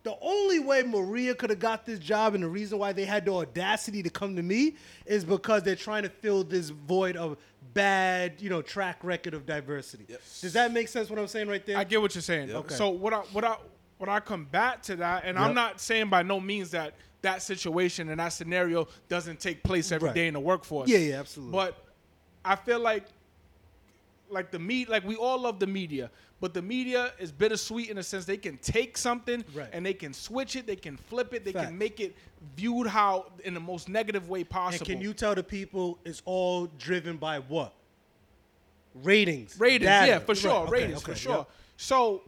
the 0.03 0.15
only 0.21 0.59
way 0.59 0.83
Maria 0.83 1.35
could 1.35 1.49
have 1.49 1.59
got 1.59 1.85
this 1.85 1.99
job 1.99 2.33
and 2.33 2.43
the 2.43 2.47
reason 2.47 2.77
why 2.79 2.93
they 2.93 3.03
had 3.03 3.25
the 3.25 3.33
audacity 3.33 4.01
to 4.03 4.09
come 4.09 4.35
to 4.37 4.43
me 4.43 4.75
is 5.05 5.25
because 5.25 5.63
they're 5.63 5.75
trying 5.75 6.03
to 6.03 6.09
fill 6.09 6.43
this 6.43 6.69
void 6.69 7.17
of 7.17 7.37
bad, 7.73 8.33
you 8.41 8.49
know, 8.49 8.61
track 8.61 8.99
record 9.03 9.33
of 9.33 9.45
diversity. 9.45 10.05
Does 10.41 10.53
that 10.53 10.71
make 10.71 10.87
sense 10.87 11.09
what 11.09 11.19
I'm 11.19 11.27
saying 11.27 11.49
right 11.49 11.65
there? 11.65 11.77
I 11.77 11.83
get 11.83 12.01
what 12.01 12.15
you're 12.15 12.21
saying. 12.21 12.51
Okay. 12.51 12.75
So 12.75 12.89
what 12.89 13.13
I 13.13 13.17
what 13.33 13.43
I 13.43 13.57
what 13.97 14.09
I 14.09 14.19
combat 14.19 14.83
to 14.83 14.95
that, 14.97 15.23
and 15.25 15.37
I'm 15.37 15.53
not 15.55 15.81
saying 15.81 16.09
by 16.09 16.21
no 16.23 16.39
means 16.39 16.71
that 16.71 16.93
that 17.23 17.41
situation 17.41 18.09
and 18.09 18.19
that 18.19 18.29
scenario 18.29 18.87
doesn't 19.09 19.39
take 19.39 19.63
place 19.63 19.91
every 19.91 20.13
day 20.13 20.21
Right. 20.21 20.27
in 20.27 20.33
the 20.35 20.39
workforce. 20.39 20.87
Yeah, 20.87 20.99
yeah, 20.99 21.19
absolutely. 21.19 21.51
But 21.51 21.83
I 22.45 22.55
feel 22.55 22.79
like 22.79 23.05
like 24.29 24.51
the 24.51 24.59
meat, 24.59 24.89
like 24.89 25.03
we 25.05 25.15
all 25.15 25.39
love 25.41 25.59
the 25.59 25.67
media, 25.67 26.09
but 26.39 26.53
the 26.53 26.61
media 26.61 27.13
is 27.19 27.31
bittersweet 27.31 27.89
in 27.89 27.97
a 27.97 28.03
sense 28.03 28.25
they 28.25 28.37
can 28.37 28.57
take 28.57 28.97
something 28.97 29.43
Right. 29.53 29.69
and 29.73 29.85
they 29.85 29.93
can 29.93 30.13
switch 30.13 30.55
it, 30.55 30.67
they 30.67 30.75
can 30.75 30.97
flip 30.97 31.33
it, 31.33 31.43
they 31.45 31.51
Facts. 31.53 31.67
can 31.67 31.77
make 31.77 31.99
it 31.99 32.15
viewed 32.55 32.87
how 32.87 33.31
in 33.43 33.53
the 33.53 33.59
most 33.59 33.89
negative 33.89 34.29
way 34.29 34.41
And 34.41 34.49
possible. 34.49 34.85
can 34.85 35.01
you 35.01 35.13
tell 35.13 35.35
the 35.35 35.43
people 35.43 35.97
it's 36.05 36.21
all 36.25 36.67
driven 36.77 37.17
by 37.17 37.39
what? 37.39 37.73
Ratings. 39.03 39.59
ratings? 39.59 39.85
data. 39.89 40.07
Yeah, 40.07 40.19
for 40.19 40.35
sure, 40.35 40.51
Right, 40.51 40.61
okay, 40.63 40.71
ratings 40.71 41.03
okay, 41.03 41.11
for 41.13 41.17
sure. 41.17 41.37
yep. 41.37 41.49
So. 41.77 42.21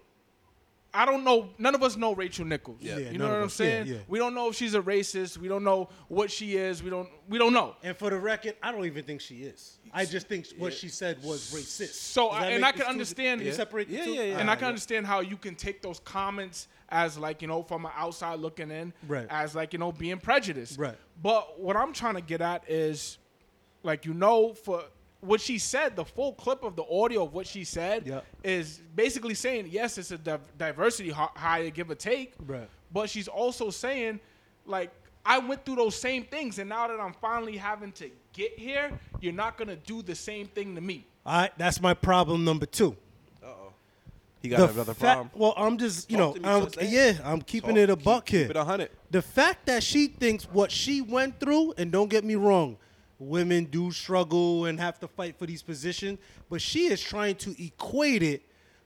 I 0.93 1.05
don't 1.05 1.23
know. 1.23 1.49
None 1.59 1.75
of 1.75 1.83
us 1.83 1.95
know 1.97 2.15
Rachel 2.15 2.45
Nichols. 2.45 2.77
Yeah. 2.81 2.97
Yeah, 2.97 3.11
you 3.11 3.17
know 3.19 3.27
what 3.27 3.35
I'm 3.37 3.43
us. 3.43 3.59
Yeah, 3.59 3.65
saying? 3.65 3.87
yeah. 3.87 3.97
We 4.07 4.17
don't 4.17 4.33
know 4.33 4.49
if 4.49 4.55
she's 4.55 4.73
a 4.73 4.81
racist. 4.81 5.37
We 5.37 5.47
don't 5.47 5.63
know 5.63 5.89
what 6.07 6.31
she 6.31 6.55
is. 6.57 6.81
We 6.81 6.89
don't. 6.89 7.07
We 7.27 7.37
don't 7.37 7.53
know. 7.53 7.75
And 7.83 7.95
for 7.95 8.09
the 8.09 8.17
record, 8.17 8.55
I 8.63 8.71
don't 8.71 8.85
even 8.85 9.03
think 9.03 9.21
she 9.21 9.43
is. 9.43 9.77
I 9.93 10.05
just 10.05 10.27
think 10.27 10.47
what 10.57 10.73
she 10.73 10.87
said 10.89 11.21
was 11.23 11.51
racist. 11.53 11.93
So, 11.93 12.29
I- 12.29 12.47
and 12.47 12.65
I 12.65 12.71
can 12.71 12.79
this 12.79 12.85
two- 12.87 12.91
understand- 12.91 13.39
Can 13.41 13.45
you 13.45 13.51
Yeah. 13.51 13.57
separate 13.57 13.87
the 13.87 13.93
Yeah, 13.95 14.05
two? 14.05 14.11
yeah, 14.13 14.21
yeah. 14.23 14.29
and 14.31 14.33
I 14.41 14.41
Alright, 14.43 14.59
can 14.59 14.67
understand 14.69 15.05
how 15.07 15.19
you 15.19 15.37
can 15.37 15.55
take 15.55 15.81
those 15.81 15.99
comments 15.99 16.67
as 16.89 17.17
like 17.19 17.41
you 17.43 17.47
know 17.47 17.61
from 17.61 17.85
an 17.85 17.91
outside 17.95 18.39
looking 18.39 18.71
in, 18.71 18.91
Right. 19.07 19.27
as 19.29 19.53
like 19.53 19.73
you 19.73 19.79
know 19.79 19.91
being 19.91 20.17
prejudiced. 20.17 20.79
Right. 20.79 20.97
But 21.21 21.59
what 21.59 21.75
I'm 21.77 21.93
trying 21.93 22.15
to 22.15 22.21
get 22.21 22.41
at 22.41 22.67
is, 22.69 23.19
like 23.83 24.05
you 24.05 24.13
know, 24.15 24.53
for 24.53 24.83
what 25.21 25.41
she 25.41 25.57
said, 25.57 25.95
the 25.95 26.05
full 26.05 26.33
clip 26.33 26.63
of 26.63 26.75
the 26.75 26.83
audio 26.89 27.23
of 27.23 27.33
what 27.33 27.45
she 27.45 27.63
said 27.63 28.07
Yep. 28.07 28.25
is 28.43 28.81
basically 28.95 29.33
saying 29.33 29.67
yes, 29.69 29.97
it's 29.97 30.11
a 30.11 30.17
div- 30.17 30.57
diversity 30.57 31.09
hi- 31.09 31.29
hire, 31.35 31.69
give 31.69 31.89
or 31.89 31.95
take. 31.95 32.33
Right. 32.45 32.69
But 32.93 33.09
she's 33.09 33.27
also 33.27 33.69
saying, 33.69 34.19
like, 34.65 34.91
I 35.25 35.37
went 35.39 35.65
through 35.65 35.75
those 35.75 35.95
same 35.95 36.23
things, 36.23 36.57
and 36.59 36.69
now 36.69 36.87
that 36.87 36.99
I'm 36.99 37.13
finally 37.13 37.57
having 37.57 37.91
to 37.93 38.09
get 38.33 38.57
here, 38.57 38.97
you're 39.19 39.33
not 39.33 39.57
gonna 39.57 39.75
do 39.75 40.01
the 40.01 40.15
same 40.15 40.47
thing 40.47 40.73
to 40.75 40.81
me. 40.81 41.05
All 41.25 41.41
right, 41.41 41.51
that's 41.57 41.81
my 41.81 41.93
problem 41.93 42.45
number 42.45 42.65
two. 42.65 42.95
He 44.41 44.47
got 44.47 44.67
The 44.67 44.69
another 44.73 44.93
fa- 44.93 44.99
problem. 45.01 45.31
Well, 45.35 45.53
I'm 45.57 45.77
just, 45.77 46.09
you 46.09 46.15
Talk 46.15 46.27
know, 46.27 46.33
to 46.35 46.39
me, 46.39 46.47
I'm, 46.47 46.71
so 46.71 46.81
yeah, 46.81 47.13
I'm 47.25 47.41
keeping 47.41 47.71
Talk- 47.71 47.77
it 47.79 47.89
a 47.89 47.95
keep- 47.97 48.05
buck 48.05 48.25
keep 48.25 48.35
here. 48.39 48.49
it 48.51 48.55
hundred. 48.55 48.89
The 49.11 49.21
fact 49.21 49.65
that 49.65 49.83
she 49.83 50.07
thinks 50.07 50.45
what 50.45 50.71
she 50.71 51.01
went 51.01 51.41
through, 51.41 51.73
and 51.77 51.91
don't 51.91 52.09
get 52.09 52.23
me 52.23 52.35
wrong, 52.35 52.77
women 53.19 53.65
do 53.65 53.91
struggle 53.91 54.65
and 54.65 54.79
have 54.79 54.99
to 54.99 55.07
fight 55.07 55.37
for 55.37 55.45
these 55.45 55.61
positions, 55.61 56.19
but 56.49 56.61
she 56.61 56.87
is 56.87 57.01
trying 57.01 57.35
to 57.35 57.55
equate 57.63 58.23
it 58.23 58.43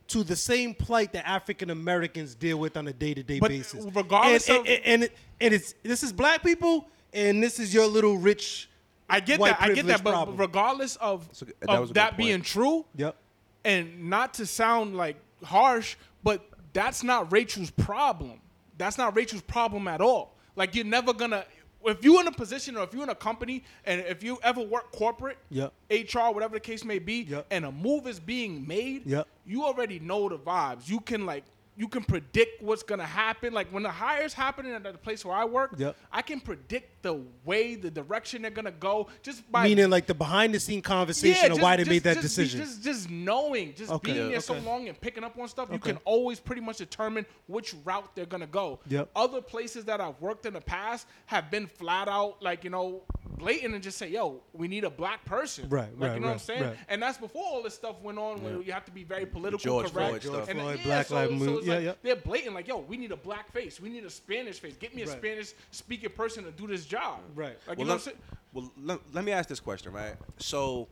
to 0.07 0.23
the 0.23 0.35
same 0.35 0.73
plight 0.73 1.13
that 1.13 1.27
African 1.27 1.69
Americans 1.69 2.35
deal 2.35 2.57
with 2.57 2.75
on 2.75 2.87
a 2.87 2.93
day 2.93 3.13
to 3.13 3.23
day 3.23 3.39
basis. 3.39 3.85
regardless 3.93 4.49
and, 4.49 4.57
of- 4.59 4.65
and, 4.67 4.81
and, 4.85 5.03
it, 5.03 5.17
and 5.39 5.53
it's 5.53 5.75
this 5.83 6.03
is 6.03 6.11
black 6.11 6.43
people, 6.43 6.89
and 7.13 7.41
this 7.41 7.59
is 7.59 7.73
your 7.73 7.87
little 7.87 8.17
rich. 8.17 8.69
I 9.09 9.19
get 9.19 9.39
white 9.39 9.51
that. 9.51 9.61
I 9.61 9.67
get 9.67 9.75
privilege 9.75 9.97
that. 9.97 10.03
But 10.03 10.11
problem. 10.11 10.37
regardless 10.37 10.95
of, 10.97 11.27
That's 11.27 11.41
a 11.41 11.45
good- 11.45 11.55
of 11.61 11.67
that 11.67 11.81
was 11.81 11.89
a 11.91 11.93
that, 11.93 12.11
good 12.11 12.17
being 12.17 12.41
true, 12.41 12.85
Yep. 12.95 13.15
and 13.63 14.09
not 14.09 14.33
to 14.35 14.45
sound 14.45 14.95
like 14.97 15.17
harsh, 15.43 15.95
but 16.23 16.43
that's 16.73 17.03
not 17.03 17.31
Rachel's 17.31 17.69
problem. 17.71 18.39
That's 18.77 18.97
not 18.97 19.15
Rachel's 19.15 19.41
problem 19.43 19.87
at 19.87 20.01
all. 20.01 20.35
Like 20.55 20.75
you're 20.75 20.85
never 20.85 21.13
gonna 21.13 21.45
if 21.85 22.03
you're 22.03 22.21
in 22.21 22.27
a 22.27 22.31
position 22.31 22.77
or 22.77 22.83
if 22.83 22.93
you're 22.93 23.03
in 23.03 23.09
a 23.09 23.15
company 23.15 23.63
and 23.85 24.01
if 24.01 24.23
you 24.23 24.39
ever 24.43 24.61
work 24.61 24.91
corporate, 24.91 25.37
Yep. 25.49 25.73
HR, 25.89 26.31
whatever 26.33 26.55
the 26.55 26.59
case 26.59 26.83
may 26.83 26.99
be, 26.99 27.21
Yep. 27.23 27.47
and 27.51 27.65
a 27.65 27.71
move 27.71 28.07
is 28.07 28.19
being 28.19 28.65
made, 28.67 29.05
Yep. 29.05 29.27
you 29.45 29.63
already 29.63 29.99
know 29.99 30.29
the 30.29 30.37
vibes. 30.37 30.87
You 30.89 30.99
can 30.99 31.25
like 31.25 31.43
you 31.75 31.87
can 31.87 32.03
predict 32.03 32.61
what's 32.61 32.83
gonna 32.83 33.05
happen. 33.05 33.51
Like 33.53 33.67
when 33.69 33.81
the 33.83 33.89
hires 33.89 34.33
happening 34.33 34.73
at 34.73 34.83
the 34.83 34.93
place 34.93 35.25
where 35.25 35.35
I 35.35 35.45
work, 35.45 35.73
Yep. 35.77 35.95
I 36.11 36.21
can 36.21 36.39
predict 36.39 37.01
the 37.01 37.21
way, 37.45 37.75
the 37.75 37.89
direction 37.89 38.43
they're 38.43 38.51
gonna 38.51 38.71
go 38.71 39.07
just 39.23 39.49
by 39.51 39.63
Meaning 39.63 39.89
like 39.89 40.05
the 40.05 40.13
behind 40.13 40.53
the 40.53 40.59
scene 40.59 40.81
conversation 40.81 41.45
of 41.45 41.51
just- 41.53 41.61
why 41.61 41.75
they 41.75 41.83
just- 41.83 41.89
made 41.89 42.03
that 42.03 42.13
just 42.15 42.21
decision. 42.35 42.59
Just, 42.61 42.83
just 42.83 43.09
knowing, 43.09 43.73
just 43.73 43.91
Okay. 43.91 44.13
being 44.13 44.25
Yeah, 44.25 44.31
there 44.33 44.39
so 44.41 44.53
long 44.59 44.87
and 44.87 44.99
picking 45.01 45.23
up 45.23 45.37
on 45.37 45.47
stuff, 45.47 45.69
you 45.71 45.79
can 45.79 45.97
always 46.05 46.39
pretty 46.39 46.61
much 46.61 46.77
determine 46.77 47.25
which 47.47 47.73
route 47.83 48.15
they're 48.15 48.25
gonna 48.25 48.45
go. 48.47 48.79
Yep. 48.87 49.09
Other 49.15 49.41
places 49.41 49.85
that 49.85 49.99
I've 49.99 50.19
worked 50.21 50.45
in 50.45 50.53
the 50.53 50.61
past 50.61 51.07
have 51.25 51.49
been 51.49 51.67
flat 51.67 52.07
out 52.07 52.41
like 52.41 52.63
you 52.63 52.69
know 52.69 53.01
blatant 53.37 53.73
and 53.73 53.83
just 53.83 53.97
say, 53.97 54.07
"Yo, 54.09 54.41
we 54.53 54.67
need 54.67 54.83
a 54.83 54.89
black 54.89 55.25
person." 55.25 55.67
Right, 55.67 55.91
Like 55.99 56.09
right, 56.09 56.13
you 56.15 56.19
know 56.21 56.27
what 56.27 56.33
I'm 56.33 56.39
saying? 56.39 56.63
right. 56.63 56.77
And 56.87 57.01
that's 57.01 57.17
before 57.17 57.43
all 57.45 57.63
this 57.63 57.73
stuff 57.73 57.99
went 58.01 58.17
on, 58.19 58.41
where 58.43 58.61
you 58.61 58.71
have 58.71 58.85
to 58.85 58.91
be 58.91 59.03
very 59.03 59.25
political 59.25 59.57
George 59.63 59.91
correct. 59.91 60.23
Floyd 60.23 60.23
stuff. 60.23 60.49
And, 60.49 60.59
Floyd, 60.59 60.77
yeah, 60.79 60.85
Black 60.85 61.07
so, 61.07 61.15
Lives 61.15 61.43
so 61.45 61.59
Matter. 61.67 61.79
it's 61.79 61.85
Yeah, 61.85 61.91
like 61.91 61.97
yeah. 62.03 62.13
they're 62.13 62.21
blatant, 62.21 62.55
like, 62.55 62.67
"Yo, 62.67 62.77
we 62.79 62.97
need 62.97 63.11
a 63.11 63.17
black 63.17 63.51
face, 63.51 63.79
we 63.79 63.89
need 63.89 64.03
a 64.05 64.09
Spanish 64.09 64.59
face. 64.59 64.75
Get 64.77 64.95
me 64.95 65.03
a 65.03 65.05
Right. 65.07 65.17
Spanish 65.17 65.53
speaking 65.71 66.09
person 66.11 66.43
to 66.45 66.51
do 66.51 66.67
this 66.67 66.85
job." 66.85 67.19
Right. 67.35 67.57
Like 67.67 67.77
well, 67.77 67.79
you 67.79 67.85
know 67.85 67.93
what 67.93 67.93
I'm 67.93 67.95
let, 67.95 68.01
saying? 68.03 68.17
well 68.53 68.71
let, 68.81 68.99
let 69.13 69.23
me 69.23 69.31
ask 69.31 69.49
this 69.49 69.59
question, 69.59 69.91
right? 69.93 70.15
So, 70.37 70.87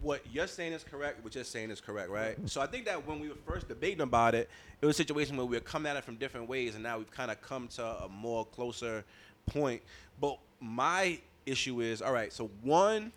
what 0.00 0.22
you're 0.32 0.46
saying 0.46 0.72
is 0.72 0.82
correct. 0.84 1.22
What 1.24 1.34
you're 1.34 1.44
saying 1.44 1.70
is 1.70 1.80
correct, 1.80 2.10
right? 2.10 2.36
So, 2.48 2.60
I 2.60 2.66
think 2.66 2.84
that 2.86 3.06
when 3.06 3.20
we 3.20 3.28
were 3.28 3.36
first 3.46 3.68
debating 3.68 4.00
about 4.00 4.34
it, 4.34 4.48
it 4.80 4.86
was 4.86 4.96
a 4.96 4.98
situation 4.98 5.36
where 5.36 5.46
we 5.46 5.56
were 5.56 5.60
coming 5.60 5.90
at 5.90 5.96
it 5.96 6.04
from 6.04 6.16
different 6.16 6.48
ways, 6.48 6.74
and 6.74 6.82
now 6.82 6.98
we've 6.98 7.10
kind 7.10 7.30
of 7.30 7.40
come 7.40 7.68
to 7.68 7.84
a 7.84 8.08
more 8.08 8.44
closer 8.44 9.04
point. 9.46 9.82
But 10.20 10.38
my 10.60 11.18
issue 11.46 11.80
is, 11.80 12.00
all 12.02 12.12
right. 12.12 12.32
So, 12.32 12.50
one, 12.62 13.12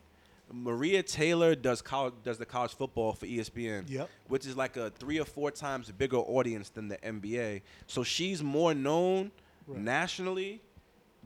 Maria 0.51 1.03
Taylor 1.03 1.55
does 1.55 1.81
college, 1.81 2.13
does 2.23 2.37
the 2.37 2.45
college 2.45 2.73
football 2.73 3.13
for 3.13 3.25
ESPN, 3.25 3.89
Yep. 3.89 4.09
which 4.27 4.45
is 4.45 4.55
like 4.55 4.77
a 4.77 4.89
three 4.91 5.19
or 5.19 5.25
four 5.25 5.51
times 5.51 5.91
bigger 5.91 6.17
audience 6.17 6.69
than 6.69 6.87
the 6.87 6.97
NBA. 6.97 7.61
So 7.87 8.03
she's 8.03 8.41
more 8.41 8.73
known 8.73 9.31
nationally 9.67 10.61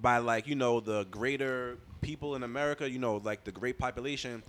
by 0.01 0.17
like 0.17 0.47
you 0.47 0.55
know 0.55 0.79
the 0.79 1.03
greater 1.05 1.77
people 2.01 2.35
in 2.35 2.43
America, 2.43 2.89
you 2.89 2.97
know, 2.99 3.17
like 3.17 3.43
the 3.43 3.51
great 3.51 3.77
population, 3.77 4.41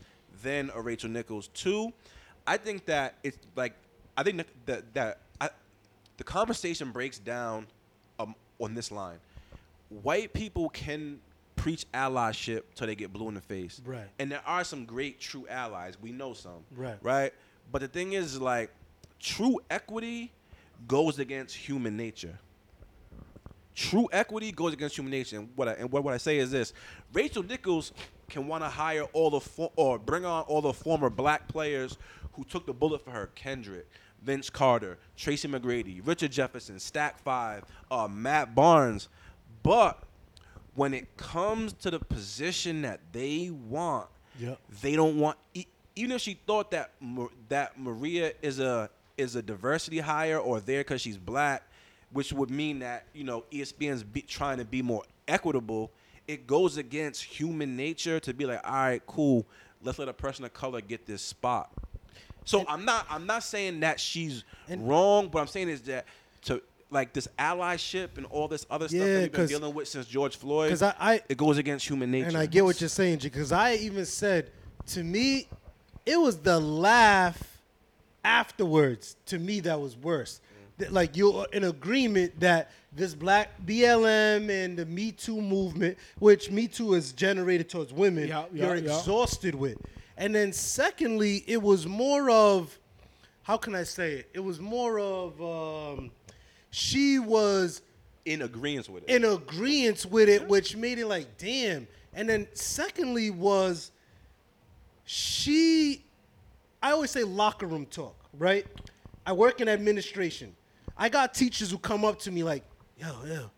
than 0.43 0.71
a 0.75 0.81
Rachel 0.81 1.11
Nichols. 1.11 1.49
Two, 1.49 1.93
I 2.47 2.57
think 2.57 2.87
that 2.87 3.17
it's 3.23 3.37
like 3.55 3.75
I 4.17 4.23
think 4.23 4.39
that 4.39 4.47
that, 4.67 4.95
that 4.95 5.19
I, 5.41 5.51
the 6.17 6.25
conversation 6.25 6.91
breaks 6.93 7.19
down 7.19 7.67
um, 8.19 8.35
on 8.59 8.75
this 8.75 8.91
line. 8.91 9.19
White 9.91 10.33
people 10.33 10.71
can 10.71 11.21
preach 11.57 11.87
allyship 11.93 12.63
till 12.75 12.87
they 12.87 12.95
get 12.95 13.13
blue 13.13 13.29
in 13.29 13.35
the 13.35 13.41
face, 13.41 13.81
Right. 13.85 14.09
And 14.19 14.31
there 14.31 14.43
are 14.47 14.65
some 14.65 14.85
great 14.85 15.21
true 15.21 15.47
allies. 15.49 15.97
We 16.01 16.13
know 16.13 16.33
some, 16.35 16.65
Right. 16.75 16.99
Right. 17.03 17.33
But 17.71 17.83
the 17.83 17.89
thing 17.89 18.13
is, 18.15 18.41
like, 18.41 18.71
true 19.21 19.61
equity 19.71 20.33
goes 20.89 21.19
against 21.19 21.55
human 21.57 21.97
nature. 21.97 22.39
True 23.75 24.09
equity 24.13 24.53
goes 24.53 24.73
against 24.75 24.97
human 24.99 25.11
nature. 25.13 25.39
And 25.39 25.49
what 25.55 25.69
I, 25.69 25.73
and 25.73 25.91
what, 25.91 26.05
what 26.05 26.13
I 26.13 26.19
say 26.19 26.39
is 26.39 26.51
this: 26.51 26.75
Rachel 27.13 27.43
Nichols 27.43 27.93
can 28.29 28.47
want 28.47 28.63
to 28.65 28.69
hire 28.69 29.05
all 29.15 29.31
the 29.31 29.41
fo- 29.41 29.73
or 29.77 29.99
bring 29.99 30.25
on 30.27 30.43
all 30.45 30.61
the 30.61 30.73
former 30.75 31.09
black 31.09 31.49
players 31.49 31.97
who 32.35 32.45
took 32.45 32.67
the 32.67 32.75
bullet 32.75 33.03
for 33.03 33.13
her. 33.13 33.31
Kendrick, 33.35 33.89
Vince 34.23 34.51
Carter, 34.51 34.99
Tracy 35.17 35.49
McGrady, 35.49 36.07
Richard 36.07 36.33
Jefferson, 36.33 36.79
Stack 36.79 37.19
Five, 37.23 37.65
uh, 37.91 38.09
Matt 38.09 38.55
Barnes. 38.55 39.09
But 39.63 40.03
when 40.75 40.95
it 40.95 41.17
comes 41.17 41.73
to 41.75 41.91
the 41.91 41.99
position 41.99 42.83
that 42.83 43.01
they 43.13 43.51
want, 43.51 44.09
Yep. 44.39 44.59
they 44.81 44.97
don't 44.97 45.19
want. 45.19 45.37
Even 45.95 46.13
if 46.17 46.23
she 46.23 46.35
thought 46.47 46.71
that 46.71 46.93
that 47.49 47.79
Maria 47.79 48.33
is 48.41 48.59
a 48.61 48.89
is 49.19 49.37
a 49.37 49.43
diversity 49.43 49.99
hire 49.99 50.39
or 50.39 50.59
there 50.61 50.81
because 50.81 51.03
she's 51.03 51.19
black, 51.19 51.63
which 52.13 52.33
would 52.33 52.51
mean 52.51 52.79
that 52.79 53.05
you 53.13 53.25
know 53.25 53.45
ESPN's 53.53 54.03
be, 54.03 54.23
trying 54.23 54.57
to 54.59 54.65
be 54.65 54.81
more 54.81 55.03
equitable. 55.29 55.91
It 56.27 56.47
goes 56.47 56.77
against 56.79 57.23
human 57.25 57.77
nature 57.77 58.21
to 58.21 58.33
be 58.33 58.47
like, 58.47 58.61
all 58.65 58.73
right, 58.73 59.03
cool, 59.07 59.45
let's 59.83 59.99
let 59.99 60.09
a 60.09 60.13
person 60.15 60.45
of 60.47 60.55
color 60.55 60.81
get 60.81 61.05
this 61.05 61.21
spot. 61.21 61.71
So 62.47 62.65
I'm 62.69 62.85
not 62.87 63.07
I'm 63.11 63.27
not 63.27 63.43
saying 63.43 63.81
that 63.81 64.01
she's 64.01 64.45
And- 64.69 64.89
wrong, 64.89 65.29
but 65.29 65.41
I'm 65.41 65.47
saying 65.47 65.69
is 65.69 65.83
that 65.83 66.07
to 66.47 66.63
like 66.93 67.13
this 67.13 67.27
allyship 67.39 68.17
and 68.19 68.27
all 68.27 68.49
this 68.49 68.67
other 68.71 68.87
stuff 68.89 68.99
Yeah, 69.01 69.05
that 69.07 69.21
we've 69.23 69.33
been 69.33 69.47
dealing 69.47 69.75
with 69.75 69.89
since 69.89 70.07
George 70.07 70.37
Floyd. 70.37 70.71
'cause 70.71 70.83
I- 70.83 70.95
I- 71.01 71.21
it 71.29 71.37
goes 71.39 71.59
against 71.59 71.89
human 71.89 72.11
nature. 72.11 72.29
And 72.29 72.37
I 72.37 72.47
get 72.47 72.65
what 72.65 72.81
you're 72.81 72.89
saying, 72.91 73.19
because 73.23 73.51
I 73.53 73.75
even 73.77 74.05
said 74.07 74.51
to 74.89 75.03
me, 75.03 75.49
it 76.05 76.21
was 76.21 76.39
the 76.39 76.61
laugh 76.61 77.59
afterwards 78.25 79.17
to 79.27 79.39
me 79.39 79.61
that 79.61 79.81
was 79.81 79.97
worse. 79.97 80.41
That, 80.79 80.93
like 80.93 81.17
you're 81.17 81.47
in 81.53 81.65
agreement 81.65 82.41
that 82.41 82.71
this 82.93 83.15
black 83.15 83.51
BLM 83.67 84.51
and 84.51 84.77
the 84.79 84.87
Me 84.87 85.13
Too 85.13 85.41
movement, 85.41 85.99
which 86.19 86.51
Me 86.51 86.67
Too 86.69 86.95
is 86.95 87.13
generated 87.13 87.69
towards 87.69 87.93
women, 87.93 88.29
Yeah, 88.29 88.45
yeah, 88.53 88.67
you're 88.67 88.77
yeah. 88.77 88.83
exhausted 88.99 89.55
with. 89.55 89.79
And 90.17 90.35
then 90.35 90.53
secondly, 90.53 91.43
it 91.47 91.61
was 91.63 91.87
more 91.87 92.31
of 92.31 92.79
how 93.43 93.57
can 93.57 93.75
I 93.75 93.83
say 93.83 94.13
it? 94.15 94.31
It 94.35 94.41
was 94.41 94.61
more 94.61 95.01
of 95.01 95.41
um, 95.43 96.11
she 96.73 97.19
was 97.19 97.83
in 98.25 98.43
agreement 98.43 98.89
with 98.89 99.05
it. 99.05 99.11
in 99.15 99.25
agreement 99.25 100.07
with 100.07 100.29
it, 100.29 100.49
which 100.49 100.75
made 100.75 100.99
it 100.99 101.07
like, 101.07 101.39
damn. 101.39 101.87
And 102.15 102.29
then 102.29 102.49
secondly 102.55 103.31
was 103.31 103.93
she 105.05 106.05
I 106.83 106.93
always 106.93 107.11
say 107.11 107.23
locker 107.23 107.67
room 107.67 107.87
talk, 107.87 108.17
right? 108.39 108.67
I 109.25 109.33
work 109.33 109.61
in 109.61 109.69
administration. 109.69 110.57
I 110.97 111.09
got 111.09 111.35
teachers 111.35 111.71
who 111.71 111.79
come 111.79 112.05
up 112.05 112.19
to 112.21 112.33
me 112.33 112.43
like, 112.43 112.65
yo, 112.97 113.07
yo, 113.27 113.51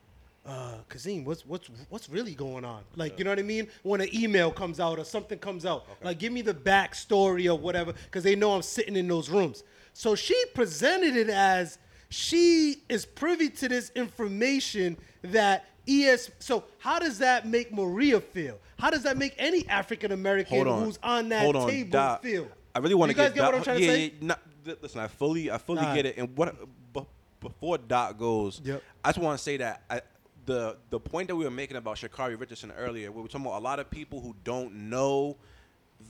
uh, 0.45 0.75
Kazim, 0.89 1.25
what's 1.25 1.47
what's 1.47 1.71
what's 1.89 2.11
really 2.11 2.35
going 2.35 2.65
on? 2.65 2.83
Like, 2.97 3.19
you 3.19 3.25
know 3.25 3.31
what 3.31 3.39
I 3.39 3.43
mean? 3.43 3.69
When 3.83 4.01
an 4.01 4.09
email 4.13 4.51
comes 4.51 4.81
out 4.81 4.99
or 4.99 5.05
something 5.05 5.39
comes 5.39 5.65
out, 5.65 5.87
like, 6.03 6.19
give 6.19 6.33
me 6.33 6.43
the 6.43 6.53
backstory 6.53 7.49
or 7.49 7.57
whatever, 7.57 7.93
because 7.93 8.25
they 8.25 8.35
know 8.35 8.53
I'm 8.53 8.63
sitting 8.63 8.97
in 8.97 9.07
those 9.07 9.31
rooms. 9.31 9.63
So 9.93 10.17
she 10.17 10.35
presented 10.55 11.17
it 11.17 11.31
as 11.31 11.79
she 12.15 12.77
is 12.89 13.05
privy 13.05 13.49
to 13.51 13.69
this 13.69 13.91
information 13.97 14.97
that 15.23 15.65
ES. 15.89 16.31
So 16.39 16.65
how 16.79 16.99
does 17.01 17.19
that 17.19 17.47
make 17.47 17.73
Maria 17.73 18.21
feel? 18.21 18.61
How 18.79 18.91
does 18.91 19.03
that 19.03 19.17
make 19.17 19.35
any 19.39 19.67
African 19.69 20.13
American 20.13 20.65
who's 20.67 20.99
on 21.03 21.29
that 21.31 21.43
Hold 21.43 21.57
on, 21.57 21.69
table 21.69 21.91
Doc. 21.91 22.23
feel? 22.23 22.49
I 22.75 22.79
really 22.79 22.95
want 22.95 23.11
to 23.11 23.17
You 23.17 23.23
to 23.25 23.29
guys 23.31 23.35
get, 23.35 23.41
get 23.41 23.47
what 23.47 23.55
I'm 23.57 23.63
trying 23.65 23.79
to 23.81 23.87
say? 23.87 24.05
Yeah, 24.21 24.27
not- 24.27 24.41
listen, 24.81 25.01
I 25.01 25.09
fully, 25.09 25.51
I 25.51 25.59
fully 25.59 25.81
Alright. 25.81 25.95
get 25.97 26.07
it. 26.07 26.17
And 26.17 26.37
what 26.37 26.55
b- 26.93 27.07
before 27.41 27.79
Doc 27.79 28.17
goes, 28.19 28.61
Yep. 28.65 28.83
I 29.05 29.09
just 29.09 29.19
want 29.19 29.37
to 29.39 29.43
say 29.43 29.57
that 29.59 29.83
I, 29.91 30.01
the 30.47 30.77
the 30.91 31.01
point 31.01 31.29
that 31.29 31.37
we 31.37 31.45
were 31.45 31.51
making 31.51 31.77
about 31.77 31.97
Sha'Carri 31.97 32.39
Richardson 32.39 32.71
earlier, 32.73 33.11
we 33.11 33.23
were 33.23 33.29
talking 33.29 33.47
about 33.47 33.59
a 33.59 33.65
lot 33.65 33.81
of 33.81 33.91
people 33.91 34.21
who 34.21 34.35
don't 34.45 34.73
know 34.89 35.37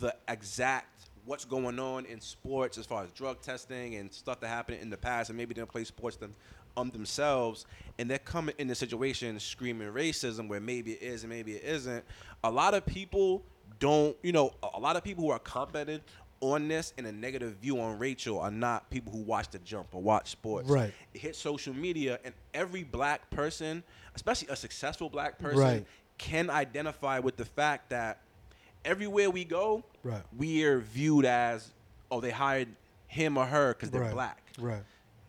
the 0.01 0.15
exact 0.29 0.94
what's 1.27 1.45
going 1.45 1.79
on 1.79 2.05
in 2.07 2.21
sports 2.21 2.77
as 2.79 2.87
far 2.87 3.03
as 3.05 3.11
drug 3.13 3.41
testing 3.41 3.95
and 3.97 4.13
stuff 4.13 4.41
that 4.41 4.49
happened 4.49 4.81
in 4.81 4.91
the 4.91 4.97
past, 4.97 5.31
and 5.31 5.37
maybe 5.37 5.55
didn't 5.55 5.71
play 5.71 5.85
sports 5.85 6.17
them 6.17 6.35
um 6.77 6.91
themselves, 6.91 7.67
and 7.99 8.11
they're 8.11 8.19
coming 8.19 8.55
in 8.59 8.67
the 8.67 8.75
situation 8.75 9.39
screaming 9.39 9.89
racism 9.93 10.49
where 10.49 10.61
maybe 10.61 10.93
it 10.95 11.03
is 11.03 11.23
and 11.23 11.31
maybe 11.31 11.53
it 11.53 11.63
isn't. 11.65 12.05
A 12.43 12.51
lot 12.51 12.75
of 12.75 12.85
people 12.85 13.45
don't, 13.79 14.17
you 14.23 14.33
know, 14.33 14.53
a- 14.75 14.81
lot 14.81 14.97
of 14.97 15.05
people 15.05 15.23
who 15.25 15.31
are 15.31 15.39
commenting 15.39 16.01
on 16.41 16.67
this 16.69 16.93
in 16.99 17.07
a 17.07 17.13
negative 17.13 17.55
view 17.57 17.81
on 17.81 17.99
Rachel 17.99 18.39
are 18.41 18.51
not 18.51 18.91
people 18.91 19.13
who 19.13 19.21
watch 19.23 19.49
the 19.51 19.59
jump 19.61 19.95
or 19.95 20.03
watch 20.03 20.31
sports. 20.31 20.69
Right. 20.69 20.93
It 21.15 21.21
hits 21.21 21.39
social 21.39 21.73
media, 21.73 22.19
and 22.25 22.35
every 22.53 22.83
black 22.83 23.31
person, 23.31 23.83
especially 24.17 24.49
a 24.49 24.57
successful 24.57 25.09
black 25.09 25.39
person, 25.39 25.61
Right. 25.61 25.87
can 26.19 26.51
identify 26.51 27.19
with 27.21 27.37
the 27.37 27.45
fact 27.45 27.91
that 27.91 28.19
everywhere 28.85 29.31
we 29.31 29.45
go, 29.45 29.85
Right. 30.03 30.23
we 30.37 30.65
are 30.65 30.81
viewed 30.81 31.25
as, 31.25 31.71
oh, 32.11 32.21
they 32.21 32.31
hired 32.31 32.69
him 33.07 33.37
or 33.39 33.47
her 33.47 33.75
because 33.75 33.91
they're 33.91 34.03
right. 34.03 34.13
black. 34.13 34.43
Right. 34.59 34.83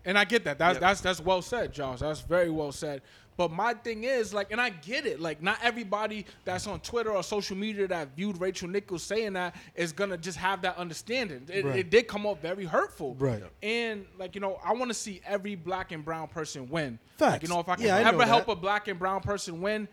And 0.03 0.17
I 0.17 0.23
get 0.25 0.43
that. 0.45 0.57
That's 0.59 0.75
Yep. 0.75 0.81
that's 0.81 1.01
that's 1.01 1.19
well 1.21 1.41
said, 1.41 1.73
Josh. 1.73 1.99
That's 1.99 2.21
very 2.21 2.49
well 2.51 2.71
said. 2.71 3.01
But 3.37 3.51
my 3.51 3.73
thing 3.73 4.05
is, 4.05 4.33
like, 4.33 4.51
and 4.53 4.61
I 4.61 4.69
get 4.69 5.05
it. 5.05 5.19
Like, 5.19 5.43
not 5.43 5.57
everybody 5.61 6.25
that's 6.45 6.67
on 6.67 6.79
Twitter 6.79 7.11
or 7.11 7.21
social 7.21 7.57
media 7.57 7.85
that 7.87 8.15
viewed 8.15 8.39
Rachel 8.39 8.69
Nichols 8.69 9.03
saying 9.03 9.33
that 9.33 9.55
is 9.75 9.91
gonna 9.91 10.17
just 10.17 10.37
have 10.37 10.61
that 10.61 10.77
understanding. 10.77 11.45
It, 11.51 11.65
Right. 11.65 11.79
it 11.79 11.89
did 11.89 12.07
come 12.07 12.25
off 12.25 12.39
very 12.41 12.63
hurtful. 12.65 13.15
Right. 13.15 13.43
And 13.61 14.05
like, 14.17 14.35
you 14.35 14.41
know, 14.41 14.57
I 14.63 14.71
want 14.73 14.89
to 14.89 14.93
see 14.93 15.21
every 15.25 15.55
black 15.55 15.91
and 15.91 16.05
brown 16.05 16.27
person 16.29 16.69
win. 16.69 16.97
Facts. 17.17 17.31
Like, 17.33 17.43
you 17.43 17.49
know, 17.49 17.59
if 17.59 17.67
I 17.67 17.75
can 17.75 17.85
Yeah, 17.85 17.97
I 17.97 18.03
ever 18.03 18.25
help 18.25 18.47
a 18.47 18.55
black 18.55 18.87
and 18.87 18.97
brown 18.99 19.19
person 19.21 19.59
win, 19.59 19.87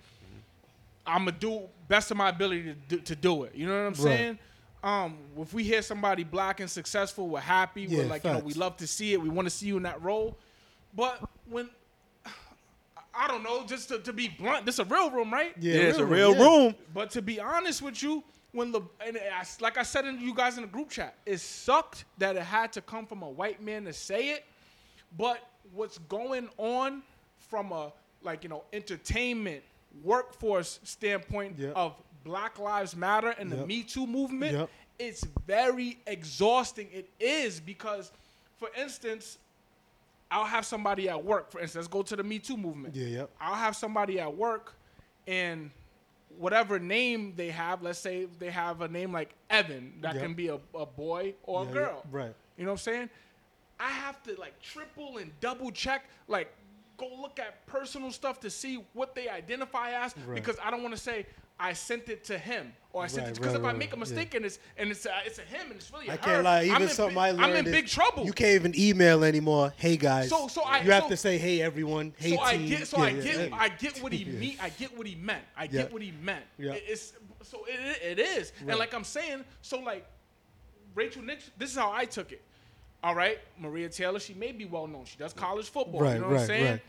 I'm 1.07 1.24
gonna 1.24 1.32
do 1.38 1.62
best 1.88 2.11
of 2.11 2.16
my 2.16 2.28
ability 2.28 2.62
to 2.64 2.74
do, 2.74 2.98
to 3.00 3.16
do 3.16 3.44
it. 3.44 3.55
You 3.55 3.66
know 3.66 3.72
what 3.72 3.78
I'm 3.80 4.05
Right. 4.05 4.18
saying? 4.18 4.38
Um, 4.84 5.18
if 5.38 5.55
we 5.55 5.62
hear 5.62 5.80
somebody 5.82 6.24
black 6.24 6.59
and 6.61 6.68
successful, 6.70 7.28
we're 7.28 7.40
happy. 7.40 7.82
Yeah, 7.82 7.98
we're 7.98 8.07
like, 8.07 8.24
you 8.24 8.32
know, 8.32 8.38
we 8.40 8.55
love 8.55 8.76
to 8.78 8.86
see 8.86 9.12
it. 9.12 9.20
We 9.20 9.28
want 9.28 9.46
to 9.46 9.50
see 9.50 9.66
you 9.66 9.76
in 9.76 9.84
that 9.84 10.03
role. 10.03 10.36
But 10.94 11.20
when 11.48 11.70
I 13.14 13.28
don't 13.28 13.42
know, 13.42 13.64
just 13.66 13.88
to, 13.90 13.98
to 14.00 14.12
be 14.12 14.28
blunt, 14.28 14.64
this 14.66 14.76
is 14.76 14.78
a 14.80 14.84
real 14.84 15.11
room, 15.11 15.32
right? 15.32 15.55
Yeah, 15.61 15.74
Yeah, 15.74 15.80
it's 15.88 15.98
a 15.98 16.05
real 16.07 16.30
real 16.32 16.38
yeah. 16.40 16.42
room. 16.64 16.74
But 16.94 17.11
to 17.11 17.22
be 17.22 17.38
honest 17.40 17.82
with 17.82 18.03
you, 18.03 18.24
when 18.53 18.72
the 18.72 18.80
and 19.05 19.16
I, 19.18 19.44
like 19.61 19.78
I 19.78 19.82
said 19.82 20.05
in 20.07 20.20
you 20.20 20.34
guys 20.34 20.57
in 20.57 20.62
the 20.62 20.68
group 20.68 20.90
chat, 20.90 21.16
it 21.26 21.38
sucked 21.38 22.05
that 22.18 22.36
it 22.36 22.42
had 22.42 22.72
to 22.72 22.80
come 22.80 23.07
from 23.07 23.22
a 23.22 23.28
white 23.28 23.62
man 23.62 23.84
to 23.84 23.92
say 23.92 24.30
it. 24.30 24.44
But 25.16 25.38
what's 25.72 25.98
going 25.98 26.48
on 26.59 27.03
from 27.38 27.70
a 27.72 27.92
like 28.22 28.42
you 28.42 28.48
know 28.50 28.64
entertainment 28.72 29.62
workforce 30.03 30.80
standpoint 30.84 31.59
Yep. 31.59 31.72
of 31.76 31.95
Black 32.24 32.59
Lives 32.59 32.95
Matter 32.97 33.30
and 33.30 33.51
the 33.51 33.66
Me 33.66 33.82
Too 33.82 34.07
movement, 34.07 34.57
Yep. 34.57 34.70
it's 34.99 35.24
very 35.47 35.99
exhausting. 36.07 36.88
It 36.93 37.11
is 37.20 37.61
because, 37.61 38.12
for 38.59 38.68
instance, 38.76 39.38
I'll 40.30 40.45
have 40.45 40.64
somebody 40.64 41.09
at 41.09 41.22
work. 41.22 41.51
For 41.51 41.61
instance, 41.61 41.84
let's 41.84 41.93
go 41.93 42.03
to 42.03 42.16
the 42.16 42.22
Me 42.24 42.38
Too 42.38 42.57
movement. 42.57 42.95
Yeah, 42.95 43.07
yep. 43.07 43.30
I'll 43.40 43.55
have 43.55 43.76
somebody 43.76 44.18
at 44.20 44.34
work, 44.34 44.74
and 45.26 45.70
whatever 46.38 46.78
name 46.78 47.34
they 47.36 47.51
have, 47.51 47.82
let's 47.82 47.99
say 47.99 48.26
they 48.38 48.51
have 48.51 48.80
a 48.80 48.88
name 48.88 49.12
like 49.12 49.34
Evan, 49.51 49.93
that 50.01 50.14
Yep. 50.14 50.22
can 50.22 50.34
be 50.34 50.49
a, 50.49 50.59
a 50.74 50.86
boy 50.86 51.34
or 51.43 51.64
Yeah, 51.64 51.70
a 51.70 51.74
yeah, 51.74 51.78
girl. 51.80 52.05
right. 52.11 52.34
You 52.57 52.64
know 52.64 52.70
what 52.72 52.80
I'm 52.80 52.93
saying? 52.95 53.11
I 53.78 53.90
have 53.90 54.22
to 54.22 54.34
like 54.40 54.59
triple 54.62 55.18
and 55.18 55.32
double 55.40 55.70
check, 55.72 56.05
like 56.28 56.55
go 56.97 57.09
look 57.20 57.38
at 57.40 57.66
personal 57.66 58.11
stuff 58.12 58.40
to 58.40 58.51
see 58.51 58.84
what 58.93 59.14
they 59.14 59.28
identify 59.28 59.90
as 60.05 60.14
Right. 60.26 60.34
because 60.34 60.57
I 60.62 60.70
don't 60.70 60.82
want 60.82 60.95
to 60.95 61.01
say 61.01 61.26
I 61.61 61.72
sent 61.74 62.09
it 62.09 62.24
to 62.24 62.38
him 62.38 62.72
or 62.93 63.05
I 63.05 63.07
sent 63.07 63.26
Right, 63.26 63.30
it 63.30 63.34
because 63.40 63.53
right, 63.55 63.61
if 63.61 63.66
I 63.66 63.72
make 63.72 63.93
a 63.93 63.97
yeah. 63.97 64.01
mistake 64.01 64.34
and 64.34 64.45
it's 64.45 64.59
and 64.76 64.90
it's 64.90 65.07
a, 65.07 65.12
it's 65.24 65.38
a 65.38 65.43
him 65.43 65.66
and 65.70 65.76
it's 65.76 65.93
really 65.93 66.09
I 66.09 66.12
her, 66.12 66.18
can't 66.18 66.45
lie. 66.45 66.64
Even 66.64 66.76
I'm 66.76 66.82
in 66.82 66.88
something 66.88 67.14
big, 67.14 67.18
I 67.22 67.30
learned 67.30 67.45
I'm 67.45 67.57
in 67.57 67.66
is 67.66 67.72
big 67.72 67.86
trouble. 67.88 68.24
You 68.24 68.32
can't 68.32 68.55
even 68.55 68.72
email 68.78 69.22
anymore. 69.24 69.72
Hey 69.76 69.97
guys. 69.97 70.28
So- 70.28 70.49
so 70.49 70.62
I- 70.62 70.80
you 70.80 70.90
have 70.90 71.05
so- 71.05 71.09
to 71.11 71.16
say 71.16 71.38
hey 71.38 71.62
everyone. 71.62 72.14
Hey 72.18 72.34
so 72.36 72.40
I 72.43 72.57
team. 72.57 72.68
get, 72.68 72.86
so 72.88 72.99
Yeah, 72.99 73.05
I 73.05 73.09
yeah, 73.11 73.22
get, 73.22 73.51
yeah. 73.51 73.57
I 73.57 73.68
get 73.68 74.03
what 74.03 74.12
he 74.12 74.24
mean. 74.43 74.57
I 74.61 74.68
get 74.70 74.97
what 74.97 75.07
he 75.07 75.14
meant. 75.14 75.45
I 75.57 75.64
Yeah. 75.64 75.70
get 75.70 75.93
what 75.93 76.03
he 76.03 76.11
meant. 76.22 76.45
Yeah. 76.59 76.72
It- 76.72 76.84
It's 76.88 77.12
so 77.43 77.64
it, 77.68 78.18
it 78.18 78.18
is, 78.18 78.53
and 78.66 78.78
like 78.78 78.93
I'm 78.95 79.05
saying, 79.05 79.45
so 79.62 79.78
like 79.80 80.07
Rachel 80.95 81.22
Nix. 81.22 81.51
This 81.57 81.70
is 81.70 81.76
how 81.76 81.90
I 81.93 82.05
took 82.05 82.32
it. 82.32 82.43
All 83.05 83.14
right, 83.14 83.38
Maria 83.59 83.88
Taylor. 83.88 84.20
She 84.20 84.34
may 84.34 84.53
be 84.53 84.64
well 84.64 84.86
known. 84.86 85.05
She 85.05 85.16
does 85.18 85.32
college 85.32 85.68
football. 85.68 86.00
Right, 86.03 86.14
you 86.14 86.20
know 86.20 86.28
what 86.28 86.40
I'm 86.40 86.46
saying? 86.46 86.64
right. 86.70 86.82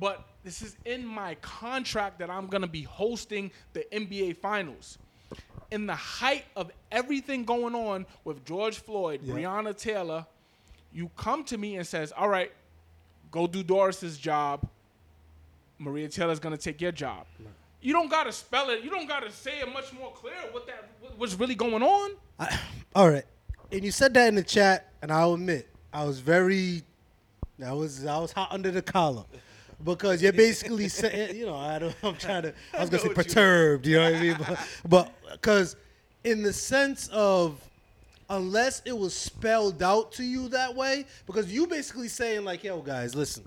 But 0.00 0.24
this 0.44 0.62
is 0.62 0.76
in 0.84 1.04
my 1.04 1.34
contract 1.36 2.20
that 2.20 2.30
I'm 2.30 2.46
gonna 2.46 2.66
be 2.68 2.82
hosting 2.82 3.50
the 3.72 3.84
NBA 3.92 4.36
Finals. 4.36 4.98
In 5.70 5.86
the 5.86 5.94
height 5.94 6.44
of 6.56 6.70
everything 6.90 7.44
going 7.44 7.74
on 7.74 8.06
with 8.24 8.44
George 8.46 8.78
Floyd, 8.78 9.20
Yeah. 9.22 9.34
Breonna 9.34 9.76
Taylor, 9.76 10.24
you 10.92 11.10
come 11.16 11.44
to 11.44 11.58
me 11.58 11.76
and 11.76 11.86
says, 11.86 12.12
"All 12.16 12.28
right, 12.28 12.50
go 13.30 13.46
do 13.46 13.62
Doris's 13.62 14.16
job. 14.16 14.66
Maria 15.78 16.08
Taylor's 16.08 16.38
gonna 16.38 16.56
take 16.56 16.80
your 16.80 16.92
job." 16.92 17.26
You 17.80 17.92
don't 17.92 18.08
gotta 18.10 18.32
spell 18.32 18.70
it. 18.70 18.82
You 18.82 18.90
don't 18.90 19.06
gotta 19.06 19.30
say 19.30 19.60
it 19.60 19.72
much 19.72 19.92
more 19.92 20.12
clear 20.12 20.34
what 20.52 20.66
that 20.66 20.88
what- 21.00 21.18
what's 21.18 21.34
really 21.34 21.54
going 21.54 21.82
on. 21.82 22.16
I, 22.38 22.58
all 22.94 23.10
right. 23.10 23.24
And 23.70 23.84
you 23.84 23.90
said 23.92 24.14
that 24.14 24.28
in 24.28 24.34
the 24.34 24.42
chat, 24.42 24.87
and 25.02 25.12
I'll 25.12 25.34
admit 25.34 25.68
I 25.92 26.04
was 26.04 26.20
very, 26.20 26.82
I 27.64 27.72
was 27.72 28.04
I 28.04 28.18
was 28.18 28.32
hot 28.32 28.48
under 28.50 28.70
the 28.70 28.82
collar. 28.82 29.24
Because 29.84 30.20
you're 30.22 30.32
basically 30.32 30.88
saying, 30.88 31.36
you 31.36 31.46
know, 31.46 31.54
I 31.54 31.78
don't, 31.78 31.94
I'm 32.02 32.16
trying 32.16 32.42
to, 32.42 32.54
I 32.74 32.80
was 32.80 32.90
gonna 32.90 33.00
say 33.00 33.08
know 33.08 33.14
what 33.14 33.26
you 33.26 33.32
perturbed, 33.32 33.86
you 33.86 33.96
know 33.96 34.10
what 34.10 34.14
I 34.14 34.22
mean? 34.22 34.36
But 34.88 35.12
because 35.32 35.76
in 36.24 36.42
the 36.42 36.52
sense 36.52 37.08
of, 37.12 37.60
unless 38.30 38.82
it 38.84 38.96
was 38.96 39.14
spelled 39.14 39.82
out 39.82 40.12
to 40.12 40.24
you 40.24 40.48
that 40.48 40.74
way, 40.74 41.06
because 41.26 41.52
you 41.52 41.66
basically 41.66 42.08
saying 42.08 42.44
like, 42.44 42.64
yo, 42.64 42.80
guys, 42.80 43.14
listen, 43.14 43.44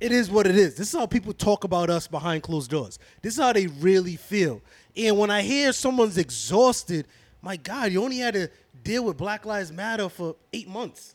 it 0.00 0.12
is 0.12 0.30
what 0.30 0.46
it 0.46 0.56
is. 0.56 0.74
This 0.74 0.92
is 0.92 0.98
how 0.98 1.06
people 1.06 1.32
talk 1.32 1.64
about 1.64 1.90
us 1.90 2.06
behind 2.06 2.42
closed 2.42 2.70
doors. 2.70 2.98
This 3.22 3.34
is 3.34 3.40
how 3.40 3.52
they 3.52 3.66
really 3.66 4.16
feel. 4.16 4.60
And 4.96 5.18
when 5.18 5.30
I 5.30 5.42
hear 5.42 5.72
someone's 5.72 6.18
exhausted, 6.18 7.06
my 7.40 7.56
God, 7.56 7.92
you 7.92 8.02
only 8.02 8.18
had 8.18 8.34
to 8.34 8.50
deal 8.84 9.04
with 9.04 9.16
Black 9.16 9.44
Lives 9.44 9.72
Matter 9.72 10.08
for 10.08 10.36
eight 10.52 10.68
months. 10.68 11.14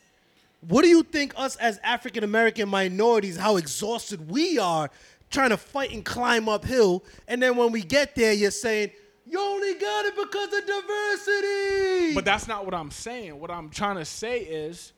What 0.68 0.82
do 0.82 0.90
you 0.90 1.04
think 1.04 1.34
us 1.38 1.56
as 1.56 1.80
African 1.84 2.24
American 2.24 2.68
minorities, 2.68 3.38
how 3.38 3.56
exhausted 3.56 4.30
we 4.30 4.60
are 4.60 4.90
trying 5.30 5.52
to 5.52 5.58
fight 5.58 5.92
and 5.94 6.04
climb 6.04 6.50
uphill? 6.50 7.06
And 7.28 7.42
then 7.42 7.56
when 7.56 7.72
we 7.72 7.82
get 7.82 8.16
there, 8.16 8.34
you're 8.34 8.52
saying, 8.52 8.92
you 9.26 9.40
only 9.40 9.76
got 9.76 10.06
it 10.06 10.16
because 10.16 10.54
of 10.54 10.66
diversity. 10.66 12.16
But 12.16 12.26
that's 12.26 12.48
not 12.48 12.66
what 12.66 12.74
I'm 12.74 12.92
saying. 12.92 13.40
What 13.40 13.52
I'm 13.52 13.70
trying 13.70 13.98
to 13.98 14.06
say 14.06 14.40
is 14.40 14.92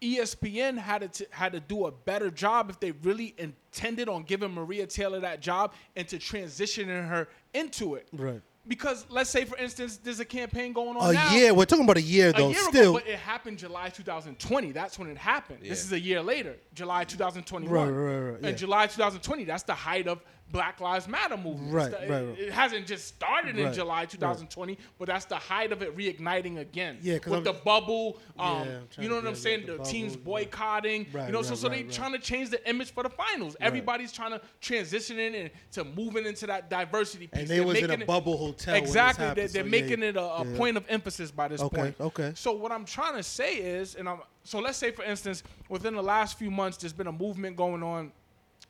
ESPN 0.00 0.78
had 0.78 1.12
to 1.12 1.26
had 1.30 1.52
to 1.52 1.60
do 1.60 1.86
a 1.86 1.90
better 1.90 2.30
job 2.30 2.70
if 2.70 2.78
they 2.78 2.92
really 2.92 3.34
intended 3.38 4.08
on 4.08 4.22
giving 4.22 4.52
Maria 4.52 4.86
Taylor 4.86 5.18
that 5.20 5.40
job 5.40 5.72
and 5.96 6.06
to 6.08 6.18
transitioning 6.18 7.08
her 7.08 7.28
into 7.54 7.96
it. 7.96 8.06
Right. 8.12 8.40
Because 8.66 9.04
let's 9.10 9.28
say, 9.28 9.44
for 9.44 9.58
instance, 9.58 9.98
there's 9.98 10.20
a 10.20 10.24
campaign 10.24 10.72
going 10.72 10.96
on 10.96 11.10
a 11.10 11.12
now. 11.12 11.34
year, 11.34 11.52
we're 11.52 11.66
talking 11.66 11.84
about 11.84 11.98
a 11.98 12.02
year 12.02 12.30
a 12.30 12.32
though, 12.32 12.48
year 12.48 12.58
still. 12.60 12.96
ago, 12.96 13.04
but 13.04 13.06
it 13.06 13.18
happened 13.18 13.58
July 13.58 13.90
2020. 13.90 14.72
That's 14.72 14.98
when 14.98 15.08
it 15.10 15.18
happened. 15.18 15.58
This 15.62 15.84
is 15.84 15.92
a 15.92 16.00
year 16.00 16.22
later, 16.22 16.56
July 16.72 17.04
2021. 17.04 17.70
Right, 17.70 17.90
right, 17.90 18.18
right, 18.30 18.40
yeah. 18.40 18.48
And 18.48 18.56
July 18.56 18.86
2020, 18.86 19.44
that's 19.44 19.64
the 19.64 19.74
height 19.74 20.08
of 20.08 20.22
Black 20.52 20.80
Lives 20.80 21.08
Matter 21.08 21.36
movement. 21.36 21.72
Right, 21.72 21.90
the- 21.90 21.96
right, 21.96 22.10
it, 22.10 22.28
right. 22.28 22.38
it 22.38 22.52
hasn't 22.52 22.86
just 22.86 23.08
started 23.08 23.58
in 23.58 23.64
Right, 23.66 23.74
July 23.74 24.00
right. 24.00 24.10
2020, 24.10 24.78
but 24.98 25.08
that's 25.08 25.24
the 25.24 25.34
height 25.36 25.72
of 25.72 25.82
it 25.82 25.96
reigniting 25.96 26.58
again. 26.58 26.98
Yeah, 27.02 27.14
with 27.14 27.26
I'm- 27.32 27.42
the 27.44 27.54
bubble, 27.54 28.18
um, 28.38 28.68
Yeah, 28.68 28.78
you 29.02 29.08
know 29.08 29.16
what 29.16 29.26
I'm 29.26 29.34
saying? 29.34 29.66
the 29.66 29.78
The, 29.78 29.82
teams 29.84 30.12
yeah. 30.14 30.20
boycotting, 30.22 31.06
Right, 31.12 31.26
you 31.26 31.32
know, 31.32 31.42
so 31.42 31.50
right, 31.50 31.58
so 31.58 31.68
right, 31.68 31.76
they 31.78 31.82
right. 31.84 31.92
trying 31.92 32.12
to 32.12 32.18
change 32.18 32.50
the 32.50 32.68
image 32.68 32.92
for 32.92 33.02
the 33.02 33.10
finals. 33.10 33.56
Everybody's 33.60 34.12
trying 34.12 34.30
to 34.30 34.40
transition 34.60 35.18
in 35.18 35.34
and 35.34 35.50
to 35.72 35.82
moving 35.84 36.24
into 36.24 36.46
that 36.46 36.70
diversity 36.70 37.26
piece. 37.26 37.40
And 37.40 37.48
they 37.48 37.56
They're 37.58 37.66
was 37.66 37.78
in 37.78 37.90
a 37.90 37.94
it- 37.94 38.06
bubble 38.06 38.36
hotel 38.36 38.76
Exactly, 38.76 39.24
happened, 39.24 39.38
they're, 39.38 39.48
they're 39.48 39.62
so 39.70 39.76
yeah, 39.76 39.82
making 39.82 40.02
it 40.04 40.16
a, 40.16 40.22
a 40.22 40.46
yeah. 40.46 40.56
point 40.56 40.76
of 40.76 40.84
emphasis 40.88 41.32
by 41.32 41.48
this 41.48 41.62
Okay, 41.62 41.76
point. 41.76 41.96
okay. 42.00 42.32
So 42.36 42.52
what 42.52 42.70
I'm 42.70 42.84
trying 42.84 43.16
to 43.16 43.22
say 43.24 43.56
is, 43.56 43.96
and 43.96 44.08
I'm 44.08 44.18
so 44.44 44.60
let's 44.60 44.78
say 44.78 44.92
for 44.92 45.02
instance, 45.04 45.42
within 45.68 45.94
the 45.96 46.02
last 46.02 46.38
few 46.38 46.50
months, 46.50 46.76
there's 46.76 46.92
been 46.92 47.06
a 47.08 47.12
movement 47.12 47.56
going 47.56 47.82
on, 47.82 48.12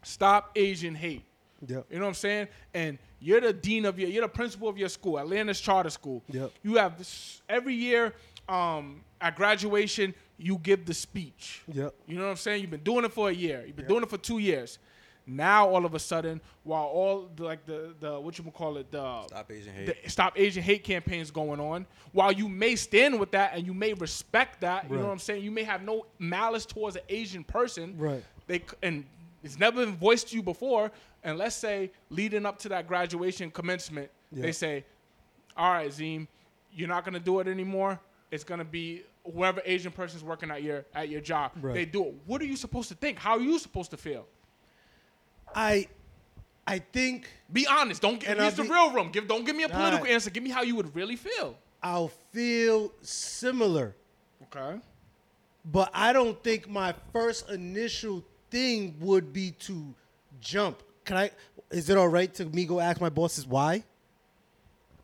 stop 0.03 0.53
Asian 0.57 0.94
hate. 0.94 1.24
Yep. 1.69 1.86
You 1.91 1.99
know 1.99 2.05
what 2.05 2.09
I'm 2.09 2.15
saying? 2.15 2.49
And 2.73 2.99
you're 3.20 3.41
the 3.41 3.53
dean 3.53 3.85
of 3.85 3.99
your, 3.99 4.09
you're 4.09 4.23
the 4.23 4.28
principal 4.28 4.69
of 4.69 4.78
your 4.78 4.89
school, 4.89 5.19
Atlanta's 5.19 5.61
charter 5.61 5.91
school. 5.91 6.23
Yep. 6.31 6.51
You 6.62 6.77
have 6.77 6.99
this, 6.99 7.43
every 7.49 7.74
year 7.74 8.15
um, 8.49 9.03
at 9.20 9.36
graduation, 9.36 10.15
you 10.36 10.59
give 10.59 10.85
the 10.85 10.95
speech. 10.95 11.62
Yep. 11.73 11.95
You 12.07 12.16
know 12.16 12.24
what 12.24 12.31
I'm 12.31 12.36
saying? 12.36 12.61
You've 12.61 12.70
been 12.70 12.82
doing 12.82 13.05
it 13.05 13.12
for 13.12 13.28
a 13.31 13.35
year. 13.35 13.65
You've 13.66 13.77
been 13.77 13.86
doing 13.86 14.03
it 14.03 14.11
for 14.11 14.19
two 14.19 14.39
years. 14.39 14.78
Now 15.27 15.69
all 15.69 15.86
of 15.86 15.95
a 15.95 15.99
sudden, 15.99 16.41
while 16.65 16.85
all 16.85 17.31
the, 17.35 17.45
like 17.45 17.65
the 17.65 17.95
the 17.99 18.20
what 18.20 18.36
you 18.36 18.45
call 18.51 18.77
it 18.77 18.91
the 18.91 19.27
Stop 19.27 19.51
Asian 19.51 19.74
hate. 19.74 20.03
the 20.05 20.11
Stop 20.11 20.39
Asian 20.39 20.62
Hate 20.62 20.85
campaigns 20.85 21.31
going 21.31 21.61
on. 21.61 21.86
While 22.12 22.32
you 22.32 22.47
may 22.47 22.77
stand 22.77 23.19
with 23.19 23.31
that 23.31 23.55
and 23.55 23.66
you 23.66 23.73
may 23.73 23.95
respect 23.95 24.61
that, 24.61 24.91
you 24.91 24.97
know 24.97 25.07
what 25.07 25.12
I'm 25.12 25.19
saying. 25.19 25.43
You 25.43 25.51
may 25.51 25.62
have 25.62 25.82
no 25.82 26.07
malice 26.19 26.66
towards 26.66 26.97
an 26.97 27.03
Asian 27.09 27.43
person. 27.43 27.97
Right. 27.97 28.23
They 28.47 28.62
and 28.82 29.07
it's 29.45 29.59
never 29.59 29.85
been 29.87 29.95
voiced 29.95 30.31
to 30.31 30.37
you 30.37 30.43
before. 30.43 30.91
And 31.23 31.39
let's 31.39 31.55
say 31.55 31.93
leading 32.11 32.45
up 32.47 32.59
to 32.61 32.69
that 32.71 32.89
graduation 32.89 33.51
commencement, 33.51 34.11
Yeah. 34.33 34.43
they 34.43 34.53
say, 34.53 34.85
"All 35.57 35.73
right, 35.73 35.93
Zim, 35.93 36.27
you're 36.73 36.89
not 36.89 37.05
gonna 37.05 37.21
do 37.21 37.39
it 37.41 37.47
anymore. 37.47 38.01
It's 38.33 38.45
gonna 38.45 38.65
be." 38.65 39.05
Whoever 39.33 39.62
Asian 39.65 39.91
person's 39.91 40.23
working 40.23 40.51
at 40.51 40.62
your 40.62 40.85
at 40.95 41.09
your 41.09 41.21
job, 41.23 41.53
Right. 41.61 41.75
they 41.75 41.85
do 41.87 42.05
it. 42.09 42.15
What 42.27 42.43
are 42.43 42.45
you 42.45 42.57
supposed 42.57 42.89
to 42.91 42.95
think? 42.95 43.19
How 43.19 43.33
are 43.33 43.41
you 43.41 43.59
supposed 43.59 43.91
to 43.93 43.97
feel? 43.97 44.27
I, 45.55 45.89
I 46.66 46.79
think 46.81 47.29
Be 47.53 47.66
honest. 47.66 48.03
Don't 48.03 48.21
give 48.21 48.29
And 48.31 48.39
me 48.41 48.51
the 48.51 48.62
be- 48.65 48.69
real 48.69 48.93
room. 48.93 49.11
Give 49.12 49.27
don't 49.27 49.45
give 49.45 49.57
me 49.57 49.62
a 49.62 49.69
political 49.69 50.07
answer. 50.07 50.29
Give 50.31 50.43
me 50.43 50.51
how 50.51 50.62
you 50.62 50.75
would 50.77 50.95
really 50.95 51.16
feel. 51.16 51.57
I'll 51.83 52.09
feel 52.33 52.93
similar, 53.03 53.95
Okay. 54.45 54.81
but 55.65 55.91
I 55.95 56.12
don't 56.15 56.43
think 56.43 56.69
my 56.69 56.95
first 57.12 57.49
initial 57.51 58.25
thing 58.55 58.94
would 59.01 59.32
be 59.32 59.51
to 59.51 59.93
jump. 60.40 60.81
Can 61.05 61.16
I? 61.16 61.31
Is 61.72 61.90
it 61.90 61.97
all 61.97 62.06
right 62.09 62.32
to 62.35 62.44
me 62.44 62.64
go 62.66 62.78
ask 62.78 63.01
my 63.01 63.09
bosses 63.09 63.47
why? 63.48 63.82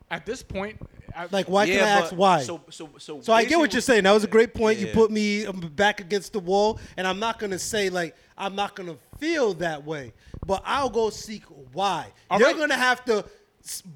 At 0.08 0.24
this 0.24 0.40
point, 0.42 0.80
I, 1.16 1.26
Like, 1.30 1.48
why 1.48 1.66
can 1.66 1.82
I 1.84 1.88
ask 1.88 2.12
why? 2.12 2.42
So, 2.42 2.60
so, 2.70 2.88
so, 2.98 3.20
So 3.20 3.32
I 3.32 3.44
get 3.44 3.58
what 3.58 3.72
you're 3.72 3.80
saying. 3.82 4.04
That 4.04 4.12
was 4.12 4.24
a 4.24 4.28
great 4.28 4.54
point. 4.54 4.78
You 4.78 4.88
put 4.88 5.10
me 5.10 5.46
um, 5.46 5.60
back 5.74 6.00
against 6.00 6.32
the 6.32 6.38
wall, 6.40 6.78
and 6.96 7.06
I'm 7.06 7.18
not 7.18 7.38
gonna 7.40 7.58
say 7.58 7.90
like 7.90 8.14
I'm 8.38 8.54
not 8.54 8.76
gonna 8.76 8.96
feel 9.18 9.54
that 9.54 9.84
way, 9.84 10.12
but 10.46 10.62
I'll 10.64 10.90
go 10.90 11.10
seek 11.10 11.42
why. 11.72 12.06
All 12.30 12.38
You're 12.38 12.48
right. 12.48 12.56
gonna 12.56 12.74
have 12.74 13.04
to 13.06 13.24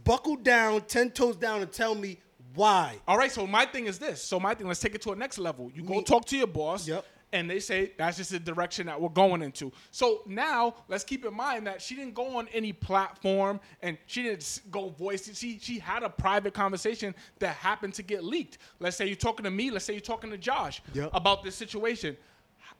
buckle 0.04 0.36
down, 0.36 0.80
ten 0.82 1.10
toes 1.10 1.36
down, 1.36 1.62
and 1.62 1.70
tell 1.70 1.94
me 1.94 2.18
why. 2.56 2.98
All 3.06 3.18
right, 3.18 3.30
so 3.30 3.46
my 3.46 3.66
thing 3.66 3.86
is 3.86 3.98
this. 4.00 4.20
So 4.22 4.38
my 4.40 4.54
thing, 4.54 4.66
let's 4.66 4.80
take 4.80 4.94
it 4.96 5.02
to 5.02 5.12
a 5.12 5.16
next 5.16 5.38
level. 5.38 5.70
You 5.74 5.82
go 5.82 5.94
Me- 5.94 6.02
talk 6.04 6.24
to 6.26 6.36
your 6.36 6.46
boss, 6.48 6.86
Yep. 6.88 7.04
And 7.34 7.50
they 7.50 7.58
say 7.58 7.92
that's 7.98 8.16
just 8.16 8.30
the 8.30 8.38
direction 8.38 8.86
that 8.86 8.98
we're 8.98 9.08
going 9.08 9.42
into. 9.42 9.72
So 9.90 10.22
now 10.24 10.76
let's 10.88 11.02
keep 11.02 11.24
in 11.24 11.34
mind 11.34 11.66
that 11.66 11.82
she 11.82 11.96
didn't 11.96 12.14
go 12.14 12.38
on 12.38 12.48
any 12.54 12.72
platform 12.72 13.60
and 13.82 13.98
she 14.06 14.22
didn't 14.22 14.60
go 14.70 14.88
voice. 14.90 15.36
She 15.36 15.58
she 15.58 15.78
had 15.80 16.04
a 16.04 16.08
private 16.08 16.54
conversation 16.54 17.12
that 17.40 17.56
happened 17.56 17.92
to 17.94 18.02
get 18.02 18.22
leaked. 18.24 18.58
Let's 18.78 18.96
say 18.96 19.06
you're 19.06 19.16
talking 19.16 19.44
to 19.44 19.50
me. 19.50 19.70
Let's 19.70 19.84
say 19.84 19.92
you're 19.94 20.00
talking 20.00 20.30
to 20.30 20.38
Josh 20.38 20.80
Yep. 20.94 21.10
about 21.12 21.42
this 21.42 21.56
situation. 21.56 22.16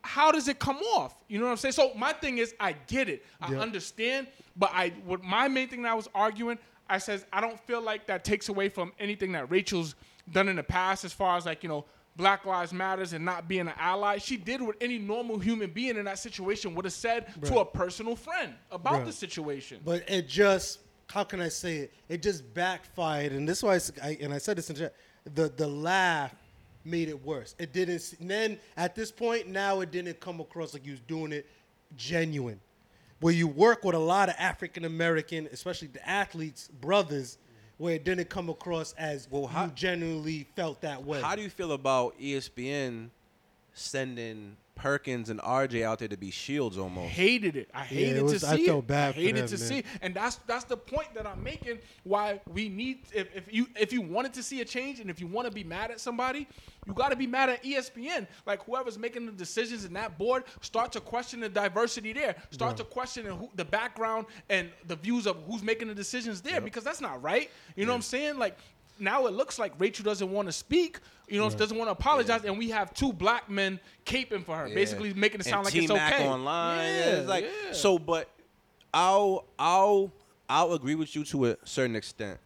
How 0.03 0.31
does 0.31 0.47
it 0.49 0.59
come 0.59 0.77
off? 0.95 1.15
You 1.29 1.39
know 1.39 1.47
what 1.47 1.51
I'm 1.51 1.57
saying? 1.57 1.73
So 1.73 1.93
my 1.95 2.13
thing 2.13 2.39
is, 2.39 2.55
I 2.61 2.73
get 2.87 3.09
it, 3.09 3.25
I 3.41 3.51
Yep. 3.53 3.61
understand, 3.61 4.29
but 4.57 4.71
I 4.73 4.91
what 5.05 5.23
my 5.25 5.49
main 5.49 5.69
thing 5.69 5.83
that 5.83 5.91
I 5.91 5.95
was 5.95 6.09
arguing, 6.15 6.59
I 6.89 6.99
says 6.99 7.27
I 7.33 7.41
don't 7.41 7.59
feel 7.67 7.81
like 7.83 8.07
that 8.07 8.23
takes 8.25 8.49
away 8.49 8.69
from 8.69 8.93
anything 9.01 9.33
that 9.33 9.51
Rachel's 9.51 9.97
done 10.31 10.49
in 10.49 10.57
the 10.57 10.63
past 10.63 11.05
as 11.05 11.13
far 11.13 11.37
as 11.37 11.45
like 11.45 11.63
you 11.65 11.69
know 11.69 11.85
Black 12.17 12.45
Lives 12.45 12.73
Matters 12.73 13.13
and 13.13 13.25
not 13.25 13.49
being 13.49 13.63
an 13.69 13.73
ally. 13.79 14.19
She 14.19 14.37
did 14.37 14.63
what 14.63 14.77
any 14.81 14.99
normal 14.99 15.39
human 15.39 15.71
being 15.71 15.97
in 15.97 16.05
that 16.05 16.19
situation 16.19 16.75
would 16.75 16.85
have 16.85 16.95
said 16.95 17.27
to 17.45 17.59
a 17.59 17.65
personal 17.65 18.15
friend 18.15 18.55
about 18.71 18.95
Right. 18.95 19.07
the 19.07 19.13
situation. 19.13 19.81
But 19.85 20.09
it 20.09 20.29
just, 20.29 20.79
how 21.09 21.25
can 21.25 21.41
I 21.41 21.49
say 21.49 21.79
it? 21.79 21.93
It 22.09 22.23
just 22.23 22.55
backfired, 22.55 23.33
and 23.33 23.49
this 23.49 23.59
is 23.59 23.65
why 23.65 23.75
I 23.75 24.09
I, 24.11 24.19
and 24.21 24.33
I 24.33 24.39
said 24.39 24.57
this 24.59 24.71
in. 24.71 24.91
The 25.35 25.49
the 25.49 25.67
laugh 25.67 26.35
made 26.85 27.09
it 27.09 27.25
worse. 27.25 27.55
It 27.59 27.73
didn't. 27.73 28.15
And 28.21 28.31
then 28.31 28.59
at 28.77 28.95
this 28.95 29.11
point, 29.11 29.49
now 29.49 29.81
it 29.81 29.91
didn't 29.91 30.21
come 30.21 30.39
across 30.41 30.75
like 30.75 30.85
you 30.85 30.93
was 30.93 31.01
doing 31.01 31.33
it 31.33 31.49
genuine. 31.97 32.61
Where 33.21 33.33
you 33.33 33.49
work 33.49 33.85
with 33.85 33.95
a 33.95 33.99
lot 33.99 34.29
of 34.29 34.35
African 34.39 34.85
American, 34.85 35.49
especially 35.51 35.89
the 35.89 36.07
athletes, 36.07 36.69
brothers, 36.69 37.39
where 37.79 37.95
it 37.95 38.05
didn't 38.05 38.29
come 38.31 38.49
across 38.49 38.93
as 38.95 39.27
Well, 39.31 39.47
how- 39.47 39.65
you 39.67 39.71
genuinely 39.73 40.47
felt 40.55 40.81
that 40.83 41.05
way. 41.05 41.21
How 41.21 41.35
do 41.35 41.43
you 41.43 41.51
feel 41.51 41.73
about 41.73 42.15
ESPN 42.21 43.11
sending 43.73 44.57
Perkins 44.75 45.31
and 45.31 45.41
RJ 45.41 45.83
out 45.85 46.01
there 46.01 46.09
to 46.09 46.17
be 46.17 46.31
shields 46.31 46.77
almost? 46.79 47.11
hated 47.13 47.57
it. 47.57 47.71
I 47.73 47.85
hated 47.85 48.17
it 48.17 48.23
was- 48.23 48.43
to 48.43 48.49
I 48.49 48.57
see 48.57 48.67
felt 48.67 48.85
it. 48.85 48.89
bad 48.89 49.09
I 49.11 49.13
for 49.13 49.21
hated 49.21 49.37
them, 49.37 49.47
to 49.49 49.59
man. 49.59 49.69
see, 49.69 49.79
it. 49.79 49.87
and 50.03 50.15
that's 50.15 50.37
that's 50.47 50.65
the 50.65 50.77
point 50.77 51.15
that 51.15 51.27
I'm 51.27 51.43
making. 51.43 51.79
Why 52.03 52.41
we 52.53 52.69
need 52.69 53.01
if, 53.15 53.29
if 53.35 53.53
you 53.53 53.69
if 53.77 53.93
you 53.93 54.01
wanted 54.03 54.35
to 54.35 54.43
see 54.43 54.61
a 54.61 54.65
change 54.65 55.01
and 55.01 55.09
if 55.11 55.21
you 55.21 55.27
want 55.27 55.47
to 55.49 55.53
be 55.55 55.65
mad 55.65 55.91
at 55.91 56.01
somebody, 56.01 56.49
you 56.87 56.93
got 56.93 57.11
to 57.11 57.17
be 57.17 57.27
mad 57.27 57.49
at 57.51 57.63
ESPN. 57.63 58.27
Like 58.47 58.65
whoever's 58.65 58.99
making 58.99 59.27
the 59.27 59.33
decisions 59.33 59.85
in 59.85 59.93
that 59.95 60.19
board, 60.19 60.45
start 60.61 60.93
to 60.93 61.01
question 61.01 61.41
the 61.41 61.49
diversity 61.49 62.13
there. 62.13 62.35
Start 62.51 62.77
to 62.79 62.85
question 62.85 63.27
who, 63.27 63.49
the 63.55 63.65
background 63.65 64.27
and 64.51 64.71
the 64.87 64.97
views 64.97 65.27
of 65.27 65.37
who's 65.49 65.63
making 65.63 65.89
the 65.89 65.95
decisions 65.95 66.41
there 66.43 66.61
because 66.61 66.85
that's 66.85 67.01
not 67.01 67.23
right. 67.23 67.51
You 67.77 67.87
know 67.87 67.93
what 67.93 67.97
I'm 67.97 68.03
saying? 68.03 68.39
Like 68.39 68.59
now 68.99 69.27
it 69.27 69.33
looks 69.35 69.59
like 69.59 69.73
Rachel 69.79 70.05
doesn't 70.05 70.31
want 70.31 70.49
to 70.49 70.53
speak. 70.53 70.99
You 71.29 71.39
know, 71.41 71.49
doesn't 71.51 71.77
want 71.77 71.89
to 71.89 71.93
apologize, 71.93 72.45
and 72.45 72.59
we 72.59 72.69
have 72.71 72.93
two 72.93 73.13
black 73.13 73.49
men 73.49 73.81
caping 74.05 74.45
for 74.45 74.57
her, 74.57 74.69
Yeah. 74.69 74.75
basically 74.75 75.15
making 75.15 75.41
it 75.41 75.45
sound 75.45 75.67
and 75.67 75.75
like 75.75 75.75
it's 75.75 75.87
T-Mac 75.87 76.15
okay. 76.15 76.29
online. 76.29 76.79
Yeah, 76.79 76.99
Yeah, 76.99 77.07
it's 77.21 77.29
like 77.29 77.45
yeah. 77.45 77.73
so, 77.73 77.99
but 77.99 78.29
I'll 78.93 79.47
I'll 79.59 80.13
I'll 80.49 80.75
agree 80.75 80.95
with 80.95 81.17
you 81.17 81.25
to 81.25 81.47
a 81.47 81.57
certain 81.65 81.97
extent. 81.97 82.39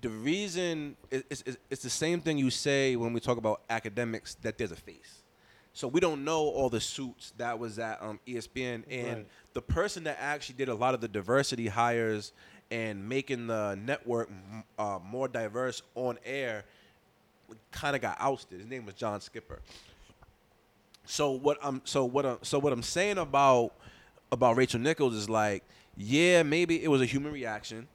The 0.00 0.08
reason 0.08 0.96
is 1.10 1.24
it's, 1.30 1.42
it's, 1.46 1.56
it's 1.70 1.82
the 1.82 1.90
same 1.90 2.20
thing 2.20 2.38
you 2.38 2.50
say 2.50 2.96
when 2.96 3.12
we 3.12 3.20
talk 3.20 3.38
about 3.38 3.66
Akademiks 3.68 4.36
that 4.42 4.58
there's 4.58 4.72
a 4.72 4.76
face. 4.76 5.22
So 5.72 5.86
we 5.88 6.00
don't 6.00 6.24
know 6.24 6.40
all 6.48 6.70
the 6.70 6.80
suits 6.80 7.34
that 7.36 7.58
was 7.58 7.78
at 7.78 8.02
um, 8.02 8.18
ESPN, 8.26 8.84
and 8.90 9.06
Right. 9.08 9.26
the 9.52 9.60
person 9.60 10.04
that 10.04 10.16
actually 10.18 10.54
did 10.56 10.70
a 10.70 10.74
lot 10.74 10.94
of 10.94 11.02
the 11.02 11.08
diversity 11.08 11.66
hires 11.66 12.32
and 12.70 13.08
making 13.08 13.46
the 13.46 13.74
network 13.76 14.28
uh, 14.78 14.98
more 15.04 15.28
diverse 15.28 15.82
on 15.94 16.18
air 16.24 16.64
kind 17.70 17.94
of 17.94 18.02
got 18.02 18.16
ousted. 18.20 18.58
His 18.60 18.68
name 18.68 18.84
was 18.86 18.94
John 18.94 19.20
Skipper. 19.20 19.60
So 21.04 21.30
what 21.30 21.58
I'm 21.62 21.80
so 21.84 22.04
what 22.04 22.26
I'm 22.26 22.38
so 22.42 22.58
what 22.58 22.72
I'm 22.72 22.82
saying 22.82 23.18
about 23.18 23.72
about 24.32 24.56
Rachel 24.56 24.80
Nichols 24.80 25.14
is 25.14 25.30
like, 25.30 25.62
yeah, 25.96 26.42
maybe 26.42 26.82
it 26.82 26.88
was 26.88 27.00
a 27.00 27.06
human 27.06 27.32
reaction. 27.32 27.86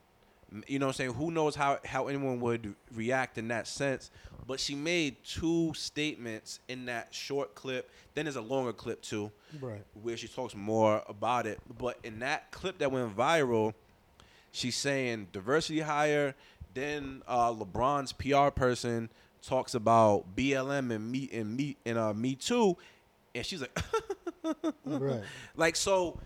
You 0.67 0.79
know 0.79 0.87
what 0.87 0.91
I'm 0.91 0.97
saying? 0.97 1.13
Who 1.13 1.31
knows 1.31 1.55
how 1.55 1.79
how 1.85 2.07
anyone 2.07 2.39
would 2.39 2.73
react 2.93 3.37
in 3.37 3.49
that 3.49 3.67
sense? 3.67 4.11
But 4.47 4.59
she 4.59 4.75
made 4.75 5.17
two 5.23 5.73
statements 5.75 6.59
in 6.67 6.85
that 6.85 7.13
short 7.13 7.53
clip. 7.53 7.89
Then 8.15 8.25
there's 8.25 8.35
a 8.37 8.41
longer 8.41 8.73
clip 8.73 9.01
too, 9.01 9.31
Right. 9.61 9.83
where 10.01 10.17
she 10.17 10.27
talks 10.27 10.55
more 10.55 11.03
about 11.07 11.45
it. 11.47 11.59
But 11.77 11.99
in 12.03 12.19
that 12.19 12.51
clip 12.51 12.77
that 12.79 12.91
went 12.91 13.15
viral, 13.15 13.73
she's 14.51 14.75
saying 14.75 15.27
diversity 15.31 15.79
hire. 15.79 16.35
Then 16.73 17.21
uh, 17.27 17.51
LeBron's 17.51 18.13
PR 18.13 18.49
person 18.51 19.09
talks 19.41 19.73
about 19.73 20.35
BLM 20.35 20.91
and 20.91 21.11
me 21.11 21.29
and 21.33 21.55
me 21.55 21.77
and 21.85 21.97
uh, 21.97 22.13
me 22.13 22.35
too, 22.35 22.77
and 23.35 23.45
she's 23.45 23.61
like, 23.61 23.79
right. 24.85 25.23
like 25.55 25.75
so, 25.75 26.19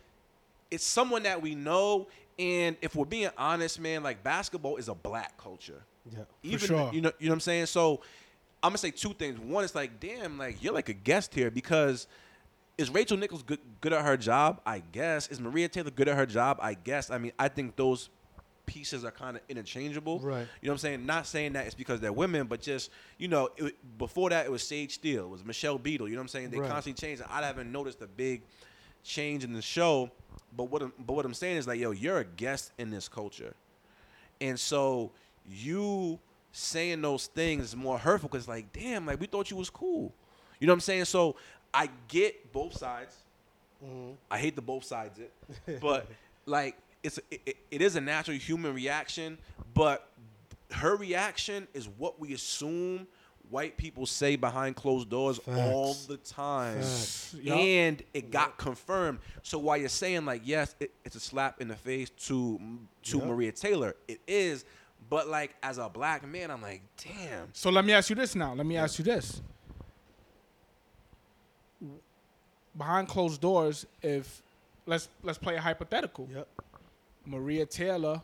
it's 0.69 0.85
someone 0.85 1.23
that 1.23 1.41
we 1.41 1.55
know. 1.55 2.07
And 2.37 2.75
if 2.81 2.95
we're 2.95 3.05
being 3.05 3.29
honest, 3.37 3.79
man, 3.79 4.03
like 4.03 4.23
basketball 4.23 4.75
is 4.75 4.89
a 4.89 4.95
black 4.95 5.37
culture. 5.37 5.81
Yeah. 6.11 6.23
Even 6.43 6.67
sure. 6.67 6.91
you 6.93 7.01
know, 7.01 7.11
you 7.19 7.27
know 7.27 7.31
what 7.31 7.35
I'm 7.35 7.39
saying. 7.39 7.67
So 7.67 8.01
I'm 8.61 8.71
gonna 8.71 8.77
say 8.77 8.91
two 8.91 9.13
things. 9.13 9.39
One 9.39 9.63
it's 9.63 9.73
like, 9.73 9.99
damn, 9.99 10.37
like 10.37 10.63
you're 10.63 10.73
like 10.73 10.89
a 10.89 10.93
guest 10.93 11.33
here 11.33 11.49
because 11.49 12.07
is 12.77 12.89
Rachel 12.89 13.17
Nichols 13.17 13.43
good 13.43 13.59
good 13.79 13.93
at 13.93 14.03
her 14.03 14.17
job? 14.17 14.61
I 14.65 14.79
guess. 14.91 15.27
Is 15.29 15.39
Maria 15.39 15.69
Taylor 15.69 15.91
good 15.91 16.09
at 16.09 16.17
her 16.17 16.25
job? 16.25 16.59
I 16.61 16.73
guess. 16.73 17.09
I 17.09 17.17
mean, 17.17 17.31
I 17.39 17.47
think 17.47 17.75
those 17.75 18.09
pieces 18.65 19.03
are 19.05 19.11
kind 19.11 19.37
of 19.37 19.43
interchangeable. 19.49 20.19
Right. 20.19 20.47
You 20.61 20.67
know 20.67 20.71
what 20.71 20.73
I'm 20.73 20.77
saying? 20.79 21.05
Not 21.05 21.27
saying 21.27 21.53
that 21.53 21.65
it's 21.65 21.75
because 21.75 21.99
they're 21.99 22.13
women, 22.13 22.47
but 22.47 22.61
just 22.61 22.91
you 23.17 23.27
know, 23.27 23.49
it, 23.57 23.75
before 23.97 24.29
that 24.29 24.45
it 24.45 24.51
was 24.51 24.63
Sage 24.63 24.93
Steele, 24.95 25.25
it 25.25 25.29
was 25.29 25.45
Michelle 25.45 25.77
Beadle. 25.77 26.07
You 26.07 26.15
know 26.15 26.21
what 26.21 26.23
I'm 26.23 26.27
saying? 26.29 26.49
They 26.51 26.59
Right. 26.59 26.69
constantly 26.69 27.07
change. 27.07 27.21
I 27.29 27.41
haven't 27.41 27.71
noticed 27.71 28.01
a 28.01 28.07
big 28.07 28.43
change 29.03 29.43
in 29.43 29.53
the 29.53 29.61
show. 29.61 30.11
But 30.55 30.65
what 30.65 30.81
I'm, 30.81 30.93
but 30.97 31.13
what 31.13 31.25
I'm 31.25 31.33
saying 31.33 31.57
is 31.57 31.67
like, 31.67 31.79
yo, 31.79 31.91
you're 31.91 32.19
a 32.19 32.23
guest 32.25 32.71
in 32.77 32.89
this 32.89 33.07
culture, 33.07 33.53
and 34.39 34.59
so 34.59 35.11
you 35.47 36.19
saying 36.51 37.01
those 37.01 37.27
things 37.27 37.65
is 37.65 37.75
more 37.75 37.97
hurtful 37.97 38.29
because 38.29 38.47
like, 38.47 38.71
damn, 38.71 39.05
like 39.05 39.19
we 39.19 39.27
thought 39.27 39.51
you 39.51 39.57
was 39.57 39.69
cool. 39.69 40.13
You 40.59 40.67
know 40.67 40.71
what 40.71 40.77
I'm 40.77 40.81
saying? 40.81 41.05
So 41.05 41.35
I 41.73 41.89
get 42.07 42.53
both 42.53 42.77
sides. 42.77 43.15
Mm-hmm. 43.85 44.11
I 44.31 44.37
hate 44.37 44.55
the 44.55 44.61
both 44.61 44.85
sides 44.85 45.19
it, 45.19 45.81
but 45.81 46.07
like 46.45 46.77
it's 47.05 47.19
it, 47.31 47.57
it- 47.71 47.81
is 47.81 47.95
a 47.95 48.01
natural 48.01 48.37
human 48.37 48.73
reaction. 48.73 49.37
But 49.73 50.07
her 50.71 50.95
reaction 50.95 51.67
is 51.73 51.87
what 51.87 52.19
we 52.19 52.33
assume 52.33 53.07
white 53.51 53.77
people 53.77 54.05
say 54.07 54.35
behind 54.35 54.75
closed 54.75 55.09
doors 55.09 55.39
all 55.47 55.93
the 56.07 56.17
time. 56.17 56.77
Facts. 56.81 57.35
And 57.45 58.01
it 58.13 58.31
got 58.31 58.57
confirmed. 58.57 59.19
So 59.43 59.59
while 59.59 59.77
you're 59.77 59.87
saying 59.89 60.25
like 60.25 60.41
yes, 60.43 60.75
it, 60.79 60.91
it's 61.05 61.15
a 61.15 61.19
slap 61.19 61.61
in 61.61 61.67
the 61.67 61.75
face 61.75 62.09
to 62.27 62.59
to 63.03 63.17
Yup. 63.19 63.27
Maria 63.27 63.51
Taylor, 63.51 63.95
it 64.07 64.19
is. 64.27 64.65
But 65.09 65.27
like 65.27 65.55
as 65.61 65.77
a 65.77 65.87
black 65.87 66.27
man, 66.27 66.49
I'm 66.49 66.61
like, 66.63 66.81
damn. 67.03 67.49
So 67.53 67.69
let 67.69 67.85
me 67.85 67.93
ask 67.93 68.09
you 68.09 68.15
this 68.15 68.33
now. 68.35 68.53
Let 68.55 68.65
me 68.65 68.75
ask 68.77 68.97
you 68.97 69.05
this. 69.05 69.41
Behind 72.77 73.07
closed 73.07 73.39
doors, 73.39 73.85
if 74.01 74.41
let's 74.85 75.07
let's 75.23 75.37
play 75.37 75.55
a 75.55 75.61
hypothetical. 75.61 76.27
Yep. 76.33 76.47
Maria 77.25 77.65
Taylor 77.65 78.21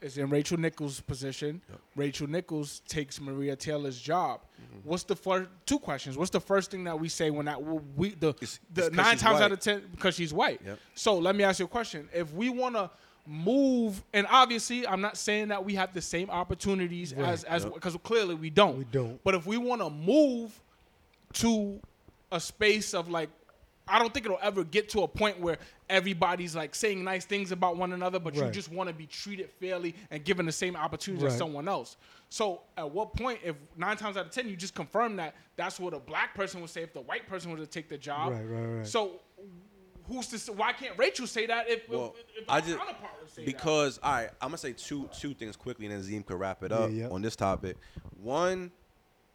is 0.00 0.16
in 0.16 0.30
Rachel 0.30 0.58
Nichols' 0.58 1.00
position. 1.00 1.60
Yep. 1.68 1.80
Rachel 1.96 2.26
Nichols 2.26 2.80
takes 2.88 3.20
Maria 3.20 3.54
Taylor's 3.54 4.00
job. 4.00 4.40
Mm-hmm. 4.40 4.88
What's 4.88 5.02
the 5.04 5.16
first 5.16 5.50
two 5.66 5.78
questions? 5.78 6.16
What's 6.16 6.30
the 6.30 6.40
first 6.40 6.70
thing 6.70 6.84
that 6.84 6.98
we 6.98 7.08
say 7.10 7.30
when 7.30 7.46
that 7.46 7.62
we 7.62 8.10
the 8.10 8.28
It's- 8.30 8.60
the 8.72 8.86
it's 8.86 8.88
'cause 8.88 8.96
nine 8.96 9.12
she's 9.16 9.22
times 9.22 9.40
out 9.40 9.52
of 9.52 9.60
ten 9.60 9.82
because 9.90 10.14
she's 10.14 10.32
white. 10.32 10.60
Yep. 10.64 10.78
So 10.94 11.18
let 11.18 11.36
me 11.36 11.44
ask 11.44 11.58
you 11.58 11.66
a 11.66 11.68
question. 11.68 12.08
If 12.14 12.32
we 12.32 12.48
want 12.48 12.76
to 12.76 12.90
move, 13.26 14.02
and 14.14 14.26
obviously 14.30 14.86
I'm 14.86 15.02
not 15.02 15.18
saying 15.18 15.48
that 15.48 15.62
we 15.64 15.74
have 15.74 15.92
the 15.92 16.00
same 16.00 16.30
opportunities 16.30 17.12
Right. 17.14 17.28
as 17.28 17.44
as 17.44 17.64
Yep. 17.64 17.74
because 17.74 17.96
clearly 18.02 18.34
we 18.34 18.48
don't. 18.48 18.78
We 18.78 18.84
don't. 18.84 19.22
But 19.22 19.34
if 19.34 19.44
we 19.46 19.58
want 19.58 19.82
to 19.82 19.90
move 19.90 20.58
to 21.34 21.78
a 22.32 22.40
space 22.40 22.94
of 22.94 23.08
like 23.10 23.28
I 23.90 23.98
don't 23.98 24.12
think 24.14 24.26
it'll 24.26 24.38
ever 24.40 24.64
get 24.64 24.88
to 24.90 25.02
a 25.02 25.08
point 25.08 25.40
where 25.40 25.58
everybody's 25.88 26.54
like 26.54 26.74
saying 26.74 27.02
nice 27.02 27.24
things 27.24 27.52
about 27.52 27.76
one 27.76 27.92
another, 27.92 28.18
but 28.18 28.34
you 28.34 28.48
just 28.50 28.70
want 28.70 28.88
to 28.88 28.94
be 28.94 29.06
treated 29.06 29.50
fairly 29.60 29.94
and 30.10 30.24
given 30.24 30.46
the 30.46 30.52
same 30.52 30.76
opportunity 30.76 31.26
as 31.26 31.36
someone 31.36 31.68
else. 31.68 31.96
So 32.28 32.62
at 32.76 32.88
what 32.90 33.14
point, 33.14 33.40
if 33.44 33.56
nine 33.76 33.96
times 33.96 34.16
out 34.16 34.26
of 34.26 34.32
ten 34.32 34.48
you 34.48 34.56
just 34.56 34.74
confirm 34.74 35.16
that 35.16 35.34
that's 35.56 35.80
what 35.80 35.92
a 35.92 35.98
black 35.98 36.34
person 36.34 36.60
would 36.60 36.70
say 36.70 36.82
if 36.82 36.92
the 36.92 37.00
white 37.00 37.26
person 37.26 37.50
were 37.50 37.56
to 37.56 37.66
take 37.66 37.88
the 37.88 37.98
job. 37.98 38.32
Right, 38.32 38.44
right, 38.44 38.64
right. 38.78 38.86
So 38.86 39.20
who's 40.06 40.28
to 40.28 40.38
say, 40.38 40.52
why 40.52 40.72
can't 40.72 40.96
Rachel 40.96 41.26
say 41.26 41.46
that 41.46 41.68
if, 41.68 41.88
Well, 41.88 42.14
if, 42.36 42.42
if 42.42 42.48
I 42.50 42.60
just 42.60 42.76
counterpart 42.78 43.12
would 43.20 43.30
say 43.30 43.44
that? 43.44 43.46
because 43.46 43.98
all 44.02 44.12
right, 44.12 44.30
I'm 44.40 44.48
gonna 44.48 44.58
say 44.58 44.72
two 44.72 45.08
two 45.12 45.34
things 45.34 45.56
quickly, 45.56 45.86
and 45.86 45.94
then 45.94 46.02
Zim 46.02 46.22
could 46.22 46.38
wrap 46.38 46.62
it 46.62 46.70
Yeah, 46.70 46.76
up 46.78 46.90
yeah. 46.92 47.08
on 47.08 47.22
this 47.22 47.34
topic. 47.36 47.76
One, 48.20 48.70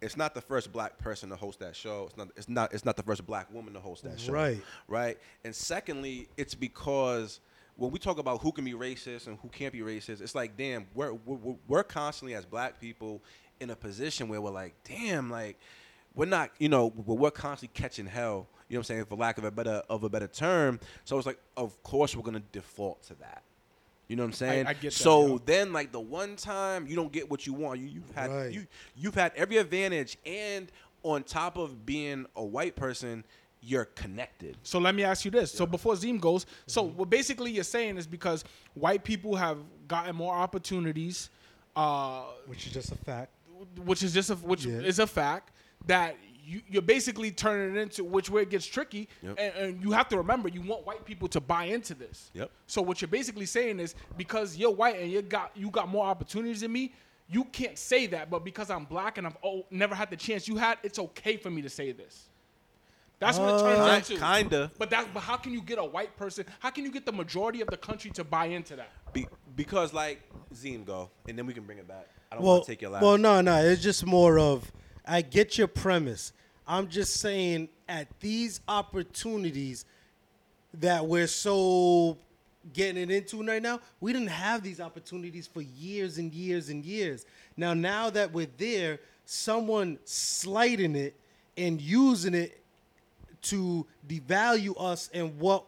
it's 0.05 0.17
not 0.17 0.33
the 0.33 0.41
first 0.41 0.71
black 0.71 0.97
person 0.97 1.29
to 1.29 1.35
host 1.35 1.59
that 1.59 1.75
show. 1.75 2.05
It's 2.05 2.17
not. 2.17 2.27
It's 2.35 2.49
not. 2.49 2.73
It's 2.73 2.85
not 2.85 2.95
the 2.95 3.03
first 3.03 3.25
black 3.25 3.51
woman 3.53 3.73
to 3.73 3.79
host 3.79 4.03
that 4.03 4.19
show. 4.19 4.31
Right. 4.31 4.61
Right. 4.87 5.17
And 5.43 5.53
secondly, 5.53 6.27
it's 6.37 6.55
because 6.55 7.39
when 7.75 7.91
we 7.91 7.99
talk 7.99 8.19
about 8.19 8.41
who 8.41 8.51
can 8.51 8.63
be 8.63 8.73
racist 8.73 9.27
and 9.27 9.37
who 9.41 9.49
can't 9.49 9.73
be 9.73 9.79
racist, 9.79 10.21
it's 10.21 10.35
like, 10.35 10.55
damn, 10.55 10.87
we're 10.93 11.13
we're, 11.13 11.55
we're 11.67 11.83
constantly 11.83 12.35
as 12.35 12.45
black 12.45 12.79
people 12.79 13.21
in 13.59 13.69
a 13.69 13.75
position 13.75 14.27
where 14.27 14.39
we're 14.39 14.51
like, 14.51 14.75
damn, 14.83 15.29
like 15.29 15.57
we're 16.13 16.25
not, 16.25 16.51
you 16.59 16.69
know, 16.69 16.93
we're 17.05 17.15
we're 17.15 17.31
constantly 17.31 17.73
catching 17.73 18.05
hell. 18.05 18.47
You 18.69 18.75
know 18.75 18.79
what 18.79 18.89
I'm 18.89 18.95
saying, 18.95 19.05
for 19.05 19.15
lack 19.15 19.37
of 19.37 19.43
a 19.43 19.51
better 19.51 19.81
of 19.89 20.03
a 20.03 20.09
better 20.09 20.27
term. 20.27 20.79
So 21.03 21.17
it's 21.17 21.27
like, 21.27 21.39
of 21.57 21.81
course, 21.83 22.15
we're 22.15 22.23
gonna 22.23 22.43
default 22.51 23.03
to 23.03 23.15
that. 23.15 23.43
You 24.07 24.15
know 24.15 24.23
what 24.23 24.27
I'm 24.27 24.33
saying? 24.33 24.67
I 24.67 24.73
get 24.73 24.81
that, 24.83 24.93
so 24.93 25.27
yo. 25.27 25.37
then, 25.45 25.73
like 25.73 25.91
the 25.91 25.99
one 25.99 26.35
time 26.35 26.85
you 26.87 26.95
don't 26.95 27.11
get 27.11 27.29
what 27.29 27.47
you 27.47 27.53
want, 27.53 27.79
you, 27.79 27.87
you've 27.87 28.11
had 28.15 28.29
Right. 28.31 28.51
you 28.51 28.67
you've 28.95 29.15
had 29.15 29.31
every 29.35 29.57
advantage, 29.57 30.17
and 30.25 30.71
on 31.03 31.23
top 31.23 31.57
of 31.57 31.85
being 31.85 32.25
a 32.35 32.43
white 32.43 32.75
person, 32.75 33.23
you're 33.61 33.85
connected. 33.85 34.57
So 34.63 34.77
let 34.77 34.93
me 34.93 35.03
ask 35.03 35.25
you 35.25 35.31
this. 35.31 35.51
So 35.51 35.65
before 35.65 35.95
Zim 35.95 36.19
goes, 36.19 36.45
so 36.67 36.83
Mm-hmm. 36.85 36.97
what 36.97 37.09
basically 37.09 37.51
you're 37.51 37.63
saying 37.63 37.97
is 37.97 38.05
because 38.05 38.43
white 38.75 39.03
people 39.03 39.35
have 39.35 39.57
gotten 39.87 40.15
more 40.15 40.35
opportunities, 40.35 41.29
uh, 41.75 42.23
Which 42.45 42.67
is 42.67 42.73
just 42.73 42.91
a 42.91 42.95
fact. 42.95 43.31
which 43.83 44.03
is 44.03 44.13
just 44.13 44.29
a, 44.29 44.35
which 44.35 44.65
Yeah. 44.65 44.79
is 44.81 44.99
a 44.99 45.07
fact 45.07 45.51
that 45.87 46.15
you, 46.45 46.61
you're 46.69 46.81
basically 46.81 47.31
turning 47.31 47.75
it 47.75 47.79
into 47.79 48.03
which 48.03 48.29
where 48.29 48.43
it 48.43 48.49
gets 48.49 48.65
tricky, 48.65 49.09
Yep. 49.23 49.35
and, 49.39 49.53
and 49.55 49.83
you 49.83 49.91
have 49.91 50.07
to 50.09 50.17
remember 50.17 50.47
you 50.49 50.61
want 50.61 50.85
white 50.85 51.03
people 51.05 51.27
to 51.29 51.41
buy 51.41 51.65
into 51.65 51.93
this. 51.95 52.29
Yep. 52.33 52.51
So 52.67 52.81
what 52.81 53.01
you're 53.01 53.07
basically 53.07 53.45
saying 53.47 53.79
is 53.79 53.95
because 54.17 54.55
you're 54.55 54.71
white 54.71 54.99
and 54.99 55.11
you 55.11 55.21
got 55.21 55.51
you 55.55 55.69
got 55.71 55.87
more 55.89 56.05
opportunities 56.05 56.61
than 56.61 56.71
me, 56.71 56.93
you 57.27 57.45
can't 57.45 57.77
say 57.77 58.05
that. 58.07 58.29
But 58.29 58.45
because 58.45 58.69
I'm 58.69 58.85
black 58.85 59.17
and 59.17 59.25
I've 59.25 59.37
oh, 59.43 59.65
never 59.71 59.95
had 59.95 60.09
the 60.11 60.17
chance 60.17 60.47
you 60.47 60.57
had, 60.57 60.77
it's 60.83 60.99
okay 60.99 61.37
for 61.37 61.49
me 61.49 61.61
to 61.63 61.69
say 61.69 61.91
this. 61.91 62.25
That's 63.17 63.39
what 63.39 63.55
it 63.55 63.59
turns 63.59 63.79
Uh, 63.79 64.13
into. 64.13 64.17
Kinda. 64.23 64.71
But 64.77 64.89
that 64.89 65.13
but 65.13 65.21
how 65.21 65.37
can 65.37 65.53
you 65.53 65.61
get 65.61 65.79
a 65.79 65.83
white 65.85 66.15
person? 66.17 66.45
How 66.59 66.69
can 66.69 66.83
you 66.83 66.91
get 66.91 67.05
the 67.05 67.13
majority 67.13 67.61
of 67.61 67.69
the 67.69 67.77
country 67.77 68.11
to 68.11 68.23
buy 68.23 68.47
into 68.47 68.75
that? 68.75 68.91
Be, 69.13 69.25
because 69.55 69.93
like 69.93 70.21
Zim 70.53 70.83
go, 70.83 71.09
and 71.27 71.37
then 71.37 71.45
we 71.47 71.53
can 71.53 71.63
bring 71.63 71.77
it 71.77 71.87
back. 71.87 72.07
I 72.31 72.35
don't 72.35 72.43
Well, 72.43 72.55
want 72.55 72.65
to 72.65 72.71
take 72.71 72.81
your 72.81 72.91
last. 72.91 73.03
well, 73.03 73.17
no, 73.17 73.39
no. 73.41 73.63
It's 73.63 73.81
just 73.81 74.05
more 74.05 74.37
of 74.37 74.69
I 75.07 75.21
get 75.21 75.57
your 75.57 75.67
premise. 75.67 76.33
I'm 76.67 76.87
just 76.87 77.17
saying 77.17 77.69
at 77.87 78.07
these 78.19 78.61
opportunities 78.67 79.85
that 80.75 81.05
we're 81.05 81.27
so 81.27 82.17
getting 82.73 83.01
it 83.03 83.11
into 83.11 83.43
right 83.45 83.61
now, 83.61 83.79
we 83.99 84.11
didn't 84.13 84.29
have 84.29 84.63
these 84.63 84.79
opportunities 84.81 85.47
for 85.47 85.61
years 85.61 86.17
and 86.17 86.33
years 86.33 86.69
and 86.69 86.83
years. 86.83 87.25
Now, 87.55 87.73
now 87.73 88.09
that 88.09 88.33
we're 88.33 88.47
there, 88.57 88.99
someone 89.25 89.99
slighting 90.05 90.95
it 90.95 91.15
and 91.57 91.79
using 91.79 92.33
it 92.33 92.61
to 93.43 93.85
devalue 94.07 94.73
us 94.79 95.09
and 95.13 95.39
what 95.39 95.65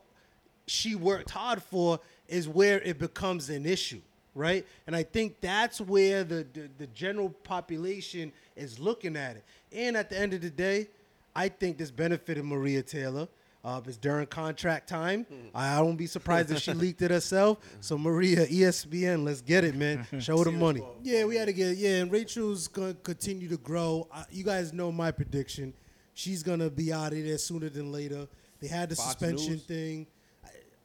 she 0.66 0.96
worked 0.96 1.30
hard 1.30 1.62
for 1.62 2.00
is 2.28 2.48
where 2.48 2.82
it 2.82 3.00
becomes 3.00 3.50
an 3.50 3.66
issue, 3.66 4.02
right? 4.38 4.66
And 4.86 4.96
I 4.96 5.04
think 5.04 5.42
that's 5.42 5.82
where 5.82 6.24
the, 6.24 6.46
the, 6.54 6.70
the 6.78 6.88
general 6.88 7.30
population 7.30 8.32
is 8.56 8.80
looking 8.80 9.18
at 9.18 9.38
it. 9.38 9.44
And 9.74 9.98
at 9.98 10.10
the 10.10 10.18
end 10.18 10.34
of 10.34 10.42
the 10.42 10.50
day, 10.50 10.88
I 11.36 11.50
think 11.50 11.78
this 11.78 11.92
benefited 11.92 12.46
Maria 12.46 12.82
Taylor. 12.84 13.28
Uh, 13.66 13.82
it's 13.86 13.98
during 13.98 14.26
contract 14.28 14.88
time. 14.88 15.26
I, 15.54 15.78
I 15.78 15.82
won't 15.82 15.98
be 15.98 16.08
surprised 16.08 16.52
if 16.52 16.62
she 16.62 16.72
leaked 16.86 17.02
it 17.02 17.12
herself. 17.12 17.58
So 17.82 17.98
Maria, 17.98 18.48
ESPN, 18.48 19.26
let's 19.26 19.42
get 19.42 19.66
it, 19.66 19.76
man. 19.76 20.08
Show 20.20 20.42
the 20.44 20.52
money. 20.52 20.82
Yeah, 21.04 21.26
we 21.26 21.36
had 21.36 21.48
to 21.48 21.54
get. 21.54 21.76
Yeah, 21.76 22.02
and 22.02 22.12
Rachel's 22.12 22.70
gonna 22.70 22.94
continue 22.94 23.50
to 23.50 23.58
grow. 23.58 24.08
Uh, 24.10 24.24
you 24.32 24.46
guys 24.46 24.72
know 24.72 24.92
my 24.92 25.12
prediction. 25.12 25.74
She's 26.14 26.44
gonna 26.44 26.70
be 26.70 26.94
out 26.94 27.12
of 27.12 27.24
there 27.24 27.38
sooner 27.38 27.68
than 27.68 27.92
later. 27.92 28.28
They 28.62 28.68
had 28.68 28.90
the 28.90 28.96
Fox 28.96 29.10
suspension 29.10 29.54
News? 29.54 29.64
thing. 29.64 30.08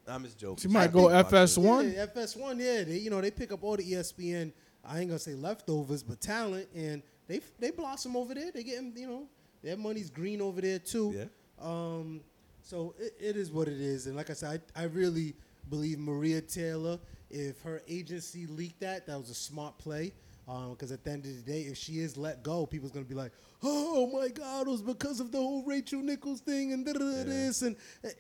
I'm 0.09 0.25
just 0.25 0.39
joking. 0.39 0.59
She 0.59 0.69
might 0.69 0.93
go 0.93 1.07
FS1. 1.07 1.95
Yeah, 1.95 2.07
FS1. 2.07 2.59
Yeah, 2.59 2.85
they, 2.85 2.99
you 2.99 3.11
know 3.11 3.21
they 3.21 3.31
pick 3.31 3.53
up 3.53 3.63
all 3.63 3.77
the 3.77 3.85
ESPN. 3.85 4.53
I 4.85 4.99
ain't 5.01 5.09
gonna 5.09 5.19
say 5.19 5.35
leftovers, 5.35 6.03
but 6.03 6.21
talent, 6.21 6.69
and 6.75 7.03
they 7.29 7.41
they 7.59 7.71
blossom 7.71 8.17
over 8.17 8.35
there. 8.35 8.51
They 8.53 8.65
getting 8.65 8.93
you 8.97 9.07
know 9.07 9.29
their 9.63 9.77
money's 9.77 10.11
green 10.11 10.41
over 10.41 10.61
there 10.61 10.79
too. 10.79 11.15
Yeah. 11.17 11.25
Um, 11.65 12.21
so 12.63 12.95
it, 12.99 13.15
it 13.21 13.37
is 13.37 13.51
what 13.51 13.69
it 13.69 13.81
is, 13.81 14.07
and 14.07 14.17
like 14.17 14.31
I 14.31 14.33
said, 14.33 14.63
I, 14.75 14.83
I 14.83 14.85
really 14.85 15.35
believe 15.69 15.99
Maria 15.99 16.41
Taylor. 16.41 16.99
If 17.31 17.63
her 17.63 17.81
agency 17.89 18.47
leaked 18.47 18.81
that, 18.81 19.07
that 19.07 19.19
was 19.19 19.31
a 19.31 19.35
smart 19.35 19.79
play. 19.79 20.13
Because 20.47 20.93
at 20.93 21.05
the 21.05 21.11
end 21.11 21.25
of 21.25 21.35
the 21.45 21.53
day, 21.53 21.63
if 21.63 21.77
she 21.77 22.01
is 22.01 22.17
let 22.17 22.43
go, 22.43 22.67
people's 22.67 22.91
gonna 22.93 23.05
be 23.05 23.15
like, 23.15 23.33
"Oh 23.63 24.07
my 24.13 24.29
God, 24.29 24.67
it 24.67 24.71
was 24.71 24.83
because 24.83 25.21
of 25.21 25.31
the 25.33 25.39
whole 25.39 25.63
Rachel 25.65 26.01
Nichols 26.01 26.41
thing 26.41 26.73
and 26.73 26.85
da 26.85 26.93
this." 26.93 27.63
And 27.63 27.77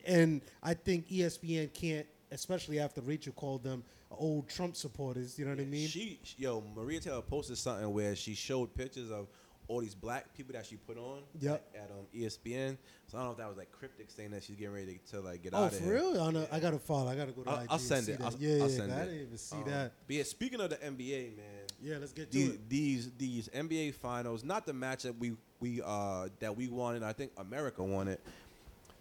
and 0.07 0.43
I 0.63 0.75
think 0.75 1.09
ESPN 1.09 1.73
can't, 1.73 2.07
especially 2.31 2.79
after 2.79 3.01
Rachel 3.01 3.33
called 3.33 3.63
them 3.65 3.83
old 4.11 4.49
Trump 4.49 4.77
supporters. 4.77 5.39
You 5.39 5.47
know 5.47 5.53
what 5.53 5.61
I 5.61 5.65
mean? 5.65 5.89
She, 5.89 6.21
yo, 6.37 6.63
Maria 6.77 7.01
Taylor 7.01 7.23
posted 7.23 7.59
something 7.59 7.93
where 7.93 8.15
she 8.15 8.35
showed 8.35 8.75
pictures 8.75 9.11
of 9.11 9.27
all 9.69 9.81
these 9.81 9.95
black 9.95 10.35
people 10.35 10.53
that 10.53 10.67
she 10.67 10.77
put 10.77 10.99
on 10.99 11.21
Yep. 11.41 11.65
at, 11.75 11.81
at 11.85 11.91
um, 11.93 12.05
ESPN. 12.15 12.77
So 13.07 13.17
I 13.17 13.21
don't 13.21 13.29
know 13.29 13.33
if 13.33 13.39
that 13.39 13.49
was 13.49 13.57
like 13.57 13.71
cryptic 13.73 14.11
saying 14.11 14.33
that 14.33 14.43
she's 14.43 14.57
getting 14.57 14.75
ready 14.75 15.01
to, 15.11 15.21
like 15.21 15.43
get 15.43 15.55
oh, 15.55 15.65
out 15.65 15.73
of 15.73 15.79
for 15.79 15.85
here. 15.85 15.95
real? 15.95 16.21
I, 16.21 16.31
know, 16.31 16.47
I 16.53 16.61
gotta 16.61 16.79
follow. 16.79 17.09
I 17.09 17.15
gotta 17.15 17.33
go 17.33 17.43
to 17.43 17.51
I'll, 17.51 17.67
I'll 17.71 17.79
send 17.79 18.09
it. 18.09 18.21
I'll, 18.23 18.35
yeah, 18.39 18.63
I'll 18.65 18.71
yeah, 18.71 18.77
send 18.77 18.93
I 18.93 19.05
didn't 19.07 19.21
even 19.23 19.39
see 19.39 19.57
Um, 19.57 19.65
that. 19.67 19.93
But 20.07 20.17
yeah, 20.17 20.23
speaking 20.25 20.61
of 20.61 20.71
the 20.71 20.77
NBA, 20.77 21.37
man. 21.37 21.47
Yeah, 21.83 21.97
let's 22.01 22.13
get 22.13 22.31
to 22.31 22.39
These, 22.39 22.49
it. 22.51 22.69
these 22.69 23.11
these 23.19 23.49
NBA 23.49 23.95
finals, 23.95 24.45
not 24.45 24.67
the 24.67 24.73
match 24.73 25.03
that 25.03 25.19
we 25.19 25.33
we 25.61 25.81
uh 25.85 26.29
that 26.41 26.57
we 26.57 26.69
wanted. 26.69 27.03
I 27.03 27.13
think 27.13 27.33
America 27.37 27.83
wanted. 27.83 28.19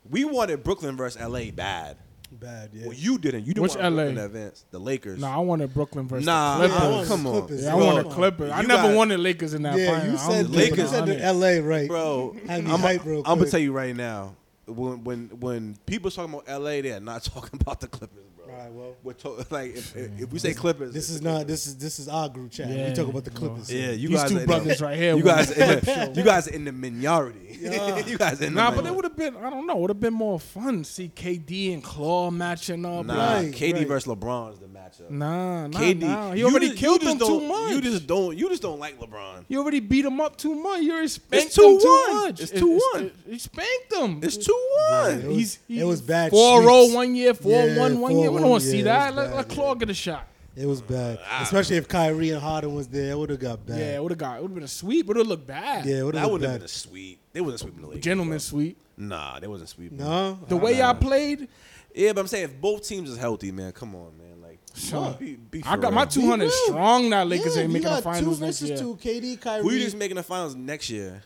We 0.10 0.26
wanted 0.26 0.64
Brooklyn 0.64 0.98
versus 0.98 1.22
LA 1.22 1.52
bad. 1.52 1.98
Bad, 2.32 2.70
yeah. 2.74 2.86
Well, 2.88 2.96
you 2.96 3.18
didn't. 3.18 3.42
You 3.46 3.54
didn't 3.54 3.64
Which 3.64 3.76
want 3.76 3.94
LA? 3.94 4.04
Brooklyn 4.06 4.18
events. 4.26 4.66
The 4.72 4.80
Lakers. 4.80 5.20
No, 5.20 5.28
I 5.28 5.38
wanted 5.40 5.74
Brooklyn 5.74 6.08
versus 6.08 6.26
Nah, 6.26 6.60
the 6.60 6.64
I 6.64 6.68
Clippers. 6.70 6.90
wanted 6.92 7.08
come 7.10 7.28
on. 7.28 7.34
Clippers. 7.34 7.64
Yeah, 7.64 7.72
I 7.72 7.76
wanted 7.76 8.06
Clippers. 8.12 8.52
I 8.52 8.62
you 8.62 8.68
never 8.68 8.84
got- 8.88 8.96
wanted 8.96 9.20
Lakers 9.20 9.54
in 9.54 9.62
that 9.64 9.78
yeah, 9.78 9.92
final. 9.92 10.06
you 10.06 10.12
I'm 10.14 10.32
said 10.32 10.50
Lakers- 10.50 10.76
being 10.76 10.80
You 10.80 10.88
said 10.88 11.02
honest. 11.02 11.24
LA, 11.66 11.68
right? 11.68 11.88
bro. 11.90 12.36
I'm, 12.50 12.66
hype 12.66 13.06
real 13.06 13.22
I'm 13.26 13.38
gonna 13.38 13.50
tell 13.52 13.60
you 13.60 13.74
right 13.74 13.96
now. 13.96 14.36
When 14.66 15.04
when 15.04 15.28
when 15.42 15.76
people 15.86 16.10
talking 16.10 16.34
about 16.34 16.48
LA, 16.48 16.82
they're 16.82 17.02
not 17.02 17.22
talking 17.26 17.60
about 17.62 17.82
the 17.82 17.88
Clippers, 17.90 18.16
bro. 18.16 18.24
bro. 18.24 18.31
All 18.52 18.58
right, 18.58 18.72
well. 18.72 18.96
We're 19.04 19.14
to- 19.14 19.46
like 19.50 19.72
if, 19.76 19.96
if 19.96 20.12
we 20.12 20.26
mm-hmm. 20.26 20.38
say 20.38 20.54
Clippers, 20.54 20.94
This 20.94 21.10
is 21.10 21.22
not. 21.22 21.48
This 21.48 21.68
is 21.68 21.78
this 21.78 22.00
is 22.00 22.08
our 22.08 22.28
group 22.30 22.52
chat. 22.52 22.68
we 22.68 22.76
Yeah, 22.76 22.94
talk 22.94 23.08
about 23.08 23.24
the. 23.24 23.32
Clippers. 23.32 23.72
Yeah, 23.72 23.92
you 23.92 24.10
These 24.10 24.22
guys 24.22 24.30
two 24.32 24.46
brothers 24.46 24.78
the, 24.80 24.86
right 24.86 24.98
here 24.98 25.16
You 25.16 25.24
guys, 25.24 25.54
the 25.54 25.62
in 25.74 25.80
clip 25.80 25.86
show. 25.96 26.06
the, 26.14 26.20
you 26.20 26.26
guys 26.26 26.48
in 26.48 26.66
the 26.66 26.72
minority. 26.72 27.58
Yeah. 27.62 27.98
you 28.06 28.18
guys 28.18 28.42
in 28.42 28.54
Nah, 28.54 28.72
the 28.72 28.82
but 28.82 28.86
it 28.88 28.96
would 28.96 29.06
have 29.06 29.16
been 29.16 29.38
I 29.38 29.50
don't 29.50 29.66
know, 29.68 29.76
would 29.78 29.90
have 29.90 30.00
been 30.00 30.14
more 30.14 30.40
fun. 30.40 30.84
See 30.84 31.12
KD 31.16 31.74
and 31.74 31.84
Claw 31.84 32.30
matching 32.32 32.86
up. 32.86 33.06
Nah, 33.06 33.36
Right, 33.36 33.52
KD 33.52 33.74
right. 33.76 33.88
versus 33.88 34.14
LeBron 34.14 34.54
is 34.54 34.60
the 34.60 34.66
matchup. 34.68 35.10
nah, 35.10 35.68
nah, 35.68 35.80
KD, 35.80 36.00
nah. 36.02 36.32
He 36.34 36.40
you 36.40 36.48
already 36.48 36.68
just- 36.70 36.80
killed 36.80 37.02
you 37.04 37.10
them 37.10 37.20
too 37.20 37.40
much. 37.42 37.72
You 37.72 37.82
just 37.82 38.08
don't. 38.08 38.38
You 38.38 38.50
just 38.50 38.62
don't 38.62 38.80
like 38.80 39.00
LeBron. 39.00 39.46
You 39.48 39.60
already 39.62 39.80
beat 39.80 40.06
him 40.06 40.20
up 40.20 40.38
too 40.38 40.56
much. 40.56 40.82
You 40.82 40.92
already 40.94 41.08
spanked 41.08 41.46
It's 41.48 41.56
them 41.56 41.80
too 41.80 42.06
2-1. 42.10 42.14
much. 42.24 42.42
It's 42.42 42.52
It- 42.52 42.62
2-1. 42.62 43.02
it- 43.06 43.16
He 43.30 43.40
spanked 43.40 43.90
them. 43.92 44.20
It's 44.24 44.38
two 44.38 44.60
one. 44.92 45.12
it 45.20 45.28
was- 45.28 45.36
he's, 45.38 45.60
he's 45.68 45.82
it 45.82 45.86
was 45.86 46.02
bad 46.02 46.32
4 46.32 46.62
0 46.62 46.94
one 46.94 47.16
year, 47.16 47.34
4 47.34 47.52
Yeah, 47.52 47.78
1 47.80 48.00
one 48.00 48.18
year. 48.20 48.32
We 48.42 48.44
don't 48.44 48.52
want 48.52 48.64
to 48.64 48.70
see 48.70 48.76
yeah, 48.78 48.82
it 48.82 48.86
that. 48.86 49.16
Let, 49.16 49.28
bad, 49.30 49.36
let 49.38 49.50
Claw 49.50 49.76
get 49.76 49.90
a 49.90 49.94
shot. 49.94 50.28
It 50.56 50.66
was 50.66 50.82
bad, 50.82 51.20
ah. 51.26 51.44
especially 51.44 51.78
if 51.78 51.88
Kyrie 51.88 52.32
and 52.32 52.42
Harden 52.42 52.76
was 52.76 52.88
there. 52.90 53.12
It 53.12 53.18
would 53.18 53.30
have 53.30 53.40
got 53.40 53.66
bad. 53.66 53.80
Yeah, 53.80 53.96
it 53.96 54.04
would 54.04 54.12
have 54.12 54.20
got. 54.20 54.38
It 54.38 54.42
would 54.42 54.50
have 54.50 54.56
been 54.56 54.64
a 54.66 54.68
sweep, 54.68 55.08
but 55.08 55.16
it 55.16 55.20
would 55.20 55.28
look 55.28 55.48
bad. 55.48 55.86
yeah, 55.86 56.00
it 56.00 56.04
would 56.04 56.16
That 56.16 56.30
wouldn't 56.30 56.50
have 56.50 56.60
been 56.60 56.66
a 56.66 56.68
sweep. 56.68 57.20
They 57.32 57.40
wasn't 57.40 57.62
sweeping 57.62 57.82
the 57.82 57.88
Lakers. 57.88 58.04
Gentleman 58.04 58.40
sweep. 58.40 58.78
Nah, 58.98 59.40
they 59.40 59.48
wasn't 59.48 59.70
sweeping. 59.70 59.98
No, 59.98 60.38
The 60.48 60.58
way 60.58 60.74
nah. 60.74 60.88
y'all 60.92 60.96
played, 60.96 61.48
Yeah, 61.96 62.12
but 62.14 62.22
I'm 62.22 62.28
saying 62.28 62.44
if 62.46 62.60
both 62.60 62.86
teams 62.88 63.10
is 63.10 63.18
healthy, 63.18 63.52
man, 63.52 63.72
come 63.72 63.96
on, 63.96 64.18
man. 64.18 64.42
Like, 64.42 64.60
Sure. 64.76 65.16
be, 65.18 65.36
be 65.36 65.64
I 65.66 65.76
for 65.76 65.82
got 65.82 65.94
my 65.94 66.06
200 66.06 66.44
real. 66.44 66.52
strong 66.66 67.10
now. 67.10 67.24
Lakers 67.24 67.56
yeah, 67.56 67.64
ain't 67.64 67.72
making 67.74 67.90
the 67.90 68.02
finals 68.02 68.40
two 68.40 68.46
next 68.46 68.60
versus 68.60 68.70
year. 68.70 68.78
two. 68.78 68.96
KD, 68.98 69.40
Kyrie. 69.40 69.64
Who 69.64 69.72
you 69.72 69.80
just 69.80 69.96
making 69.98 70.18
the 70.18 70.24
finals 70.24 70.56
next 70.56 70.90
year? 70.90 71.24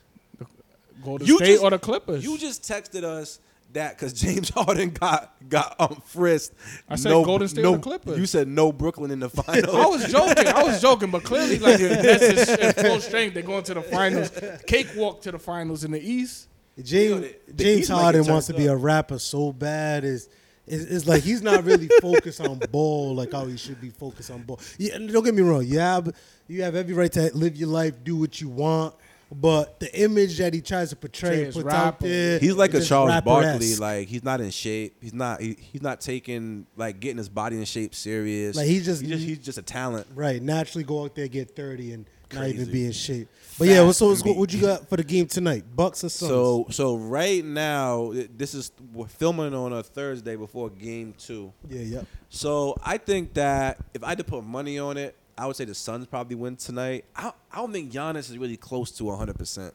Golden 1.04 1.28
You 1.28 1.38
State 1.38 1.46
just- 1.48 1.64
or 1.64 1.70
the 1.72 1.80
Clippers? 1.80 2.24
You 2.24 2.38
just 2.38 2.64
texted 2.64 3.04
us 3.04 3.40
that 3.76 3.98
because 3.98 4.12
James 4.14 4.50
Harden 4.56 4.90
got 4.90 5.34
got 5.48 5.76
um 5.80 6.02
frisked. 6.06 6.56
I 6.90 6.96
said 6.96 7.10
no, 7.10 7.24
Golden 7.24 7.48
State 7.48 7.62
no, 7.64 7.74
the 7.74 7.80
Clippers. 7.80 8.18
You 8.18 8.26
said 8.26 8.48
no 8.48 8.72
Brooklyn 8.74 9.12
in 9.12 9.20
the 9.20 9.30
finals. 9.44 9.74
I 9.76 9.86
was 9.86 10.12
joking. 10.12 10.48
I 10.48 10.64
was 10.64 10.82
joking, 10.82 11.12
but 11.12 11.24
clearly, 11.24 11.60
like 11.60 11.78
that's 11.80 12.28
just 12.28 12.50
at 12.60 12.76
full 12.76 13.00
strength. 13.00 13.34
They're 13.36 13.44
going 13.44 13.64
to 13.64 13.76
the 13.76 13.82
finals. 13.82 14.32
Cakewalk 14.68 15.22
to 15.22 15.32
the 15.32 15.40
finals 15.40 15.84
in 15.84 15.92
the 15.92 16.02
East. 16.02 16.50
James, 16.82 17.22
the- 17.22 17.36
the 17.54 17.64
James 17.64 17.80
East 17.82 17.92
Harden 17.92 18.24
get 18.24 18.32
wants 18.32 18.48
to 18.48 18.54
be 18.54 18.66
a 18.66 18.76
rapper 18.76 19.20
so 19.20 19.54
bad. 19.54 20.04
Is 20.04 20.28
it's, 20.68 20.84
it's 20.84 21.08
like 21.08 21.24
he's 21.24 21.42
not 21.42 21.64
really 21.64 21.88
focused 22.02 22.42
on 22.42 22.60
ball 22.72 23.14
like 23.16 23.32
how 23.32 23.46
he 23.46 23.56
should 23.56 23.80
be 23.80 23.90
focused 23.90 24.32
on 24.32 24.42
ball. 24.44 24.60
Yeah, 24.78 24.98
don't 24.98 25.24
get 25.24 25.36
me 25.36 25.42
wrong. 25.42 25.66
You 25.66 25.80
have 25.80 26.14
you 26.48 26.64
have 26.64 26.76
every 26.76 26.94
right 26.94 27.12
to 27.14 27.32
live 27.36 27.56
your 27.56 27.70
life, 27.70 28.04
do 28.04 28.16
what 28.18 28.42
you 28.42 28.50
want. 28.50 28.96
But 29.32 29.80
the 29.80 30.00
image 30.00 30.38
that 30.38 30.54
he 30.54 30.62
tries 30.62 30.92
to 30.92 30.96
portray, 30.96 31.46
puts 31.52 31.66
out 31.74 32.00
there, 32.00 32.40
he's 32.40 32.54
like 32.56 32.74
a 32.74 32.82
Charles 32.82 33.22
Barkley. 33.22 33.76
Like 33.76 34.08
he's 34.08 34.24
not 34.24 34.40
in 34.42 34.52
shape. 34.52 34.98
He's 35.02 35.14
not. 35.14 35.42
He, 35.42 35.58
he's 35.60 35.82
not 35.82 36.00
taking 36.00 36.68
like 36.78 37.00
getting 37.00 37.18
his 37.18 37.30
body 37.30 37.58
in 37.58 37.66
shape 37.66 37.96
serious. 37.96 38.56
Like, 38.56 38.68
he's 38.68 38.86
just- 38.86 39.02
He's 39.02 39.10
just, 39.12 39.24
he's 39.26 39.40
just 39.40 39.58
a 39.58 39.62
talent. 39.62 40.08
right. 40.14 40.42
Naturally, 40.42 40.84
go 40.86 41.04
out 41.04 41.16
there 41.16 41.28
get 41.28 41.56
thirty 41.56 41.92
and 41.94 42.06
not 42.34 42.48
even 42.48 42.72
be 42.72 42.86
in 42.86 42.92
shape. 42.92 43.28
But 43.58 43.68
yeah, 43.68 43.90
so 43.92 44.12
and 44.12 44.20
what, 44.22 44.36
what 44.38 44.54
you 44.54 44.62
got 44.62 44.90
for 44.90 44.98
the 44.98 45.04
game 45.04 45.28
tonight? 45.28 45.64
Bucks 45.76 46.04
or 46.04 46.10
Suns? 46.10 46.30
So 46.30 46.68
so 46.70 46.96
right 46.98 47.44
now 47.44 48.14
this 48.36 48.54
is 48.54 48.72
we're 48.94 49.08
filming 49.08 49.54
on 49.54 49.74
a 49.74 49.82
Thursday 49.84 50.36
before 50.36 50.70
game 50.70 51.14
two. 51.18 51.52
yeah, 51.70 51.82
yeah. 51.82 52.02
So 52.30 52.76
I 52.84 52.98
think 52.98 53.34
that 53.36 53.78
if 53.94 54.04
I 54.04 54.10
had 54.10 54.18
to 54.20 54.24
put 54.24 54.44
money 54.44 54.78
on 54.80 54.98
it, 54.98 55.16
I 55.38 55.46
would 55.48 55.56
say 55.56 55.66
the 55.66 55.76
Suns 55.76 56.06
probably 56.08 56.36
win 56.36 56.56
tonight. 56.56 57.06
I 57.16 57.32
I 57.52 57.58
don't 57.58 57.72
think 57.74 57.92
Giannis 57.92 58.30
is 58.30 58.38
really 58.38 58.58
close 58.58 58.92
to 58.92 59.16
hundred 59.16 59.38
percent. 59.38 59.74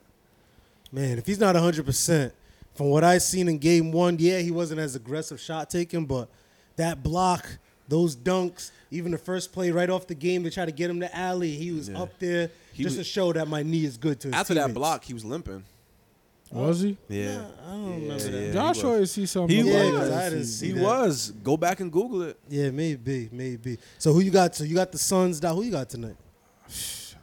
Man, 0.92 1.18
if 1.18 1.26
he's 1.26 1.38
not 1.38 1.54
100%, 1.54 2.32
from 2.74 2.86
what 2.86 3.04
I've 3.04 3.22
seen 3.22 3.46
in 3.48 3.58
game 3.58 3.92
one, 3.92 4.16
yeah, 4.18 4.38
he 4.40 4.50
wasn't 4.50 4.80
as 4.80 4.96
aggressive 4.96 5.38
shot 5.40 5.70
taking, 5.70 6.04
but 6.04 6.28
that 6.74 7.00
block, 7.04 7.46
those 7.86 8.16
dunks, 8.16 8.72
even 8.90 9.12
the 9.12 9.18
first 9.18 9.52
play 9.52 9.70
right 9.70 9.88
off 9.88 10.08
the 10.08 10.16
game, 10.16 10.42
they 10.42 10.50
tried 10.50 10.64
to 10.64 10.72
get 10.72 10.90
him 10.90 10.98
to 10.98 11.16
alley. 11.16 11.52
He 11.52 11.70
was 11.70 11.88
Yeah. 11.88 12.02
up 12.02 12.18
there 12.18 12.50
He 12.72 12.82
just 12.82 12.96
was- 12.96 13.06
to 13.06 13.12
show 13.12 13.32
that 13.32 13.46
my 13.46 13.62
knee 13.62 13.84
is 13.84 13.96
good 13.96 14.18
to 14.20 14.28
his 14.28 14.34
After 14.34 14.54
that 14.54 14.74
block, 14.74 15.04
he 15.04 15.14
was 15.14 15.24
limping. 15.24 15.62
Was 16.52 16.80
he? 16.80 16.96
Yeah, 17.08 17.44
I 17.66 17.70
don't 17.72 17.92
remember 18.02 18.18
that. 18.24 18.32
yeah. 18.32 18.52
Y'all 18.52 18.74
he 18.74 18.80
sure 18.80 18.98
was. 19.00 19.12
see 19.12 19.26
something? 19.26 19.54
He 19.56 19.60
about 19.62 19.72
Yeah, 19.72 19.84
was. 19.84 19.92
that? 19.92 20.08
'cause 20.08 20.12
I 20.12 20.30
didn't 20.30 20.44
see 20.46 20.66
he 20.66 20.72
that. 20.72 20.82
was. 20.82 21.30
Go 21.44 21.56
back 21.56 21.78
and 21.80 21.92
Google 21.92 22.22
it. 22.22 22.38
Yeah, 22.48 22.70
maybe, 22.70 23.28
maybe. 23.30 23.78
So 23.98 24.12
who 24.12 24.20
you 24.20 24.30
got? 24.32 24.56
So 24.56 24.64
you 24.64 24.74
got 24.74 24.90
the 24.90 24.98
Suns. 24.98 25.38
Dog. 25.38 25.54
Who 25.56 25.62
you 25.62 25.70
got 25.70 25.88
tonight? 25.88 26.16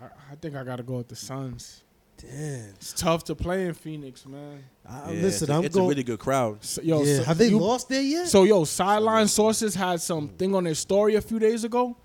I, 0.02 0.06
I 0.32 0.36
think 0.36 0.56
I 0.56 0.64
got 0.64 0.78
to 0.78 0.84
go 0.84 0.98
with 0.98 1.08
the 1.10 1.16
Suns. 1.16 1.84
Damn. 2.20 2.70
It's 2.70 2.94
tough 2.94 3.26
to 3.26 3.36
play 3.36 3.66
in 3.68 3.74
Phoenix, 3.76 4.26
man. 4.26 4.64
I, 4.88 5.12
Yeah, 5.12 5.22
listen, 5.22 5.44
it's, 5.44 5.50
a- 5.50 5.54
I'm 5.54 5.64
it's 5.66 5.76
going. 5.76 5.86
a 5.86 5.90
really 5.90 6.04
good 6.04 6.20
crowd. 6.20 6.64
So, 6.64 6.82
yo, 6.82 7.04
yeah. 7.04 7.18
so 7.18 7.24
Have 7.26 7.38
they 7.38 7.50
you- 7.50 7.60
lost 7.60 7.90
there 7.90 8.02
yet? 8.02 8.28
So 8.28 8.44
yo, 8.44 8.64
sideline 8.64 9.28
sources 9.28 9.76
had 9.76 10.02
some 10.02 10.30
thing 10.30 10.56
on 10.56 10.64
their 10.64 10.74
story 10.74 11.14
a 11.16 11.22
few 11.22 11.38
days 11.38 11.64
ago, 11.64 11.96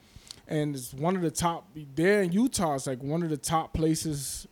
and 0.49 0.75
it's 0.77 0.93
one 0.93 1.17
of 1.17 1.23
the 1.23 1.31
top. 1.31 1.67
There 1.95 2.23
in 2.23 2.33
Utah, 2.33 2.75
it's 2.75 2.87
like 2.87 3.03
one 3.03 3.23
of 3.23 3.31
the 3.31 3.39
top 3.39 3.73
places, 3.73 4.47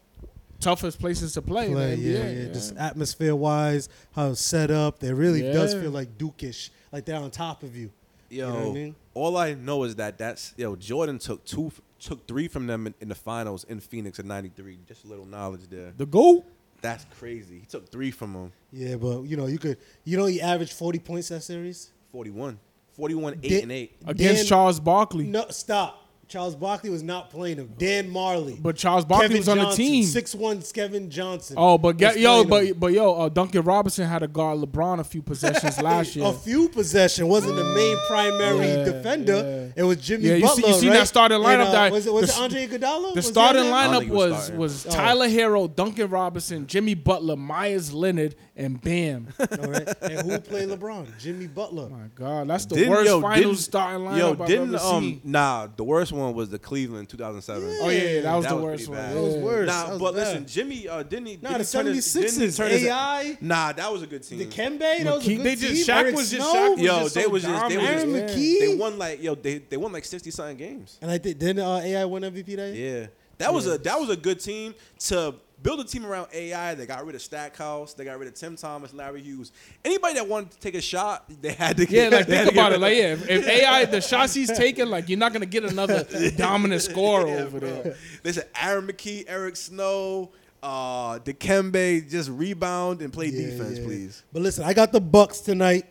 toughest 0.60 0.98
places 1.00 1.32
to 1.34 1.42
play. 1.42 1.70
play, 1.72 1.94
in 1.94 2.00
the 2.02 2.08
yeah, 2.10 2.18
NBA, 2.20 2.46
yeah, 2.48 2.52
Just 2.52 2.76
atmosphere 2.76 3.34
wise, 3.34 3.88
how 4.14 4.30
it's 4.30 4.40
set 4.40 4.70
up, 4.70 5.02
it 5.02 5.14
really 5.14 5.42
does 5.42 5.74
feel 5.74 5.90
like 5.90 6.16
Dukish, 6.18 6.70
like 6.92 7.04
they're 7.04 7.16
on 7.20 7.30
top 7.30 7.62
of 7.62 7.76
you. 7.76 7.90
Yo, 8.28 8.48
know 8.48 8.54
what 8.60 8.68
I 8.68 8.72
mean? 8.72 8.94
all 9.14 9.36
I 9.36 9.54
know 9.54 9.82
is 9.82 9.96
that 9.96 10.16
that's 10.18 10.54
yo. 10.56 10.76
Jordan 10.76 11.18
took 11.18 11.44
two, 11.44 11.72
took 11.98 12.28
three 12.28 12.46
from 12.46 12.66
them 12.68 12.86
in, 12.86 12.94
in 13.00 13.08
the 13.08 13.14
finals 13.16 13.64
in 13.64 13.80
Phoenix 13.80 14.20
in 14.20 14.28
'93. 14.28 14.78
Just 14.86 15.04
a 15.04 15.08
little 15.08 15.26
knowledge 15.26 15.62
there. 15.68 15.92
the 15.96 16.06
goal. 16.06 16.44
That's 16.80 17.04
crazy. 17.18 17.58
He 17.58 17.66
took 17.66 17.90
three 17.90 18.10
from 18.12 18.32
them. 18.32 18.52
Yeah, 18.72 18.94
but 18.96 19.22
you 19.22 19.36
know, 19.36 19.46
you 19.46 19.58
could, 19.58 19.78
you 20.04 20.16
know, 20.16 20.26
he 20.26 20.40
averaged 20.40 20.72
forty 20.74 20.98
points 21.00 21.28
that 21.30 21.42
series. 21.42 21.90
41. 22.12 22.58
41, 22.92 23.34
8 23.42 23.48
Dan- 23.48 23.62
and 23.62 23.72
8. 23.72 23.96
against 24.06 24.40
Dan- 24.42 24.46
Charles 24.46 24.80
Barkley. 24.80 25.24
No, 25.24 25.46
stop. 25.50 26.06
Charles 26.30 26.54
Barkley 26.54 26.90
was 26.90 27.02
not 27.02 27.28
playing 27.28 27.56
him. 27.58 27.74
Dan 27.76 28.08
Marley. 28.08 28.56
But 28.58 28.76
Charles 28.76 29.04
Barkley 29.04 29.26
Kevin 29.28 29.38
was 29.40 29.48
on 29.48 29.56
Johnson, 29.58 29.84
the 29.84 29.90
team. 29.90 30.04
Six 30.04 30.34
one, 30.34 30.62
Kevin 30.62 31.10
Johnson. 31.10 31.56
Oh, 31.58 31.76
but 31.76 31.96
get, 31.96 32.18
yo, 32.20 32.44
playing 32.44 32.68
him. 32.68 32.74
but 32.74 32.80
but 32.80 32.92
yo, 32.92 33.12
uh, 33.14 33.28
Duncan 33.28 33.62
Robinson 33.62 34.06
had 34.08 34.20
to 34.20 34.28
guard 34.28 34.58
LeBron 34.60 35.00
a 35.00 35.04
few 35.04 35.22
possessions 35.22 35.82
last 35.82 36.14
year. 36.14 36.24
a 36.26 36.32
few 36.32 36.68
possession 36.68 37.26
wasn't 37.26 37.56
the 37.56 37.64
main 37.64 37.96
primary 38.06 38.68
Yeah, 38.68 38.84
defender. 38.84 39.72
It 39.76 39.82
was 39.82 39.96
Jimmy 39.98 40.24
Yeah, 40.28 40.34
you 40.36 40.46
see- 40.48 40.62
Butler. 40.62 40.68
you 40.68 40.74
seen 40.80 40.88
right? 40.90 40.98
that 41.00 41.08
starting 41.08 41.36
And, 41.36 41.44
lineup 41.44 41.66
uh, 41.66 41.72
that- 41.72 41.92
was 41.92 42.06
it 42.06 42.12
was 42.12 42.26
the 42.28 42.40
it 42.40 42.42
Andre 42.44 42.66
Iguodala? 42.68 43.08
The 43.10 43.16
Was 43.16 43.26
starting 43.26 43.62
on 43.62 43.66
there? 43.66 43.74
I 43.74 43.86
don't 43.92 44.04
lineup 44.04 44.08
was 44.10 44.30
was 44.30 44.38
starting. 44.42 44.58
was 44.60 44.86
Oh. 44.86 44.90
Tyler 44.90 45.28
Herro, 45.28 45.74
Duncan 45.74 46.10
Robinson, 46.10 46.66
Jimmy 46.68 46.94
Butler, 46.94 47.36
Meyers 47.36 47.92
Leonard, 47.92 48.36
and 48.54 48.80
Bam. 48.80 49.28
All 49.40 49.46
right. 49.70 49.88
And 50.02 50.30
who 50.30 50.38
played 50.38 50.68
LeBron? 50.68 51.18
Jimmy 51.18 51.46
Butler. 51.48 51.88
My 51.88 52.06
God, 52.14 52.48
that's 52.48 52.66
the 52.66 52.76
Didn't- 52.76 52.90
worst 52.90 53.06
yo, 53.06 53.20
finals 53.20 53.64
starting 53.64 54.06
lineup 54.06 54.18
Yo, 54.18 54.30
I've 54.42 54.46
didn't 54.46 54.74
ever 54.74 54.84
um 54.84 55.02
seen. 55.02 55.20
nah 55.24 55.66
the 55.74 55.82
worst 55.84 56.12
one 56.12 56.19
was 56.34 56.50
the 56.50 56.58
Cleveland 56.58 57.08
2007. 57.08 57.78
Oh 57.82 57.88
yeah, 57.88 57.98
yeah, 58.02 58.20
that 58.22 58.34
was 58.36 58.44
That 58.44 58.50
the 58.50 58.56
was 58.56 58.64
worst 58.64 58.86
pretty 58.90 59.02
one. 59.02 59.14
That 59.14 59.22
was 59.22 59.34
worse. 59.36 59.66
Nah, 59.68 59.88
was 59.90 59.98
but 59.98 60.12
bad. 60.14 60.20
listen, 60.20 60.46
Jimmy 60.46 60.88
uh, 60.88 61.02
didn't 61.02 61.26
he? 61.26 61.36
Nah, 61.40 61.50
didn't 61.50 61.70
the 61.70 61.78
he 61.78 61.84
turn 61.84 61.94
his- 61.94 62.06
76ers, 62.06 62.20
didn't 62.22 62.50
he 62.50 62.56
turn 62.56 62.70
his- 62.70 62.84
AI, 62.84 63.38
Nah, 63.40 63.72
that 63.72 63.92
was 63.92 64.02
a 64.02 64.06
good 64.06 64.22
team. 64.22 64.38
the 64.38 64.46
Kembe, 64.46 64.78
that 64.78 65.04
was 65.14 65.26
a 65.26 65.30
McKie- 65.30 65.36
good 65.36 65.46
they 65.46 65.56
just- 65.56 65.74
team. 65.74 65.84
Shaq 65.86 66.00
Eric 66.02 66.14
was 66.16 66.30
just- 66.30 66.50
Snow. 66.50 66.54
Shaq 66.54 66.70
was 66.76 66.80
Yo, 66.80 66.98
just 67.00 67.14
they 67.14 67.22
so 67.22 67.28
was 67.30 67.42
just 67.42 67.68
they 67.68 67.76
was. 67.78 67.86
Aaron 67.86 68.12
just, 68.14 68.34
McKie. 68.36 68.58
they 68.60 68.74
won 68.76 68.98
like 68.98 69.22
yo 69.22 69.34
they 69.34 69.58
they 69.58 69.76
won 69.76 69.92
like 69.92 70.04
60 70.04 70.30
something 70.30 70.56
games. 70.56 70.98
And 71.00 71.10
I 71.10 71.18
think 71.18 71.38
didn't 71.38 71.64
uh, 71.64 71.78
AI 71.78 72.04
win 72.04 72.22
MVP 72.24 72.56
that 72.56 72.74
year? 72.74 73.00
Yeah, 73.02 73.06
that 73.38 73.54
was 73.54 73.66
a 73.66 73.78
that 73.78 73.98
was 73.98 74.10
a 74.10 74.16
good 74.16 74.40
team 74.40 74.74
to 75.06 75.34
build 75.62 75.80
a 75.80 75.84
team 75.84 76.06
around 76.06 76.28
AI. 76.32 76.74
They 76.74 76.86
got 76.86 77.04
rid 77.04 77.14
of 77.14 77.22
Stackhouse. 77.22 77.94
They 77.94 78.04
got 78.04 78.18
rid 78.18 78.28
of 78.28 78.34
Tim 78.34 78.56
Thomas, 78.56 78.92
Larry 78.94 79.22
Hughes. 79.22 79.52
Anybody 79.84 80.14
that 80.14 80.26
wanted 80.28 80.52
to 80.52 80.58
take 80.60 80.74
a 80.74 80.80
shot, 80.80 81.24
they 81.42 81.52
had 81.52 81.76
to. 81.76 81.82
Yeah, 81.84 82.10
Get, 82.10 82.12
like 82.12 82.26
they 82.26 82.36
had 82.36 82.44
think 82.44 82.54
to 82.54 82.60
about 82.60 82.70
get 82.70 82.76
it. 82.76 82.80
Like 82.80 82.96
yeah, 82.96 83.12
if, 83.12 83.28
if 83.28 83.48
AI 83.48 83.84
the 83.86 84.00
shots 84.00 84.34
he's 84.34 84.50
taking, 84.56 84.86
like 84.86 85.08
you're 85.08 85.18
not 85.18 85.32
gonna 85.32 85.46
get 85.46 85.64
another 85.64 86.04
dominant 86.36 86.82
scorer 86.82 87.26
Yeah, 87.28 87.34
over 87.42 87.60
bro. 87.60 87.82
there. 87.82 87.96
They 88.22 88.32
said 88.32 88.48
Aaron 88.60 88.86
McKie, 88.86 89.24
Eric 89.26 89.56
Snow, 89.56 90.32
uh, 90.62 91.18
Dikembe, 91.18 92.08
just 92.10 92.30
rebound 92.30 93.02
and 93.02 93.12
play 93.12 93.26
Yeah, 93.26 93.50
defense, 93.50 93.78
yeah. 93.78 93.84
please. 93.84 94.22
But 94.32 94.42
listen, 94.42 94.64
I 94.64 94.72
got 94.74 94.92
the 94.92 95.00
Bucks 95.00 95.40
tonight. 95.40 95.86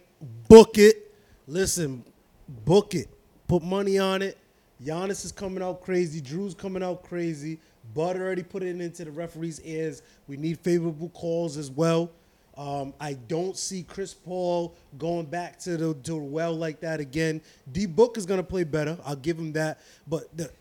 Book 0.47 0.77
it. 0.77 1.13
Listen, 1.47 2.03
book 2.47 2.93
it. 2.95 3.07
Put 3.47 3.63
money 3.63 3.97
on 3.97 4.21
it. 4.21 4.37
Giannis 4.83 5.25
is 5.25 5.31
coming 5.31 5.61
out 5.63 5.81
crazy. 5.81 6.21
Jrue's 6.21 6.53
coming 6.53 6.83
out 6.83 7.03
crazy. 7.03 7.59
Bud 7.93 8.17
already 8.17 8.43
put 8.43 8.63
it 8.63 8.79
into 8.79 9.05
the 9.05 9.11
referee's 9.11 9.59
ears. 9.61 10.01
We 10.27 10.37
need 10.37 10.59
favorable 10.59 11.09
calls 11.09 11.57
as 11.57 11.71
well. 11.71 12.11
Um, 12.57 12.93
I 12.99 13.13
don't 13.13 13.55
see 13.57 13.83
Chris 13.83 14.13
Paul 14.13 14.75
going 14.97 15.25
back 15.27 15.57
to 15.59 15.77
the 15.77 15.93
to 15.93 16.11
the 16.11 16.15
well 16.17 16.53
like 16.53 16.81
that 16.81 16.99
again. 16.99 17.41
D 17.71 17.85
Book 17.85 18.17
is 18.17 18.25
gonna 18.25 18.43
play 18.43 18.65
better. 18.65 18.97
I'll 19.05 19.15
give 19.15 19.37
him 19.39 19.53
that. 19.53 19.79
But 20.07 20.35
the 20.35 20.51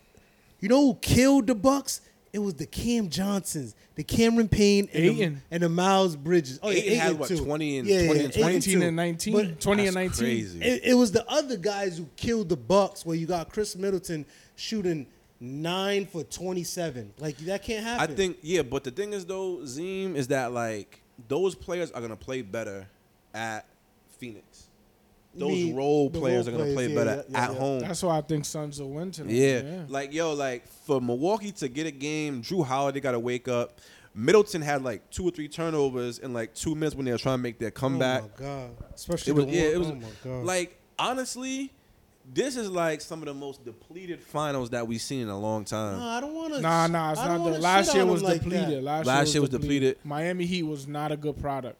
you 0.61 0.69
know 0.69 0.81
who 0.87 0.95
killed 0.95 1.47
the 1.47 1.55
Bucks? 1.55 2.01
It 2.31 2.39
was 2.39 2.53
the 2.53 2.67
Cam 2.67 3.09
Johnsons, 3.09 3.73
the 3.95 4.03
Cameron 4.03 4.47
Payne, 4.49 4.87
and 4.93 5.17
the, 5.17 5.35
and 5.49 5.63
the 5.63 5.69
Miles 5.69 6.15
Bridges. 6.15 6.59
Oh, 6.61 6.69
yeah, 6.69 6.81
Ayton 6.81 6.99
had, 6.99 7.19
what, 7.19 7.27
too. 7.27 7.43
20 7.43 7.77
and- 7.79 7.87
yeah, 7.87 8.05
20 8.05 8.19
yeah, 8.19 8.25
and 8.25 8.31
Ayton 8.33 8.41
19 8.41 8.79
too. 8.79 8.85
and 8.85 8.95
19, 8.95 9.33
But 9.33 9.59
20 9.61 9.85
and 9.87 9.95
19. 9.95 10.11
crazy. 10.19 10.61
it, 10.61 10.81
it 10.85 10.93
was 10.93 11.11
the 11.11 11.27
other 11.27 11.57
guys 11.57 11.97
who 11.97 12.07
killed 12.15 12.49
the 12.49 12.55
Bucks. 12.55 13.03
Where 13.03 13.15
you 13.15 13.25
got 13.25 13.51
Khris 13.51 13.75
Middleton 13.75 14.27
shooting 14.55 15.07
nine 15.39 16.05
for 16.05 16.23
twenty-seven. 16.23 17.13
Like 17.19 17.37
that 17.39 17.63
can't 17.63 17.83
happen. 17.83 18.11
I 18.11 18.15
think 18.15 18.37
yeah, 18.41 18.61
but 18.61 18.83
the 18.83 18.91
thing 18.91 19.13
is 19.13 19.25
though, 19.25 19.65
Zim 19.65 20.15
is 20.15 20.27
that 20.29 20.51
like 20.51 21.01
those 21.27 21.55
players 21.55 21.91
are 21.91 22.01
gonna 22.01 22.15
play 22.15 22.41
better 22.41 22.87
at 23.33 23.65
Phoenix. 24.17 24.67
those 25.35 25.51
Me- 25.51 25.73
role 25.73 26.09
players 26.09 26.47
role 26.47 26.55
are 26.55 26.59
gonna 26.59 26.73
play 26.73 26.87
yeah, 26.87 26.95
better 26.95 27.15
yeah, 27.15 27.23
yeah, 27.29 27.43
at 27.43 27.51
yeah. 27.51 27.57
home. 27.59 27.79
That's 27.79 28.03
why 28.03 28.17
I 28.17 28.21
think 28.21 28.45
Suns 28.45 28.81
will 28.81 28.89
win 28.91 29.11
tonight. 29.11 29.33
Yeah. 29.33 29.61
yeah. 29.61 29.83
Like 29.87 30.13
yo, 30.13 30.33
like 30.33 30.67
for 30.67 30.99
Milwaukee 30.99 31.51
to 31.53 31.67
get 31.67 31.87
a 31.87 31.91
game, 31.91 32.41
Jrue 32.41 32.65
Holiday 32.65 32.99
got 32.99 33.11
to 33.13 33.19
wake 33.19 33.47
up. 33.47 33.79
Middleton 34.15 34.61
had 34.61 34.83
like 34.83 35.09
two 35.11 35.27
or 35.27 35.31
three 35.31 35.47
turnovers 35.47 36.19
in 36.19 36.33
like 36.33 36.53
two 36.55 36.73
minutes 36.75 36.95
when 36.95 37.05
they 37.05 37.11
were 37.11 37.17
trying 37.19 37.37
to 37.37 37.43
make 37.43 37.59
their 37.59 37.71
comeback. 37.71 38.23
Oh 38.23 38.29
my 38.39 38.45
god! 38.45 38.71
Especially 38.95 39.31
It 39.31 39.35
was 39.35 39.45
the 39.45 39.51
yeah, 39.51 39.61
it 39.61 39.79
was 39.79 39.87
oh 39.89 39.95
my 39.95 40.07
god. 40.23 40.45
like 40.45 40.79
honestly, 40.97 41.71
this 42.33 42.55
is 42.55 42.69
like 42.69 43.01
some 43.01 43.19
of 43.19 43.25
the 43.25 43.33
most 43.33 43.63
depleted 43.65 44.21
finals 44.21 44.69
that 44.71 44.87
we've 44.87 45.01
seen 45.01 45.21
in 45.21 45.29
a 45.29 45.39
long 45.39 45.65
time. 45.65 45.99
Nah, 45.99 46.17
I 46.17 46.21
don't 46.21 46.33
want 46.33 46.53
to. 46.55 46.61
Nah, 46.61 46.87
nah, 46.87 47.11
it's 47.11 47.21
not. 47.21 47.43
The, 47.43 47.59
last 47.59 47.93
year 47.95 48.05
was 48.05 48.21
depleted. 48.21 48.83
Last, 48.83 49.05
Last 49.05 49.33
year 49.33 49.41
was 49.41 49.49
depleted. 49.49 49.97
Miami 50.03 50.45
Heat 50.45 50.63
was 50.63 50.87
not 50.87 51.11
a 51.11 51.17
good 51.17 51.39
product. 51.39 51.77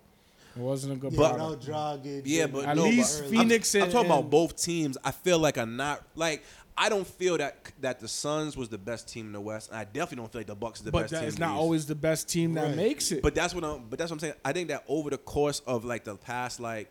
It 0.56 0.62
wasn't 0.62 0.94
a 0.94 0.96
good 0.96 1.14
Yeah, 1.14 1.18
product. 1.30 1.66
without 1.68 2.02
Dragic. 2.04 2.22
Yeah, 2.26 2.48
but 2.48 2.66
At 2.66 2.76
no, 2.76 2.84
least 2.84 3.22
but 3.22 3.30
Phoenix 3.30 3.74
I'm, 3.76 3.84
I'm 3.84 3.92
talking 3.92 4.10
about 4.12 4.30
both 4.30 4.56
teams. 4.62 4.98
I 5.04 5.12
feel 5.12 5.40
like 5.40 5.58
I'm 5.58 5.78
not 5.78 6.04
like 6.16 6.44
I 6.78 6.90
don't 6.90 7.06
feel 7.06 7.38
that 7.38 7.72
that 7.82 8.00
the 8.00 8.08
Suns 8.08 8.58
was 8.58 8.68
the 8.70 8.78
best 8.78 9.08
team 9.08 9.28
in 9.28 9.32
the 9.34 9.40
West, 9.42 9.70
and 9.70 9.78
I 9.78 9.84
definitely 9.84 10.18
don't 10.18 10.32
feel 10.32 10.40
like 10.40 10.48
the 10.48 10.56
Bucks 10.56 10.80
is 10.80 10.86
the 10.86 10.92
but 10.92 11.02
best 11.02 11.12
that 11.14 11.20
team. 11.20 11.28
is 11.28 11.36
in 11.36 11.40
not 11.42 11.52
East. 11.52 11.60
always 11.60 11.86
the 11.86 11.96
best 11.96 12.28
team 12.30 12.54
that 12.56 12.68
Right. 12.68 12.76
makes 12.76 13.12
it. 13.12 13.22
But 13.22 13.36
that's 13.36 13.54
what 13.54 13.64
I'm. 13.64 13.84
But 13.90 14.00
that's 14.00 14.10
what 14.12 14.16
I'm 14.16 14.20
saying. 14.20 14.34
I 14.44 14.52
think 14.54 14.70
that 14.70 14.84
over 14.88 15.10
the 15.12 15.18
course 15.18 15.60
of 15.68 15.86
like 15.86 16.04
the 16.04 16.16
past 16.16 16.60
like 16.60 16.90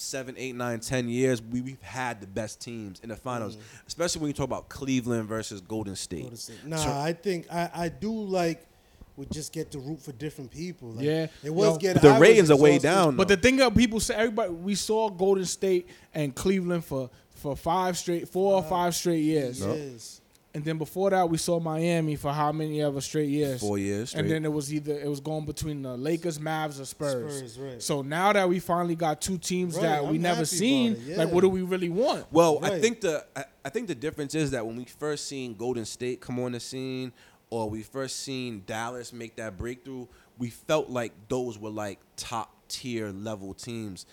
seven, 0.00 0.34
eight, 0.38 0.54
nine, 0.54 0.80
ten 0.80 1.08
years, 1.08 1.42
we, 1.42 1.60
we've 1.60 1.82
had 1.82 2.20
the 2.20 2.26
best 2.26 2.60
teams 2.60 3.00
in 3.00 3.08
the 3.10 3.16
finals, 3.16 3.56
Mm. 3.56 3.60
especially 3.86 4.20
when 4.22 4.28
you 4.28 4.34
talk 4.34 4.44
about 4.46 4.68
Cleveland 4.68 5.28
versus 5.28 5.60
Golden 5.60 5.94
State. 5.96 6.24
Go 6.24 6.30
to 6.30 6.36
sleep. 6.36 6.58
Nah, 6.64 6.76
So- 6.76 6.90
I 6.90 7.12
think 7.12 7.46
I, 7.52 7.70
I 7.74 7.88
do 7.88 8.12
like 8.12 8.66
we 9.16 9.26
just 9.26 9.52
get 9.52 9.70
to 9.72 9.78
root 9.78 10.00
for 10.00 10.12
different 10.12 10.50
people. 10.50 10.92
Like, 10.92 11.04
Yeah. 11.04 11.26
it 11.44 11.50
was 11.54 11.74
Yo, 11.74 11.78
getting. 11.78 12.00
The 12.02 12.08
I 12.08 12.18
ratings 12.18 12.50
are 12.50 12.56
way 12.56 12.76
exhausted. 12.76 13.04
down. 13.06 13.16
But 13.16 13.28
the 13.28 13.36
thing 13.36 13.56
that 13.56 13.74
people 13.76 14.00
say, 14.00 14.14
everybody, 14.14 14.50
we 14.50 14.74
saw 14.74 15.10
Golden 15.10 15.44
State 15.44 15.88
and 16.14 16.34
Cleveland 16.34 16.84
for 16.84 17.10
for 17.34 17.56
five 17.56 17.96
straight, 17.98 18.28
four 18.28 18.54
or 18.54 18.62
five 18.62 18.94
straight 18.94 19.22
years, 19.22 19.60
Yes. 19.60 20.19
And 20.52 20.64
then 20.64 20.78
before 20.78 21.10
that 21.10 21.28
we 21.28 21.38
saw 21.38 21.60
Miami 21.60 22.16
for 22.16 22.32
how 22.32 22.50
many 22.50 22.82
ever 22.82 23.00
straight 23.00 23.28
years? 23.28 23.60
four 23.60 23.78
years 23.78 24.10
straight. 24.10 24.22
And 24.22 24.30
then 24.30 24.44
it 24.44 24.52
was 24.52 24.72
either 24.72 24.98
it 24.98 25.08
was 25.08 25.20
going 25.20 25.44
between 25.44 25.82
the 25.82 25.96
Lakers, 25.96 26.38
Mavs, 26.38 26.80
or 26.80 26.84
Spurs. 26.84 27.36
Spurs, 27.38 27.58
right. 27.58 27.82
So 27.82 28.02
now 28.02 28.32
that 28.32 28.48
we 28.48 28.58
finally 28.58 28.96
got 28.96 29.20
two 29.20 29.38
teams 29.38 29.76
Right, 29.76 29.82
that 29.82 30.04
we 30.04 30.16
I'm 30.16 30.22
never 30.22 30.44
seen, 30.44 30.92
about 30.94 31.08
it, 31.08 31.18
like 31.18 31.32
what 31.32 31.42
do 31.42 31.48
we 31.48 31.62
really 31.62 31.88
want? 31.88 32.26
Well, 32.32 32.58
I 32.62 32.78
think 32.80 33.00
the 33.00 33.24
I, 33.36 33.44
I 33.64 33.68
think 33.68 33.88
the 33.88 33.94
difference 33.94 34.34
is 34.34 34.50
that 34.50 34.66
when 34.66 34.76
we 34.76 34.84
first 34.84 35.26
seen 35.26 35.54
Golden 35.54 35.84
State 35.84 36.20
come 36.20 36.40
on 36.40 36.52
the 36.52 36.60
scene, 36.60 37.12
or 37.50 37.68
we 37.68 37.82
first 37.82 38.20
seen 38.20 38.62
Dallas 38.66 39.12
make 39.12 39.36
that 39.36 39.56
breakthrough, 39.56 40.06
we 40.38 40.50
felt 40.50 40.88
like 40.88 41.12
those 41.28 41.58
were 41.58 41.70
like 41.70 41.98
top 42.16 42.54
tier 42.68 43.10
level 43.10 43.54
teams. 43.54 44.06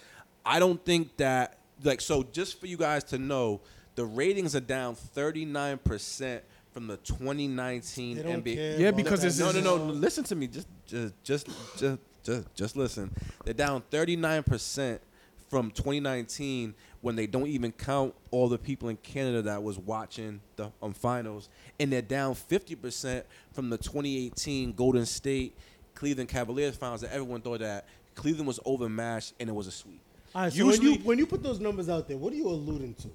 I 0.46 0.60
don't 0.60 0.84
think 0.84 1.18
that 1.18 1.58
like 1.84 2.02
so. 2.02 2.24
Just 2.24 2.60
for 2.60 2.68
you 2.68 2.78
guys 2.78 3.04
to 3.06 3.18
know, 3.18 3.62
the 3.98 4.06
ratings 4.06 4.56
are 4.56 4.62
down 4.62 4.96
thirty 4.96 5.44
nine 5.44 5.78
percent 5.80 6.44
from 6.72 6.88
the 6.88 6.96
twenty 6.98 7.48
nineteen 7.48 8.16
They 8.18 8.24
don't 8.24 8.44
NBA. 8.44 8.56
care 8.56 8.80
Yeah, 8.80 8.92
because 8.92 9.24
it's- 9.26 9.40
No, 9.40 9.52
no, 9.52 9.78
no. 9.78 9.92
Listen 9.92 10.24
to 10.26 10.36
me. 10.36 10.48
Just, 10.48 10.68
just, 10.86 11.14
just, 11.24 11.48
just, 11.78 12.00
just, 12.24 12.56
just 12.56 12.76
listen. 12.78 13.12
They're 13.44 13.54
down 13.54 13.84
39 13.90 14.44
percent 14.44 15.02
from 15.50 15.72
2019 15.72 16.76
when 17.02 17.16
they 17.16 17.26
don't 17.26 17.48
even 17.48 17.72
count 17.72 18.14
all 18.32 18.48
the 18.50 18.58
people 18.58 18.90
in 18.90 18.98
Canada 18.98 19.42
that 19.44 19.64
was 19.64 19.80
watching 19.80 20.42
the 20.58 20.72
um, 20.82 20.94
finals, 20.94 21.50
and 21.80 21.92
they're 21.92 22.02
down 22.02 22.36
50 22.36 22.76
percent 22.76 23.26
from 23.54 23.70
the 23.70 23.78
2018 23.78 24.74
Golden 24.74 25.06
State 25.06 25.58
Cleveland 25.96 26.30
Cavaliers 26.30 26.76
finals 26.76 27.02
that 27.02 27.12
everyone 27.12 27.42
thought 27.42 27.60
that 27.60 27.88
Cleveland 28.14 28.46
was 28.48 28.60
overmatched 28.66 29.34
and 29.40 29.50
it 29.50 29.54
was 29.54 29.66
a 29.68 29.72
sweep. 29.72 30.02
All 30.36 30.44
right, 30.44 30.54
so 30.54 30.66
when 30.68 30.82
you 30.82 30.94
when 30.98 31.18
you 31.18 31.26
put 31.26 31.42
those 31.42 31.60
numbers 31.60 31.90
out 31.90 32.08
there, 32.08 32.18
what 32.18 32.32
are 32.34 32.36
you 32.36 32.48
alluding 32.48 32.94
to? 32.96 33.10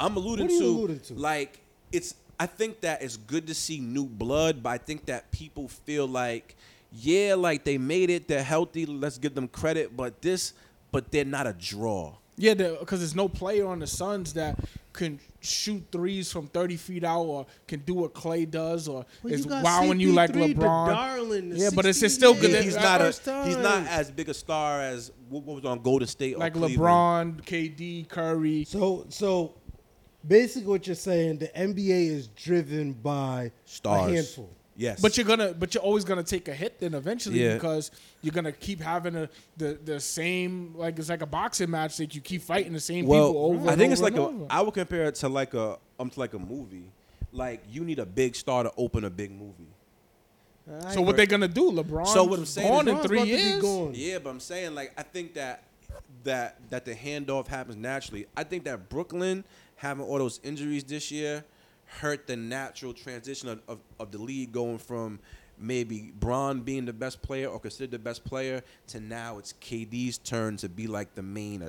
I'm 0.00 0.16
alluding 0.16 0.46
What 0.46 0.52
are 0.52 0.54
you 0.54 0.60
to, 0.60 0.66
alluding 0.66 1.00
to? 1.00 1.14
like 1.14 1.60
it's. 1.92 2.14
I 2.38 2.46
think 2.46 2.80
that 2.80 3.00
it's 3.00 3.16
good 3.16 3.46
to 3.46 3.54
see 3.54 3.78
new 3.78 4.06
blood, 4.06 4.60
but 4.60 4.70
I 4.70 4.78
think 4.78 5.06
that 5.06 5.30
people 5.30 5.68
feel 5.68 6.08
like, 6.08 6.56
yeah, 6.92 7.34
like 7.36 7.62
they 7.62 7.78
made 7.78 8.10
it, 8.10 8.26
they're 8.26 8.42
healthy. 8.42 8.86
Let's 8.86 9.18
give 9.18 9.36
them 9.36 9.46
credit, 9.46 9.96
but 9.96 10.20
this, 10.20 10.52
but 10.90 11.12
they're 11.12 11.24
not 11.24 11.46
a 11.46 11.52
draw. 11.52 12.14
Yeah, 12.36 12.54
because 12.54 12.98
there's 12.98 13.14
no 13.14 13.28
player 13.28 13.64
on 13.68 13.78
the 13.78 13.86
Suns 13.86 14.32
that 14.32 14.58
can 14.92 15.20
shoot 15.40 15.80
threes 15.92 16.32
from 16.32 16.48
30 16.48 16.76
feet 16.76 17.04
out 17.04 17.22
or 17.22 17.46
can 17.68 17.78
do 17.80 17.94
what 17.94 18.12
Clay 18.14 18.44
does 18.46 18.88
or 18.88 19.06
Well, 19.22 19.32
is 19.32 19.46
wowing 19.46 20.00
you 20.00 20.12
like 20.12 20.32
LeBron. 20.32 20.56
darling, 20.88 21.52
Yeah, 21.54 21.70
but 21.72 21.86
it's 21.86 22.00
16 22.00 22.10
still 22.18 22.34
good 22.34 22.46
He- 22.50 22.52
that- 22.56 22.64
he's 22.64 22.74
not 22.74 23.00
a, 23.00 23.04
first 23.04 23.24
he's 23.46 23.56
not 23.56 23.86
as 23.86 24.10
big 24.10 24.28
a 24.28 24.34
star 24.34 24.80
as 24.82 25.12
what, 25.28 25.44
what 25.44 25.54
was 25.56 25.64
on 25.64 25.78
Golden 25.80 26.08
State 26.08 26.34
or 26.34 26.38
like 26.38 26.54
LeBron, 26.54 27.44
KD, 27.44 28.08
Curry. 28.08 28.64
So 28.64 29.06
so 29.08 29.54
basically 30.26 30.68
what 30.68 30.86
you're 30.86 30.96
saying, 30.96 31.38
the 31.38 31.48
NBA 31.48 32.08
is 32.08 32.28
driven 32.28 32.92
by 32.92 33.52
Stars. 33.64 34.10
a 34.10 34.14
handful. 34.14 34.50
Yes, 34.76 35.00
But 35.00 35.16
you're 35.16 35.26
gonna, 35.26 35.54
but 35.54 35.72
you're 35.72 35.84
always 35.84 36.02
gonna 36.04 36.24
take 36.24 36.48
a 36.48 36.54
hit 36.54 36.80
then 36.80 36.94
eventually 36.94 37.40
Yeah. 37.40 37.54
because 37.54 37.92
you're 38.22 38.32
gonna 38.32 38.50
keep 38.50 38.80
having 38.80 39.14
a, 39.14 39.28
the 39.56 39.78
the 39.84 40.00
same 40.00 40.74
like 40.76 40.98
it's 40.98 41.08
like 41.08 41.22
a 41.22 41.26
boxing 41.26 41.70
match 41.70 41.96
that 41.98 42.12
you 42.12 42.20
keep 42.20 42.42
fighting 42.42 42.72
the 42.72 42.80
same 42.80 43.06
well, 43.06 43.28
people 43.28 43.44
over. 43.46 43.68
I 43.68 43.72
and 43.72 43.80
think 43.80 43.92
it's 43.92 44.02
over 44.02 44.10
like 44.10 44.18
a. 44.18 44.26
and 44.26 44.42
over. 44.42 44.46
I 44.50 44.62
would 44.62 44.74
compare 44.74 45.04
it 45.04 45.14
to 45.16 45.28
like 45.28 45.54
a 45.54 45.78
um 46.00 46.10
to 46.10 46.18
like 46.18 46.34
a 46.34 46.40
movie. 46.40 46.90
Like 47.32 47.62
you 47.70 47.84
need 47.84 48.00
a 48.00 48.06
big 48.06 48.34
star 48.34 48.64
to 48.64 48.72
open 48.76 49.04
a 49.04 49.10
big 49.10 49.30
movie. 49.30 49.68
So 50.92 51.02
what 51.02 51.16
they 51.16 51.26
gonna 51.26 51.46
do? 51.46 51.70
LeBron. 51.70 52.06
So 52.08 52.24
what 52.24 52.38
I'm 52.38 52.46
saying 52.46 52.68
gone 52.68 52.88
in 52.88 52.98
three 52.98 53.18
about 53.18 53.28
to 53.28 53.60
be 53.60 53.68
years. 53.68 53.96
Yeah, 53.96 54.18
but 54.18 54.30
I'm 54.30 54.40
saying 54.40 54.74
like 54.74 54.92
I 54.96 55.02
think 55.02 55.34
that 55.34 55.62
that 56.24 56.58
that 56.70 56.84
the 56.84 56.94
handoff 56.94 57.46
happens 57.46 57.76
naturally. 57.76 58.26
I 58.36 58.44
think 58.44 58.64
that 58.64 58.88
Brooklyn 58.88 59.44
having 59.76 60.04
all 60.04 60.18
those 60.18 60.40
injuries 60.42 60.84
this 60.84 61.10
year 61.10 61.44
hurt 61.86 62.26
the 62.26 62.36
natural 62.36 62.92
transition 62.92 63.48
of, 63.48 63.60
of, 63.68 63.78
of 64.00 64.10
the 64.10 64.18
league 64.18 64.52
going 64.52 64.78
from 64.78 65.18
maybe 65.58 66.12
Bron 66.18 66.60
being 66.60 66.84
the 66.84 66.92
best 66.92 67.22
player 67.22 67.48
or 67.48 67.60
considered 67.60 67.90
the 67.92 67.98
best 67.98 68.24
player 68.24 68.62
to 68.88 69.00
now 69.00 69.38
it's 69.38 69.52
KD's 69.54 70.18
turn 70.18 70.56
to 70.58 70.68
be 70.68 70.86
like 70.86 71.14
the 71.14 71.22
main 71.22 71.62
uh, 71.62 71.68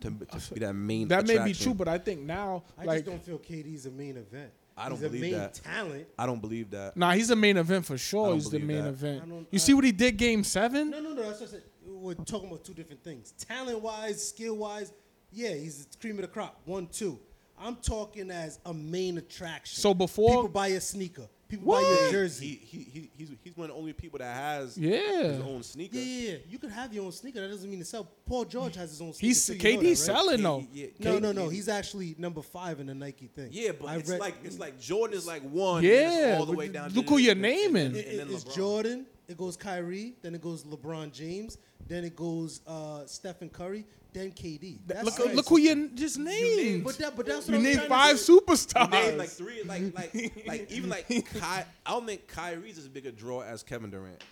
to, 0.00 0.10
to 0.10 0.54
be 0.54 0.60
that 0.60 0.74
main. 0.74 1.08
That 1.08 1.26
may 1.26 1.42
be 1.44 1.52
true, 1.52 1.74
but 1.74 1.88
I 1.88 1.98
think 1.98 2.20
now, 2.20 2.62
I 2.78 2.84
like, 2.84 2.98
just 2.98 3.06
don't 3.06 3.24
feel 3.24 3.38
KD's 3.38 3.86
a 3.86 3.90
main 3.90 4.16
event. 4.16 4.50
I 4.78 4.90
don't 4.90 4.98
He's 4.98 5.08
believe 5.08 5.22
a 5.22 5.26
main 5.26 5.32
that. 5.40 5.54
talent. 5.54 6.06
I 6.18 6.26
don't 6.26 6.40
believe 6.40 6.70
that. 6.72 6.96
nah, 6.98 7.12
he's 7.12 7.28
the 7.28 7.36
main 7.36 7.56
event 7.56 7.86
for 7.86 7.96
sure. 7.96 8.34
He's 8.34 8.50
the 8.50 8.58
main 8.58 8.84
that. 8.84 8.88
event. 8.90 9.26
You 9.26 9.46
I- 9.54 9.56
see 9.56 9.72
what 9.72 9.84
he 9.84 9.92
did 9.92 10.18
game 10.18 10.44
seven? 10.44 10.90
No, 10.90 11.00
no, 11.00 11.14
no. 11.14 11.22
That's 11.22 11.40
just 11.40 11.54
it. 11.54 11.66
We're 11.86 12.12
talking 12.14 12.48
about 12.48 12.62
two 12.64 12.74
different 12.74 13.02
things. 13.02 13.32
Talent 13.32 13.80
wise, 13.80 14.28
skill 14.28 14.56
wise, 14.56 14.92
yeah, 15.32 15.54
he's 15.54 15.86
the 15.86 15.98
cream 15.98 16.16
of 16.16 16.22
the 16.22 16.28
crop. 16.28 16.60
One, 16.66 16.86
two. 16.88 17.18
I'm 17.58 17.76
talking 17.76 18.30
as 18.30 18.58
a 18.66 18.74
main 18.74 19.18
attraction. 19.18 19.80
So 19.80 19.94
before- 19.94 20.30
people 20.30 20.48
buy 20.48 20.68
a 20.68 20.80
sneaker, 20.80 21.28
people 21.48 21.72
buy 21.72 21.80
your 21.80 22.10
jersey. 22.10 22.60
He, 22.64 22.78
he, 22.78 22.84
he, 22.84 23.10
he's, 23.16 23.30
he's 23.42 23.56
one 23.56 23.70
of 23.70 23.74
the 23.76 23.80
only 23.80 23.92
people 23.92 24.18
that 24.18 24.34
has 24.34 24.76
Yeah. 24.76 25.22
his 25.32 25.40
own 25.40 25.62
sneaker. 25.62 25.96
Yeah, 25.96 26.02
yeah, 26.02 26.30
yeah. 26.32 26.38
You 26.48 26.58
could 26.58 26.70
have 26.70 26.92
your 26.92 27.04
own 27.04 27.12
sneaker. 27.12 27.40
That 27.40 27.48
doesn't 27.48 27.68
mean 27.70 27.78
to 27.78 27.84
sell. 27.84 28.08
Paul 28.26 28.44
George 28.44 28.74
has 28.76 28.90
his 28.90 29.00
own 29.00 29.12
sneaker. 29.12 29.26
He's 29.28 29.46
too. 29.46 29.54
You 29.54 29.58
know 29.58 29.64
KD 29.70 29.80
that, 29.80 29.86
right? 29.88 29.96
selling 29.98 30.42
though. 30.42 30.66
Yeah, 30.72 30.86
No, 30.98 31.14
K- 31.14 31.20
no, 31.20 31.32
no. 31.32 31.48
He's 31.48 31.68
actually 31.68 32.14
number 32.18 32.42
five 32.42 32.80
in 32.80 32.86
the 32.88 32.94
Nike 32.94 33.28
thing. 33.28 33.48
Yeah, 33.52 33.72
but 33.78 33.86
I 33.88 33.96
it's 33.96 34.10
read- 34.10 34.20
like 34.20 34.34
it's 34.44 34.58
like 34.58 34.78
Jordan 34.80 35.16
is 35.16 35.26
like 35.26 35.42
one. 35.42 35.78
and 35.78 35.86
it's 35.86 36.16
Yeah, 36.16 36.36
all 36.38 36.46
the 36.46 36.52
way 36.52 36.68
down. 36.68 36.90
look 36.92 37.06
to 37.06 37.10
who 37.12 37.18
you're 37.18 37.34
naming. 37.34 37.94
It- 37.96 38.06
it- 38.06 38.30
it's 38.30 38.44
Jordan. 38.44 39.06
It 39.28 39.36
goes 39.36 39.56
Kyrie. 39.56 40.14
Then 40.22 40.34
it 40.36 40.40
goes 40.42 40.62
LeBron 40.64 41.12
James. 41.12 41.58
Then 41.88 42.04
it 42.04 42.14
goes 42.16 42.60
uh, 42.66 43.06
Stephen 43.06 43.48
Curry. 43.48 43.84
Then 44.16 44.30
KD. 44.32 44.78
That's 44.86 45.04
Look, 45.04 45.20
uh, 45.20 45.24
right. 45.26 45.34
look 45.36 45.46
who 45.46 45.58
you 45.58 45.88
just 45.90 46.18
named. 46.18 46.84
But 46.84 46.96
that, 46.96 47.14
but 47.14 47.26
that's 47.26 47.46
what 47.46 47.52
you 47.52 47.56
I'm 47.58 47.62
named 47.64 47.76
trying 47.80 47.88
five 47.90 48.12
to 48.12 48.16
say. 48.16 48.32
superstars. 48.32 48.90
Name 48.90 49.18
like 49.18 49.28
three, 49.28 49.62
like 49.62 49.94
like 49.94 50.46
like 50.46 50.72
even 50.72 50.88
like 50.88 51.06
Ky, 51.08 51.22
I 51.42 51.64
don't 51.86 52.06
think 52.06 52.26
Kyrie's 52.26 52.78
as 52.78 52.88
big 52.88 53.04
a 53.04 53.12
draw 53.12 53.42
as 53.42 53.62
Kevin 53.62 53.90
Durant. 53.90 54.24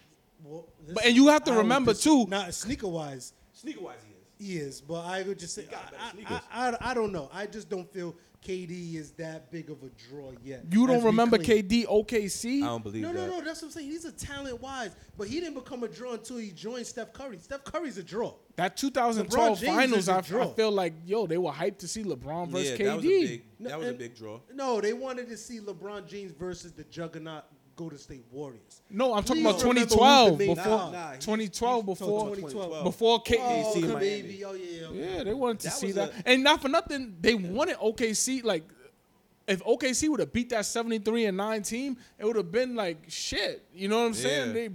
Well, 0.43 0.65
But- 0.94 1.05
and 1.05 1.15
you 1.15 1.28
have 1.28 1.44
to 1.44 1.52
I 1.52 1.56
remember, 1.56 1.93
dis- 1.93 2.02
too- 2.02 2.27
Not 2.28 2.55
sneaker 2.55 2.89
wise, 2.89 3.35
Sneaker 3.52 3.82
wise, 3.82 3.98
he 4.39 4.47
is. 4.48 4.52
he 4.52 4.59
is. 4.59 4.81
But 4.81 5.05
I 5.05 5.20
would 5.23 5.39
just 5.39 5.55
say, 5.55 5.66
I. 5.70 6.40
I, 6.55 6.70
I, 6.70 6.77
I 6.90 6.94
don't 6.94 7.12
know. 7.12 7.28
I 7.31 7.44
just 7.44 7.69
don't 7.69 7.90
feel 7.93 8.15
KD 8.43 8.94
is 8.94 9.11
that 9.12 9.51
big 9.52 9.69
of 9.70 9.82
a 9.82 9.90
draw 10.09 10.32
yet. 10.43 10.65
you 10.70 10.86
don't 10.86 11.05
remember 11.05 11.36
claim. 11.36 11.62
KD 11.62 11.86
OKC? 11.86 12.62
I 12.62 12.66
don't 12.69 12.82
believe 12.82 13.02
No, 13.02 13.12
that. 13.12 13.19
no, 13.28 13.39
no. 13.39 13.44
That's 13.44 13.61
what 13.61 13.69
I'm 13.69 13.73
saying. 13.73 13.90
He's 13.90 14.06
a 14.06 14.12
talent 14.12 14.62
wise, 14.62 14.97
but 15.19 15.28
he 15.28 15.40
didn't 15.40 15.55
become 15.55 15.82
a 15.82 15.89
draw 15.89 16.12
until 16.15 16.39
he 16.39 16.51
joined 16.52 16.86
Steph 16.86 17.12
Curry. 17.12 17.36
Steph 17.39 17.65
Curry's 17.65 17.98
a 17.98 18.02
draw. 18.02 18.32
That 18.56 18.76
2012 18.76 19.59
LeBron 19.60 19.66
finals, 19.66 19.98
is 19.98 20.09
a 20.09 20.12
I, 20.12 20.18
I 20.18 20.20
draw. 20.20 20.47
feel 20.55 20.70
like 20.70 20.93
yo, 21.05 21.26
they 21.26 21.39
were 21.39 21.51
hyped 21.51 21.78
to 21.78 21.89
see 21.89 22.05
LeBron 22.05 22.48
versus 22.48 22.78
Yeah, 22.78 22.86
KD. 22.86 22.89
that 22.89 22.97
was 22.97 23.05
a 23.05 23.09
big. 23.09 23.43
That 23.60 23.78
was 23.78 23.89
a 23.89 23.93
big 23.94 24.14
draw. 24.16 24.40
No, 24.55 24.81
they 24.81 24.93
wanted 24.93 25.28
to 25.28 25.36
see 25.36 25.59
LeBron 25.59 26.06
James 26.06 26.32
versus 26.32 26.70
the 26.72 26.85
juggernaut 26.85 27.43
Golden 27.76 27.98
State 27.98 28.24
Warriors. 28.31 28.82
no, 28.89 29.14
I'm 29.14 29.24
talking 29.24 29.43
about 29.44 29.60
remember 29.60 29.81
who 29.81 29.86
2012 29.86 30.39
before 30.39 30.56
Nah, 30.56 30.90
nah, 30.93 31.12
he- 31.14 31.18
2012 31.18 31.82
he- 31.85 31.86
before 31.90 32.36
2012. 32.36 32.85
before 32.85 33.20
K- 33.22 33.36
Oh, 33.40 33.43
KC 33.43 33.76
in 33.78 33.85
okay, 33.86 33.93
Miami. 33.94 34.22
baby. 34.22 34.44
Oh, 34.44 34.52
yeah. 34.52 34.86
okay. 34.86 35.16
Yeah, 35.16 35.24
they 35.24 35.35
wanted 35.35 35.59
to 35.60 35.66
That 35.66 35.72
see 35.72 35.90
that. 35.93 36.10
a- 36.24 36.28
and 36.28 36.44
not 36.44 36.62
for 36.62 36.68
nothing, 36.68 37.16
they 37.20 37.35
wanted 37.35 37.76
OKC 37.78 38.43
like 38.44 38.62
if 39.48 39.60
OKC 39.64 40.09
would 40.09 40.20
have 40.20 40.32
beat 40.32 40.51
that 40.51 40.64
73 40.66 41.26
and 41.26 41.36
9 41.36 41.62
team, 41.64 41.97
it 42.18 42.24
would 42.24 42.36
have 42.36 42.52
been 42.52 42.76
like 42.76 42.98
shit. 43.09 43.66
You 43.74 43.89
know 43.89 43.98
what 43.98 44.06
I'm 44.06 44.14
saying? 44.14 44.47
Yeah. 44.48 44.52
They 44.55 44.68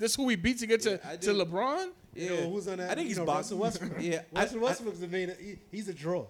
this 0.00 0.16
who 0.16 0.24
we 0.24 0.34
beat 0.34 0.58
to 0.58 0.66
get 0.66 0.80
to, 0.82 0.92
Yeah, 1.04 1.10
to 1.12 1.18
do. 1.18 1.44
LeBron? 1.44 1.90
You 2.14 2.30
know, 2.30 2.50
who's 2.50 2.66
on 2.66 2.78
that? 2.78 2.90
I 2.90 2.94
think 2.94 3.04
you 3.04 3.08
he's 3.10 3.18
know, 3.18 3.24
boxing. 3.26 3.58
Russell 3.60 3.80
Westbrook. 3.86 4.02
Yeah, 4.02 4.22
I- 4.34 4.40
Russell 4.40 4.58
I- 4.58 4.62
Westbrook's 4.62 4.98
the 4.98 5.06
main. 5.08 5.32
He, 5.40 5.58
he's 5.70 5.88
a 5.88 5.94
draw. 5.94 6.26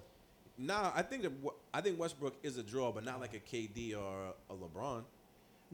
Nah, 0.58 0.92
I 0.94 1.00
think 1.00 1.22
that 1.22 1.32
I 1.72 1.80
think 1.80 1.98
Westbrook 1.98 2.34
is 2.42 2.58
a 2.58 2.62
draw, 2.62 2.92
but 2.92 3.02
not 3.04 3.18
like 3.20 3.32
a 3.34 3.38
KD 3.38 3.96
or 3.96 4.34
a 4.50 4.54
LeBron. 4.54 5.04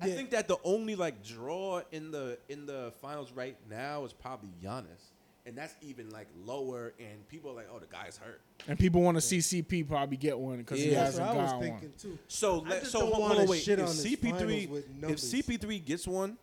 I 0.01 0.11
think 0.11 0.31
that 0.31 0.47
the 0.47 0.59
only 0.63 0.95
like 0.95 1.25
draw 1.25 1.81
in 1.91 2.11
the 2.13 2.39
in 2.49 2.67
the 2.67 2.93
finals 3.01 3.33
right 3.33 3.57
now 3.69 4.05
is 4.05 4.13
probably 4.13 4.51
Giannis, 4.63 5.11
and 5.47 5.57
that's 5.57 5.75
even 5.81 6.11
like 6.11 6.29
lower. 6.45 6.93
And 7.01 7.27
people 7.29 7.51
are 7.51 7.55
like, 7.55 7.67
"Oh, 7.75 7.79
the 7.81 7.87
guy's 7.87 8.17
hurt." 8.19 8.43
And 8.69 8.79
people 8.79 9.01
want 9.01 9.17
to 9.17 9.21
see 9.23 9.39
CP 9.39 9.89
probably 9.89 10.19
get 10.19 10.39
one 10.39 10.59
because 10.59 10.79
he 10.81 10.91
Yeah. 10.91 11.05
That's 11.05 11.17
hasn't 11.19 11.27
what 11.29 11.37
I 11.39 11.43
was 11.43 11.51
got 11.53 11.59
one. 11.61 11.69
thinking 11.71 11.93
too. 11.99 12.19
So 12.29 12.63
I 12.67 12.69
let, 12.69 12.87
so 12.87 13.01
hold, 13.01 13.13
hold 13.15 13.29
wanna 13.31 13.41
on, 13.41 13.47
wait. 13.49 13.67
if 13.67 13.79
CP3 13.81 14.83
if. 15.11 15.17
CP3 15.19 15.85
gets 15.85 16.07
one, 16.07 16.37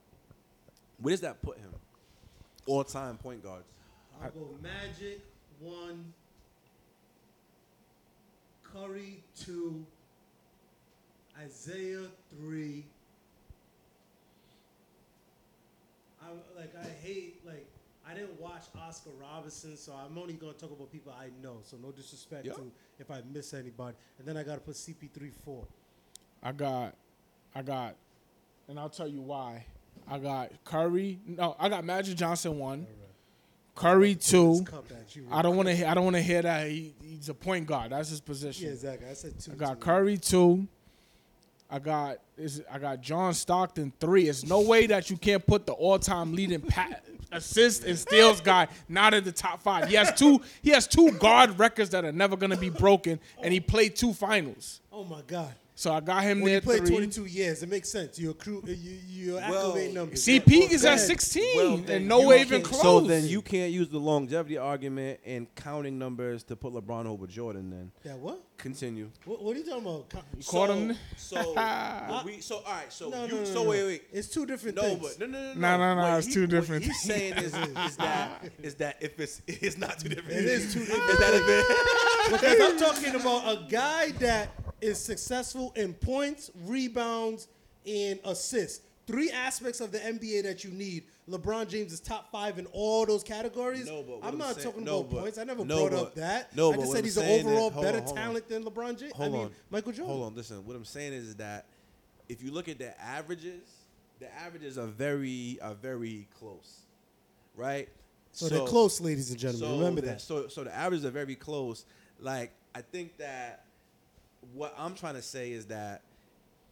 where 1.02 1.11
does 1.11 1.22
that 1.22 1.41
put 1.41 1.57
him? 1.57 1.70
All 2.65 2.84
time 2.84 3.18
point 3.18 3.44
guards. 3.44 3.65
I'll 4.22 4.30
go 4.32 4.49
Magic 4.61 5.22
one, 5.60 6.14
Curry 8.64 9.24
two, 9.38 9.86
Isaiah 11.40 12.07
three. 12.30 12.86
I 16.22 16.28
like 16.57 16.74
I 16.80 16.88
hate 17.06 17.41
like 17.45 17.65
I 18.10 18.14
didn't 18.14 18.40
watch 18.40 18.64
Oscar 18.80 19.10
Robinson, 19.20 19.76
so 19.78 19.94
I'm 19.94 20.18
only 20.18 20.34
gonna 20.34 20.53
talk 20.53 20.72
about 20.72 20.91
people 20.91 21.14
I 21.18 21.30
know. 21.41 21.57
So 21.64 21.78
no 21.82 21.91
disrespect 21.91 22.45
Yeah. 22.45 22.53
to 22.53 22.72
if 22.99 23.11
I 23.11 23.22
miss 23.34 23.53
anybody. 23.53 23.98
And 24.20 24.28
then 24.28 24.38
I 24.38 24.44
gotta 24.44 24.61
put 24.61 24.76
CP3 24.76 25.32
four. 25.44 25.65
I 26.41 26.52
got, 26.52 26.95
I 27.56 27.61
got, 27.61 27.95
and 28.68 28.78
I'll 28.80 28.90
tell 28.90 29.07
you 29.07 29.22
why. 29.22 29.65
I 30.07 30.20
got 30.20 30.52
Curry. 30.64 31.20
No, 31.26 31.56
I 31.60 31.70
got 31.70 31.84
Magic 31.86 32.18
Johnson 32.18 32.57
one. 32.60 32.86
Curry 33.76 34.14
two. 34.15 34.52
This 34.60 34.61
cup 34.70 34.86
at 34.91 35.15
you, 35.15 35.26
I 35.32 35.41
don't 35.41 35.56
want 35.57 35.68
to. 35.70 35.90
I 35.90 35.94
don't 35.95 36.03
want 36.03 36.15
to 36.15 36.22
hear 36.22 36.41
that 36.44 36.68
he, 36.70 36.94
he's 37.03 37.30
a 37.30 37.34
point 37.34 37.65
guard. 37.65 37.91
That's 37.91 38.10
his 38.10 38.20
Yeah, 38.20 38.26
position. 38.28 38.70
exactly. 38.72 39.07
I 39.10 39.14
said 39.14 39.40
two. 39.40 39.52
I 39.52 39.56
got 39.56 39.74
too. 39.80 39.86
Curry 39.86 40.18
two. 40.18 40.68
I 41.72 41.80
got 41.80 42.20
is 42.38 42.61
I 42.72 42.78
got 42.78 43.02
John 43.02 43.34
Stockton 43.34 43.91
three. 43.99 44.30
It's 44.30 44.45
no 44.45 44.61
way 44.61 44.86
that 44.88 45.10
you 45.10 45.18
can't 45.18 45.44
put 45.45 45.65
the 45.65 45.74
all-time 45.74 46.36
leading 46.36 46.61
pa- 46.61 46.90
assist 47.32 47.84
and 47.86 47.98
steals 47.98 48.41
guy 48.41 48.68
not 48.88 49.15
in 49.15 49.24
the 49.24 49.32
top 49.32 49.64
five. 49.64 49.88
He 49.90 49.95
has 49.95 50.14
two. 50.14 50.40
He 50.61 50.70
has 50.70 50.86
two 50.86 51.10
guard 51.14 51.57
records 51.57 51.90
that 51.91 52.06
are 52.06 52.11
never 52.11 52.38
gonna 52.38 52.57
be 52.57 52.70
broken, 52.70 53.20
and 53.41 53.52
he 53.52 53.60
played 53.60 53.95
two 53.95 54.14
finals. 54.14 54.82
Oh 54.91 55.03
my 55.03 55.22
God. 55.26 55.56
So 55.76 55.91
I 55.91 56.02
got 56.02 56.22
him 56.24 56.40
When 56.41 56.45
there 56.52 56.56
you 56.56 56.62
play 56.62 56.78
three. 56.78 56.90
22 56.90 57.26
years, 57.26 57.64
it 57.64 57.70
makes 57.70 57.90
sense. 57.90 58.20
You 58.20 58.30
accrue, 58.30 58.62
you 58.68 58.76
you 59.08 59.34
Well, 59.36 59.70
activate 59.72 59.94
numbers. 59.94 60.24
CP 60.24 60.72
is 60.72 60.84
Go 60.84 60.90
at 60.90 61.00
16 61.00 61.58
Well, 61.58 61.84
and 61.88 62.08
no 62.08 62.28
way 62.28 62.41
even 62.41 62.62
close. 62.62 62.82
So 62.82 63.00
then 63.02 63.26
you 63.28 63.41
can't 63.41 63.72
use 63.72 63.90
the 63.90 63.98
longevity 63.98 64.58
argument 64.58 65.20
and 65.26 65.48
counting 65.56 65.98
numbers 65.98 66.44
to 66.44 66.56
put 66.56 66.74
LeBron 66.74 67.08
over 67.08 67.26
Jordan. 67.26 67.72
Then 67.72 67.91
Yeah, 68.04 68.14
what? 68.16 68.44
continue. 68.58 69.10
What, 69.26 69.41
what 69.41 69.56
are 69.56 69.60
you 69.60 69.66
talking 69.66 69.82
about? 69.82 70.10
Co- 70.10 70.20
caught 70.45 70.70
so, 70.70 70.74
him? 70.76 70.95
So 71.18 72.22
we 72.26 72.40
so 72.40 72.58
all 72.58 72.64
right. 72.72 72.94
So 72.94 73.10
No, 73.10 73.26
you 73.26 73.32
no, 73.32 73.38
no, 73.40 73.44
so 73.45 73.64
no. 73.64 73.70
wait 73.72 73.84
wait. 73.86 74.04
It's 74.12 74.28
two 74.28 74.45
different 74.45 74.76
No, 74.76 74.84
things. 74.84 75.16
but 75.18 75.20
no, 75.20 75.26
no, 75.26 75.54
no, 75.56 75.60
Nah, 75.60 75.78
nah, 75.78 75.95
nah, 75.95 76.10
What 76.12 76.18
it's 76.20 76.28
he- 76.28 76.34
two 76.45 76.60
what 76.62 76.82
he's 76.84 77.02
saying 77.02 77.34
is, 77.38 77.45
is 77.56 77.95
that 77.98 78.44
is 78.62 78.76
that 78.76 78.98
if 79.02 79.20
it's 79.20 79.41
it's 79.48 79.78
not 79.80 79.98
two 79.98 80.10
different. 80.10 80.38
It 80.38 80.45
is 80.45 80.72
two 80.72 80.82
different 80.82 81.04
Is 81.10 81.18
that 81.18 81.34
if 81.34 81.44
it, 81.48 82.32
because 82.32 82.62
I'm 82.62 82.78
talking 82.80 83.20
about 83.20 83.58
a 83.58 83.68
guy 83.70 84.12
that 84.20 84.50
is 84.84 85.00
successful 85.00 85.72
in 85.76 85.94
points, 85.94 86.52
rebounds, 86.66 87.48
and 87.88 88.20
assists. 88.26 88.86
Three 89.06 89.32
aspects 89.32 89.82
of 89.82 89.92
the 89.92 90.00
NBA 90.00 90.44
that 90.44 90.64
you 90.64 90.72
need. 90.72 91.04
LeBron 91.30 91.68
James 91.70 91.92
is 91.94 92.00
top 92.00 92.32
five 92.32 92.58
in 92.60 92.66
all 92.68 93.06
those 93.06 93.24
categories. 93.24 93.86
No, 93.86 94.04
but 94.04 94.18
I'm 94.26 94.34
I'm 94.34 94.38
not 94.38 94.56
saying- 94.56 94.68
talking 94.68 94.84
no, 94.84 95.00
about 95.00 95.12
but- 95.12 95.22
points. 95.22 95.38
I 95.38 95.44
never 95.46 95.66
no, 95.66 95.88
brought 95.90 96.02
up 96.08 96.16
that. 96.16 96.56
no, 96.56 96.72
I 96.74 96.78
just 96.78 96.92
said 96.92 97.04
he's 97.04 97.18
an 97.18 97.28
overall 97.46 97.70
hold 97.70 97.84
better 97.86 97.98
on, 98.00 98.04
hold 98.06 98.18
on. 98.18 98.24
talent 98.24 98.50
than 98.50 98.64
LeBron 98.64 98.98
James. 99.00 99.14
hold 99.14 99.30
I 99.30 99.32
mean, 99.32 99.46
on, 99.46 99.52
Michael 99.70 99.92
Jordan. 99.94 100.16
Hold 100.16 100.28
on, 100.28 100.36
listen. 100.36 100.66
What 100.66 100.76
I'm 100.76 100.86
saying 100.86 101.14
is 101.14 101.36
that 101.36 101.66
if 102.30 102.42
you 102.44 102.52
look 102.52 102.68
at 102.70 102.78
the 102.78 103.00
averages, 103.02 103.62
the 104.20 104.34
averages 104.36 104.78
are 104.78 104.88
very 104.88 105.58
are 105.62 105.76
very 105.76 106.28
close, 106.40 106.82
right? 107.56 107.90
So, 108.32 108.50
they're 108.50 108.66
close, 108.66 109.00
ladies 109.00 109.30
and 109.30 109.40
gentlemen. 109.40 109.70
So 109.70 109.78
Remember 109.78 110.02
the- 110.02 110.08
that. 110.08 110.22
So 110.22 110.48
so 110.48 110.64
the 110.64 110.74
averages 110.74 111.06
are 111.06 111.12
very 111.12 111.36
close. 111.36 111.86
Like 112.20 112.52
I 112.74 112.82
think 112.82 113.18
that 113.18 113.66
what 114.54 114.74
I'm 114.78 114.96
trying 114.96 115.16
to 115.16 115.22
say 115.22 115.52
is 115.52 115.66
that 115.68 116.02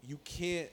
you 0.08 0.18
can't. 0.24 0.70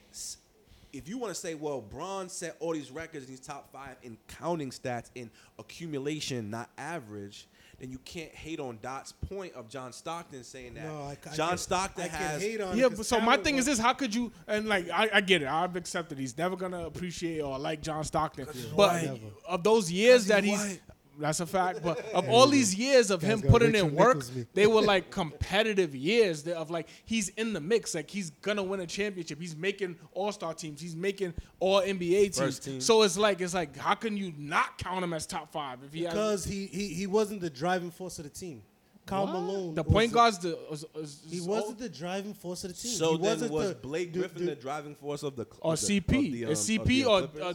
If 0.91 1.07
you 1.07 1.19
want 1.19 1.33
to 1.35 1.39
say, 1.39 1.53
well, 1.53 1.81
Bron 1.81 2.29
set 2.29 2.55
all 2.59 2.73
these 2.73 2.89
records 2.89 3.25
in 3.25 3.29
these 3.29 3.39
top 3.39 3.71
five 3.71 3.95
in 4.01 4.17
counting 4.27 4.71
stats 4.71 5.11
in 5.13 5.29
accumulation, 5.59 6.49
not 6.49 6.67
average, 6.79 7.47
then 7.79 7.91
you 7.91 7.99
can't 7.99 8.33
hate 8.33 8.59
on 8.59 8.79
Dot's 8.81 9.11
point 9.11 9.53
of 9.53 9.69
John 9.69 9.93
Stockton 9.93 10.43
saying 10.43 10.73
that 10.73 10.85
No, 10.85 11.03
I, 11.03 11.15
I 11.31 11.35
John 11.35 11.49
can- 11.49 11.57
Stockton 11.59 12.05
I 12.05 12.07
can 12.07 12.17
has 12.17 12.41
hate 12.41 12.59
on 12.59 12.73
it 12.73 12.81
Yeah, 12.81 12.87
'cause 12.89 12.97
but 12.97 13.05
so 13.05 13.17
my 13.19 13.25
talent 13.25 13.43
thing 13.43 13.57
is 13.57 13.65
this: 13.67 13.77
How 13.77 13.93
could 13.93 14.15
you? 14.15 14.31
And 14.47 14.67
like, 14.67 14.89
I, 14.89 15.09
I 15.13 15.21
get 15.21 15.43
it. 15.43 15.47
I've 15.47 15.75
accepted 15.75 16.17
he's 16.17 16.35
never 16.37 16.55
gonna 16.55 16.85
appreciate 16.87 17.39
or 17.41 17.59
like 17.59 17.81
John 17.83 18.03
Stockton. 18.03 18.47
But 18.75 19.19
of 19.47 19.63
those 19.63 19.91
years 19.91 20.25
that 20.25 20.43
he's 20.43 20.59
he's, 20.59 20.69
white. 20.71 20.81
That's 21.19 21.39
a 21.41 21.45
fact. 21.45 21.81
But 21.83 21.99
of 22.13 22.29
all 22.29 22.47
these 22.47 22.73
years 22.73 23.11
of 23.11 23.21
him 23.21 23.41
putting 23.41 23.75
in 23.75 23.93
work, 23.93 24.23
they 24.53 24.67
were 24.67 24.81
like 24.93 25.11
competitive 25.11 25.93
years. 25.93 26.47
Of 26.47 26.71
like 26.71 26.87
he's 27.05 27.29
in 27.29 27.53
the 27.53 27.59
mix. 27.59 27.93
Like 27.93 28.09
he's 28.09 28.29
gonna 28.29 28.63
win 28.63 28.79
a 28.79 28.87
championship. 28.87 29.39
He's 29.39 29.55
making 29.55 29.97
All 30.13 30.31
Star 30.31 30.53
teams. 30.53 30.79
He's 30.81 30.95
making 30.95 31.33
All 31.59 31.81
NBA 31.81 32.35
teams. 32.35 32.59
Team. 32.59 32.81
So 32.81 33.03
it's 33.03 33.17
like 33.17 33.41
it's 33.41 33.53
like 33.53 33.75
how 33.77 33.95
can 33.95 34.15
you 34.17 34.33
not 34.37 34.77
count 34.77 35.03
him 35.03 35.13
as 35.13 35.25
top 35.25 35.51
five 35.51 35.79
if 35.85 35.93
he 35.93 36.03
has 36.03 36.13
because 36.13 36.45
he, 36.45 36.65
he 36.67 36.87
he 36.87 37.07
wasn't 37.07 37.41
the 37.41 37.49
driving 37.49 37.91
force 37.91 38.17
of 38.19 38.23
the 38.23 38.29
team. 38.31 38.63
Karl 39.05 39.25
What? 39.25 39.33
Malone. 39.33 39.73
The 39.73 39.81
was 39.81 39.91
point 39.91 40.11
the- 40.11 40.15
guard's 40.15 40.37
the. 40.37 40.59
Was, 40.69 40.85
was, 40.93 41.23
He 41.27 41.41
wasn't 41.41 41.79
the 41.79 41.89
driving 41.89 42.35
force 42.35 42.63
of 42.63 42.75
the 42.75 42.79
team. 42.79 42.91
So 42.91 43.13
he 43.13 43.17
then 43.17 43.23
wasn't 43.31 43.51
was 43.51 43.69
the, 43.69 43.75
Blake 43.75 44.13
Griffin 44.13 44.45
the- 44.45 44.51
the, 44.51 44.55
driving 44.61 44.93
force 44.93 45.23
of 45.23 45.35
the 45.35 45.47
or 45.61 45.75
the, 45.75 45.77
CP? 45.99 46.27
Of 46.27 46.31
the, 46.31 46.45
um, 46.45 46.51
Is 46.51 46.69
of 46.69 46.75
CP 46.77 46.85
the 46.85 47.05
or 47.05 47.19
Clippers? 47.21 47.41
uh, 47.41 47.53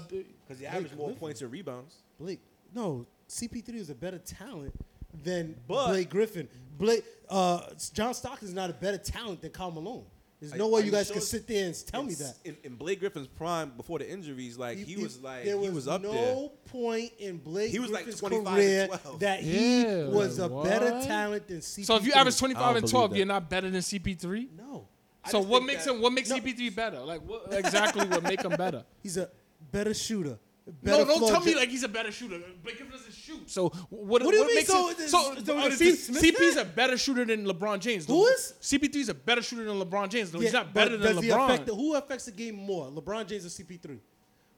Because 0.49 0.59
he 0.61 0.67
averaged 0.67 0.97
more 0.97 1.07
Griffin? 1.09 1.21
points 1.21 1.43
and 1.43 1.53
rebounds. 1.53 1.95
Blake. 2.19 2.41
No, 2.75 3.07
CP3 3.29 3.75
is 3.75 3.91
a 3.91 3.95
better 3.95 4.19
talent 4.19 4.75
than 5.23 5.55
But- 5.67 5.89
Blake 5.89 6.11
Griffin. 6.11 6.49
Blake 6.79 7.05
uh, 7.31 7.61
John 7.93 8.15
Stockton 8.15 8.49
is 8.49 8.55
not 8.55 8.69
a 8.71 8.73
better 8.75 8.99
talent 8.99 9.41
than 9.41 9.51
Karl 9.53 9.71
Malone. 9.71 10.05
There's 10.41 10.53
Are- 10.53 10.59
no 10.59 10.69
way 10.69 10.81
you 10.81 10.87
you 10.87 10.93
guys 10.93 11.07
sure? 11.07 11.15
can 11.15 11.23
sit 11.23 11.47
there 11.47 11.67
and 11.67 11.87
tell 11.87 12.03
me 12.03 12.15
that. 12.15 12.37
In, 12.45 12.57
in 12.65 12.75
Blake 12.75 12.99
Griffin's 13.01 13.29
prime, 13.29 13.71
before 13.77 14.01
the 14.01 14.11
injuries, 14.11 14.59
like 14.59 14.77
he, 14.77 14.97
was 14.97 15.21
like 15.23 15.45
there 15.45 15.59
he 15.59 15.71
was 15.71 15.89
up 15.89 16.03
no 16.03 16.13
there. 16.13 16.35
No 16.35 16.49
point 16.67 17.13
in 17.19 17.39
Blake 17.39 17.71
He 17.71 17.79
was 17.79 17.91
like 17.91 18.05
Griffin's 18.05 18.21
25 18.21 18.47
and 18.47 18.55
career 18.57 18.87
12. 18.89 19.21
that 19.21 19.41
he 19.41 19.83
Yeah, 19.83 20.05
was 20.09 20.39
a 20.39 20.49
like 20.49 20.65
better 20.69 20.91
talent 21.07 21.47
than 21.49 21.59
CP3. 21.59 21.85
So 21.87 21.97
if 21.97 22.05
you 22.05 22.13
average 22.13 22.37
25 22.39 22.77
and 22.77 22.89
12, 22.91 23.11
that. 23.11 23.17
you're 23.17 23.27
not 23.27 23.49
better 23.49 23.71
than 23.71 23.81
CP3? 23.81 24.49
no, 24.59 24.89
I 25.25 25.31
So 25.31 25.41
what 25.41 25.63
makes 25.65 25.85
that- 25.87 25.95
him 25.95 26.03
what 26.03 26.13
makes 26.13 26.29
No. 26.29 26.37
CP3 26.37 26.75
better? 26.75 27.01
Like 27.01 27.23
what 27.23 27.47
exactly 27.53 28.07
what 28.07 28.23
make 28.25 28.43
him 28.43 28.51
better? 28.51 28.85
he's 29.03 29.17
a 29.17 29.31
better 29.73 29.95
shooter. 29.95 30.39
No, 30.83 31.05
don't 31.05 31.29
tell 31.29 31.41
me 31.43 31.55
like 31.55 31.69
he's 31.69 31.83
a 31.83 31.89
better 31.89 32.11
shooter. 32.11 32.39
Blake 32.63 32.79
Griffin 32.79 32.91
doesn't 32.91 33.13
shoot. 33.15 33.51
So 33.51 33.69
what, 33.91 34.23
What 34.23 34.31
do 34.33 34.37
you 34.39 34.47
mean? 34.47 34.57
makes 34.57 34.69
So 34.69 34.89
it, 34.91 34.99
is- 34.99 35.11
so 35.11 35.35
so 35.45 35.55
we're 35.55 35.61
uh, 35.61 35.63
gonna 35.65 35.77
C- 35.77 35.93
CP's 35.93 36.57
a 36.57 36.65
better 36.65 36.97
shooter 36.97 37.25
than 37.27 37.45
LeBron 37.45 37.81
James. 37.81 38.07
Who 38.07 38.25
is? 38.27 38.55
CP3 38.63 38.97
is 38.97 39.09
a 39.11 39.15
better 39.15 39.43
shooter 39.43 39.65
than 39.65 39.79
LeBron 39.79 40.09
James. 40.09 40.33
No, 40.33 40.41
Yeah, 40.41 40.45
he's 40.45 40.53
not 40.55 40.73
better 40.73 40.97
than 40.97 41.17
does 41.17 41.23
he 41.25 41.29
LeBron. 41.31 41.45
affect 41.51 41.67
the- 41.67 41.75
who 41.75 41.95
affects 41.95 42.25
the 42.25 42.33
game 42.33 42.55
more, 42.55 42.87
LeBron 42.91 43.27
James 43.27 43.45
or 43.45 43.51
CP3? 43.51 43.99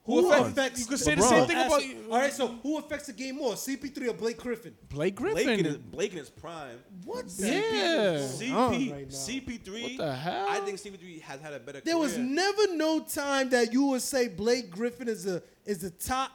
Who 0.06 0.30
affects- 0.30 0.48
affects? 0.50 0.80
you 0.80 0.86
could 0.86 0.98
say 0.98 1.14
the 1.14 1.22
same 1.22 1.46
thing 1.46 1.56
about- 1.56 1.82
Ask- 1.82 1.94
All 2.10 2.18
right, 2.18 2.32
so 2.32 2.46
who 2.62 2.78
affects 2.78 3.06
the 3.08 3.12
game 3.12 3.36
more, 3.36 3.54
CP3 3.56 4.08
or 4.08 4.12
Blake 4.14 4.38
Griffin? 4.38 4.74
Blake 4.88 5.14
Griffin. 5.16 5.34
Blake 5.34 5.46
Griffin. 5.46 5.66
in 5.66 5.72
his, 5.72 5.76
Blake 5.78 6.12
in 6.12 6.18
his 6.18 6.30
prime. 6.30 6.78
What? 7.04 7.24
Yeah. 7.38 8.18
CP 8.18 8.92
right. 8.92 9.08
CP3. 9.08 9.82
What 9.82 9.96
the 9.98 10.14
hell? 10.14 10.46
I 10.48 10.60
think 10.60 10.78
CP3 10.78 11.20
has 11.22 11.40
had 11.40 11.52
a 11.52 11.58
better. 11.58 11.80
There 11.84 11.98
was 11.98 12.16
never 12.16 12.74
no 12.74 13.00
time 13.00 13.50
that 13.50 13.72
you 13.72 13.84
would 13.86 14.02
say 14.02 14.28
Blake 14.28 14.70
Griffin 14.70 15.08
is 15.08 15.26
a 15.26 15.42
is 15.64 15.78
the 15.78 15.90
top 15.90 16.30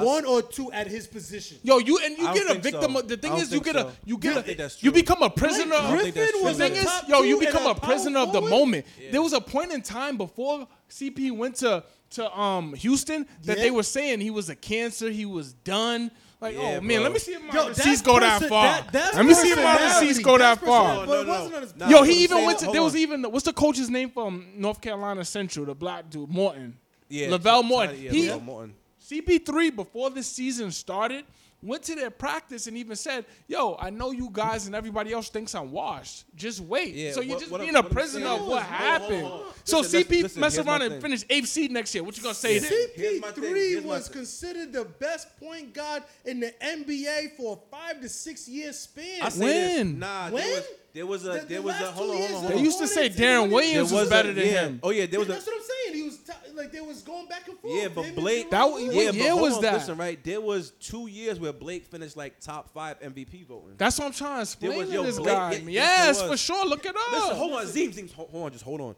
one 0.00 0.24
or 0.24 0.40
two 0.40 0.72
at 0.72 0.86
his 0.86 1.06
position. 1.06 1.58
Yo, 1.62 1.76
you 1.76 1.98
and 2.02 2.16
you 2.16 2.24
get 2.32 2.50
a 2.50 2.54
victim. 2.58 2.92
so. 2.94 3.00
Of, 3.00 3.08
the 3.08 3.18
thing 3.18 3.34
is, 3.34 3.52
you 3.52 3.60
think 3.60 3.76
get 3.76 3.76
a 3.76 3.92
you 4.06 4.16
get 4.16 4.48
a 4.48 4.70
you 4.80 4.90
become 4.90 5.22
a 5.22 5.28
prisoner. 5.28 5.66
Blake 5.66 5.78
of- 5.78 5.84
I 5.84 5.90
don't 5.90 6.00
think 6.02 6.14
that's 6.14 6.30
Griffin 6.30 6.44
was 6.44 6.58
The 6.58 6.64
thing 6.68 6.76
is, 6.76 6.84
top 6.84 7.08
yo, 7.08 7.22
you 7.22 7.38
become 7.38 7.66
a 7.66 7.74
prisoner 7.74 8.20
of 8.20 8.32
the 8.32 8.40
moment. 8.40 8.86
Yeah. 8.98 9.10
There 9.12 9.22
was 9.22 9.34
a 9.34 9.40
point 9.42 9.72
in 9.72 9.82
time 9.82 10.16
before 10.16 10.66
CP 10.88 11.30
went 11.32 11.56
to 11.56 11.84
to 12.10 12.38
um 12.38 12.74
Houston 12.74 13.26
that 13.44 13.56
Yeah. 13.58 13.64
they 13.64 13.70
were 13.70 13.82
saying 13.82 14.20
he 14.20 14.30
was 14.30 14.48
a 14.48 14.56
cancer, 14.56 15.10
he 15.10 15.26
was 15.26 15.52
done. 15.52 16.10
Like, 16.40 16.54
Yeah, 16.56 16.76
oh 16.76 16.80
man, 16.82 16.96
bro. 16.98 17.02
let 17.04 17.12
me 17.12 17.18
see 17.18 17.32
if 17.32 17.42
my 17.42 17.54
Yo, 17.54 17.68
receipts 17.68 18.02
go 18.02 18.20
that 18.20 18.42
far. 18.48 18.64
that- 18.66 18.92
that's 18.92 19.16
let 19.16 19.24
me 19.24 19.32
see 19.34 19.50
if 19.50 19.56
my 19.56 19.76
personality. 19.76 20.08
receipts 20.08 20.24
go 20.24 20.38
that 20.38 20.60
far. 20.60 20.84
personality. 21.00 21.06
But 21.06 21.20
it 21.20 21.26
wasn't 21.28 21.54
on 21.54 21.62
his- 21.62 21.76
Nah, 21.76 21.88
Yo, 21.88 22.02
he 22.02 22.24
even 22.24 22.44
went 22.44 22.58
to. 22.58 22.64
hold 22.66 22.74
There 22.74 22.82
was 22.82 22.96
even 22.96 23.22
what's 23.22 23.44
the 23.46 23.52
coach's 23.52 23.88
name 23.88 24.10
from 24.10 24.48
North 24.56 24.80
Carolina 24.80 25.24
Central, 25.24 25.64
the 25.66 25.74
black 25.74 26.10
dude 26.10 26.28
Moton. 26.30 26.74
Yeah, 27.08 27.28
LeVelle 27.30 27.62
Moton. 27.62 28.02
yeah, 28.02 28.10
he 28.10 28.30
LeVelle 28.30 28.40
Moton. 28.40 28.70
CP3 29.00 29.70
before 29.74 30.10
this 30.10 30.26
season 30.26 30.70
started 30.70 31.24
went 31.64 31.82
to 31.84 31.94
their 31.94 32.10
practice 32.10 32.66
and 32.66 32.76
even 32.76 32.94
said, 32.96 33.24
"Yo, 33.48 33.76
I 33.80 33.90
know 33.90 34.10
you 34.10 34.28
guys 34.32 34.66
and 34.66 34.74
everybody 34.74 35.12
else 35.12 35.28
thinks 35.30 35.54
I'm 35.54 35.72
washed. 35.72 36.24
Just 36.36 36.60
wait." 36.60 36.94
Yeah, 36.94 37.12
so 37.12 37.20
you're 37.20 37.30
what- 37.34 37.40
just 37.40 37.50
what 37.52 37.60
being 37.62 37.74
a 37.74 37.78
what 37.78 37.86
I'm 37.86 37.90
prisoner 37.92 38.26
of 38.26 38.40
is- 38.42 38.46
what 38.46 38.46
hold 38.46 38.58
on, 38.58 38.64
hold 38.64 38.82
on, 38.84 39.00
happened. 39.00 39.26
hold 39.26 39.40
on. 39.46 39.52
So 39.64 39.78
Listen, 39.80 40.00
CP 40.04 40.22
listen, 40.22 40.40
mess 40.40 40.54
here's 40.54 40.66
around 40.66 40.82
and 40.82 40.90
thing. 40.92 41.00
finish 41.00 41.24
eighth 41.30 41.48
seed 41.48 41.70
next 41.72 41.94
year. 41.94 42.04
What 42.04 42.16
you 42.16 42.22
gonna 42.22 42.34
say? 42.34 42.54
Yeah. 42.54 42.60
then? 42.60 42.88
Here's 42.94 43.20
my 43.20 43.30
thing, 43.32 43.44
CP3 43.44 43.84
was 43.84 44.08
thing. 44.08 44.16
considered 44.18 44.72
the 44.72 44.84
best 44.84 45.28
point 45.40 45.72
guard 45.72 46.02
in 46.24 46.40
the 46.40 46.52
NBA 46.64 47.36
for 47.36 47.58
a 47.64 47.70
five 47.76 48.00
to 48.02 48.08
six 48.08 48.46
year 48.48 48.72
span. 48.72 49.22
I 49.22 49.28
say 49.30 49.38
this, 49.46 49.76
When? 49.78 49.98
Nah, 49.98 50.30
When? 50.30 50.62
There 50.94 51.04
was 51.06 51.24
a 51.24 51.32
The- 51.32 51.38
the 51.40 51.46
there 51.46 51.62
was 51.62 51.74
a 51.80 51.82
last 51.86 51.94
hold 51.94 52.10
on 52.10 52.16
hold 52.30 52.44
on 52.44 52.50
They 52.52 52.60
used 52.62 52.78
to 52.78 52.86
say 52.86 53.08
Deron 53.10 53.50
Williams 53.50 53.90
There 53.90 53.98
was 53.98 54.06
a- 54.06 54.10
better 54.10 54.32
than 54.32 54.46
yeah. 54.46 54.60
him. 54.66 54.80
Oh 54.82 54.90
yeah, 54.90 55.06
there 55.06 55.18
was 55.18 55.28
That's 55.28 55.44
a 55.46 55.50
what 55.50 55.56
I'm 55.60 55.62
saying. 55.66 55.94
He 55.96 56.02
was 56.04 56.16
t- 56.18 56.32
like 56.54 56.70
they 56.70 56.80
was 56.80 57.02
going 57.02 57.26
back 57.26 57.48
and 57.48 57.58
forth. 57.58 57.74
yeah, 57.74 57.88
but 57.88 58.14
Blake 58.14 58.48
That- 58.50 58.64
Williams. 58.70 58.94
what 58.94 59.04
yeah, 59.04 59.10
but 59.10 59.16
year 59.16 59.30
hold 59.30 59.42
was 59.42 59.54
on, 59.56 59.62
that? 59.62 59.74
Listen, 59.74 59.98
right, 59.98 60.22
there 60.24 60.40
was 60.40 60.70
two 60.78 61.08
years 61.08 61.40
where 61.40 61.52
Blake 61.52 61.84
finished 61.86 62.16
like 62.16 62.38
top 62.38 62.72
five 62.72 63.00
MVP 63.00 63.42
voting. 63.42 63.74
That's 63.76 63.98
what 63.98 64.06
I'm 64.06 64.12
trying 64.12 64.36
to 64.36 64.42
explain 64.42 64.70
there 64.70 64.78
was- 64.78 64.88
to 64.88 64.94
yo, 64.94 65.02
this 65.02 65.16
Blake- 65.18 65.26
guy. 65.34 65.52
yeah, 65.54 65.58
yes, 65.68 66.16
yes, 66.20 66.22
for 66.22 66.36
sure. 66.36 66.64
Look 66.64 66.86
it 66.86 66.94
up. 66.96 67.12
Listen, 67.12 67.36
hold 67.36 67.52
on, 67.54 67.66
Zeem, 67.66 67.92
Zeem, 67.92 68.12
hold 68.14 68.30
hold 68.30 68.44
on, 68.46 68.52
just 68.52 68.64
hold 68.64 68.80
on. 68.80 68.94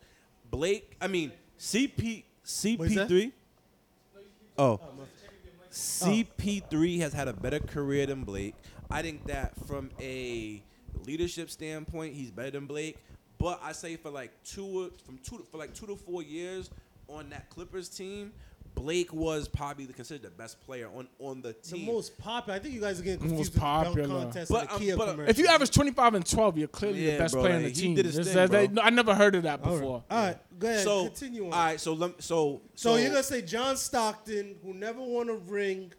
Blake, 0.50 0.96
I 1.00 1.06
mean 1.06 1.32
CP 1.58 2.24
CP3. 2.44 3.32
Oh. 4.58 4.80
CP3 5.70 7.00
has 7.00 7.12
had 7.12 7.28
a 7.28 7.32
better 7.32 7.58
career 7.60 8.06
than 8.06 8.22
Blake. 8.24 8.54
I 8.90 9.02
think 9.02 9.26
that 9.26 9.52
from 9.66 9.90
a 10.00 10.62
leadership 11.06 11.50
standpoint, 11.50 12.14
he's 12.14 12.30
better 12.30 12.50
than 12.52 12.66
Blake. 12.66 12.96
But 13.38 13.60
I 13.62 13.72
say 13.72 13.96
for 13.96 14.10
like 14.10 14.30
two 14.44 14.92
from 15.04 15.18
two 15.18 15.46
for 15.50 15.58
like 15.58 15.74
two 15.74 15.86
to 15.86 15.96
four 15.96 16.22
years 16.22 16.70
on 17.08 17.28
that 17.30 17.50
Clippers 17.50 17.88
team, 17.88 18.32
Blake 18.74 19.12
was 19.12 19.46
probably 19.46 19.86
considered 19.86 20.22
the 20.22 20.30
best 20.30 20.58
player 20.64 20.88
on 20.96 21.06
on 21.18 21.42
the 21.42 21.52
team. 21.52 21.84
The 21.86 21.92
most 21.92 22.16
popular. 22.18 22.56
I 22.58 22.62
think 22.62 22.74
you 22.74 22.80
guys 22.80 22.98
are 22.98 23.02
getting 23.02 23.20
Most 23.20 23.52
confused 23.52 23.52
with 23.52 23.54
the 23.54 23.60
popular. 23.60 24.08
dunk 24.08 24.22
contest 24.22 24.50
But, 24.50 24.68
the 24.68 24.74
um, 24.74 24.80
Kia 24.80 24.96
but, 24.96 25.08
uh. 25.18 25.22
If 25.22 25.38
you 25.38 25.46
average 25.48 25.70
25 25.70 26.14
and 26.14 26.26
12, 26.26 26.58
you're 26.58 26.68
clearly 26.68 27.06
Yeah, 27.06 27.12
the 27.12 27.18
best 27.18 27.34
bro, 27.34 27.42
player 27.42 27.56
on 27.56 27.62
like, 27.64 27.74
the 27.74 27.80
he 27.80 27.86
team. 27.88 27.94
did 27.96 28.06
his 28.06 28.14
thing, 28.16 28.34
that- 28.34 28.50
bro. 28.50 28.66
that- 28.66 28.84
I 28.84 28.90
never 28.90 29.14
heard 29.14 29.34
of 29.34 29.42
that 29.44 29.62
before. 29.62 30.02
all 30.10 30.26
right, 30.26 30.58
go 30.58 30.68
ahead. 30.68 30.84
so 30.84 31.04
continue 31.06 31.46
on. 31.46 31.52
all 31.52 31.58
right, 31.64 31.80
so 31.80 31.92
lem- 31.92 32.14
so 32.18 32.62
So 32.74 32.96
you're 32.96 33.10
gonna 33.10 33.22
say 33.22 33.42
John 33.42 33.76
Stockton, 33.76 34.56
who 34.62 34.72
never 34.74 35.00
won 35.02 35.28
a 35.28 35.34
ring. 35.34 35.92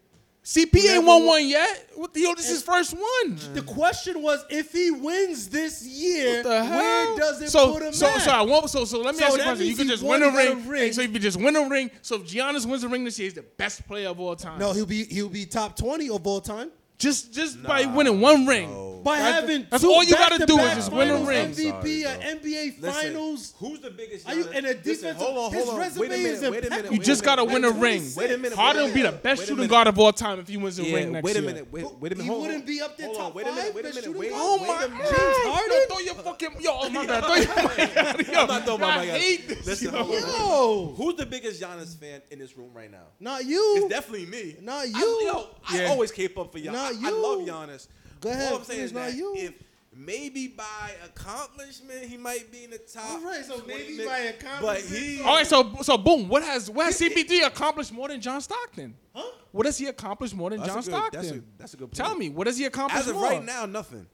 CP 0.48 0.80
Whoever 0.80 0.94
ain't 0.96 1.04
won 1.04 1.18
won- 1.18 1.26
one 1.26 1.46
yet. 1.46 1.90
What 1.94 2.14
the, 2.14 2.20
yo, 2.22 2.34
this 2.34 2.46
is 2.46 2.52
his 2.52 2.62
first 2.62 2.94
one. 2.94 3.38
The 3.52 3.60
question 3.60 4.22
was, 4.22 4.42
if 4.48 4.72
he 4.72 4.90
wins 4.90 5.50
this 5.50 5.84
year, 5.86 6.42
where 6.42 7.16
does 7.18 7.42
it 7.42 7.50
so, 7.50 7.74
put 7.74 7.82
him 7.82 7.92
so, 7.92 8.06
at? 8.06 8.22
So, 8.22 8.30
I 8.30 8.40
won't, 8.40 8.70
so, 8.70 8.86
so 8.86 8.98
let 9.00 9.14
me 9.14 9.18
So 9.20 9.26
ask 9.26 9.34
you 9.36 9.40
a 9.42 9.44
question. 9.44 9.66
You 9.66 9.76
means 9.76 9.78
could 9.78 9.88
just 9.88 10.02
win 10.02 10.22
a 10.22 10.28
and 10.28 10.34
a 10.34 10.38
ring. 10.38 10.66
ring. 10.68 10.92
So 10.94 11.02
if 11.02 11.12
you 11.12 11.18
just 11.18 11.38
win 11.38 11.54
a 11.54 11.68
ring, 11.68 11.90
so 12.00 12.16
if 12.16 12.22
Giannis 12.22 12.64
wins 12.64 12.82
a 12.82 12.88
ring 12.88 13.04
this 13.04 13.18
year, 13.18 13.26
he's 13.26 13.34
the 13.34 13.42
best 13.42 13.86
player 13.86 14.08
of 14.08 14.20
all 14.20 14.34
time. 14.36 14.58
no, 14.58 14.72
he'll 14.72 14.86
be 14.86 15.04
he'll 15.04 15.28
be 15.28 15.44
top 15.44 15.76
twenty 15.76 16.08
of 16.08 16.26
all 16.26 16.40
time 16.40 16.70
just 16.96 17.32
just 17.34 17.62
by 17.62 17.84
winning 17.84 18.18
one 18.18 18.46
ring. 18.46 18.70
no. 18.70 18.97
By 19.08 19.18
That's- 19.18 19.40
having. 19.40 19.66
that's 19.70 19.82
two 19.82 19.90
all 19.90 20.04
you 20.04 20.12
gotta 20.14 20.46
do 20.46 20.58
is 20.58 20.74
just 20.74 20.92
win 20.92 21.10
a 21.10 21.16
ring. 21.18 21.50
MVP, 21.52 22.02
Sorry, 22.02 22.02
a 22.04 22.36
NBA 22.36 22.80
Listen, 22.80 22.92
Finals. 23.12 23.54
Who's 23.58 23.80
the 23.80 23.90
biggest? 23.90 24.28
Are 24.28 24.34
you- 24.34 24.44
Giannis- 24.44 24.56
and 24.56 24.66
a 24.66 24.74
Listen, 24.84 25.16
hold 25.16 25.38
on, 25.38 25.52
his 25.52 25.64
hold 25.64 25.74
on. 25.74 25.80
resume 25.80 26.00
Wait 26.00 26.10
a 26.10 26.14
is 26.14 26.22
minute. 26.22 26.30
Wait 26.40 26.42
a 26.42 26.50
minute. 26.50 26.64
impeccable. 26.66 26.94
You 26.96 27.02
just 27.02 27.24
gotta 27.24 27.44
win 27.44 27.64
a 27.64 27.70
ring. 27.70 28.10
Wait 28.16 28.30
a 28.30 28.38
minute. 28.38 28.56
Harden 28.58 28.82
wait 28.84 28.88
will 28.90 28.94
be 28.94 29.02
the 29.02 29.12
best 29.12 29.46
shooting 29.46 29.66
guard 29.68 29.86
of 29.88 29.98
all 29.98 30.12
time 30.12 30.40
if 30.40 30.48
he 30.48 30.56
wins 30.56 30.78
a 30.78 30.82
Yeah, 30.84 30.94
ring 30.94 31.12
next 31.12 31.24
year. 31.26 31.34
wait 31.34 31.36
a 31.36 31.46
minute. 31.46 31.72
Wait, 31.72 31.84
wait 32.00 32.12
a 32.12 32.14
minute. 32.16 32.22
He 32.22 32.28
hold 32.28 32.42
wouldn't 32.42 32.60
on. 32.60 32.66
be 32.66 32.80
up 32.80 32.96
there 32.96 33.06
Hold 33.06 33.18
on, 33.18 33.24
top 33.26 33.34
wait 33.34 33.46
a 33.46 33.52
minute. 33.52 33.74
Wait 33.74 33.84
a 33.84 33.94
minute. 33.94 34.16
Wait, 34.16 34.30
guard? 34.30 34.42
Oh 34.44 34.58
wait 34.60 34.68
my 34.68 34.84
a 34.84 34.88
minute. 34.88 35.04
James 35.08 35.36
Yo, 35.44 35.50
Harden? 35.52 35.88
throw 35.88 35.98
your 35.98 36.14
fucking 36.14 36.48
yo. 36.60 36.70
Oh 36.80 36.88
my 36.90 37.06
bad. 37.06 37.24
Throw 37.24 37.34
your, 37.36 38.34
yo, 38.34 38.40
I'm 38.42 38.48
not 38.48 38.64
throwing 38.64 38.80
my 38.80 38.90
I 38.90 39.00
mic 39.04 39.10
out. 39.14 39.20
hate 39.20 39.48
this. 39.48 39.66
Listen, 39.66 39.94
yo. 39.94 40.02
hold 40.04 40.14
on. 40.22 40.28
Yo, 40.30 40.94
Who's 40.96 41.14
the 41.16 41.26
biggest 41.26 41.60
Giannis 41.62 41.96
fan 41.98 42.20
in 42.30 42.38
this 42.38 42.56
room 42.56 42.70
right 42.74 42.90
now? 42.90 43.06
not 43.20 43.44
you. 43.44 43.74
It's 43.78 43.88
definitely 43.88 44.26
me. 44.26 44.56
Not 44.60 44.80
I, 44.80 44.84
you. 44.84 45.20
yo, 45.26 45.46
I 45.68 45.80
Yeah. 45.82 45.88
always 45.90 46.10
cape 46.12 46.38
up 46.38 46.52
for 46.52 46.58
Giannis. 46.58 46.72
Not 46.72 46.92
I, 46.94 47.06
I 47.08 47.10
love. 47.10 47.38
Giannis. 47.40 47.86
Go 48.20 48.30
ahead, 48.30 48.52
All 48.52 48.58
I'm 48.58 48.64
saying 48.64 48.80
is 48.80 48.92
not 48.92 49.06
that 49.08 49.14
you. 49.16 49.34
if 49.36 49.52
maybe 49.94 50.48
by 50.48 50.92
accomplishment 51.04 52.02
he 52.04 52.16
might 52.16 52.50
be 52.52 52.64
in 52.64 52.70
the 52.70 52.78
top. 52.78 53.10
All 53.10 53.20
right, 53.24 53.44
so 53.44 53.62
maybe 53.66 53.96
mid- 53.98 54.06
by 54.06 54.34
But 54.60 54.80
he. 54.80 55.20
All 55.22 55.36
right, 55.36 55.46
so 55.46 55.74
so 55.82 55.96
boom. 55.98 56.28
What 56.28 56.42
has 56.42 56.70
what 56.70 56.86
has 56.86 56.98
CP3 57.00 57.46
accomplished 57.46 57.92
more 57.92 58.08
than 58.08 58.20
John 58.20 58.40
Stockton? 58.40 58.94
Huh? 59.14 59.24
What 59.52 59.66
has 59.66 59.78
he 59.78 59.86
accomplished 59.86 60.34
more 60.34 60.50
than 60.50 60.60
That's 60.60 60.70
a 60.70 60.72
John 60.74 60.82
good- 60.82 60.90
Stockton? 60.90 61.20
That's 61.22 61.32
a, 61.32 61.42
that's 61.58 61.74
a 61.74 61.76
good 61.78 61.86
point. 61.86 61.96
Tell 61.96 62.14
me, 62.16 62.28
what 62.28 62.46
has 62.46 62.58
he 62.58 62.64
accomplished 62.66 63.04
As 63.04 63.08
of 63.08 63.16
more? 63.16 63.24
right 63.30 63.44
now, 63.44 63.66
nothing. 63.66 64.06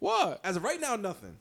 what? 0.00 0.40
As 0.44 0.56
of 0.56 0.64
right 0.64 0.80
now, 0.80 0.96
nothing. 0.96 1.36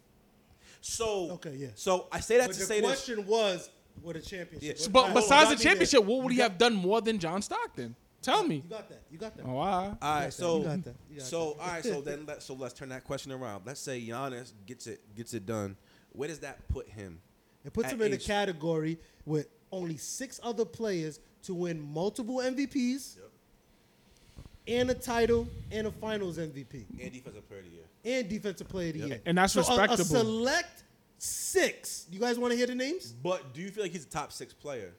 So 0.82 1.32
Okay, 1.34 1.56
yeah. 1.58 1.68
So 1.76 2.08
I 2.12 2.20
say 2.20 2.38
that 2.38 2.48
But 2.48 2.54
to 2.54 2.60
the 2.60 2.66
say 2.66 2.82
this. 2.82 3.06
The 3.06 3.14
question 3.16 3.28
was, 3.28 3.70
what 4.02 4.16
a 4.16 4.20
championship. 4.22 4.78
Yeah. 4.80 4.88
But 4.92 5.00
hold 5.04 5.10
on, 5.10 5.22
besides 5.22 5.30
the 5.30 5.36
got 5.44 5.50
me 5.50 5.56
there. 5.56 5.72
championship, 5.72 6.04
what 6.06 6.24
would 6.24 6.34
he 6.34 6.40
have 6.40 6.58
done 6.58 6.74
more 6.74 7.02
than 7.02 7.20
John 7.20 7.42
Stockton? 7.42 7.96
Tell 8.22 8.44
me. 8.46 8.58
You 8.58 8.62
got 8.70 8.88
that. 8.90 9.02
You 9.12 9.18
got 9.18 9.36
that. 9.38 9.46
Oh, 9.46 9.54
wow. 9.54 9.84
All 9.84 9.90
got 9.90 10.00
right, 10.02 10.22
that, 10.26 10.34
so 10.34 10.58
you 10.60 10.64
got 10.64 10.84
that, 10.84 10.96
you 11.10 11.18
got 11.18 11.26
so 11.26 11.54
that. 11.58 11.62
all 11.64 11.68
right, 11.70 11.84
so 11.84 12.02
then 12.06 12.26
let 12.28 12.44
so 12.44 12.54
let's 12.54 12.74
turn 12.74 12.90
that 12.90 13.04
question 13.04 13.32
around. 13.32 13.64
Let's 13.66 13.80
say 13.82 14.00
Giannis 14.02 14.52
gets 14.66 14.86
it 14.88 15.02
gets 15.16 15.34
it 15.34 15.46
done. 15.46 15.76
Where 16.14 16.28
does 16.30 16.40
that 16.40 16.68
put 16.68 16.88
him? 16.88 17.20
It 17.66 17.74
puts 17.74 17.92
him 17.92 18.02
in 18.02 18.14
a 18.14 18.18
category 18.18 19.00
with 19.26 19.48
only 19.72 19.98
six 19.98 20.40
other 20.44 20.66
players 20.66 21.20
to 21.44 21.54
win 21.54 21.82
multiple 21.82 22.38
MVPs 22.38 23.18
and 24.68 24.90
a 24.92 24.94
title 24.94 25.48
and 25.72 25.88
a 25.88 25.92
Finals 25.92 26.38
MVP 26.38 26.86
And 27.02 27.12
defensive 27.12 27.48
player 27.48 27.60
of 27.62 27.66
the 27.66 27.72
year. 27.72 27.86
and 28.20 28.30
Defensive 28.30 28.68
Player 28.70 28.90
of 28.90 28.94
the 28.94 29.08
Year. 29.08 29.22
And 29.26 29.38
that's 29.38 29.54
So 29.54 29.62
a- 29.62 29.92
A, 29.92 29.98
select 29.98 30.84
six. 31.18 32.06
You 32.12 32.20
guys 32.20 32.38
want 32.38 32.52
to 32.52 32.58
hear 32.58 32.68
the 32.68 32.76
names? 32.76 33.12
But 33.12 33.54
do 33.54 33.62
you 33.62 33.70
feel 33.72 33.84
like 33.84 33.92
he's 33.92 34.06
a 34.06 34.10
top 34.10 34.32
six 34.32 34.54
player? 34.54 34.94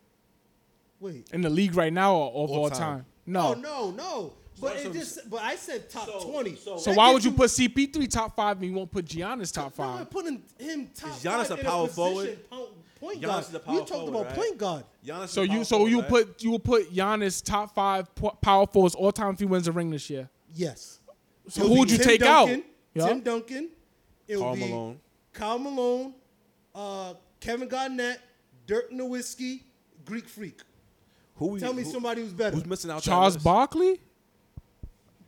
Wait. 1.01 1.29
In 1.33 1.43
the 1.43 1.51
league 1.51 1.75
right 1.75 1.93
now 1.93 2.15
or 2.17 2.45
of 2.45 2.51
All 2.51 2.63
all 2.65 2.71
time. 2.71 2.79
time? 2.79 3.07
No, 3.27 3.55
No. 3.55 3.61
no, 3.61 3.91
no. 3.93 4.33
But 4.61 4.79
So- 4.81 4.91
it 4.91 4.93
just. 4.93 5.31
But 5.31 5.43
I 5.43 5.57
said 5.57 5.89
top 5.91 6.07
so- 6.07 6.31
twenty. 6.31 6.57
so- 6.57 6.77
So 6.77 6.93
why 6.93 7.13
would 7.13 7.25
you 7.25 7.33
put 7.33 7.51
CP3 7.51 8.07
top 8.07 8.37
five 8.37 8.59
and 8.59 8.67
you 8.67 8.75
won't 8.75 8.91
put 8.91 9.07
Giannis 9.07 9.53
top 9.53 9.77
No, 9.79 9.85
I'm 9.85 9.99
five? 9.99 10.11
putting 10.11 10.43
him 10.59 10.91
top 10.95 11.17
Is 11.17 11.25
Giannis 11.25 11.47
five 11.49 11.51
a 11.53 11.61
in 11.61 11.67
power 11.67 11.87
position, 11.89 11.95
forward? 11.97 12.39
Point 13.01 13.19
Giannis 13.21 13.23
guard. 13.27 13.45
is 13.45 13.55
a 13.55 13.59
power 13.59 13.75
we 13.75 13.79
talked 13.81 13.91
forward, 13.91 14.09
about 14.11 14.27
right? 14.27 14.35
point 14.37 14.59
guard. 14.59 14.85
Giannis. 15.05 15.29
So 15.31 15.43
you 15.43 15.65
so 15.65 15.77
forward, 15.79 15.91
you 15.91 16.01
right? 16.01 16.09
put 16.09 16.43
you 16.43 16.51
will 16.53 16.59
put 16.61 16.93
Giannis 16.95 17.43
top 17.43 17.75
five 17.75 18.09
power 18.41 18.67
forwards 18.67 18.95
all 18.95 19.11
time 19.11 19.33
if 19.35 19.41
he 19.41 19.45
wins 19.47 19.67
a 19.67 19.73
ring 19.73 19.91
this 19.91 20.09
year. 20.11 20.29
Yes. 20.55 21.01
So 21.49 21.67
who 21.67 21.79
would 21.81 21.91
you 21.91 21.97
Tim 21.99 22.07
take 22.07 22.21
Duncan, 22.21 22.59
out? 22.61 22.65
Yeah. 22.95 23.09
Tim 23.09 23.21
Duncan. 23.21 23.71
It'll 24.29 24.43
Karl 24.43 24.55
be 24.55 24.61
Malone. 24.61 25.01
Kyle 25.33 25.59
Malone, 25.59 26.15
uh, 26.75 27.15
Kevin 27.41 27.67
Garnett, 27.69 28.21
Dirk 28.67 28.93
Nowitzki, 28.93 29.63
Greek 30.05 30.29
Freak. 30.29 30.61
Who 31.43 31.49
we- 31.55 31.61
Tell 31.61 31.73
me 31.73 31.83
who- 31.83 31.91
somebody 31.91 32.23
who's 32.23 32.33
better. 32.33 32.57
who's 32.57 32.67
missing 32.67 32.91
out. 32.91 33.03
Charles? 33.03 33.37
Barkley. 33.37 34.01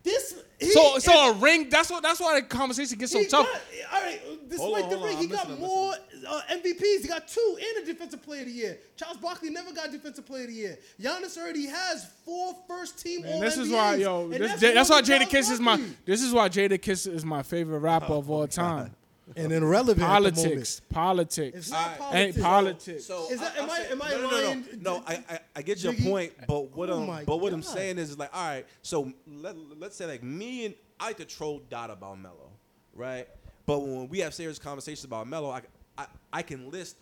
This 0.03 0.35
he, 0.59 0.67
So 0.71 0.99
so 0.99 1.29
if- 1.31 1.35
a 1.35 1.39
ring. 1.39 1.67
That's 1.69 1.89
what 1.89 2.03
that's 2.03 2.19
why 2.19 2.39
the 2.39 2.45
conversation 2.45 2.97
gets 2.99 3.11
so 3.11 3.23
tough. 3.23 3.47
got, 3.51 3.61
all 3.93 4.01
right, 4.03 4.21
this 4.49 4.59
Hold 4.59 4.73
might 4.73 4.83
on, 4.83 4.89
the 4.91 4.97
ring. 4.97 5.15
on, 5.15 5.21
He 5.21 5.27
got 5.27 5.49
listening, 5.49 5.67
more 5.67 5.93
uh, 6.27 6.41
MVPs. 6.51 7.01
He 7.01 7.07
got 7.07 7.27
two 7.27 7.57
and 7.59 7.83
a 7.83 7.91
Defensive 7.91 8.21
Player 8.21 8.41
of 8.41 8.45
the 8.47 8.53
Year. 8.53 8.77
Charles 8.95 9.17
Barkley 9.17 9.49
never 9.49 9.73
got 9.73 9.91
Defensive 9.91 10.25
Player 10.27 10.43
of 10.43 10.49
the 10.49 10.53
Year. 10.53 10.77
Giannis 11.01 11.37
already 11.39 11.65
has 11.65 12.05
four 12.23 12.55
first 12.67 12.99
team 13.01 13.25
All 13.25 13.33
And 13.33 13.41
this 13.43 13.57
is 13.57 13.69
why, 13.71 13.95
yo, 13.95 14.27
this, 14.29 14.39
that's 14.39 14.61
J- 14.61 14.73
that's 14.75 14.89
why 14.91 15.01
Jada 15.01 15.07
Charles 15.07 15.29
Kiss 15.31 15.49
is 15.49 15.59
my. 15.59 15.81
This 16.05 16.21
is 16.21 16.31
why 16.33 16.49
Jadakiss 16.49 17.11
is 17.11 17.25
my 17.25 17.41
favorite 17.41 17.79
rapper 17.79 18.13
of 18.13 18.29
all 18.29 18.47
time. 18.63 18.95
And 19.35 19.51
irrelevant 19.51 20.01
at 20.07 20.23
the. 20.23 20.31
Politics, 20.31 20.81
politics, 20.89 21.57
It's 21.57 21.71
not 21.71 21.99
Alright. 21.99 22.15
ain't 22.15 22.39
politics. 22.41 22.43
politics. 22.43 23.05
So 23.05 23.31
Is 23.31 23.39
that- 23.39 23.57
am 23.57 23.63
I'm 23.63 23.71
I- 23.71 23.85
am 23.85 23.97
no, 23.97 24.07
no, 24.07 24.29
no, 24.29 24.35
lying? 24.47 24.65
No, 24.79 24.97
no, 24.97 25.03
I, 25.07 25.23
I 25.29 25.39
I 25.55 25.61
get 25.63 25.83
your 25.83 25.93
point, 25.93 26.33
but 26.47 26.75
what 26.75 26.89
Oh 26.89 27.09
I'm 27.11 27.25
but 27.25 27.37
what 27.37 27.51
I'm 27.53 27.63
saying 27.63 27.97
is 27.97 28.17
like, 28.19 28.29
all 28.35 28.47
right, 28.47 28.65
so 28.83 29.11
let 29.27 29.55
let's 29.79 29.95
say 29.95 30.05
like 30.05 30.21
me 30.23 30.65
and 30.65 30.75
I 30.99 31.07
like 31.07 31.17
to 31.17 31.25
troll 31.25 31.61
Dot 31.69 31.89
about 31.89 32.19
Melo, 32.19 32.51
right? 32.93 33.27
But 33.65 33.79
when 33.79 34.07
we 34.09 34.19
have 34.19 34.33
serious 34.35 34.59
conversations 34.59 35.05
about 35.05 35.27
Melo, 35.27 35.49
I, 35.49 35.61
I 35.97 36.05
I 36.31 36.41
can 36.43 36.69
list 36.69 36.95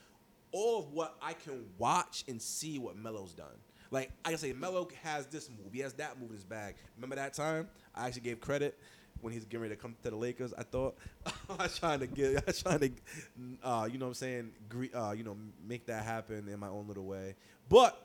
all 0.53 0.79
of 0.79 0.93
what 0.93 1.17
I 1.21 1.33
can 1.33 1.65
watch 1.77 2.23
and 2.29 2.41
see 2.41 2.79
what 2.79 2.95
Melo's 2.95 3.33
done. 3.33 3.57
Like 3.91 4.11
I 4.23 4.29
can 4.29 4.37
say, 4.37 4.53
Melo 4.53 4.87
has 5.03 5.25
this 5.27 5.49
movie, 5.61 5.81
has 5.81 5.93
that 5.95 6.17
movie 6.17 6.29
in 6.31 6.35
his 6.35 6.45
bag. 6.45 6.75
Remember 6.95 7.17
that 7.17 7.33
time? 7.33 7.67
I 7.93 8.07
actually 8.07 8.21
gave 8.21 8.39
credit 8.39 8.79
when 9.23 9.33
he's 9.33 9.45
getting 9.45 9.61
ready 9.61 9.75
to 9.75 9.81
come 9.81 9.95
to 10.03 10.09
the 10.09 10.15
Lakers. 10.15 10.53
I 10.57 10.63
thought 10.63 10.95
I 11.49 11.63
was 11.63 11.77
trying 11.79 11.99
to 11.99 12.07
get, 12.07 12.37
I 12.37 12.43
was 12.45 12.61
trying 12.61 12.79
to, 12.79 12.91
uh, 13.63 13.85
you 13.91 13.97
know, 13.97 14.05
what 14.05 14.09
I'm 14.09 14.13
saying, 14.15 14.51
gre- 14.69 14.95
uh, 14.95 15.13
you 15.13 15.23
know, 15.23 15.37
make 15.65 15.85
that 15.87 16.03
happen 16.03 16.47
in 16.49 16.59
my 16.59 16.67
own 16.67 16.87
little 16.87 17.05
way. 17.05 17.35
But 17.69 17.97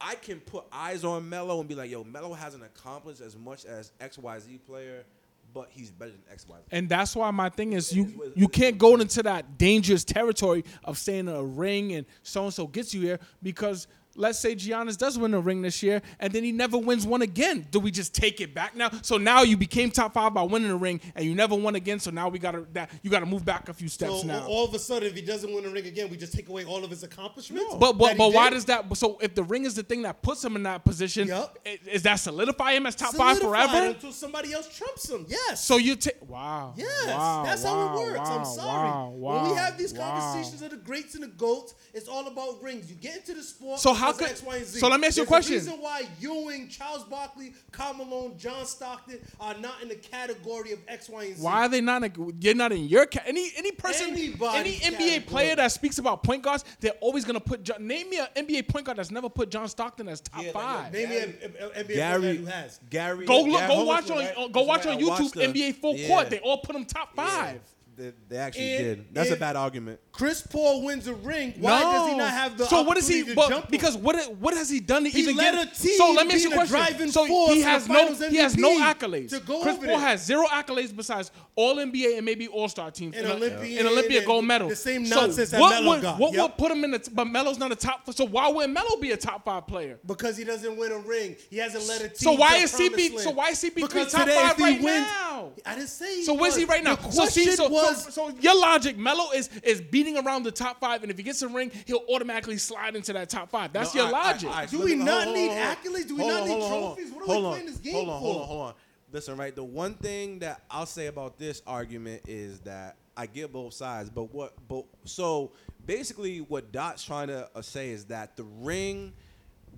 I 0.00 0.14
can 0.14 0.40
put 0.40 0.64
eyes 0.72 1.04
on 1.04 1.28
Melo 1.28 1.58
and 1.60 1.68
be 1.68 1.74
like, 1.74 1.90
yo, 1.90 2.04
Melo 2.04 2.32
hasn't 2.32 2.62
accomplished 2.62 3.20
as 3.20 3.36
much 3.36 3.64
as 3.64 3.92
X 4.00 4.18
Y 4.18 4.38
Z 4.38 4.60
player, 4.66 5.04
but 5.52 5.68
he's 5.70 5.90
better 5.90 6.12
than 6.12 6.22
X 6.30 6.46
Y. 6.48 6.56
And 6.70 6.88
that's 6.88 7.14
why 7.16 7.30
my 7.32 7.48
thing 7.48 7.72
is 7.72 7.92
you 7.92 8.32
you 8.34 8.48
can't 8.48 8.78
go 8.78 8.94
into 8.96 9.22
that 9.24 9.58
dangerous 9.58 10.04
territory 10.04 10.64
of 10.84 10.96
saying 10.96 11.28
a 11.28 11.42
ring 11.42 11.92
and 11.92 12.06
so 12.22 12.44
and 12.44 12.54
so 12.54 12.66
gets 12.66 12.94
you 12.94 13.02
here 13.02 13.18
because 13.42 13.86
let's 14.14 14.38
say 14.38 14.54
Giannis 14.54 14.96
does 14.98 15.18
win 15.18 15.34
a 15.34 15.40
ring 15.40 15.62
this 15.62 15.82
year, 15.82 16.02
and 16.20 16.32
then 16.32 16.44
he 16.44 16.52
never 16.52 16.78
wins 16.78 17.06
one 17.06 17.22
again. 17.22 17.66
Do 17.70 17.80
we 17.80 17.90
just 17.90 18.14
take 18.14 18.40
it 18.40 18.54
back 18.54 18.74
now? 18.76 18.90
So 19.02 19.16
now 19.16 19.42
you 19.42 19.56
became 19.56 19.90
top 19.90 20.14
five 20.14 20.34
by 20.34 20.42
winning 20.42 20.70
a 20.70 20.76
ring, 20.76 21.00
and 21.14 21.24
you 21.24 21.34
never 21.34 21.54
won 21.54 21.74
again. 21.74 21.98
So 22.00 22.10
now 22.10 22.28
we 22.28 22.38
gotta 22.38 22.66
that 22.72 22.90
you 23.02 23.10
gotta 23.10 23.26
move 23.26 23.44
back 23.44 23.68
a 23.68 23.74
few 23.74 23.88
steps 23.88 24.20
So 24.20 24.26
now. 24.26 24.46
all 24.46 24.64
of 24.66 24.74
a 24.74 24.78
sudden, 24.78 25.08
if 25.08 25.14
he 25.14 25.22
doesn't 25.22 25.52
win 25.52 25.64
a 25.64 25.70
ring 25.70 25.86
again, 25.86 26.10
we 26.10 26.16
just 26.16 26.32
take 26.34 26.48
away 26.48 26.64
all 26.64 26.84
of 26.84 26.90
his 26.90 27.02
accomplishments. 27.02 27.74
But 27.78 27.98
but, 27.98 28.16
but 28.16 28.32
why 28.32 28.48
did? 28.50 28.56
does 28.56 28.64
that? 28.66 28.96
So 28.96 29.18
if 29.20 29.34
the 29.34 29.42
ring 29.44 29.64
is 29.64 29.74
the 29.74 29.82
thing 29.82 30.02
that 30.02 30.22
puts 30.22 30.44
him 30.44 30.56
in 30.56 30.62
that 30.64 30.84
position, 30.84 31.28
Yup. 31.28 31.58
i- 31.66 31.78
is 31.90 32.02
that 32.02 32.16
solidify 32.16 32.72
him 32.74 32.86
as 32.86 32.94
top 32.94 33.14
five 33.14 33.38
forever? 33.38 33.88
until 33.92 34.12
somebody 34.12 34.52
else 34.52 34.68
trumps 34.76 35.08
him? 35.08 35.26
Yes. 35.28 35.64
So 35.64 35.76
you 35.76 35.96
take 35.96 36.16
wow. 36.28 36.74
Yes, 36.76 37.06
wow, 37.06 37.42
that's 37.44 37.62
wow, 37.64 37.70
how 37.88 37.98
it 37.98 38.04
works. 38.06 38.18
Wow, 38.18 38.38
I'm 38.38 38.44
sorry. 38.44 38.88
Wow, 38.90 39.10
when 39.10 39.50
we 39.50 39.56
have 39.56 39.78
these 39.78 39.92
wow. 39.92 40.08
conversations 40.10 40.62
of 40.62 40.70
the 40.70 40.76
greats 40.76 41.14
and 41.14 41.22
the 41.24 41.28
goats, 41.28 41.74
it's 41.94 42.08
all 42.08 42.26
about 42.26 42.62
rings. 42.62 42.90
You 42.90 42.96
get 42.96 43.16
into 43.16 43.34
the 43.34 43.42
sport. 43.42 43.80
So 43.80 43.92
how 44.02 44.12
could- 44.12 44.28
X, 44.28 44.42
Y, 44.42 44.56
and 44.56 44.66
Z. 44.66 44.78
so 44.80 44.88
let 44.88 45.00
me 45.00 45.06
ask 45.06 45.16
you 45.16 45.22
a 45.22 45.26
question. 45.26 45.54
question. 45.60 45.72
reason 45.72 45.82
why 45.82 46.02
Ewing, 46.20 46.68
Charles 46.68 47.04
Barkley, 47.04 47.52
Karl 47.70 47.94
Malone, 47.94 48.36
John 48.38 48.66
Stockton 48.66 49.18
are 49.40 49.54
not 49.58 49.82
in 49.82 49.88
the 49.88 49.94
category 49.96 50.72
of 50.72 50.78
X, 50.88 51.08
Y, 51.08 51.24
and 51.24 51.36
Z. 51.36 51.42
Why 51.42 51.64
are 51.64 51.68
they 51.68 51.80
not? 51.80 52.04
In, 52.04 52.36
you're 52.40 52.54
not 52.54 52.72
in 52.72 52.84
your 52.88 53.06
ca- 53.06 53.22
any 53.26 53.50
any 53.56 53.72
person, 53.72 54.08
Anybody's 54.10 54.82
any 54.82 54.94
NBA 54.96 54.98
category. 54.98 55.20
player 55.20 55.56
that 55.56 55.72
speaks 55.72 55.98
about 55.98 56.22
point 56.22 56.42
guards. 56.42 56.64
They're 56.80 56.92
always 57.00 57.24
gonna 57.24 57.40
put. 57.40 57.62
John, 57.62 57.86
name 57.86 58.10
me 58.10 58.18
an 58.18 58.26
NBA 58.36 58.68
point 58.68 58.86
guard 58.86 58.98
that's 58.98 59.10
never 59.10 59.28
put 59.28 59.50
John 59.50 59.68
Stockton 59.68 60.08
as 60.08 60.20
top 60.20 60.40
Yeah, 60.40 60.46
like, 60.46 60.54
five. 60.54 60.92
Name 60.92 61.08
me 61.08 61.16
an 61.18 61.32
NBA 61.32 61.84
player 61.84 61.96
Gary, 61.96 62.36
who 62.36 62.46
has. 62.46 62.80
Gary, 62.90 63.26
Go 63.26 63.42
look, 63.42 63.58
Gary- 63.60 63.74
go 63.74 63.84
watch 63.84 64.10
on, 64.10 64.18
on, 64.18 64.24
right? 64.24 64.52
go 64.52 64.62
watch 64.62 64.84
Right, 64.86 64.96
on 64.96 65.02
I 65.02 65.06
watched 65.06 65.22
YouTube 65.22 65.32
the- 65.34 65.42
NBA 65.60 65.72
full 65.80 65.96
yeah. 65.96 66.08
court. 66.08 66.30
They 66.30 66.38
all 66.40 66.58
put 66.58 66.74
him 66.76 66.84
top 66.84 67.10
Yeah. 67.16 67.54
They, 67.94 68.12
they 68.28 68.36
actually 68.38 68.68
did. 68.68 69.04
That's 69.14 69.30
a 69.30 69.36
bad 69.36 69.54
argument. 69.54 70.00
Chris 70.12 70.40
Paul 70.46 70.82
wins 70.82 71.06
a 71.08 71.14
ring. 71.14 71.54
Why 71.58 71.80
does 71.82 72.10
he 72.10 72.16
not 72.16 72.30
have 72.30 72.56
the 72.56 72.66
so 72.66 72.82
what 72.82 72.96
is 72.96 73.06
he? 73.06 73.20
opportunity 73.22 73.30
to 73.30 73.36
But 73.36 73.48
jump 73.50 73.70
because 73.70 73.96
what 73.96 74.34
what 74.36 74.54
has 74.54 74.70
he 74.70 74.80
done 74.80 75.04
to 75.04 75.10
He 75.10 75.20
even 75.20 75.36
led 75.36 75.52
get? 75.54 75.68
a 75.76 75.82
team 75.82 75.96
so 75.98 76.12
let 76.12 76.26
me 76.26 76.34
ask 76.34 76.42
you 76.44 76.50
being 76.50 76.60
a 76.60 76.64
a 76.64 76.66
question. 76.68 76.76
driving 76.88 77.12
So 77.12 77.26
force 77.26 77.52
he 77.54 77.60
in 77.60 77.66
has 77.66 77.86
the 77.86 77.92
no 77.92 77.98
Finals 78.14 78.30
he 78.30 78.36
has 78.36 78.56
no 78.56 78.70
MVP 78.78 78.94
accolades. 78.94 79.28
to 79.30 79.40
go 79.40 79.62
Chris 79.62 79.76
over 79.76 79.86
Paul 79.86 79.98
there. 79.98 80.08
has 80.08 80.24
zero 80.24 80.46
accolades 80.46 80.94
besides 80.96 81.30
All 81.54 81.76
NBA 81.76 82.16
and 82.16 82.24
maybe 82.24 82.48
All 82.48 82.68
Star 82.68 82.90
teams 82.90 83.14
And 83.16 83.26
a- 83.26 83.34
Olympian 83.34 83.78
and 83.80 83.88
Olympia 83.88 84.18
and 84.18 84.26
gold 84.26 84.44
medal. 84.46 84.68
the 84.68 84.76
same 84.76 85.04
So 85.04 85.16
nonsense 85.20 85.50
that 85.50 85.60
what 85.60 85.70
Melo 85.82 85.88
would, 85.90 86.02
got. 86.02 86.18
What 86.18 86.32
Yep. 86.32 86.42
would 86.42 86.56
put 86.58 86.72
him 86.72 86.84
in 86.84 86.90
the? 86.92 87.08
But 87.12 87.26
Melo's 87.26 87.58
not 87.58 87.72
a 87.72 87.76
top. 87.76 88.10
So 88.14 88.24
why 88.26 88.48
wouldn't 88.48 88.72
Melo 88.72 88.96
be 88.96 89.10
a 89.10 89.16
top 89.18 89.44
five 89.44 89.66
player? 89.66 89.98
because 90.06 90.36
he 90.36 90.44
doesn't 90.44 90.76
win 90.76 90.92
a 90.92 90.98
ring. 90.98 91.36
He 91.50 91.58
hasn't 91.58 91.86
led 91.86 92.00
a 92.02 92.08
team. 92.08 92.16
So 92.16 92.32
why 92.32 92.56
to 92.58 92.62
is 92.64 92.70
promised 92.72 92.96
CP 92.96 93.10
land. 93.10 93.20
So 93.20 93.30
why 93.32 93.48
is 93.50 93.58
CP3 93.62 93.74
Because 93.74 94.12
top 94.12 94.24
today, 94.24 94.36
five 94.40 94.56
he 94.56 94.62
right 94.62 94.82
wins, 94.82 95.06
now? 95.06 95.52
I 95.66 95.74
didn't 95.74 95.88
say. 95.88 96.16
He 96.16 96.24
So 96.24 96.34
where's 96.34 96.56
he 96.56 96.64
right 96.64 96.82
now? 96.82 96.96
The 96.96 97.10
So 97.10 97.26
see, 97.26 97.50
so, 97.52 97.68
was, 97.82 98.04
so, 98.04 98.10
so 98.10 98.28
your 98.40 98.58
logic, 98.60 98.96
Melo 98.96 99.30
is 99.32 99.48
is 99.62 99.80
beating 99.80 100.16
around 100.18 100.42
the 100.44 100.50
top 100.52 100.80
five, 100.80 101.02
and 101.02 101.10
if 101.10 101.16
he 101.16 101.22
gets 101.22 101.42
a 101.42 101.48
ring, 101.48 101.70
he'll 101.86 102.04
automatically 102.08 102.56
slide 102.58 102.96
into 102.96 103.12
that 103.12 103.28
top 103.28 103.50
five. 103.50 103.72
That's 103.72 103.94
No, 103.94 104.02
your 104.02 104.14
all 104.14 104.20
right, 104.20 104.32
logic. 104.32 104.48
all 104.48 104.54
right, 104.56 104.70
Do 104.70 104.80
we 104.82 104.94
not 104.94 105.24
hold 105.24 105.36
need 105.36 105.48
hold 105.48 105.58
accolades? 105.76 106.08
Do 106.08 106.16
we 106.16 106.22
hold 106.22 106.32
not 106.32 106.42
on, 106.42 106.48
need 106.48 106.52
hold 106.54 106.62
on, 106.62 106.70
hold 106.70 106.96
trophies? 106.96 107.12
What 107.12 107.22
are 107.22 107.26
we 107.28 107.44
on, 107.46 107.52
playing 107.52 107.66
this 107.66 107.76
game 107.78 107.94
hold 107.94 108.08
on, 108.08 108.20
Hold 108.20 108.42
on, 108.42 108.46
hold 108.48 108.60
on. 108.68 108.74
Listen, 109.12 109.36
right. 109.36 109.54
The 109.54 109.62
one 109.64 109.94
thing 109.94 110.38
that 110.38 110.62
I'll 110.70 110.86
say 110.86 111.06
about 111.06 111.38
this 111.38 111.60
argument 111.66 112.22
is 112.26 112.60
that 112.60 112.96
I 113.14 113.26
get 113.26 113.52
both 113.52 113.74
sides, 113.74 114.08
but 114.08 114.32
what? 114.32 114.54
But 114.68 114.84
so 115.04 115.52
basically, 115.84 116.38
what 116.40 116.72
Dot's 116.72 117.04
trying 117.04 117.28
to 117.28 117.48
uh, 117.54 117.60
say 117.60 117.90
is 117.90 118.06
that 118.06 118.36
the 118.38 118.44
ring, 118.44 119.12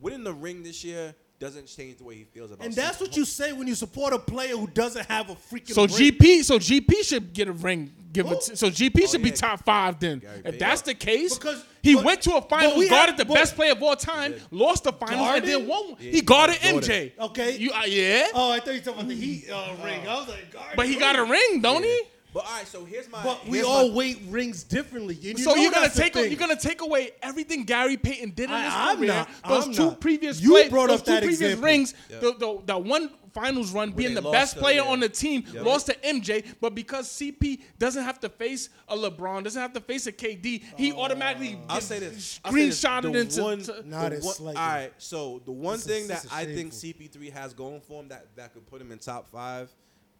winning 0.00 0.22
the 0.22 0.32
ring 0.32 0.62
this 0.62 0.84
year, 0.84 1.14
doesn't 1.44 1.66
change 1.66 1.98
the 1.98 2.04
way 2.04 2.14
he 2.14 2.24
feels 2.24 2.50
about. 2.50 2.64
It. 2.64 2.68
And 2.68 2.74
that's 2.74 2.98
what 3.00 3.14
you 3.16 3.26
say 3.26 3.52
when 3.52 3.66
you 3.68 3.74
support 3.74 4.14
a 4.14 4.18
player 4.18 4.56
who 4.56 4.66
doesn't 4.66 5.04
have 5.06 5.28
a 5.28 5.34
freaking. 5.34 5.74
So 5.74 5.82
ring. 5.82 6.12
GP, 6.12 6.42
so 6.42 6.58
GP 6.58 7.04
should 7.04 7.32
get 7.34 7.48
a 7.48 7.52
ring. 7.52 7.92
Give 8.12 8.26
Who? 8.26 8.34
it. 8.34 8.40
To, 8.42 8.56
so 8.56 8.68
GP 8.70 9.10
should 9.10 9.22
be 9.22 9.30
top 9.30 9.62
five 9.64 9.98
then. 10.00 10.20
Gary 10.20 10.36
if 10.38 10.44
Payton. 10.44 10.58
that's 10.58 10.82
the 10.82 10.94
case, 10.94 11.36
Because- 11.36 11.62
he 11.82 11.96
but- 11.96 12.04
went 12.04 12.22
to 12.22 12.30
a 12.36 12.40
final, 12.40 12.48
finals, 12.70 12.78
we 12.78 12.88
guarded 12.88 13.18
have- 13.18 13.28
the 13.28 13.34
best 13.34 13.56
player 13.56 13.72
of 13.72 13.82
all 13.82 13.94
time, 13.96 14.34
lost 14.50 14.84
the 14.84 14.92
finals, 14.92 15.36
and 15.36 15.44
then 15.46 15.66
Guarded? 15.66 15.68
won. 15.68 15.96
Yeah, 16.00 16.10
he 16.12 16.20
guarded 16.22 16.60
Jordan. 16.62 16.80
MJ. 16.80 17.12
Okay. 17.18 17.56
You 17.58 17.72
uh, 17.72 17.82
yeah, 17.86 18.28
Oh, 18.32 18.50
I 18.52 18.60
thought 18.60 18.68
you 18.68 18.72
were 18.74 18.78
talking 18.78 18.92
about 19.00 19.08
the 19.08 19.14
Heat 19.16 19.50
uh, 19.50 19.74
ring. 19.84 20.08
I 20.08 20.14
was 20.14 20.28
like, 20.28 20.50
God, 20.52 20.64
but 20.76 20.86
he 20.88 20.96
got 20.96 21.16
a 21.16 21.24
ring, 21.24 21.60
don't 21.60 21.82
he? 21.82 22.00
But 22.34 22.44
all 22.46 22.50
right, 22.58 22.66
so 22.66 22.84
here's 22.84 23.08
my. 23.08 23.22
But 23.22 23.46
we 23.46 23.58
here's 23.58 23.66
all 23.66 23.88
my, 23.88 23.94
weight 23.94 24.22
rings 24.28 24.64
differently. 24.64 25.14
And 25.14 25.38
you 25.38 25.44
so 25.44 25.54
know 25.54 25.62
you're 25.62 25.70
gonna 25.70 25.88
take 25.88 26.14
thing. 26.14 26.30
you're 26.30 26.38
gonna 26.40 26.56
take 26.56 26.80
away 26.82 27.12
everything 27.22 27.62
Gary 27.64 27.96
Payton 27.96 28.30
did 28.30 28.50
in 28.50 28.54
I- 28.56 28.64
his 28.64 28.72
I'm 28.76 28.96
career. 28.98 29.08
not. 29.08 29.28
Those 29.48 29.66
I'm 29.68 29.72
two 29.72 29.84
not. 29.84 30.00
previous 30.00 30.40
You 30.40 30.50
play- 30.50 30.68
brought 30.68 30.88
those 30.88 30.98
up 31.00 31.06
two 31.06 31.12
that 31.12 31.22
previous 31.22 31.40
example. 31.40 31.64
rings. 31.64 31.94
Yeah. 32.10 32.18
The, 32.18 32.32
the 32.34 32.62
the 32.66 32.78
one 32.78 33.10
finals 33.32 33.70
run 33.72 33.92
being 33.92 34.14
the 34.14 34.20
lost 34.20 34.32
best 34.32 34.54
to- 34.54 34.58
player 34.60 34.82
yeah. 34.82 34.88
on 34.90 34.98
the 35.00 35.08
team 35.08 35.44
Yeah. 35.52 35.62
lost 35.62 35.86
to 35.86 35.94
MJ, 36.06 36.44
but 36.60 36.74
because 36.74 37.08
CP 37.08 37.62
doesn't 37.78 38.02
have 38.02 38.18
to 38.20 38.28
face 38.28 38.68
a 38.88 38.96
LeBron, 38.96 39.44
doesn't 39.44 39.60
have 39.62 39.72
to 39.74 39.80
face 39.80 40.06
a 40.08 40.12
KD, 40.12 40.62
he 40.76 40.92
automatically 40.92 41.56
I'll 41.68 41.80
say 41.80 42.00
this. 42.00 42.40
I'll 42.44 42.52
say 42.52 42.66
this. 42.66 42.80
screenshotted 42.82 43.12
The 43.12 43.18
into. 43.20 43.42
one- 43.42 43.62
to- 43.62 43.88
Not 43.88 44.10
the 44.10 44.20
one- 44.20 44.56
All 44.56 44.62
right, 44.62 44.92
so 44.98 45.40
the 45.44 45.52
one 45.52 45.76
This 45.76 45.86
thing 45.86 46.08
this 46.08 46.22
that 46.22 46.24
is 46.26 46.32
I 46.32 46.44
think. 46.46 46.72
CP3 46.72 47.30
has 47.32 47.54
going 47.54 47.80
for 47.80 48.02
him 48.02 48.08
that 48.08 48.26
that 48.34 48.52
could 48.54 48.66
put 48.66 48.80
him 48.80 48.90
in 48.90 48.98
top 48.98 49.28
five 49.30 49.68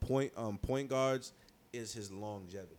point 0.00 0.32
um 0.36 0.58
point 0.58 0.88
guards 0.90 1.32
is 1.74 1.92
his 1.92 2.10
longevity. 2.10 2.76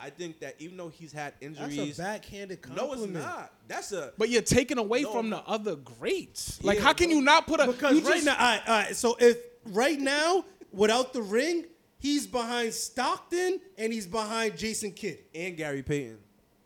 I 0.00 0.10
think 0.10 0.38
that 0.40 0.54
even 0.60 0.76
though 0.76 0.90
he's 0.90 1.12
had 1.12 1.34
injuries, 1.40 1.96
That's 1.96 1.98
a 1.98 2.02
backhanded 2.02 2.62
compliment. 2.62 2.98
no, 3.00 3.04
it's 3.04 3.12
not. 3.26 3.52
That's 3.66 3.90
a 3.92 4.12
but 4.16 4.28
you're 4.28 4.42
taking 4.42 4.78
away 4.78 5.02
No. 5.02 5.12
from 5.12 5.30
the 5.30 5.38
other 5.38 5.74
greats. 5.74 6.62
Like, 6.62 6.78
Yeah, 6.78 6.84
how 6.84 6.92
can 6.92 7.10
you 7.10 7.20
not 7.20 7.48
put 7.48 7.58
a? 7.58 7.66
Because 7.66 8.00
right 8.02 8.14
just- 8.14 8.24
now, 8.26 8.34
all 8.34 8.38
right, 8.38 8.62
all 8.68 8.74
right, 8.84 8.96
so 8.96 9.16
if 9.18 9.38
right 9.64 9.98
now, 9.98 10.44
without 10.72 11.12
the 11.12 11.22
ring, 11.22 11.64
he's 11.98 12.28
behind 12.28 12.74
Stockton 12.74 13.60
and 13.76 13.92
he's 13.92 14.06
behind 14.06 14.56
Jason 14.56 14.92
Kidd 14.92 15.18
and 15.34 15.56
Gary 15.56 15.82
Payton. 15.82 16.18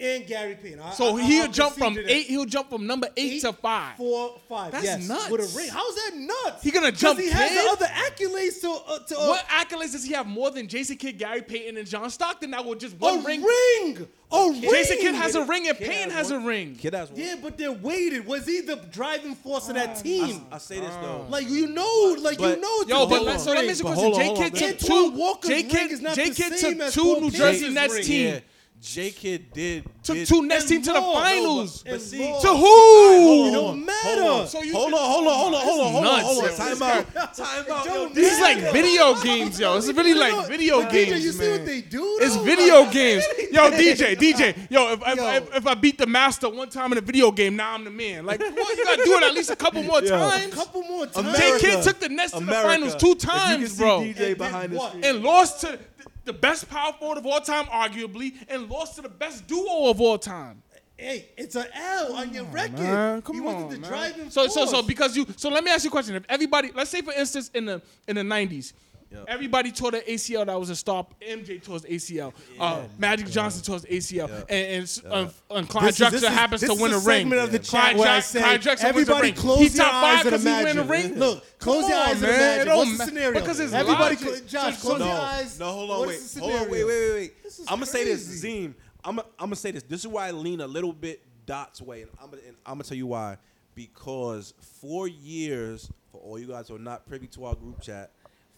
And 0.02 0.26
Gary 0.26 0.56
Payne. 0.56 0.80
I- 0.80 0.92
So 0.94 1.16
I- 1.16 1.22
he'll 1.22 1.42
I'll 1.44 1.48
jump 1.52 1.76
from 1.76 1.94
that. 1.94 2.10
eight. 2.10 2.26
He'll 2.26 2.44
jump 2.44 2.70
from 2.70 2.86
number 2.86 3.08
eight, 3.16 3.40
to 3.42 3.52
five. 3.52 3.96
four, 3.96 4.40
five. 4.48 4.72
That's 4.72 4.84
yes, 4.84 5.08
nuts. 5.08 5.28
With 5.30 5.40
a 5.54 5.56
ring, 5.56 5.68
how's 5.68 5.94
that 5.94 6.10
nuts? 6.16 6.62
He 6.64 6.70
gonna 6.72 6.90
jump 6.90 7.20
He 7.20 7.28
has 7.30 7.50
Kidd? 7.50 7.64
the 7.64 7.70
other 7.70 7.86
accolades 7.86 8.60
to 8.62 8.70
uh, 8.70 8.98
to 8.98 9.18
uh, 9.20 9.26
What 9.28 9.46
accolades 9.48 9.92
does 9.92 10.04
he 10.04 10.12
have 10.14 10.26
more 10.26 10.50
than 10.50 10.66
Jason 10.66 10.96
Kidd, 10.96 11.18
Gary 11.18 11.42
Payton, 11.42 11.76
and 11.76 11.86
John 11.88 12.10
Stockton? 12.10 12.50
That 12.50 12.64
will 12.64 12.74
just 12.74 12.96
a 13.00 13.18
ring. 13.24 13.42
ring. 13.42 14.08
A 14.34 14.48
ring. 14.50 14.62
Jason 14.62 14.96
Kidd 14.98 15.14
has 15.14 15.34
a 15.34 15.44
ring 15.44 15.68
and 15.68 15.76
Kid 15.78 15.88
Payton 15.88 16.10
has 16.10 16.30
has 16.30 16.30
a 16.30 16.38
ring. 16.40 16.74
Kidd 16.74 16.94
has 16.94 17.10
one. 17.10 17.20
Yeah, 17.20 17.34
but 17.42 17.56
they're 17.58 17.70
weighted. 17.70 18.26
Was 18.26 18.46
he 18.46 18.60
the 18.62 18.76
driving 18.90 19.34
force 19.34 19.68
of 19.68 19.74
that 19.74 20.02
team? 20.02 20.46
I 20.50 20.58
say 20.58 20.80
this 20.80 20.94
though. 21.02 21.26
like 21.28 21.48
you 21.48 21.66
know, 21.68 22.16
like 22.18 22.38
But- 22.38 22.56
you 22.56 22.62
know. 22.62 22.80
It's 22.80 22.88
Yo, 22.90 23.02
a 23.02 23.06
but 23.06 23.08
different 23.10 23.26
let, 23.26 23.40
so 23.40 23.50
let 23.52 23.64
me 23.64 23.70
ask 23.70 23.82
you 23.82 23.86
a 23.86 23.90
But 23.90 23.98
question. 24.00 24.24
hold 24.26 24.38
J 24.38 24.50
Kidd 24.58 24.78
took 24.80 24.88
two. 24.88 25.10
Walker's 25.10 25.48
J 25.50 25.56
ring 25.56 25.68
Kidd 25.68 25.92
is 25.92 26.00
not 26.00 26.14
J 26.16 26.28
the 26.30 26.34
Kidd 26.34 26.58
same 26.58 26.78
took 26.78 26.92
two 26.92 27.20
New 27.20 27.30
Jersey 27.30 27.68
Nets 27.68 27.94
ring. 27.94 28.42
Team. 28.82 29.04
J 29.04 29.10
Kidd 29.12 29.52
did 29.52 29.84
Took 30.02 30.16
did- 30.16 30.26
two 30.28 30.42
Nets 30.42 30.62
And 30.62 30.68
team 30.70 30.82
to 30.82 30.92
the 30.92 31.00
more. 31.00 31.14
finals. 31.14 31.84
And 31.86 32.00
see- 32.02 32.18
more. 32.18 32.40
To 32.40 32.48
Hold 32.48 32.58
who? 32.58 33.48
It 33.48 33.50
don't 33.52 33.64
hold 33.64 33.78
matter. 33.78 34.22
on. 34.24 34.48
So 34.48 34.62
you 34.62 34.72
hold 34.74 34.92
on, 34.92 34.98
hold 34.98 35.26
on, 35.28 35.34
hold 35.38 35.54
on, 35.54 35.60
hold 35.62 35.80
on, 35.80 35.92
hold 35.92 36.06
on, 36.06 36.20
hold 36.20 36.44
on. 36.44 36.56
Time 36.56 36.82
out. 36.82 37.36
Time 37.36 37.64
out. 37.70 37.86
Yo, 37.86 38.08
This 38.08 38.32
is 38.34 38.40
like 38.40 38.58
video 38.72 39.14
games, 39.22 39.60
yo. 39.60 39.76
It's 39.76 39.86
really 39.92 40.14
like 40.14 40.48
video 40.48 40.82
But 40.82 40.90
games, 40.92 41.12
DJ, 41.12 41.22
you 41.22 41.32
see 41.32 41.38
man. 41.38 41.50
what 41.52 41.66
they 41.66 41.80
do? 41.82 42.18
It's 42.20 42.36
video 42.36 42.90
games. 42.90 43.24
Yo, 43.52 43.70
DJ, 43.70 44.16
DJ. 44.16 44.56
Yo, 44.70 44.92
if, 44.94 45.00
if, 45.06 45.16
Yo. 45.16 45.28
if, 45.28 45.56
if 45.56 45.66
I 45.66 45.74
beat 45.74 45.98
the 45.98 46.06
master 46.06 46.48
one 46.48 46.68
time 46.68 46.90
in 46.92 46.98
a 46.98 47.02
video 47.02 47.30
game, 47.30 47.54
now 47.54 47.74
I'm 47.74 47.84
the 47.84 47.90
man. 47.90 48.26
Like, 48.26 48.40
what? 48.40 48.76
You 48.76 48.84
gotta 48.84 49.04
do 49.04 49.12
it 49.16 49.22
at 49.22 49.34
least 49.34 49.50
a 49.50 49.56
couple 49.56 49.82
more 49.84 50.02
Yo. 50.02 50.08
times. 50.08 50.54
couple 50.54 50.82
more 50.82 51.06
times. 51.06 51.38
J 51.38 51.58
Kidd 51.60 51.82
took 51.84 52.00
the 52.00 52.08
Nets 52.08 52.32
to 52.32 52.40
the 52.40 52.52
finals 52.52 52.96
two 52.96 53.12
If 53.12 53.22
you 53.22 53.28
can 53.28 53.38
times, 53.38 53.78
bro. 53.78 54.00
DJ 54.00 54.36
behind 54.36 54.70
did 54.70 54.72
the 54.72 54.76
what? 54.78 54.88
screen. 54.90 55.04
and 55.04 55.22
lost 55.22 55.60
to 55.60 55.78
the 56.24 56.32
best 56.32 56.68
power 56.68 56.92
forward 56.92 57.18
of 57.18 57.26
all 57.26 57.40
time, 57.40 57.66
arguably, 57.66 58.34
and 58.48 58.68
lost 58.68 58.96
to 58.96 59.02
the 59.02 59.08
best 59.08 59.46
duo 59.46 59.90
of 59.90 60.00
all 60.00 60.18
time. 60.18 60.62
Hey, 60.96 61.26
it's 61.36 61.56
an 61.56 61.66
L 61.74 62.14
on 62.14 62.32
your 62.32 62.44
record. 62.44 62.78
Man, 62.78 63.22
come 63.22 63.34
he 63.36 63.40
on, 63.40 63.46
wasn't 63.46 63.70
the 63.70 63.78
man. 63.80 63.90
driving 63.90 64.30
So, 64.30 64.46
so, 64.46 64.66
so 64.66 64.72
force. 64.72 64.86
because 64.86 65.16
you, 65.16 65.26
so 65.36 65.48
let 65.48 65.64
me 65.64 65.70
ask 65.70 65.82
you 65.82 65.88
a 65.88 65.90
question. 65.90 66.14
If 66.14 66.24
everybody, 66.28 66.70
let's 66.74 66.90
say 66.90 67.02
for 67.02 67.12
instance, 67.12 67.50
in 67.54 67.64
the 67.64 67.82
in 68.06 68.14
the 68.16 68.22
'90s, 68.22 68.72
Yep. 69.12 69.24
everybody 69.28 69.70
tore 69.72 69.90
the 69.90 70.00
ACL 70.00 70.46
that 70.46 70.58
was 70.58 70.70
a 70.70 70.76
star. 70.76 71.06
MJ 71.20 71.62
tore 71.62 71.78
his 71.80 71.84
ACL. 71.84 72.32
Uh, 72.58 72.82
Magic 72.98 73.26
Johnson 73.28 73.62
tore 73.62 73.76
his 73.80 73.84
ACL, 73.86 74.28
and, 74.48 74.50
and, 74.50 75.02
uh, 75.12 75.28
and 75.56 75.68
Clyde 75.68 75.88
This 75.88 76.00
is- 76.00 76.10
this 76.10 76.22
Drexler 76.22 76.28
is- 76.28 76.34
happens 76.34 76.60
this 76.62 76.70
to 76.74 76.82
win 76.82 76.92
a 76.92 76.96
a 76.96 76.98
ring. 77.00 77.20
segment 77.20 77.40
of 77.42 77.52
the 77.52 77.58
Clyde, 77.58 77.90
chat 77.90 77.96
where 77.98 78.08
I 78.08 78.16
Jack- 78.18 78.24
say, 78.24 78.40
Clyde 78.40 78.60
Drexler 78.62 78.66
wins 78.66 78.82
a 78.82 78.86
everybody 78.88 79.22
ring. 79.28 79.34
close 79.34 79.58
He's 79.58 79.76
your 79.76 79.84
top 79.84 79.94
eyes 79.94 80.16
five 80.16 80.24
because 80.24 80.44
he 80.44 80.64
win 80.64 80.78
a 80.78 80.84
ring. 80.84 81.14
Look, 81.18 81.58
close 81.58 81.80
Come 81.82 81.90
your 81.90 81.98
eyes 82.00 82.12
and 82.12 82.22
man. 82.22 82.30
It 82.30 82.34
imagine. 82.36 82.66
don't 82.66 82.76
What's 82.78 82.98
the 82.98 83.04
scenario? 83.04 83.40
because 83.40 83.60
it's 83.60 83.72
Everybody, 83.72 84.16
cl- 84.16 84.40
Josh, 84.46 84.80
close 84.80 84.98
so- 84.98 85.04
your 85.04 85.14
eyes. 85.14 85.58
no, 85.58 85.66
hold 85.72 85.90
on, 85.90 85.98
What 86.00 86.08
wait, 86.08 86.14
is 86.16 86.34
the 86.34 86.40
hold 86.40 86.52
on, 86.54 86.60
wait, 86.70 86.70
wait, 86.70 86.84
wait, 86.86 87.12
wait. 87.14 87.34
I'm 87.68 87.76
gonna 87.76 87.86
say 87.86 88.04
this, 88.04 88.26
crazy. 88.26 88.48
Zeem. 88.68 88.74
I'm 89.04 89.16
gonna 89.16 89.28
I'm 89.38 89.46
gonna 89.46 89.56
say 89.56 89.70
this. 89.72 89.82
This 89.82 90.00
is 90.00 90.06
why 90.08 90.28
I 90.28 90.30
lean 90.30 90.60
a 90.60 90.66
little 90.66 90.92
bit 90.92 91.22
Dot's 91.44 91.82
way, 91.82 92.02
and 92.02 92.10
I'm 92.22 92.30
gonna 92.30 92.42
and 92.46 92.56
I'm 92.64 92.74
gonna 92.74 92.84
tell 92.84 92.96
you 92.96 93.08
why. 93.08 93.36
Because 93.74 94.52
four 94.80 95.08
years, 95.08 95.90
for 96.10 96.20
all 96.20 96.38
you 96.38 96.46
guys 96.46 96.68
who 96.68 96.76
are 96.76 96.78
not 96.78 97.06
privy 97.06 97.26
to 97.28 97.46
our 97.46 97.54
group 97.54 97.80
chat, 97.80 98.10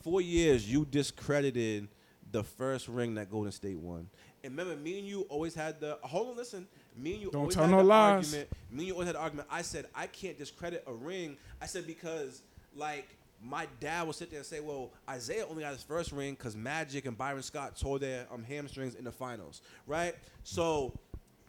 four 0.05 0.21
years 0.21 0.71
you 0.71 0.85
discredited 0.85 1.89
the 2.31 2.45
first 2.45 2.87
ring 2.89 3.15
that 3.15 3.31
Golden 3.31 3.51
State 3.53 3.79
won. 3.79 4.09
And 4.45 4.57
remember, 4.57 4.77
me 4.81 4.99
and 4.99 5.09
you 5.09 5.23
always 5.23 5.55
had 5.55 5.81
the 5.81 5.99
hold 6.03 6.29
on, 6.29 6.37
listen. 6.37 6.69
Me 6.97 7.15
and 7.15 7.23
you 7.23 7.31
Don't 7.31 7.41
always 7.43 7.55
tell 7.55 7.65
had 7.65 7.71
no 7.73 7.79
the 7.79 7.85
lies. 7.85 8.27
argument. 8.27 8.51
Me 8.71 8.79
and 8.79 8.87
you 8.89 8.93
always 8.93 9.07
had 9.07 9.17
the 9.17 9.21
argument. 9.21 9.49
I 9.51 9.63
said 9.63 9.87
I 9.95 10.07
can't 10.07 10.39
discredit 10.39 10.85
a 10.87 10.93
ring. 10.93 11.37
I 11.61 11.67
said 11.67 11.87
because 11.87 12.43
like 12.77 13.17
my 13.43 13.67
dad 13.81 14.07
would 14.07 14.15
sit 14.17 14.31
there 14.31 14.39
and 14.41 14.47
say, 14.47 14.61
"Well, 14.61 14.93
Isaiah 15.09 15.47
only 15.49 15.63
got 15.63 15.73
his 15.73 15.83
first 15.83 16.13
ring 16.13 16.35
because 16.35 16.55
Magic 16.55 17.07
and 17.07 17.17
Byron 17.17 17.43
Scott 17.43 17.77
tore 17.77 17.99
their 17.99 18.27
um, 18.33 18.43
hamstrings 18.45 18.95
in 18.95 19.05
the 19.05 19.13
finals, 19.13 19.63
right?" 19.87 20.15
So 20.45 20.99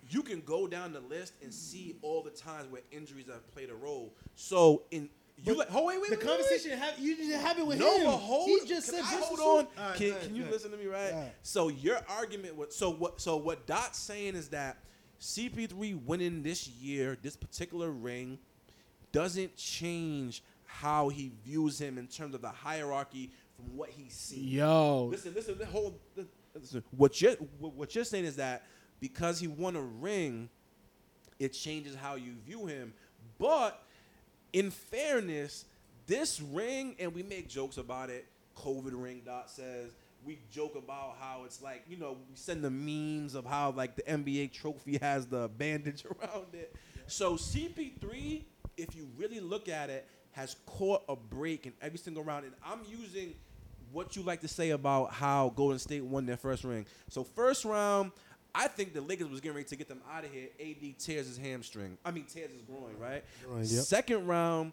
you 0.10 0.22
can 0.24 0.42
go 0.42 0.68
down 0.68 0.94
the 0.94 1.00
list 1.02 1.34
and 1.42 1.54
see 1.54 1.96
all 2.02 2.22
the 2.22 2.30
times 2.30 2.72
where 2.72 2.82
injuries 2.92 3.26
have 3.28 3.46
played 3.54 3.70
a 3.70 3.76
role. 3.76 4.14
So 4.36 4.84
in 4.92 5.10
you 5.38 5.44
But 5.54 5.58
let, 5.58 5.70
hold 5.70 5.88
wait, 5.88 6.02
wait, 6.02 6.10
the 6.12 6.16
wait, 6.18 6.26
wait, 6.26 6.32
wait. 6.32 6.38
conversation 6.48 6.78
have 6.78 6.98
you 7.00 7.16
didn't 7.16 7.40
have 7.42 7.60
it 7.60 7.66
with 7.68 7.80
No, 7.80 7.98
him. 7.98 8.06
but 8.06 8.12
hold. 8.18 8.48
He 8.48 8.66
just 8.68 8.88
said 8.88 9.02
I 9.04 9.16
this 9.18 9.26
hold 9.26 9.40
on. 9.40 9.46
so- 9.76 9.82
All 9.82 9.90
right, 9.90 9.96
can 9.98 10.10
ahead, 10.12 10.22
can 10.24 10.30
you 10.36 10.42
go 10.42 10.48
ahead. 10.48 10.54
listen 10.54 10.72
to 10.72 10.78
me, 10.78 10.86
right? 10.88 11.14
All 11.14 11.20
right. 11.22 11.34
So 11.44 11.68
your 11.70 12.00
argument 12.10 12.56
was 12.56 12.76
so 12.76 12.90
what? 12.90 13.20
So 13.22 13.36
what 13.38 13.66
Dot's 13.68 14.00
saying 14.00 14.36
is 14.36 14.50
that 14.50 14.78
CP3 15.20 16.04
winning 16.06 16.44
this 16.44 16.68
year, 16.68 17.18
this 17.22 17.36
particular 17.36 17.92
ring, 17.92 18.38
doesn't 19.12 19.56
change 19.56 20.44
how 20.66 21.10
he 21.10 21.32
views 21.44 21.80
him 21.80 21.98
in 21.98 22.08
terms 22.08 22.36
of 22.36 22.42
the 22.42 22.50
hierarchy 22.50 23.32
from 23.56 23.76
what 23.78 23.90
he 23.90 24.10
sees. 24.10 24.40
Yo, 24.40 25.06
Listen, 25.12 25.34
listen, 25.34 25.54
listen, 25.58 25.72
hold. 25.72 26.00
Listen. 26.54 26.84
What 26.92 27.22
you're 27.22 27.34
what 27.60 27.94
you're 27.96 28.04
saying 28.06 28.26
is 28.26 28.38
that 28.38 28.64
because 29.00 29.40
he 29.40 29.48
won 29.48 29.76
a 29.76 29.82
ring, 29.82 30.50
it 31.40 31.50
changes 31.50 31.96
how 31.96 32.16
you 32.16 32.34
view 32.46 32.66
him. 32.66 32.94
But 33.38 33.82
in 34.56 34.72
fairness, 34.72 35.66
this 36.08 36.40
ring, 36.40 36.96
and 36.98 37.14
we 37.14 37.24
make 37.24 37.50
jokes 37.50 37.76
about 37.78 38.10
it. 38.10 38.26
COVID 38.58 38.92
ring. 38.94 39.22
Dot 39.26 39.50
says 39.52 39.92
we 40.26 40.40
joke 40.50 40.76
about 40.76 41.18
how 41.20 41.42
it's 41.44 41.62
like 41.62 41.84
you 41.90 41.98
know 41.98 42.16
we 42.30 42.36
send 42.36 42.64
the 42.64 42.70
memes 42.70 43.36
of 43.36 43.46
how 43.46 43.72
like 43.72 43.98
the 43.98 44.02
NBA 44.04 44.54
trophy 44.54 44.98
has 45.02 45.26
the 45.28 45.50
bandage 45.58 46.06
around 46.06 46.54
it. 46.54 46.74
So 47.08 47.34
CP3, 47.34 48.44
if 48.78 48.96
you 48.96 49.10
really 49.18 49.42
look 49.42 49.68
at 49.68 49.90
it, 49.90 50.08
has 50.32 50.56
caught 50.66 51.04
a 51.10 51.18
break 51.18 51.66
in 51.66 51.74
every 51.82 52.00
single 52.00 52.24
round, 52.24 52.46
and 52.46 52.54
I'm 52.66 52.80
using 52.90 53.34
what 53.92 54.16
you 54.16 54.24
like 54.24 54.40
to 54.42 54.48
say 54.48 54.70
about 54.70 55.12
how 55.12 55.52
Golden 55.54 55.80
State 55.80 56.04
won 56.04 56.26
their 56.26 56.38
first 56.38 56.64
ring. 56.64 56.86
So 57.10 57.26
first 57.26 57.66
round, 57.66 58.14
I 58.58 58.68
think 58.68 58.94
the 58.94 59.02
Lakers 59.02 59.28
was 59.30 59.42
getting 59.42 59.56
ready 59.58 59.68
to 59.68 59.76
get 59.76 59.88
them 59.90 60.02
out 60.12 60.24
of 60.24 60.32
here. 60.32 60.48
AD 60.60 60.98
tears 61.00 61.28
his 61.28 61.38
hamstring. 61.38 61.98
I 62.06 62.12
mean 62.12 62.24
tears 62.26 62.52
his 62.52 62.62
groin, 62.62 62.96
right? 63.00 63.24
Groin, 63.46 63.60
yep. 63.60 63.84
Second 63.84 64.28
round, 64.28 64.72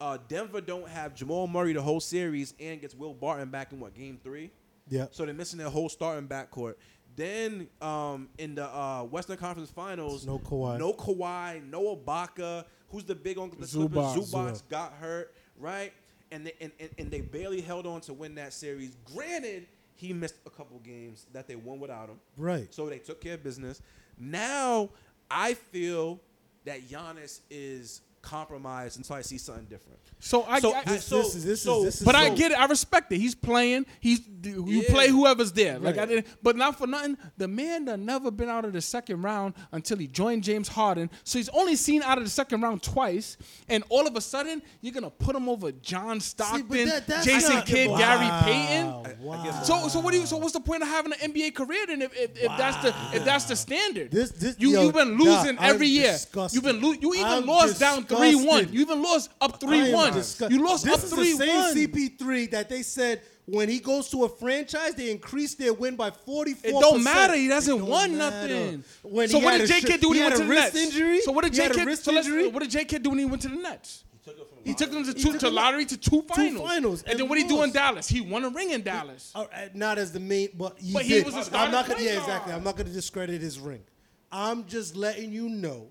uh, 0.00 0.18
Denver 0.28 0.60
don't 0.60 0.88
have 0.88 1.14
Jamal 1.14 1.46
Murray 1.46 1.72
the 1.72 1.82
whole 1.82 2.00
series 2.00 2.54
and 2.58 2.80
gets 2.80 2.94
Will 2.94 3.14
Barton 3.14 3.50
back 3.50 3.72
in 3.72 3.78
what 3.80 3.94
game 3.94 4.18
three? 4.22 4.50
Yeah. 4.88 5.06
So 5.12 5.24
they're 5.24 5.34
missing 5.34 5.58
their 5.58 5.68
whole 5.70 5.88
starting 5.88 6.26
backcourt. 6.26 6.74
Then 7.16 7.68
um, 7.80 8.28
in 8.38 8.54
the 8.54 8.64
uh, 8.66 9.02
Western 9.04 9.36
Conference 9.36 9.70
Finals, 9.70 10.26
No 10.26 10.38
Kawhi. 10.38 10.78
no 10.78 10.92
Kawhi, 10.92 11.62
no 11.68 11.96
Ibaka. 11.96 12.64
Who's 12.90 13.04
the 13.04 13.14
big 13.14 13.38
uncle? 13.38 13.58
The 13.60 13.66
Zubac. 13.66 13.92
Clippers? 13.92 14.30
Zubac 14.32 14.52
Zubac. 14.52 14.68
got 14.68 14.92
hurt, 14.94 15.34
right? 15.58 15.92
And 16.32 16.46
they 16.46 16.52
and, 16.60 16.72
and, 16.80 16.90
and 16.98 17.10
they 17.10 17.20
barely 17.20 17.60
held 17.60 17.86
on 17.86 18.00
to 18.02 18.12
win 18.12 18.34
that 18.36 18.52
series. 18.52 18.96
Granted, 19.04 19.66
he 20.00 20.12
missed 20.12 20.36
a 20.46 20.50
couple 20.50 20.78
games 20.80 21.26
that 21.32 21.46
they 21.46 21.56
won 21.56 21.78
without 21.80 22.08
him, 22.08 22.18
Right. 22.36 22.72
so 22.72 22.88
they 22.88 22.98
took 22.98 23.20
care 23.20 23.34
of 23.34 23.42
business. 23.44 23.82
Now 24.18 24.90
I 25.30 25.54
feel 25.54 26.20
that 26.64 26.88
Giannis 26.88 27.40
is 27.50 28.00
compromised 28.22 28.96
until 28.98 29.16
I 29.16 29.22
see 29.22 29.38
something 29.38 29.64
different. 29.64 29.98
so 30.22 30.42
I, 30.44 30.60
so 30.60 30.74
I- 30.74 30.84
This- 30.84 31.04
so- 31.06 31.16
this 31.22 31.34
is- 31.34 31.44
this 31.44 31.60
is- 31.66 31.84
this 31.84 31.96
is 32.00 32.02
but 32.04 32.14
I 32.14 32.28
get 32.30 32.52
it. 32.52 32.58
I 32.58 32.66
respect 32.66 33.10
it. 33.12 33.18
He's 33.18 33.34
playing. 33.34 33.86
He's 34.00 34.20
you 34.42 34.64
Yeah. 34.82 34.90
play 34.90 35.08
whoever's 35.08 35.52
there. 35.52 35.78
Like 35.78 35.98
I 35.98 36.06
didn't, 36.06 36.26
but 36.42 36.56
not 36.56 36.78
for 36.78 36.86
nothing. 36.86 37.18
The 37.36 37.46
man 37.48 37.84
that 37.86 37.98
never 37.98 38.30
been 38.30 38.48
out 38.48 38.64
of 38.64 38.72
the 38.72 38.80
second 38.80 39.20
round 39.22 39.52
until 39.72 39.98
he 39.98 40.06
joined 40.06 40.42
James 40.44 40.68
Harden. 40.68 41.10
So 41.24 41.38
he's 41.38 41.50
only 41.50 41.76
seen 41.76 42.02
out 42.02 42.16
of 42.18 42.24
the 42.24 42.30
second 42.30 42.62
round 42.62 42.82
twice, 42.82 43.36
and 43.68 43.84
all 43.90 44.06
of 44.06 44.16
a 44.16 44.20
sudden 44.20 44.62
you're 44.80 44.94
gonna 44.94 45.10
put 45.10 45.36
him 45.36 45.46
over 45.48 45.72
John 45.72 46.20
Stockton, 46.20 46.88
that- 46.88 47.22
Jason 47.22 47.56
not- 47.56 47.66
Kidd, 47.66 47.90
Wow. 47.90 47.98
Gary 47.98 48.44
Payton. 48.44 48.86
I 48.86 49.14
Wow. 49.20 49.62
So, 49.62 49.88
so 49.88 50.00
what 50.00 50.12
do 50.12 50.20
you? 50.20 50.26
So, 50.26 50.36
what's 50.38 50.52
the 50.54 50.60
point 50.60 50.82
of 50.82 50.88
having 50.88 51.12
an 51.12 51.18
NBA 51.20 51.50
career 51.54 51.86
then? 51.86 52.00
If, 52.02 52.14
if, 52.16 52.30
if 52.36 52.52
that's 52.56 52.82
the 52.82 52.94
if 53.16 53.24
that's 53.24 53.44
the 53.44 53.56
standard, 53.56 54.10
This- 54.10 54.30
this- 54.30 54.56
you 54.58 54.70
yo, 54.70 54.84
you've 54.84 54.94
been 54.94 55.16
nah, 55.18 55.24
losing 55.24 55.58
I'm 55.58 55.74
every 55.74 55.88
year. 55.88 56.12
disgusted. 56.12 56.54
You've 56.56 56.64
been 56.64 56.80
lo- 56.82 56.92
you 56.98 57.14
even 57.14 57.26
I'm 57.26 57.46
lost 57.46 57.78
down 57.78 58.04
three 58.16 58.34
one. 58.34 58.72
You 58.72 58.80
even 58.80 59.02
lost 59.02 59.30
up 59.40 59.60
three 59.60 59.88
am 59.88 59.92
one. 59.92 60.12
disgust- 60.12 60.52
You 60.52 60.64
lost 60.64 60.84
this 60.84 60.94
up 60.94 61.04
is 61.04 61.10
three 61.12 61.32
the 61.32 61.46
same. 61.74 61.88
CP3 61.88 62.50
that 62.52 62.68
they 62.68 62.82
said 62.82 63.22
when 63.46 63.68
he 63.68 63.80
goes 63.80 64.08
to 64.10 64.24
a 64.24 64.28
franchise, 64.28 64.94
they 64.94 65.10
increase 65.10 65.54
their 65.54 65.72
win 65.72 65.96
by 65.96 66.10
44 66.10 66.70
It 66.70 66.72
don't 66.80 67.02
matter. 67.02 67.34
He 67.34 67.46
hasn't 67.48 67.82
won 67.84 68.16
nothing. 68.16 68.84
When 69.02 69.28
so 69.28 69.38
what 69.40 69.52
did 69.58 69.62
a 69.62 69.66
J 69.66 69.80
sh- 69.80 69.98
do 70.00 70.08
when 70.10 70.16
he, 70.18 70.22
had 70.22 70.32
went 70.32 70.36
to 70.36 70.44
the 70.44 70.50
wrist 70.50 70.74
Nets? 70.74 70.94
injury? 70.94 71.20
So 71.22 71.32
what 71.32 71.42
did 71.44 71.52
He 71.52 71.56
J 71.56 71.62
had 71.64 71.72
a 71.72 71.74
Kidd? 71.74 71.86
wrist 71.86 72.04
So 72.04 72.12
what 72.50 72.62
did 72.62 72.70
J 72.70 72.84
Kidd 72.84 73.02
do 73.02 73.10
when 73.10 73.18
he 73.18 73.24
went 73.24 73.42
to 73.42 73.48
the 73.48 73.56
Nets? 73.56 74.04
He 74.12 74.30
took 74.30 74.38
it 74.40 74.48
from 74.48 74.58
He 74.64 74.74
took 74.74 74.90
them 74.92 75.04
to, 75.04 75.14
two, 75.14 75.38
to 75.38 75.50
lottery 75.50 75.84
to 75.86 75.96
two 75.96 76.22
finals. 76.22 76.52
Two 76.60 76.66
finals 76.68 77.02
and, 77.02 77.10
and 77.12 77.20
then 77.20 77.28
what 77.28 77.36
did 77.36 77.42
he 77.44 77.48
do 77.48 77.62
in. 77.62 77.72
Dallas? 77.72 78.06
He 78.08 78.20
won 78.20 78.44
a 78.44 78.50
ring 78.50 78.70
in 78.70 78.82
Dallas. 78.82 79.32
Uh, 79.34 79.40
uh, 79.52 79.68
not 79.74 79.98
as 79.98 80.12
the 80.12 80.20
main, 80.20 80.50
but 80.56 80.76
he, 80.78 80.92
But 80.92 81.02
he 81.02 81.14
did. 81.14 81.26
was 81.26 81.34
a 81.48 81.56
I'm 81.58 81.72
not 81.72 81.88
gonna. 81.88 82.02
Yeah, 82.02 82.18
exactly. 82.20 82.52
I'm 82.52 82.62
not 82.62 82.76
gonna 82.76 82.90
discredit 82.90 83.40
his 83.40 83.58
ring. 83.58 83.82
I'm 84.30 84.66
just 84.66 84.94
letting 84.94 85.32
you 85.32 85.48
know, 85.48 85.88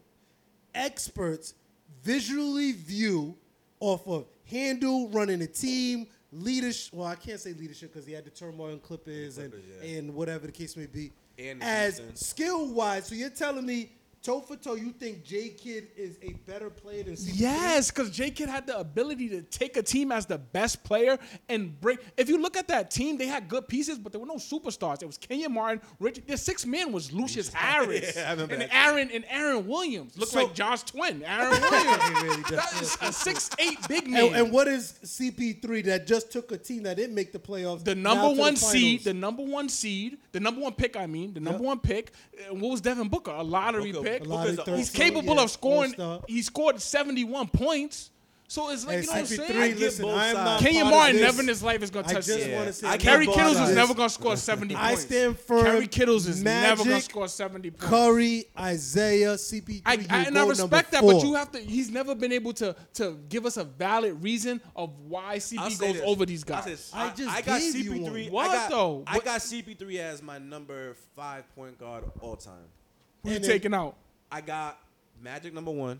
experts 0.74 1.56
visually 2.03 2.71
view 2.71 3.35
off 3.80 4.07
of 4.07 4.26
handle 4.45 5.09
running 5.09 5.41
a 5.41 5.47
team, 5.47 6.07
leadership. 6.31 6.93
Well, 6.93 7.07
I 7.07 7.15
can't 7.15 7.39
say 7.39 7.53
leadership 7.53 7.93
because 7.93 8.05
he 8.07 8.13
had 8.13 8.26
the 8.26 8.30
turmoil 8.30 8.69
in 8.69 8.80
Clippers, 8.80 9.38
and 9.38 9.51
Clippers, 9.51 9.69
yeah. 9.84 9.97
and 9.97 10.13
whatever 10.13 10.47
the 10.47 10.51
case 10.51 10.76
may 10.76 10.85
be. 10.85 11.11
And 11.38 11.63
as 11.63 12.01
skill 12.15 12.67
wise, 12.73 13.07
so 13.07 13.15
you're 13.15 13.30
telling 13.30 13.65
me 13.65 13.91
toe 14.22 14.41
for 14.41 14.56
toe, 14.56 14.76
you 14.76 14.91
think 14.91 15.24
J 15.24 15.50
Kidd 15.50 15.88
is 15.96 16.18
a 16.22 16.34
better 16.50 16.70
player 16.70 17.04
than 17.04 17.14
CP3? 17.14 17.32
Yes, 17.36 17.90
because 17.91 18.10
J 18.12 18.32
Kidd 18.32 18.50
had 18.50 18.68
the 18.68 18.78
ability 18.78 19.30
to 19.30 19.41
take 19.41 19.78
a 19.78 19.84
team 19.84 20.12
as 20.12 20.26
the 20.26 20.38
best 20.38 20.84
player 20.84 21.18
and 21.48 21.80
break. 21.80 22.00
If 22.18 22.30
you 22.30 22.38
look 22.41 22.58
at 22.58 22.68
that 22.70 22.91
team, 22.91 23.18
they 23.18 23.28
had 23.28 23.48
good 23.48 23.68
pieces, 23.68 23.98
but 23.98 24.12
there 24.12 24.20
were 24.20 24.28
no 24.28 24.36
superstars. 24.36 25.02
It 25.02 25.06
was 25.06 25.18
Kenyon 25.18 25.54
Martin, 25.54 25.82
Rich. 26.00 26.22
Their 26.28 26.38
six 26.38 26.66
man 26.66 26.91
was 26.91 27.12
Lucius 27.12 27.50
Harris 27.54 28.16
Yeah, 28.16 28.32
and 28.34 28.41
that. 28.50 28.70
Aaron 28.74 29.10
and 29.14 29.26
Aaron 29.30 29.66
Williams. 29.68 30.18
Looked 30.18 30.32
So- 30.34 30.44
like 30.44 30.54
Josh 30.54 30.84
Twin. 30.84 31.24
Aaron 31.26 31.62
Williams. 31.62 32.24
Really 32.24 32.41
that 32.58 32.82
is 32.82 32.98
a 33.02 33.12
six 33.14 33.50
eight 33.60 33.78
big 33.88 34.08
man. 34.08 34.26
And, 34.28 34.36
and 34.36 34.52
what 34.52 34.68
is 34.68 34.94
CP3 35.04 35.86
that 35.86 36.08
just 36.08 36.32
took 36.32 36.52
a 36.52 36.58
team 36.58 36.84
that 36.84 36.98
didn't 36.98 37.16
make 37.16 37.32
the 37.32 37.40
playoffs? 37.40 37.84
the 37.84 37.96
number 37.96 38.30
to 38.30 38.36
the 38.36 38.41
one 38.41 38.56
seed, 38.56 39.04
the 39.04 39.14
number 39.14 39.44
one 39.44 39.70
seed, 39.70 40.18
the 40.32 40.40
number 40.40 40.62
one 40.62 40.74
pick. 40.74 40.96
I 40.98 41.06
mean, 41.08 41.34
the 41.34 41.40
number 41.40 41.60
Yep. 41.60 41.68
one 41.68 41.80
pick. 41.80 42.12
Uh, 42.50 42.56
what 42.56 42.70
was 42.72 42.82
Devin 42.82 43.08
Booker? 43.10 43.32
A 43.32 43.44
lottery 43.44 43.91
Booker- 43.91 44.04
pick. 44.04 44.09
A 44.18 44.23
lottery 44.23 44.56
Booker's 44.56 44.77
He's 44.77 44.90
capable 44.90 45.36
yeah, 45.36 45.44
of 45.44 45.52
scoring. 45.52 45.91
all-star. 45.99 46.22
He 46.27 46.41
scored 46.41 46.81
seventy 46.81 47.23
one 47.23 47.48
points. 47.48 48.11
So 48.52 48.72
it's 48.72 48.84
like 48.84 48.95
Hey, 48.95 49.02
you 49.02 49.06
know 49.06 49.11
what 49.14 49.19
I'm 49.19 49.26
CP3, 49.26 49.48
saying. 49.48 49.72
get 49.73 49.80
listen, 49.80 50.06
both 50.06 50.15
I 50.18 50.27
am 50.30 50.34
not 50.38 50.45
sides. 50.60 50.64
Kenyon 50.64 50.84
part 50.86 50.95
Martin 50.95 51.22
never 51.22 51.41
in 51.44 51.48
his 51.48 51.61
life 51.61 51.84
is 51.84 51.91
gonna 51.91 52.07
I 52.07 52.14
touch 52.14 52.26
just 52.26 52.40
this. 52.40 52.56
want 52.56 52.65
to 52.65 52.73
say, 52.73 52.88
I 52.88 52.94
I'm 52.94 52.98
get 52.98 53.06
not 53.06 53.11
Kerry 53.11 53.26
Kittles 53.27 53.57
of 53.57 53.69
is 53.69 53.76
never 53.76 53.94
gonna 53.94 54.10
score 54.10 54.36
seventy 54.38 54.76
I 54.76 54.88
points. 54.88 55.02
stand 55.03 55.38
firm. 55.40 55.65
Kerry 55.65 55.88
Kittles 55.88 56.26
is 56.27 56.44
never 56.44 56.84
gonna 56.84 57.02
score 57.02 57.27
seventy 57.27 57.69
points. 57.69 57.86
Curry, 57.86 58.45
Isaiah, 58.57 59.36
CP3. 59.36 59.81
I, 59.86 59.94
I, 60.10 60.23
and 60.26 60.36
I 60.36 60.48
respect 60.48 60.91
that, 60.94 61.02
four. 61.02 61.14
but 61.14 61.23
you 61.23 61.36
have 61.36 61.52
to. 61.52 61.60
He's 61.60 61.91
never 61.91 62.15
been 62.15 62.31
able 62.31 62.53
to 62.53 62.76
to 62.95 63.19
give 63.30 63.45
us 63.45 63.57
a 63.57 63.64
valid 63.65 64.23
reason 64.23 64.60
of 64.76 64.98
why 65.07 65.34
I'll 65.34 65.38
CP 65.40 65.80
goes 65.80 65.94
this. 65.94 66.02
over 66.03 66.26
these 66.26 66.44
guys. 66.44 66.90
I 66.91 67.06
I, 67.06 67.10
just 67.14 67.30
I 67.30 67.41
got 67.44 67.60
gave 67.60 67.76
you 67.76 67.91
CP3. 67.91 68.02
one. 68.02 68.31
What, 68.31 68.49
I 68.49 68.53
got, 68.56 68.69
though? 68.72 69.03
I 69.06 69.19
got 69.19 69.41
CP3 69.41 69.98
as 69.99 70.23
my 70.23 70.40
number 70.40 70.95
five 71.15 71.44
point 71.53 71.77
guard 71.77 72.03
all 72.19 72.36
time. 72.36 72.65
Who 73.24 73.32
you 73.32 73.40
taking 73.40 73.74
out? 73.74 73.96
I 74.32 74.41
got 74.41 74.80
Magic 75.22 75.54
number 75.54 75.72
one, 75.72 76.00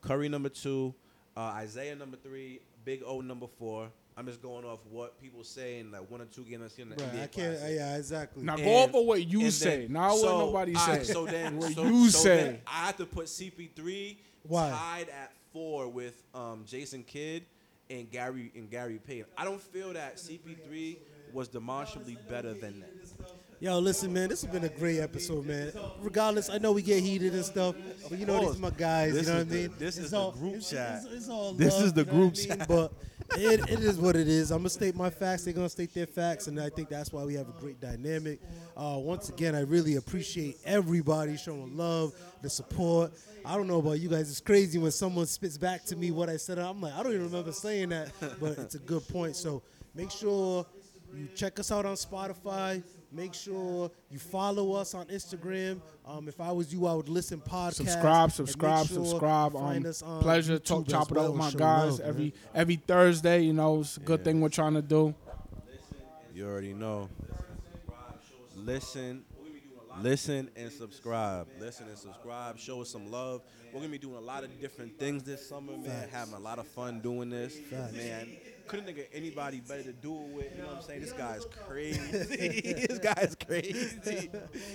Curry 0.00 0.28
number 0.28 0.48
two, 0.48 0.94
uh, 1.36 1.40
Isaiah 1.40 1.96
number 1.96 2.16
three, 2.16 2.60
Big 2.84 3.02
O 3.04 3.20
number 3.20 3.46
four. 3.58 3.88
I'm 4.16 4.26
just 4.26 4.42
going 4.42 4.64
off 4.64 4.80
what 4.90 5.20
people 5.20 5.42
say 5.42 5.78
in 5.78 5.90
like 5.92 6.08
one 6.10 6.20
or 6.20 6.26
two 6.26 6.42
games 6.42 6.62
I've 6.64 6.72
seen 6.72 6.92
in 6.92 6.96
the 6.96 7.02
Right, 7.04 7.12
NBA 7.14 7.22
I 7.22 7.26
can't. 7.26 7.58
Classic. 7.58 7.76
Yeah, 7.76 7.96
exactly. 7.96 8.42
Now 8.44 8.56
go 8.56 8.62
And- 8.62 8.94
over 8.94 9.06
what 9.06 9.26
you 9.26 9.50
say, 9.50 9.82
then- 9.82 9.92
not 9.92 10.12
what 10.12 10.22
nobody 10.22 10.72
right, 10.74 11.04
so 11.06 11.26
then, 11.26 11.56
what 11.58 11.72
so, 11.72 11.84
you 11.84 12.10
so 12.10 12.18
say. 12.18 12.60
I 12.66 12.86
have 12.86 12.96
to 12.98 13.06
put 13.06 13.26
CP3 13.26 14.16
Why? 14.42 14.70
tied 14.70 15.08
at 15.08 15.32
four 15.52 15.88
with 15.88 16.22
um, 16.34 16.64
Jason 16.66 17.02
Kidd 17.02 17.44
and 17.88 18.10
Gary 18.10 18.52
and 18.54 18.70
Gary 18.70 19.00
Payton. 19.04 19.26
I 19.38 19.44
don't 19.44 19.60
feel 19.60 19.92
that 19.94 20.16
CP3 20.16 20.98
was 21.32 21.48
demonstrably 21.48 22.18
better 22.28 22.52
than 22.52 22.80
that. 22.80 22.99
Yo, 23.62 23.78
listen, 23.78 24.10
man, 24.10 24.30
this 24.30 24.40
has 24.40 24.50
been 24.50 24.64
a 24.64 24.70
great 24.70 25.00
episode, 25.00 25.44
man. 25.44 25.70
Regardless, 26.00 26.48
I 26.48 26.56
know 26.56 26.72
we 26.72 26.80
get 26.80 27.02
heated 27.02 27.34
and 27.34 27.44
stuff, 27.44 27.74
but 28.08 28.18
you 28.18 28.24
know, 28.24 28.40
these 28.40 28.56
are 28.56 28.58
my 28.58 28.70
guys. 28.70 29.14
You 29.14 29.22
know 29.22 29.34
what 29.34 29.40
I 29.48 29.50
mean? 29.50 29.74
this 29.78 29.98
is 29.98 30.12
the 30.12 30.30
group 30.30 30.62
chat. 30.62 31.02
It's, 31.04 31.12
it's 31.12 31.28
all 31.28 31.52
This 31.52 31.78
is 31.78 31.92
the 31.92 32.00
you 32.00 32.06
know 32.06 32.12
what 32.12 32.34
group 32.34 32.58
mean? 32.58 32.66
But 32.66 32.92
it, 33.36 33.60
it 33.70 33.80
is 33.80 33.98
what 33.98 34.16
it 34.16 34.28
is. 34.28 34.50
I'm 34.50 34.60
gonna 34.60 34.70
state 34.70 34.96
my 34.96 35.10
facts. 35.10 35.44
They're 35.44 35.52
gonna 35.52 35.68
state 35.68 35.92
their 35.92 36.06
facts, 36.06 36.46
and 36.46 36.58
I 36.58 36.70
think 36.70 36.88
that's 36.88 37.12
why 37.12 37.22
we 37.24 37.34
have 37.34 37.50
a 37.50 37.60
great 37.60 37.78
dynamic. 37.82 38.40
Uh, 38.74 38.96
once 38.96 39.28
again, 39.28 39.54
I 39.54 39.60
really 39.60 39.96
appreciate 39.96 40.56
everybody 40.64 41.36
showing 41.36 41.76
love, 41.76 42.14
the 42.40 42.48
support. 42.48 43.12
I 43.44 43.58
don't 43.58 43.66
know 43.66 43.80
about 43.80 44.00
you 44.00 44.08
guys. 44.08 44.30
It's 44.30 44.40
crazy 44.40 44.78
when 44.78 44.90
someone 44.90 45.26
spits 45.26 45.58
back 45.58 45.84
to 45.84 45.96
me 45.96 46.12
what 46.12 46.30
I 46.30 46.38
said. 46.38 46.58
I'm 46.58 46.80
like, 46.80 46.94
I 46.94 47.02
don't 47.02 47.12
even 47.12 47.26
remember 47.26 47.52
saying 47.52 47.90
that, 47.90 48.10
but 48.40 48.58
it's 48.58 48.74
a 48.76 48.78
good 48.78 49.06
point. 49.08 49.36
So 49.36 49.62
make 49.94 50.10
sure 50.10 50.64
you 51.14 51.28
check 51.34 51.58
us 51.60 51.70
out 51.70 51.84
on 51.84 51.96
Spotify. 51.96 52.82
Make 53.12 53.34
sure 53.34 53.90
you 54.08 54.18
follow 54.18 54.72
us 54.72 54.94
on 54.94 55.06
Instagram. 55.06 55.80
Um, 56.06 56.28
if 56.28 56.40
I 56.40 56.52
was 56.52 56.72
you, 56.72 56.86
I 56.86 56.94
would 56.94 57.08
listen 57.08 57.40
podcast. 57.40 57.74
subscribe, 57.74 58.30
subscribe, 58.30 58.86
sure 58.86 59.04
subscribe. 59.04 59.56
Um, 59.56 59.84
us 59.84 60.02
on 60.02 60.22
pleasure, 60.22 60.58
YouTube 60.58 60.64
talk, 60.64 60.88
chop 60.88 61.10
it 61.10 61.16
well 61.16 61.26
up 61.26 61.32
with 61.32 61.38
my 61.40 61.50
guys 61.50 61.98
love, 61.98 62.00
every 62.00 62.24
man. 62.24 62.32
every 62.54 62.76
Thursday. 62.76 63.42
You 63.42 63.52
know, 63.52 63.80
it's 63.80 63.96
a 63.96 64.00
good 64.00 64.22
thing 64.22 64.40
we're 64.40 64.48
trying 64.48 64.74
to 64.74 64.82
do. 64.82 65.14
You 66.34 66.46
already 66.46 66.72
know. 66.72 67.08
Listen, 68.56 69.24
Listen 69.98 70.48
and 70.56 70.72
subscribe. 70.72 71.46
Listen 71.58 71.86
and 71.88 71.98
subscribe. 71.98 72.58
Show 72.58 72.80
us 72.80 72.88
some 72.88 73.10
love. 73.10 73.42
We're 73.72 73.80
gonna 73.80 73.92
be 73.92 73.98
doing 73.98 74.16
a 74.16 74.20
lot 74.20 74.44
of 74.44 74.60
different 74.60 74.98
things 74.98 75.22
this 75.24 75.46
summer, 75.46 75.76
man. 75.76 76.08
Having 76.10 76.34
a 76.34 76.38
lot 76.38 76.58
of 76.58 76.66
fun 76.68 77.00
doing 77.00 77.28
this, 77.28 77.58
man. 77.70 78.28
Couldn't 78.70 78.84
think 78.86 78.98
of 78.98 79.04
anybody 79.12 79.60
better 79.66 79.82
to 79.82 79.92
do 79.92 80.14
it 80.14 80.28
with. 80.28 80.46
You 80.56 80.62
know 80.62 80.68
what 80.68 80.76
I'm 80.76 80.82
saying? 80.82 81.00
This 81.00 81.12
guy's 81.12 81.44
crazy. 81.66 81.98
this 82.86 82.98
guy's 83.00 83.34
crazy. 83.44 84.30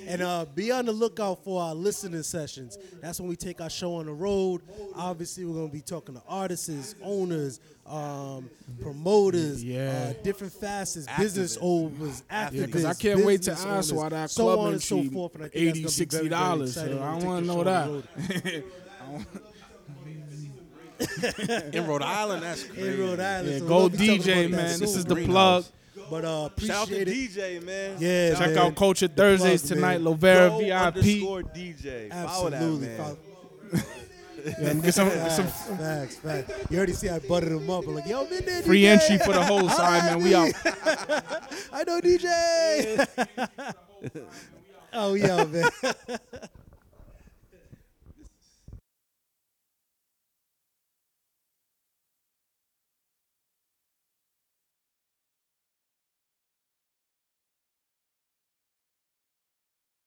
And 0.06 0.22
uh, 0.22 0.46
be 0.54 0.70
on 0.72 0.86
the 0.86 0.92
lookout 0.92 1.46
for 1.46 1.62
our 1.62 1.74
listening 1.74 2.22
sessions. 2.24 2.78
That's 3.02 3.22
when 3.22 3.30
we 3.30 3.38
take 3.38 3.62
our 3.62 3.70
show 3.70 3.96
on 3.96 4.08
the 4.08 4.12
road. 4.14 4.64
Obviously, 4.96 5.46
we're 5.46 5.54
going 5.54 5.70
to 5.70 5.74
be 5.74 5.80
talking 5.80 6.16
to 6.16 6.22
artists, 6.28 6.94
owners, 7.02 7.62
um, 7.86 8.50
promoters, 8.82 9.64
Yeah. 9.64 10.10
uh, 10.10 10.24
different 10.24 10.52
facets, 10.52 11.08
business 11.18 11.56
Activists. 11.58 11.62
owners, 11.62 12.24
activists. 12.30 12.52
Yeah, 12.54 12.66
'cause 12.68 12.84
I 12.86 12.94
can't 12.96 13.24
wait 13.26 13.44
to 13.44 13.52
business 13.52 13.60
ask 13.66 13.68
owners, 13.68 13.94
why 13.94 14.10
that 14.10 14.30
so 14.30 14.44
club 14.44 14.60
on 14.60 14.74
and 14.74 14.84
so 14.84 15.04
forth. 15.04 15.36
And 15.36 15.44
I 15.46 15.48
think 15.48 15.56
80 15.56 15.84
gonna 15.84 15.96
be 15.96 16.06
very, 16.06 16.28
very 16.28 16.30
$60, 16.30 16.68
exciting 16.68 16.98
so 16.98 17.00
when 17.00 17.08
I 17.08 17.14
we 17.14 17.20
take 17.22 17.28
wanna 17.30 17.46
know 17.46 17.64
that. 17.64 18.64
the 20.98 21.46
road. 21.64 21.76
In 21.76 21.88
Rhode 21.88 22.02
Island, 22.02 22.44
that's 22.44 22.64
crazy. 22.64 22.94
In 22.94 23.00
Rhode 23.00 23.20
Island. 23.20 23.50
Yeah, 23.50 23.60
so 23.60 23.68
go 23.68 23.78
we'll 23.78 23.90
be 23.90 23.98
talking 24.18 24.22
DJ, 24.22 24.50
man. 24.52 24.80
This 24.80 24.96
is 24.96 25.06
the 25.06 25.16
plug. 25.16 25.66
But 26.10 26.24
uh, 26.26 26.50
Shout 26.60 26.70
out 26.70 26.88
to 26.90 27.02
it. 27.02 27.08
DJ, 27.08 27.64
man. 27.64 27.98
Yeah, 28.00 28.36
Check 28.36 28.50
man. 28.50 28.58
out 28.60 28.76
Culture 28.76 29.08
Thursdays 29.08 29.62
plug, 29.66 29.76
tonight, 29.78 30.02
man. 30.02 30.14
Lovera 30.14 30.50
Go 30.50 30.60
VIP. 30.60 30.76
underscore 30.96 31.42
DJ. 31.44 32.10
Follow 32.12 32.50
that, 32.50 32.62
Absolutely. 32.62 32.88
man. 32.88 32.98
Follow- 32.98 33.18
Yeah, 34.62 34.74
get 34.76 34.94
some, 34.94 35.10
some 35.10 35.48
Facts, 35.48 36.18
facts, 36.18 36.48
facts. 36.48 36.54
You 36.70 36.78
already 36.78 36.94
see 36.94 37.10
I 37.10 37.18
buttered 37.18 37.52
him 37.52 37.68
up. 37.68 37.84
I'm 37.88 37.96
like, 37.96 38.06
yo, 38.06 38.26
been 38.26 38.46
there, 38.46 38.62
free 38.62 38.84
DJ. 38.84 38.86
entry 38.90 39.18
for 39.26 39.34
the 39.34 39.44
whole 39.44 39.68
side, 39.70 40.04
man. 40.04 40.24
We 40.24 40.36
out. 40.36 40.54
I 41.74 41.84
know 41.84 42.00
DJ. 42.00 43.08
oh, 44.94 45.16
yeah, 45.16 45.46
man. 45.46 45.68